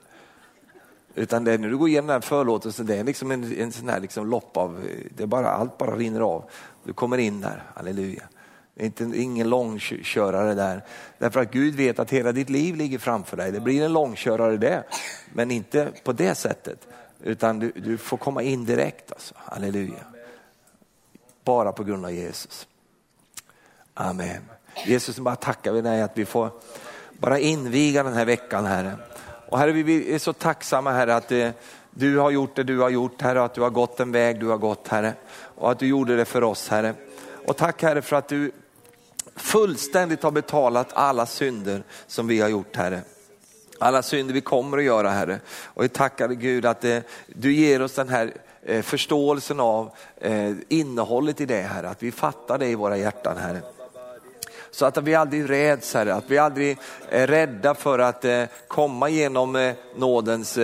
Utan 1.14 1.44
det 1.44 1.52
är 1.52 1.58
när 1.58 1.68
du 1.68 1.76
går 1.76 1.88
igenom 1.88 2.06
den 2.06 2.14
här 2.14 2.20
förlåtelsen, 2.20 2.86
det 2.86 2.96
är 2.96 3.04
liksom 3.04 3.30
en, 3.30 3.60
en 3.60 3.72
sån 3.72 3.88
här 3.88 4.00
liksom 4.00 4.30
lopp 4.30 4.56
av, 4.56 4.88
det 5.16 5.22
är 5.22 5.26
bara, 5.26 5.48
allt 5.48 5.78
bara 5.78 5.96
rinner 5.96 6.20
av. 6.20 6.44
Du 6.84 6.92
kommer 6.92 7.18
in 7.18 7.40
där, 7.40 7.62
halleluja. 7.74 8.22
Det 8.78 8.82
är 8.82 8.86
inte, 8.86 9.04
ingen 9.04 9.50
långkörare 9.50 10.54
där. 10.54 10.84
Därför 11.18 11.40
att 11.40 11.50
Gud 11.50 11.74
vet 11.74 11.98
att 11.98 12.10
hela 12.10 12.32
ditt 12.32 12.50
liv 12.50 12.76
ligger 12.76 12.98
framför 12.98 13.36
dig. 13.36 13.52
Det 13.52 13.60
blir 13.60 13.84
en 13.84 13.92
långkörare 13.92 14.56
det, 14.56 14.84
men 15.32 15.50
inte 15.50 15.88
på 16.04 16.12
det 16.12 16.34
sättet. 16.34 16.86
Utan 17.22 17.58
du, 17.58 17.72
du 17.74 17.98
får 17.98 18.16
komma 18.16 18.42
in 18.42 18.64
direkt. 18.64 19.12
Alltså. 19.12 19.34
Halleluja. 19.38 20.04
Bara 21.44 21.72
på 21.72 21.84
grund 21.84 22.04
av 22.04 22.12
Jesus. 22.12 22.66
Amen. 23.94 24.42
Jesus, 24.86 25.18
bara 25.18 25.36
tackar 25.36 25.72
vi 25.72 25.80
dig 25.80 26.02
att 26.02 26.18
vi 26.18 26.24
får 26.24 26.50
bara 27.18 27.38
inviga 27.38 28.02
den 28.02 28.14
här 28.14 28.24
veckan, 28.24 28.64
Herre. 28.66 28.96
Och 29.48 29.58
Herre, 29.58 29.72
vi 29.72 30.14
är 30.14 30.18
så 30.18 30.32
tacksamma 30.32 30.92
Herre 30.92 31.16
att 31.16 31.32
eh, 31.32 31.50
du 31.90 32.18
har 32.18 32.30
gjort 32.30 32.56
det 32.56 32.62
du 32.62 32.78
har 32.78 32.88
gjort 32.88 33.22
Herre, 33.22 33.44
att 33.44 33.54
du 33.54 33.60
har 33.60 33.70
gått 33.70 33.96
den 33.96 34.12
väg 34.12 34.40
du 34.40 34.46
har 34.46 34.58
gått 34.58 34.88
Herre. 34.88 35.12
Och 35.54 35.70
att 35.70 35.78
du 35.78 35.86
gjorde 35.86 36.16
det 36.16 36.24
för 36.24 36.44
oss 36.44 36.68
Herre. 36.68 36.94
Och 37.46 37.56
tack 37.56 37.82
Herre 37.82 38.02
för 38.02 38.16
att 38.16 38.28
du 38.28 38.52
fullständigt 39.36 40.22
har 40.22 40.30
betalat 40.30 40.88
alla 40.92 41.26
synder 41.26 41.82
som 42.06 42.26
vi 42.26 42.40
har 42.40 42.48
gjort 42.48 42.76
Herre. 42.76 43.00
Alla 43.78 44.02
synder 44.02 44.34
vi 44.34 44.40
kommer 44.40 44.78
att 44.78 44.84
göra 44.84 45.10
Herre. 45.10 45.40
Och 45.64 45.84
vi 45.84 45.88
tackar 45.88 46.28
Gud 46.28 46.66
att 46.66 46.84
eh, 46.84 46.98
du 47.26 47.52
ger 47.52 47.82
oss 47.82 47.94
den 47.94 48.08
här 48.08 48.34
eh, 48.62 48.82
förståelsen 48.82 49.60
av 49.60 49.90
eh, 50.20 50.52
innehållet 50.68 51.40
i 51.40 51.46
det 51.46 51.60
Herre, 51.60 51.88
att 51.88 52.02
vi 52.02 52.12
fattar 52.12 52.58
det 52.58 52.66
i 52.66 52.74
våra 52.74 52.96
hjärtan 52.96 53.36
Herre. 53.36 53.75
Så 54.76 54.86
att 54.86 54.98
vi 54.98 55.14
aldrig 55.14 55.50
räds 55.50 55.94
Herre, 55.94 56.14
att 56.14 56.24
vi 56.26 56.38
aldrig 56.38 56.78
är 57.08 57.26
rädda 57.26 57.74
för 57.74 57.98
att 57.98 58.24
eh, 58.24 58.42
komma 58.68 59.08
genom 59.08 59.56
eh, 59.56 59.72
nådens 59.96 60.58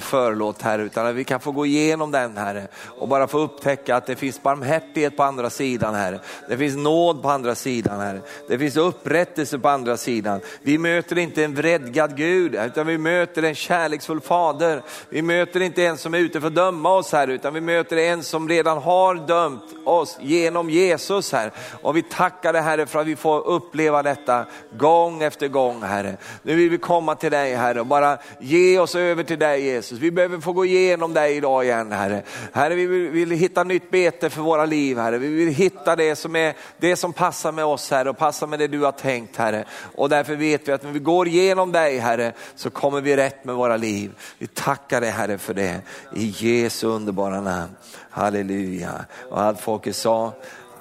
förlåt 0.00 0.62
Herre, 0.62 0.82
utan 0.82 1.06
att 1.06 1.14
vi 1.14 1.24
kan 1.24 1.40
få 1.40 1.52
gå 1.52 1.66
igenom 1.66 2.10
den 2.10 2.36
Herre 2.36 2.66
och 2.98 3.08
bara 3.08 3.26
få 3.26 3.38
upptäcka 3.38 3.96
att 3.96 4.06
det 4.06 4.16
finns 4.16 4.42
barmhärtighet 4.42 5.16
på 5.16 5.22
andra 5.22 5.50
sidan 5.50 5.94
Herre. 5.94 6.20
Det 6.48 6.58
finns 6.58 6.76
nåd 6.76 7.22
på 7.22 7.30
andra 7.30 7.54
sidan 7.54 8.00
Herre. 8.00 8.20
Det 8.48 8.58
finns 8.58 8.76
upprättelse 8.76 9.58
på 9.58 9.68
andra 9.68 9.96
sidan. 9.96 10.40
Vi 10.62 10.78
möter 10.78 11.18
inte 11.18 11.44
en 11.44 11.54
vredgad 11.54 12.16
Gud, 12.16 12.54
utan 12.54 12.86
vi 12.86 12.98
möter 12.98 13.42
en 13.42 13.54
kärleksfull 13.54 14.20
fader. 14.20 14.82
Vi 15.08 15.22
möter 15.22 15.60
inte 15.60 15.86
en 15.86 15.98
som 15.98 16.14
är 16.14 16.18
ute 16.18 16.40
för 16.40 16.46
att 16.46 16.54
döma 16.54 16.92
oss 16.92 17.12
här, 17.12 17.28
utan 17.28 17.54
vi 17.54 17.60
möter 17.60 17.96
en 17.96 18.22
som 18.22 18.48
redan 18.48 18.78
har 18.78 19.14
dömt 19.14 19.64
oss 19.84 20.18
genom 20.20 20.70
Jesus 20.70 21.32
här. 21.32 21.52
Och 21.82 21.96
vi 21.96 22.02
tackar 22.02 22.52
dig 22.52 22.62
Herre 22.62 22.86
för 22.86 23.00
att 23.00 23.06
vi 23.06 23.16
får 23.16 23.41
uppleva 23.46 24.02
detta 24.02 24.46
gång 24.76 25.22
efter 25.22 25.48
gång 25.48 25.82
Herre. 25.82 26.16
Nu 26.42 26.54
vill 26.54 26.70
vi 26.70 26.78
komma 26.78 27.14
till 27.14 27.30
dig 27.30 27.54
Herre 27.54 27.80
och 27.80 27.86
bara 27.86 28.18
ge 28.40 28.78
oss 28.78 28.94
över 28.94 29.22
till 29.22 29.38
dig 29.38 29.64
Jesus. 29.64 29.98
Vi 29.98 30.10
behöver 30.10 30.40
få 30.40 30.52
gå 30.52 30.64
igenom 30.64 31.14
dig 31.14 31.36
idag 31.36 31.64
igen 31.64 31.92
Herre. 31.92 32.22
Herre 32.52 32.74
vi 32.74 32.86
vill, 32.86 33.08
vill 33.08 33.30
hitta 33.30 33.64
nytt 33.64 33.90
bete 33.90 34.30
för 34.30 34.42
våra 34.42 34.66
liv 34.66 34.98
Herre. 34.98 35.18
Vi 35.18 35.28
vill 35.28 35.54
hitta 35.54 35.96
det 35.96 36.16
som, 36.16 36.36
är, 36.36 36.54
det 36.78 36.96
som 36.96 37.12
passar 37.12 37.52
med 37.52 37.64
oss 37.64 37.90
Herre 37.90 38.10
och 38.10 38.18
passar 38.18 38.46
med 38.46 38.58
det 38.58 38.66
du 38.66 38.80
har 38.80 38.92
tänkt 38.92 39.36
Herre. 39.36 39.64
Och 39.94 40.08
därför 40.08 40.36
vet 40.36 40.68
vi 40.68 40.72
att 40.72 40.82
när 40.82 40.92
vi 40.92 40.98
går 40.98 41.28
igenom 41.28 41.72
dig 41.72 41.98
Herre 41.98 42.32
så 42.54 42.70
kommer 42.70 43.00
vi 43.00 43.16
rätt 43.16 43.44
med 43.44 43.54
våra 43.54 43.76
liv. 43.76 44.12
Vi 44.38 44.46
tackar 44.46 45.00
dig 45.00 45.10
Herre 45.10 45.38
för 45.38 45.54
det 45.54 45.80
i 46.14 46.34
Jesu 46.38 46.86
underbara 46.86 47.40
namn. 47.40 47.70
Halleluja. 48.10 49.04
Och 49.30 49.40
allt 49.40 49.60
folket 49.60 49.96
sa 49.96 50.32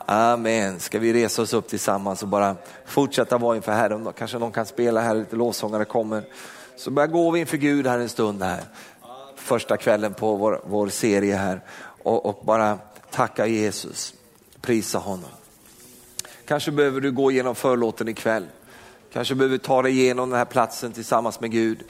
Amen. 0.06 0.80
Ska 0.80 1.00
vi 1.00 1.14
resa 1.14 1.42
oss 1.42 1.54
upp 1.54 1.68
tillsammans 1.68 2.22
och 2.22 2.28
bara 2.28 2.56
fortsätta 2.86 3.38
vara 3.38 3.56
inför 3.56 3.72
Herren. 3.72 4.14
Kanske 4.18 4.38
någon 4.38 4.52
kan 4.52 4.66
spela 4.66 5.02
här, 5.02 5.16
lite 5.16 5.36
lovsångare 5.36 5.86
kommer. 5.86 6.24
Så 6.76 6.92
bara 6.92 7.08
går 7.08 7.32
vi 7.32 7.40
inför 7.40 7.58
Gud 7.58 7.88
här 7.88 8.00
en 8.00 8.10
stund 8.10 8.44
här. 8.44 8.64
Första 9.36 9.78
kvällen 9.78 10.14
på 10.14 10.36
vår, 10.36 10.62
vår 10.66 10.88
serie 10.88 11.36
här. 11.36 11.62
Och, 12.04 12.26
och 12.26 12.46
bara 12.46 12.78
tacka 13.12 13.46
Jesus, 13.48 14.14
prisa 14.62 14.98
honom. 14.98 15.30
Kanske 16.48 16.72
behöver 16.72 17.02
du 17.02 17.12
gå 17.12 17.32
igenom 17.32 17.56
förlåten 17.56 18.08
ikväll. 18.08 18.48
Kanske 19.14 19.36
behöver 19.36 19.58
du 19.58 19.64
ta 19.64 19.82
dig 19.82 19.92
igenom 19.92 20.30
den 20.30 20.38
här 20.38 20.46
platsen 20.46 20.92
tillsammans 20.92 21.40
med 21.40 21.52
Gud. 21.52 21.84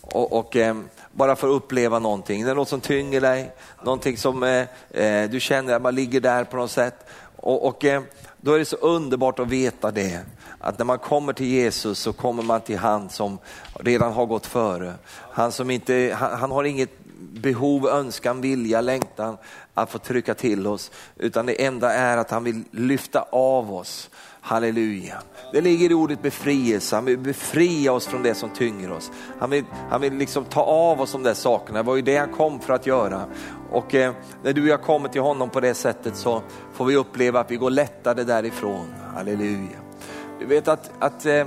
Och, 0.00 0.32
och 0.32 0.56
eh, 0.56 0.76
bara 1.12 1.36
få 1.36 1.46
uppleva 1.46 1.98
någonting. 1.98 2.44
Det 2.44 2.50
är 2.50 2.54
något 2.54 2.68
som 2.68 2.80
tynger 2.80 3.20
dig, 3.20 3.52
någonting 3.84 4.16
som 4.16 4.42
eh, 4.42 4.66
eh 4.90 5.30
du 5.30 5.40
känner 5.40 5.74
att 5.74 5.82
man 5.82 5.94
ligger 5.94 6.20
där 6.20 6.44
på 6.44 6.56
något 6.56 6.70
sätt. 6.70 7.06
Och, 7.40 7.66
och 7.66 7.84
eh, 7.84 8.02
då 8.36 8.52
är 8.52 8.58
det 8.58 8.64
så 8.64 8.76
underbart 8.76 9.38
att 9.38 9.48
veta 9.48 9.90
det, 9.90 10.20
att 10.58 10.78
när 10.78 10.84
man 10.84 10.98
kommer 10.98 11.32
till 11.32 11.46
Jesus 11.46 11.98
så 11.98 12.12
kommer 12.12 12.42
man 12.42 12.60
till 12.60 12.78
han 12.78 13.08
som 13.08 13.38
redan 13.74 14.12
har 14.12 14.26
gått 14.26 14.46
före. 14.46 14.94
Han, 15.12 15.52
som 15.52 15.70
inte, 15.70 16.16
han, 16.18 16.38
han 16.38 16.50
har 16.50 16.64
inget 16.64 16.90
behov, 17.18 17.86
önskan, 17.86 18.40
vilja, 18.40 18.80
längtan 18.80 19.36
att 19.74 19.90
få 19.90 19.98
trycka 19.98 20.34
till 20.34 20.66
oss. 20.66 20.90
Utan 21.16 21.46
det 21.46 21.64
enda 21.64 21.92
är 21.92 22.16
att 22.16 22.30
han 22.30 22.44
vill 22.44 22.64
lyfta 22.70 23.24
av 23.30 23.74
oss. 23.74 24.10
Halleluja. 24.48 25.22
Det 25.52 25.60
ligger 25.60 25.90
i 25.90 25.94
ordet 25.94 26.22
befrielse, 26.22 26.96
han 26.96 27.04
vill 27.04 27.18
befria 27.18 27.92
oss 27.92 28.06
från 28.06 28.22
det 28.22 28.34
som 28.34 28.50
tynger 28.50 28.92
oss. 28.92 29.10
Han 29.38 29.50
vill, 29.50 29.64
han 29.90 30.00
vill 30.00 30.14
liksom 30.14 30.44
ta 30.44 30.62
av 30.62 31.00
oss 31.00 31.12
de 31.12 31.22
där 31.22 31.34
sakerna, 31.34 31.78
det 31.78 31.86
var 31.86 31.96
ju 31.96 32.02
det 32.02 32.16
han 32.16 32.32
kom 32.32 32.60
för 32.60 32.72
att 32.72 32.86
göra. 32.86 33.24
Och 33.70 33.94
eh, 33.94 34.12
när 34.42 34.52
du 34.52 34.62
och 34.62 34.68
jag 34.68 34.82
kommer 34.82 35.08
till 35.08 35.20
honom 35.20 35.50
på 35.50 35.60
det 35.60 35.74
sättet 35.74 36.16
så 36.16 36.42
får 36.72 36.84
vi 36.84 36.96
uppleva 36.96 37.40
att 37.40 37.50
vi 37.50 37.56
går 37.56 37.70
lättare 37.70 38.24
därifrån. 38.24 38.86
Halleluja. 39.14 39.78
Du 40.40 40.46
vet 40.46 40.68
att, 40.68 40.90
att 40.98 41.26
eh, 41.26 41.46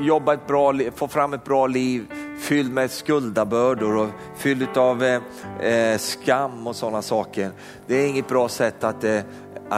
jobba 0.00 0.34
ett 0.34 0.46
bra 0.46 0.74
få 0.94 1.08
fram 1.08 1.32
ett 1.32 1.44
bra 1.44 1.66
liv 1.66 2.06
fylld 2.38 2.72
med 2.72 2.90
skuldabördor 2.90 3.96
och 3.96 4.08
fylld 4.36 4.78
av 4.78 5.02
eh, 5.02 5.20
eh, 5.60 5.98
skam 5.98 6.66
och 6.66 6.76
sådana 6.76 7.02
saker. 7.02 7.50
Det 7.86 7.94
är 7.94 8.06
inget 8.06 8.28
bra 8.28 8.48
sätt 8.48 8.84
att, 8.84 9.04
eh, 9.04 9.20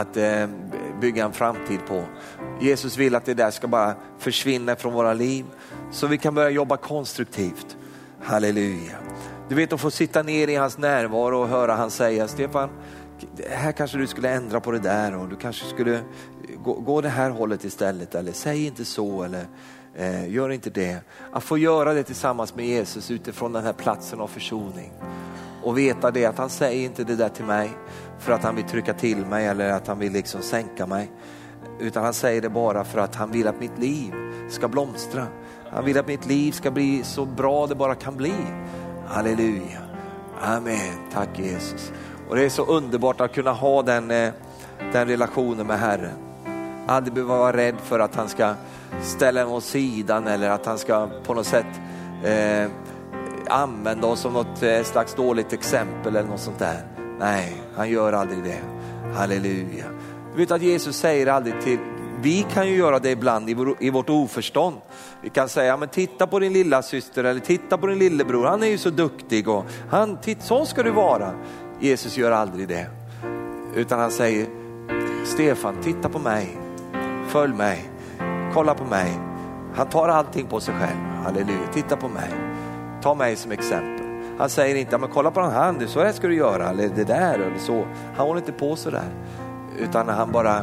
att 0.01 0.17
eh, 0.17 0.47
bygga 1.01 1.25
en 1.25 1.33
framtid 1.33 1.79
på. 1.87 2.03
Jesus 2.61 2.97
vill 2.97 3.15
att 3.15 3.25
det 3.25 3.33
där 3.33 3.51
ska 3.51 3.67
bara 3.67 3.95
försvinna 4.19 4.75
från 4.75 4.93
våra 4.93 5.13
liv 5.13 5.45
så 5.91 6.07
vi 6.07 6.17
kan 6.17 6.35
börja 6.35 6.49
jobba 6.49 6.77
konstruktivt. 6.77 7.77
Halleluja. 8.21 8.97
Du 9.49 9.55
vet 9.55 9.73
att 9.73 9.81
få 9.81 9.91
sitta 9.91 10.23
ner 10.23 10.47
i 10.47 10.55
hans 10.55 10.77
närvaro 10.77 11.41
och 11.41 11.47
höra 11.47 11.75
han 11.75 11.91
säga, 11.91 12.27
Stefan, 12.27 12.69
här 13.49 13.71
kanske 13.71 13.97
du 13.97 14.07
skulle 14.07 14.29
ändra 14.29 14.59
på 14.59 14.71
det 14.71 14.79
där 14.79 15.15
och 15.15 15.29
du 15.29 15.35
kanske 15.35 15.65
skulle 15.65 16.01
gå, 16.63 16.73
gå 16.73 17.01
det 17.01 17.09
här 17.09 17.29
hållet 17.29 17.63
istället 17.63 18.15
eller 18.15 18.31
säg 18.31 18.65
inte 18.65 18.85
så 18.85 19.23
eller 19.23 19.45
eh, 19.95 20.29
gör 20.29 20.49
inte 20.49 20.69
det. 20.69 20.99
Att 21.31 21.43
få 21.43 21.57
göra 21.57 21.93
det 21.93 22.03
tillsammans 22.03 22.55
med 22.55 22.65
Jesus 22.65 23.11
utifrån 23.11 23.53
den 23.53 23.63
här 23.63 23.73
platsen 23.73 24.19
av 24.19 24.27
försoning 24.27 24.91
och 25.63 25.77
veta 25.77 26.11
det 26.11 26.25
att 26.25 26.37
han 26.37 26.49
säger 26.49 26.85
inte 26.85 27.03
det 27.03 27.15
där 27.15 27.29
till 27.29 27.45
mig 27.45 27.69
för 28.19 28.31
att 28.31 28.43
han 28.43 28.55
vill 28.55 28.65
trycka 28.65 28.93
till 28.93 29.25
mig 29.25 29.47
eller 29.47 29.69
att 29.69 29.87
han 29.87 29.99
vill 29.99 30.13
liksom 30.13 30.41
sänka 30.41 30.85
mig. 30.87 31.11
Utan 31.79 32.03
han 32.03 32.13
säger 32.13 32.41
det 32.41 32.49
bara 32.49 32.83
för 32.83 32.99
att 32.99 33.15
han 33.15 33.31
vill 33.31 33.47
att 33.47 33.59
mitt 33.59 33.77
liv 33.77 34.13
ska 34.49 34.67
blomstra. 34.67 35.27
Han 35.71 35.85
vill 35.85 35.97
att 35.97 36.07
mitt 36.07 36.25
liv 36.25 36.51
ska 36.51 36.71
bli 36.71 37.03
så 37.03 37.25
bra 37.25 37.67
det 37.67 37.75
bara 37.75 37.95
kan 37.95 38.17
bli. 38.17 38.33
Halleluja. 39.07 39.79
Amen. 40.41 41.09
Tack 41.13 41.39
Jesus. 41.39 41.91
Och 42.29 42.35
det 42.35 42.45
är 42.45 42.49
så 42.49 42.65
underbart 42.65 43.21
att 43.21 43.33
kunna 43.33 43.51
ha 43.51 43.81
den, 43.81 44.11
eh, 44.11 44.31
den 44.93 45.07
relationen 45.07 45.67
med 45.67 45.79
Herren. 45.79 46.17
Aldrig 46.87 47.13
behöva 47.13 47.37
vara 47.37 47.57
rädd 47.57 47.75
för 47.83 47.99
att 47.99 48.15
han 48.15 48.29
ska 48.29 48.53
ställa 49.01 49.41
en 49.41 49.47
åt 49.47 49.63
sidan 49.63 50.27
eller 50.27 50.49
att 50.49 50.65
han 50.65 50.77
ska 50.77 51.09
på 51.23 51.33
något 51.33 51.45
sätt 51.45 51.65
eh, 52.23 52.71
använda 53.47 54.07
oss 54.07 54.19
som 54.19 54.33
något 54.33 54.63
eh, 54.63 54.83
slags 54.83 55.15
dåligt 55.15 55.53
exempel 55.53 56.15
eller 56.15 56.29
något 56.29 56.39
sånt 56.39 56.59
där. 56.59 56.81
Nej, 57.19 57.61
han 57.75 57.89
gör 57.89 58.13
aldrig 58.13 58.43
det. 58.43 58.61
Halleluja. 59.15 59.85
Du 60.33 60.37
vet 60.37 60.51
att 60.51 60.61
Jesus 60.61 60.97
säger 60.97 61.27
aldrig 61.27 61.61
till, 61.61 61.79
vi 62.21 62.45
kan 62.53 62.67
ju 62.67 62.75
göra 62.75 62.99
det 62.99 63.11
ibland 63.11 63.49
i, 63.49 63.53
vår, 63.53 63.75
i 63.79 63.89
vårt 63.89 64.09
oförstånd. 64.09 64.75
Vi 65.21 65.29
kan 65.29 65.49
säga, 65.49 65.77
men 65.77 65.89
titta 65.89 66.27
på 66.27 66.39
din 66.39 66.53
lilla 66.53 66.81
syster 66.81 67.23
eller 67.23 67.39
titta 67.39 67.77
på 67.77 67.87
din 67.87 67.99
lillebror, 67.99 68.45
han 68.45 68.63
är 68.63 68.67
ju 68.67 68.77
så 68.77 68.89
duktig 68.89 69.49
och 69.49 69.65
han, 69.89 70.21
titt, 70.21 70.41
så 70.41 70.65
ska 70.65 70.83
du 70.83 70.91
vara. 70.91 71.33
Jesus 71.79 72.17
gör 72.17 72.31
aldrig 72.31 72.67
det. 72.67 72.87
Utan 73.75 73.99
han 73.99 74.11
säger, 74.11 74.47
Stefan, 75.25 75.75
titta 75.83 76.09
på 76.09 76.19
mig, 76.19 76.57
följ 77.27 77.53
mig, 77.53 77.91
kolla 78.53 78.73
på 78.73 78.83
mig. 78.83 79.19
Han 79.75 79.89
tar 79.89 80.07
allting 80.07 80.47
på 80.47 80.59
sig 80.59 80.73
själv, 80.73 81.23
halleluja, 81.23 81.67
titta 81.73 81.97
på 81.97 82.07
mig. 82.07 82.46
Ta 83.07 83.15
mig 83.15 83.35
som 83.35 83.51
exempel. 83.51 84.05
Han 84.37 84.49
säger 84.49 84.75
inte, 84.75 84.97
men 84.97 85.09
kolla 85.09 85.31
på 85.31 85.39
den 85.39 85.51
här, 85.51 85.87
så 85.87 86.03
här 86.03 86.11
ska 86.11 86.27
du 86.27 86.35
göra, 86.35 86.69
eller 86.69 86.89
det 86.89 87.03
där 87.03 87.33
eller 87.33 87.57
så. 87.57 87.85
Han 88.15 88.27
håller 88.27 88.39
inte 88.39 88.51
på 88.51 88.75
så 88.75 88.89
där. 88.89 89.09
Utan 89.79 90.09
han 90.09 90.31
bara, 90.31 90.57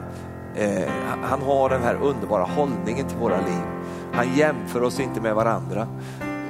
eh, 0.55 0.91
han 1.23 1.43
har 1.43 1.69
den 1.69 1.83
här 1.83 1.95
underbara 1.95 2.43
hållningen 2.43 3.09
till 3.09 3.19
våra 3.19 3.37
liv. 3.37 3.63
Han 4.13 4.37
jämför 4.37 4.83
oss 4.83 5.01
inte 5.01 5.21
med 5.21 5.35
varandra. 5.35 5.89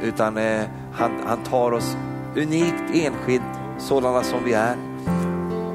Utan 0.02 0.36
eh, 0.36 0.62
han, 0.92 1.10
han 1.26 1.38
tar 1.38 1.72
oss 1.72 1.96
unikt, 2.36 2.84
enskilt, 2.94 3.42
sådana 3.78 4.22
som 4.22 4.44
vi 4.44 4.52
är. 4.52 4.76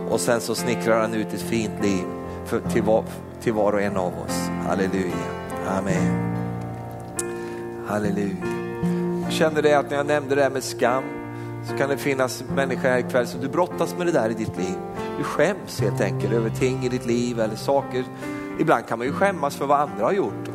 Och 0.09 0.19
sen 0.19 0.41
så 0.41 0.55
snickrar 0.55 1.01
han 1.01 1.13
ut 1.13 1.33
ett 1.33 1.41
fint 1.41 1.83
liv 1.83 2.03
för, 2.45 2.59
till, 2.59 2.83
var, 2.83 3.03
till 3.41 3.53
var 3.53 3.73
och 3.73 3.81
en 3.81 3.97
av 3.97 4.13
oss. 4.25 4.49
Halleluja. 4.67 5.13
Amen. 5.67 6.35
Halleluja. 7.87 8.58
Jag 9.31 9.63
det 9.63 9.73
att 9.73 9.89
när 9.89 9.97
jag 9.97 10.05
nämnde 10.05 10.35
det 10.35 10.43
här 10.43 10.49
med 10.49 10.63
skam 10.63 11.03
så 11.67 11.77
kan 11.77 11.89
det 11.89 11.97
finnas 11.97 12.43
människor 12.55 12.89
här 12.89 12.97
ikväll 12.97 13.27
som 13.27 13.41
du 13.41 13.47
brottas 13.47 13.95
med 13.97 14.07
det 14.07 14.11
där 14.11 14.29
i 14.29 14.33
ditt 14.33 14.57
liv. 14.57 14.75
Du 15.17 15.23
skäms 15.23 15.81
helt 15.81 16.01
enkelt 16.01 16.33
över 16.33 16.49
ting 16.49 16.85
i 16.85 16.89
ditt 16.89 17.05
liv 17.05 17.39
eller 17.39 17.55
saker. 17.55 18.03
Ibland 18.59 18.87
kan 18.87 18.97
man 18.97 19.07
ju 19.07 19.13
skämmas 19.13 19.55
för 19.55 19.65
vad 19.65 19.79
andra 19.79 20.05
har 20.05 20.11
gjort. 20.11 20.49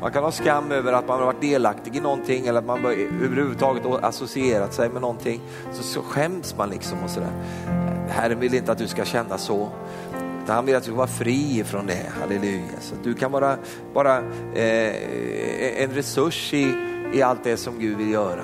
Man 0.00 0.12
kan 0.12 0.24
ha 0.24 0.32
skam 0.32 0.72
över 0.72 0.92
att 0.92 1.08
man 1.08 1.18
har 1.18 1.26
varit 1.26 1.40
delaktig 1.40 1.96
i 1.96 2.00
någonting 2.00 2.46
eller 2.46 2.58
att 2.58 2.66
man 2.66 2.84
överhuvudtaget 2.84 3.86
associerat 3.86 4.74
sig 4.74 4.88
med 4.88 5.00
någonting. 5.00 5.40
Så, 5.72 5.82
så 5.82 6.02
skäms 6.02 6.56
man 6.56 6.70
liksom 6.70 6.98
och 7.04 7.10
sådär. 7.10 7.32
Herren 8.08 8.40
vill 8.40 8.54
inte 8.54 8.72
att 8.72 8.78
du 8.78 8.88
ska 8.88 9.04
känna 9.04 9.38
så. 9.38 9.68
Han 10.46 10.66
vill 10.66 10.76
att 10.76 10.82
du 10.82 10.86
ska 10.86 10.96
vara 10.96 11.06
fri 11.06 11.64
från 11.66 11.86
det, 11.86 12.06
halleluja. 12.20 12.80
Så 12.80 12.94
att 12.94 13.04
du 13.04 13.14
kan 13.14 13.32
vara 13.32 13.56
bara 13.94 14.18
eh, 14.54 15.82
en 15.82 15.90
resurs 15.90 16.54
i, 16.54 16.89
i 17.12 17.22
allt 17.22 17.44
det 17.44 17.56
som 17.56 17.78
Gud 17.78 17.98
vill 17.98 18.10
göra. 18.10 18.42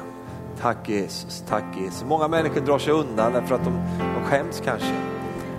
Tack 0.61 0.89
Jesus, 0.89 1.45
tack 1.49 1.65
Jesus. 1.81 2.05
Många 2.05 2.29
människor 2.29 2.61
drar 2.61 2.79
sig 2.79 2.93
undan 2.93 3.33
därför 3.33 3.55
att 3.55 3.65
de, 3.65 3.73
de 3.99 4.25
skäms 4.25 4.63
kanske. 4.65 4.95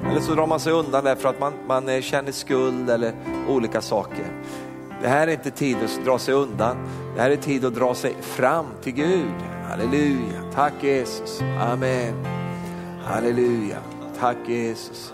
Eller 0.09 0.21
så 0.21 0.35
drar 0.35 0.47
man 0.47 0.59
sig 0.59 0.73
undan 0.73 1.03
därför 1.03 1.29
att 1.29 1.39
man, 1.39 1.53
man 1.67 1.89
eh, 1.89 2.01
känner 2.01 2.31
skuld 2.31 2.89
eller 2.89 3.13
olika 3.49 3.81
saker. 3.81 4.25
Det 5.01 5.07
här 5.07 5.27
är 5.27 5.31
inte 5.31 5.51
tid 5.51 5.77
att 5.83 6.05
dra 6.05 6.19
sig 6.19 6.33
undan. 6.33 6.77
Det 7.15 7.21
här 7.21 7.29
är 7.29 7.35
tid 7.35 7.65
att 7.65 7.75
dra 7.75 7.95
sig 7.95 8.15
fram 8.21 8.65
till 8.81 8.93
Gud. 8.93 9.33
Halleluja. 9.69 10.41
Tack 10.53 10.73
Jesus. 10.81 11.41
Amen. 11.59 12.25
Halleluja. 13.03 13.77
Tack 14.19 14.37
Jesus. 14.47 15.13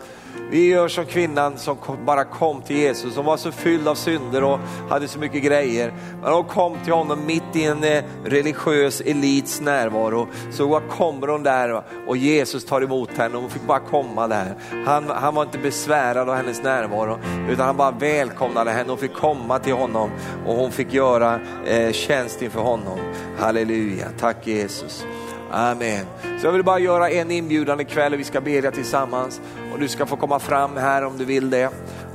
Vi 0.50 0.68
gör 0.68 0.88
som 0.88 1.06
kvinnan 1.06 1.58
som 1.58 1.78
bara 2.06 2.24
kom 2.24 2.62
till 2.62 2.78
Jesus, 2.78 3.14
som 3.14 3.26
var 3.26 3.38
så 3.38 3.52
fylld 3.52 3.88
av 3.88 3.96
synder 3.96 4.44
och 4.44 4.60
hade 4.90 5.08
så 5.08 5.20
mycket 5.20 5.44
grejer. 5.44 5.94
Men 6.22 6.34
hon 6.34 6.44
kom 6.44 6.78
till 6.84 6.94
honom 6.94 7.26
mitt 7.26 7.56
i 7.56 7.64
en 7.64 7.84
eh, 7.84 8.04
religiös 8.26 9.02
elits 9.02 9.62
närvaro. 9.62 10.28
Så 10.52 10.82
kommer 10.90 11.28
hon 11.28 11.44
där 11.44 11.84
och 12.08 12.18
Jesus 12.18 12.66
tar 12.66 12.82
emot 12.82 13.18
henne 13.18 13.36
och 13.36 13.42
hon 13.42 13.50
fick 13.50 13.68
bara 13.68 13.80
komma 13.80 14.28
där. 14.28 14.56
Han, 14.86 15.10
han 15.10 15.36
var 15.36 15.44
inte 15.44 15.58
besvärad 15.58 16.30
av 16.30 16.36
hennes 16.36 16.64
närvaro 16.64 17.20
utan 17.50 17.66
han 17.66 17.78
bara 17.78 17.92
välkomnade 17.92 18.72
henne 18.72 18.92
och 18.92 19.00
fick 19.00 19.14
komma 19.14 19.60
till 19.60 19.74
honom 19.74 20.10
och 20.46 20.56
hon 20.56 20.72
fick 20.72 20.94
göra 20.94 21.40
eh, 21.66 21.92
tjänst 21.92 22.42
inför 22.42 22.62
honom. 22.62 23.00
Halleluja, 23.38 24.08
tack 24.20 24.48
Jesus. 24.48 25.06
Amen. 25.52 26.06
Så 26.42 26.48
jag 26.48 26.52
vill 26.52 26.64
bara 26.64 26.80
göra 26.80 27.10
en 27.10 27.32
inbjudan 27.32 27.80
ikväll 27.80 28.14
och 28.14 28.20
vi 28.20 28.24
ska 28.24 28.42
bedja 28.42 28.72
tillsammans. 28.72 29.42
Och 29.74 29.80
du 29.80 29.88
ska 29.88 30.06
få 30.06 30.16
komma 30.16 30.40
fram 30.40 30.78
här 30.78 31.06
om 31.06 31.18
du 31.18 31.26
vill 31.26 31.50
det. 31.50 31.70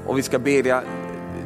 Och 0.06 0.18
vi 0.18 0.22
ska 0.22 0.38
bedja, 0.38 0.82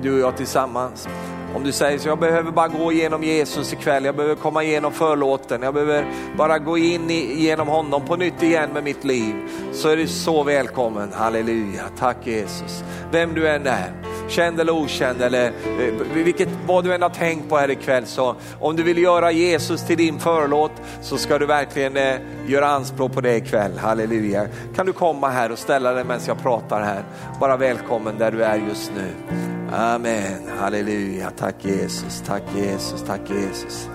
du 0.03 0.15
och 0.15 0.21
jag 0.21 0.37
tillsammans. 0.37 1.09
Om 1.55 1.65
du 1.65 1.73
säger 1.73 1.99
så, 1.99 2.09
jag 2.09 2.19
behöver 2.19 2.51
bara 2.51 2.69
gå 2.69 2.93
igenom 2.93 3.23
Jesus 3.23 3.73
ikväll, 3.73 4.05
jag 4.05 4.17
behöver 4.17 4.35
komma 4.35 4.63
igenom 4.63 4.93
förlåten, 4.93 5.63
jag 5.63 5.75
behöver 5.75 6.07
bara 6.37 6.59
gå 6.59 6.79
in 6.79 7.11
i, 7.11 7.43
genom 7.43 7.69
honom 7.69 8.07
på 8.07 8.17
nytt 8.17 8.43
igen 8.43 8.71
med 8.73 8.85
mitt 8.85 9.05
liv. 9.05 9.35
Så 9.73 9.89
är 9.89 9.97
du 9.97 10.07
så 10.07 10.43
välkommen, 10.43 11.13
halleluja, 11.13 11.83
tack 11.99 12.17
Jesus. 12.27 12.85
Vem 13.11 13.35
du 13.35 13.49
än 13.49 13.67
är 13.67 13.93
känd 14.29 14.61
eller 14.61 14.73
okänd 14.73 15.23
eller 15.23 15.47
eh, 15.47 15.95
vilket, 16.15 16.49
vad 16.67 16.85
du 16.85 16.95
än 16.95 17.03
har 17.03 17.09
tänkt 17.09 17.49
på 17.49 17.57
här 17.57 17.71
ikväll. 17.71 18.07
Så 18.07 18.37
om 18.61 18.77
du 18.77 18.83
vill 18.83 18.99
göra 18.99 19.33
Jesus 19.33 19.87
till 19.87 19.97
din 19.97 20.19
förlåt 20.19 20.73
så 21.03 21.17
ska 21.17 21.39
du 21.39 21.47
verkligen 21.47 21.97
eh, 21.97 22.15
göra 22.47 22.67
anspråk 22.67 23.13
på 23.13 23.21
det 23.21 23.37
ikväll. 23.37 23.79
Halleluja. 23.79 24.47
Kan 24.77 24.87
du 24.87 24.93
komma 24.93 25.29
här 25.29 25.53
och 25.53 25.59
ställa 25.59 25.93
dig 25.93 26.05
medan 26.05 26.21
jag 26.27 26.43
pratar 26.43 26.83
här. 26.83 27.05
Bara 27.41 27.57
välkommen 27.57 28.19
där 28.19 28.31
du 28.33 28.45
är 28.45 28.57
just 28.69 28.93
nu. 28.97 29.37
Amen, 29.73 30.47
halleluja. 30.59 31.35
Tack 31.35 31.59
Jesus, 31.63 32.21
tack 32.21 32.47
Jesus, 32.53 33.03
tack 33.03 33.25
Jesus. 33.27 33.89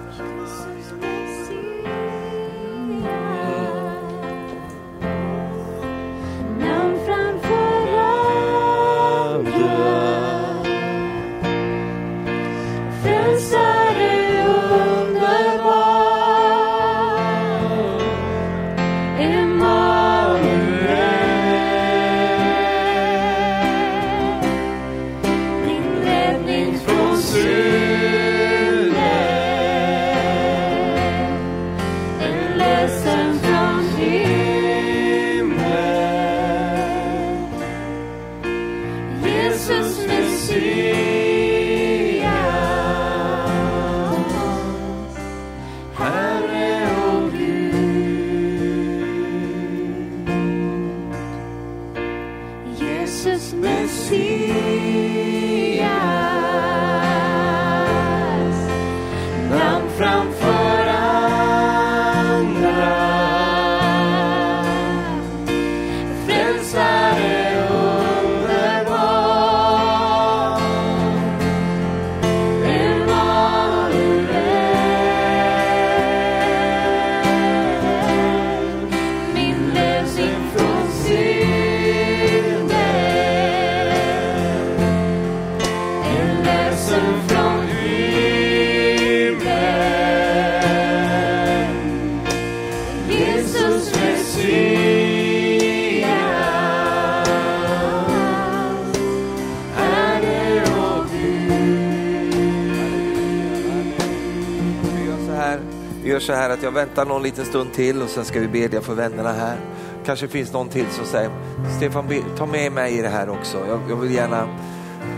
Så 106.27 106.33
här 106.33 106.49
att 106.49 106.63
jag 106.63 106.71
väntar 106.71 107.05
någon 107.05 107.23
liten 107.23 107.45
stund 107.45 107.73
till 107.73 108.01
och 108.01 108.09
sen 108.09 108.25
ska 108.25 108.39
vi 108.39 108.47
bedja 108.47 108.81
för 108.81 108.93
vännerna 108.93 109.31
här. 109.31 109.57
Kanske 110.05 110.27
finns 110.27 110.53
någon 110.53 110.69
till 110.69 110.85
som 110.91 111.05
säger, 111.05 111.31
Stefan 111.77 112.23
ta 112.37 112.45
med 112.45 112.71
mig 112.71 112.97
i 112.99 113.01
det 113.01 113.09
här 113.09 113.29
också. 113.29 113.57
Jag, 113.67 113.79
jag 113.89 113.95
vill 113.95 114.11
gärna 114.11 114.47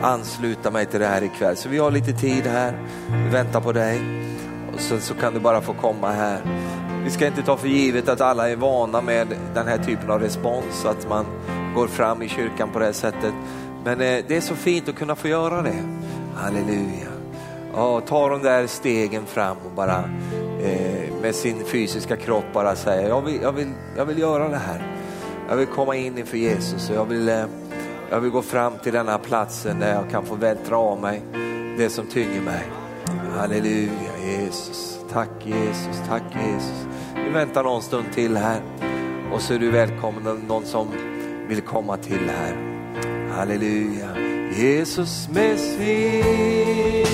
ansluta 0.02 0.72
mig 0.72 0.86
till 0.86 1.00
det 1.00 1.06
här 1.06 1.24
ikväll. 1.24 1.56
Så 1.56 1.70
vi 1.70 1.78
har 1.78 1.92
lite 1.92 2.12
tid 2.14 2.48
här, 2.48 2.80
vi 3.08 3.30
väntar 3.30 3.62
på 3.62 3.72
dig. 3.72 4.02
Och 4.74 4.80
så, 4.80 5.00
så 5.00 5.14
kan 5.14 5.34
du 5.34 5.40
bara 5.40 5.62
få 5.62 5.74
komma 5.74 6.12
här. 6.12 6.42
Vi 7.04 7.10
ska 7.10 7.28
inte 7.28 7.42
ta 7.42 7.58
för 7.58 7.68
givet 7.68 8.10
att 8.10 8.22
alla 8.22 8.50
är 8.50 8.56
vana 8.56 9.02
med 9.02 9.28
den 9.54 9.68
här 9.68 9.78
typen 9.78 10.12
av 10.12 10.22
respons, 10.22 10.86
att 10.86 11.10
man 11.10 11.26
går 11.76 11.88
fram 11.88 12.22
i 12.22 12.30
kyrkan 12.30 12.70
på 12.74 12.80
det 12.80 12.86
här 12.86 12.92
sättet. 12.92 13.34
Men 13.84 14.02
eh, 14.02 14.24
det 14.28 14.38
är 14.38 14.42
så 14.42 14.56
fint 14.56 14.90
att 14.90 14.96
kunna 14.96 15.16
få 15.16 15.28
göra 15.28 15.62
det. 15.62 15.84
Halleluja. 16.36 17.10
Ja, 17.76 18.02
ta 18.02 18.30
de 18.30 18.44
där 18.44 18.68
stegen 18.68 19.26
fram 19.26 19.58
och 19.66 19.72
bara 19.72 20.04
med 21.22 21.36
sin 21.36 21.66
fysiska 21.66 22.16
kropp 22.16 22.46
bara 22.54 22.76
säga, 22.76 23.08
jag 23.08 23.22
vill, 23.22 23.42
jag, 23.42 23.52
vill, 23.52 23.70
jag 23.98 24.06
vill 24.06 24.20
göra 24.20 24.50
det 24.50 24.58
här. 24.58 24.96
Jag 25.50 25.56
vill 25.56 25.68
komma 25.68 25.96
in 25.96 26.18
inför 26.18 26.38
Jesus 26.38 26.90
och 26.90 26.96
jag 26.96 27.06
vill, 27.06 27.30
eh, 27.30 27.46
jag 28.10 28.20
vill 28.20 28.32
gå 28.32 28.42
fram 28.42 28.74
till 28.84 28.94
denna 28.94 29.18
platsen 29.18 29.80
där 29.80 29.94
jag 29.94 30.10
kan 30.10 30.26
få 30.26 30.36
vältra 30.36 30.78
av 30.78 31.02
mig 31.02 31.22
det 31.78 31.90
som 31.90 32.08
tynger 32.08 32.42
mig. 32.42 32.64
Halleluja 33.36 34.18
Jesus, 34.26 35.00
tack 35.12 35.30
Jesus, 35.44 36.02
tack 36.08 36.24
Jesus. 36.46 36.88
Vi 37.16 37.30
väntar 37.30 37.64
någon 37.64 37.82
stund 37.82 38.06
till 38.14 38.38
här 38.38 38.62
och 39.34 39.42
så 39.42 39.54
är 39.54 39.60
du 39.60 39.72
välkommen 39.72 40.42
någon 40.48 40.66
som 40.66 40.88
vill 41.48 41.62
komma 41.62 41.98
till 41.98 42.30
här. 42.30 42.56
Halleluja. 43.36 44.18
Jesus 44.56 45.30
Messias. 45.30 47.10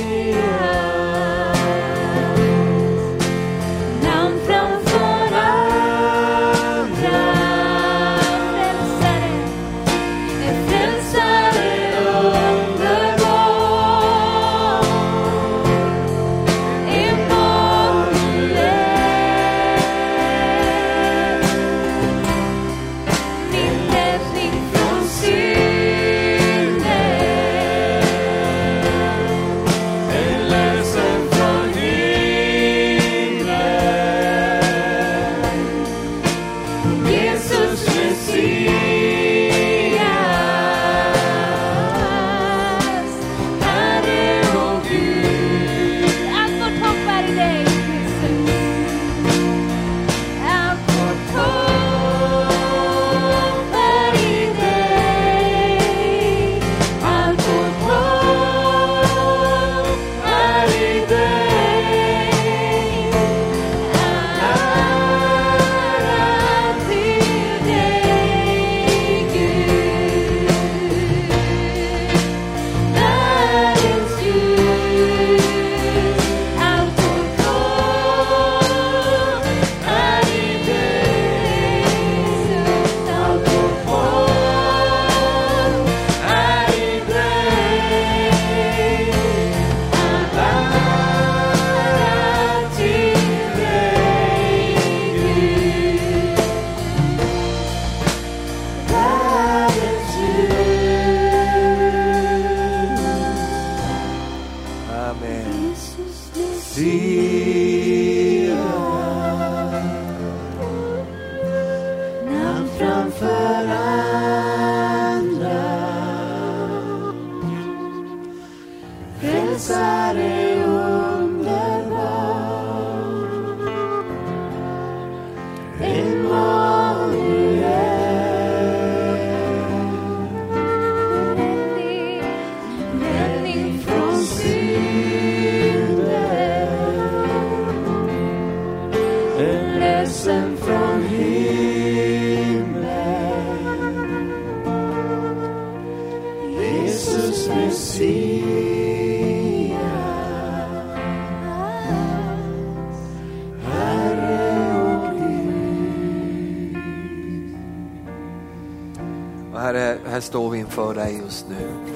Står 160.36 160.50
vi 160.50 160.60
inför 160.60 160.94
dig 160.96 161.18
just 161.24 161.46
nu. 161.50 161.96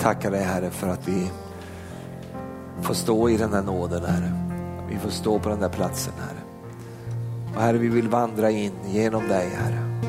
Tackar 0.00 0.30
dig 0.30 0.42
Herre 0.42 0.70
för 0.70 0.88
att 0.88 1.08
vi 1.08 1.30
får 2.82 2.94
stå 2.94 3.28
i 3.28 3.36
den 3.36 3.52
här 3.52 3.62
nåden 3.62 4.04
Herre. 4.04 4.32
Vi 4.90 4.98
får 4.98 5.10
stå 5.10 5.38
på 5.38 5.48
den 5.48 5.60
där 5.60 5.68
platsen 5.68 6.12
Herre. 6.18 6.40
Och 7.54 7.62
Herre 7.62 7.78
vi 7.78 7.88
vill 7.88 8.08
vandra 8.08 8.50
in 8.50 8.72
genom 8.86 9.28
dig 9.28 9.48
Herre. 9.48 10.00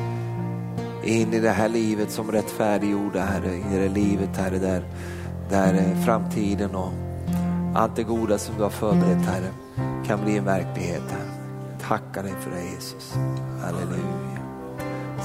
In 1.04 1.34
i 1.34 1.40
det 1.40 1.50
här 1.50 1.68
livet 1.68 2.10
som 2.10 2.32
rättfärdiggjorda 2.32 3.20
Herre. 3.20 3.54
I 3.54 3.78
det 3.78 3.88
livet 3.88 4.36
Herre 4.36 4.58
där, 4.58 4.84
där 5.50 5.74
eh, 5.74 6.04
framtiden 6.04 6.74
och 6.74 6.92
allt 7.74 7.96
det 7.96 8.02
goda 8.02 8.38
som 8.38 8.56
du 8.56 8.62
har 8.62 8.70
förberett 8.70 9.26
Herre 9.26 9.50
kan 10.06 10.24
bli 10.24 10.36
en 10.36 10.44
verklighet 10.44 11.02
Herre. 11.10 11.30
Tackar 11.88 12.22
dig 12.22 12.32
för 12.40 12.50
det 12.50 12.64
Jesus. 12.74 13.14
Halleluja 13.62 14.29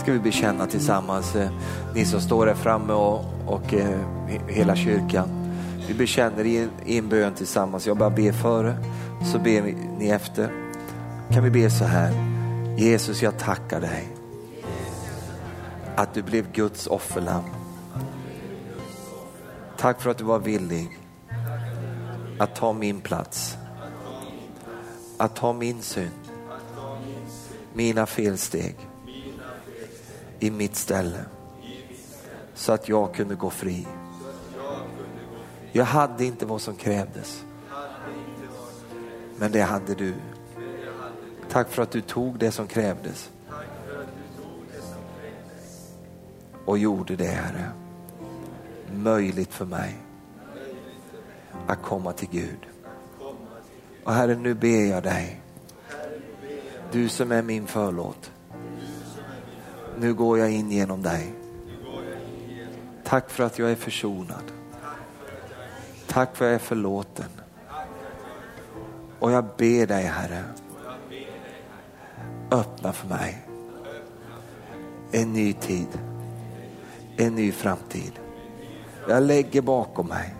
ska 0.05 0.11
vi 0.11 0.19
bekänna 0.19 0.65
tillsammans. 0.67 1.35
Eh, 1.35 1.49
ni 1.93 2.05
som 2.05 2.21
står 2.21 2.47
här 2.47 2.53
framme 2.53 2.93
och, 2.93 3.25
och 3.47 3.73
eh, 3.73 3.99
hela 4.47 4.75
kyrkan. 4.75 5.29
Vi 5.87 5.93
bekänner 5.93 6.45
i, 6.45 6.69
i 6.85 6.97
en 6.97 7.09
bön 7.09 7.33
tillsammans. 7.33 7.87
Jag 7.87 7.97
bara 7.97 8.09
ber 8.09 8.31
före, 8.31 8.77
så 9.31 9.39
ber 9.39 9.61
ni 9.97 10.09
efter. 10.09 10.49
Kan 11.29 11.43
vi 11.43 11.49
be 11.49 11.69
så 11.69 11.85
här. 11.85 12.11
Jesus, 12.77 13.21
jag 13.21 13.39
tackar 13.39 13.81
dig 13.81 14.07
att 15.95 16.13
du 16.13 16.21
blev 16.21 16.51
Guds 16.51 16.87
offerlamm. 16.87 17.45
Tack 19.77 20.01
för 20.01 20.09
att 20.09 20.17
du 20.17 20.23
var 20.23 20.39
villig 20.39 20.99
att 22.39 22.55
ta 22.55 22.73
min 22.73 23.01
plats. 23.01 23.57
Att 25.17 25.35
ta 25.35 25.53
min 25.53 25.81
synd, 25.81 26.11
mina 27.73 28.05
felsteg 28.05 28.75
i 30.39 30.51
mitt 30.51 30.75
ställe. 30.75 31.25
Så 32.53 32.71
att 32.71 32.89
jag 32.89 33.13
kunde 33.13 33.35
gå 33.35 33.49
fri. 33.49 33.87
Jag 35.71 35.85
hade 35.85 36.25
inte 36.25 36.45
vad 36.45 36.61
som 36.61 36.75
krävdes. 36.75 37.45
Men 39.37 39.51
det 39.51 39.61
hade 39.61 39.95
du. 39.95 40.13
Tack 41.49 41.69
för 41.69 41.83
att 41.83 41.91
du 41.91 42.01
tog 42.01 42.39
det 42.39 42.51
som 42.51 42.67
krävdes. 42.67 43.29
Och 46.65 46.77
gjorde 46.77 47.15
det, 47.15 47.27
Herre, 47.27 47.71
möjligt 48.93 49.53
för 49.53 49.65
mig 49.65 49.97
att 51.67 51.81
komma 51.81 52.13
till 52.13 52.29
Gud. 52.31 52.67
Och 54.03 54.13
Herre, 54.13 54.35
nu 54.35 54.53
ber 54.53 54.85
jag 54.85 55.03
dig, 55.03 55.41
du 56.91 57.09
som 57.09 57.31
är 57.31 57.41
min 57.41 57.67
förlåt. 57.67 58.31
Nu 59.99 60.13
går 60.13 60.39
jag 60.39 60.51
in 60.51 60.71
genom 60.71 61.01
dig. 61.01 61.33
Tack 63.03 63.29
för 63.29 63.43
att 63.43 63.59
jag 63.59 63.71
är 63.71 63.75
försonad. 63.75 64.51
Tack 66.07 66.35
för 66.35 66.45
att 66.45 66.49
jag 66.49 66.55
är 66.55 66.59
förlåten. 66.59 67.29
Och 69.19 69.31
jag 69.31 69.45
ber 69.57 69.87
dig 69.87 70.03
Herre, 70.03 70.43
öppna 72.51 72.93
för 72.93 73.07
mig 73.07 73.45
en 75.11 75.33
ny 75.33 75.53
tid, 75.53 75.87
en 77.17 77.35
ny 77.35 77.51
framtid. 77.51 78.11
Jag 79.09 79.23
lägger 79.23 79.61
bakom 79.61 80.07
mig 80.07 80.35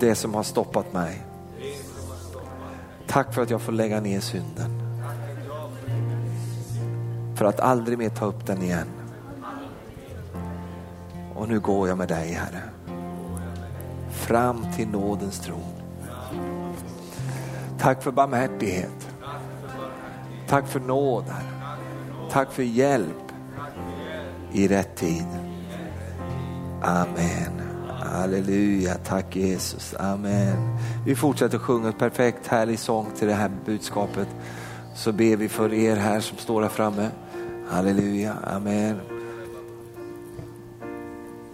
det 0.00 0.14
som 0.14 0.34
har 0.34 0.42
stoppat 0.42 0.92
mig. 0.92 1.22
Tack 3.06 3.34
för 3.34 3.42
att 3.42 3.50
jag 3.50 3.62
får 3.62 3.72
lägga 3.72 4.00
ner 4.00 4.20
synden. 4.20 4.79
För 7.40 7.46
att 7.46 7.60
aldrig 7.60 7.98
mer 7.98 8.08
ta 8.08 8.24
upp 8.24 8.46
den 8.46 8.62
igen. 8.62 8.86
Och 11.34 11.48
nu 11.48 11.60
går 11.60 11.88
jag 11.88 11.98
med 11.98 12.08
dig 12.08 12.32
Herre. 12.32 12.62
Fram 14.10 14.66
till 14.76 14.88
nådens 14.88 15.40
tron. 15.40 15.72
Tack 17.78 18.02
för 18.02 18.10
barmhärtighet. 18.10 19.08
Tack 20.48 20.68
för 20.68 20.80
nåd 20.80 21.24
Herre. 21.24 21.70
Tack 22.30 22.52
för 22.52 22.62
hjälp 22.62 23.32
i 24.52 24.68
rätt 24.68 24.96
tid. 24.96 25.26
Amen. 26.82 27.62
Halleluja, 27.88 28.94
tack 28.94 29.36
Jesus. 29.36 29.94
Amen. 29.98 30.78
Vi 31.06 31.14
fortsätter 31.14 31.58
sjunga 31.58 31.88
ett 31.88 31.98
perfekt 31.98 32.46
härlig 32.46 32.78
sång 32.78 33.06
till 33.18 33.28
det 33.28 33.34
här 33.34 33.50
budskapet. 33.66 34.28
Så 34.94 35.12
ber 35.12 35.36
vi 35.36 35.48
för 35.48 35.72
er 35.72 35.96
här 35.96 36.20
som 36.20 36.38
står 36.38 36.62
här 36.62 36.68
framme. 36.68 37.10
Halleluja, 37.70 38.34
amen. 38.44 39.00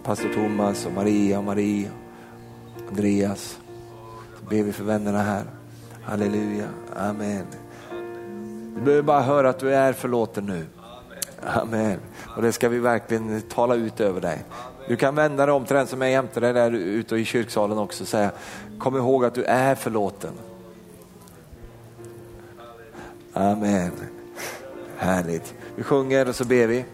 Pastor 0.03 0.29
Thomas 0.33 0.85
och 0.85 0.91
Maria 0.91 1.37
och 1.37 1.43
Maria, 1.43 1.89
Andreas. 2.89 3.59
Så 4.39 4.45
ber 4.49 4.63
vi 4.63 4.71
för 4.73 4.83
vännerna 4.83 5.21
här. 5.21 5.43
Halleluja, 6.01 6.67
amen. 6.95 7.45
Du 8.75 8.81
behöver 8.81 9.03
bara 9.03 9.21
höra 9.21 9.49
att 9.49 9.59
du 9.59 9.73
är 9.73 9.93
förlåten 9.93 10.45
nu. 10.45 10.65
Amen. 11.45 11.99
Och 12.35 12.41
det 12.41 12.51
ska 12.51 12.69
vi 12.69 12.79
verkligen 12.79 13.41
tala 13.41 13.75
ut 13.75 13.99
över 13.99 14.21
dig. 14.21 14.43
Du 14.87 14.95
kan 14.95 15.15
vända 15.15 15.45
dig 15.45 15.55
om 15.55 15.65
till 15.65 15.75
den 15.75 15.87
som 15.87 16.01
är 16.01 16.07
jämte 16.07 16.39
dig 16.39 16.53
där 16.53 16.71
ute 16.71 17.15
i 17.15 17.25
kyrksalen 17.25 17.77
också 17.77 18.03
och 18.03 18.07
säga, 18.07 18.31
kom 18.79 18.97
ihåg 18.97 19.25
att 19.25 19.33
du 19.33 19.43
är 19.43 19.75
förlåten. 19.75 20.33
Amen. 23.33 23.91
Härligt. 24.97 25.53
Vi 25.77 25.83
sjunger 25.83 26.29
och 26.29 26.35
så 26.35 26.45
ber 26.45 26.67
vi. 26.67 26.85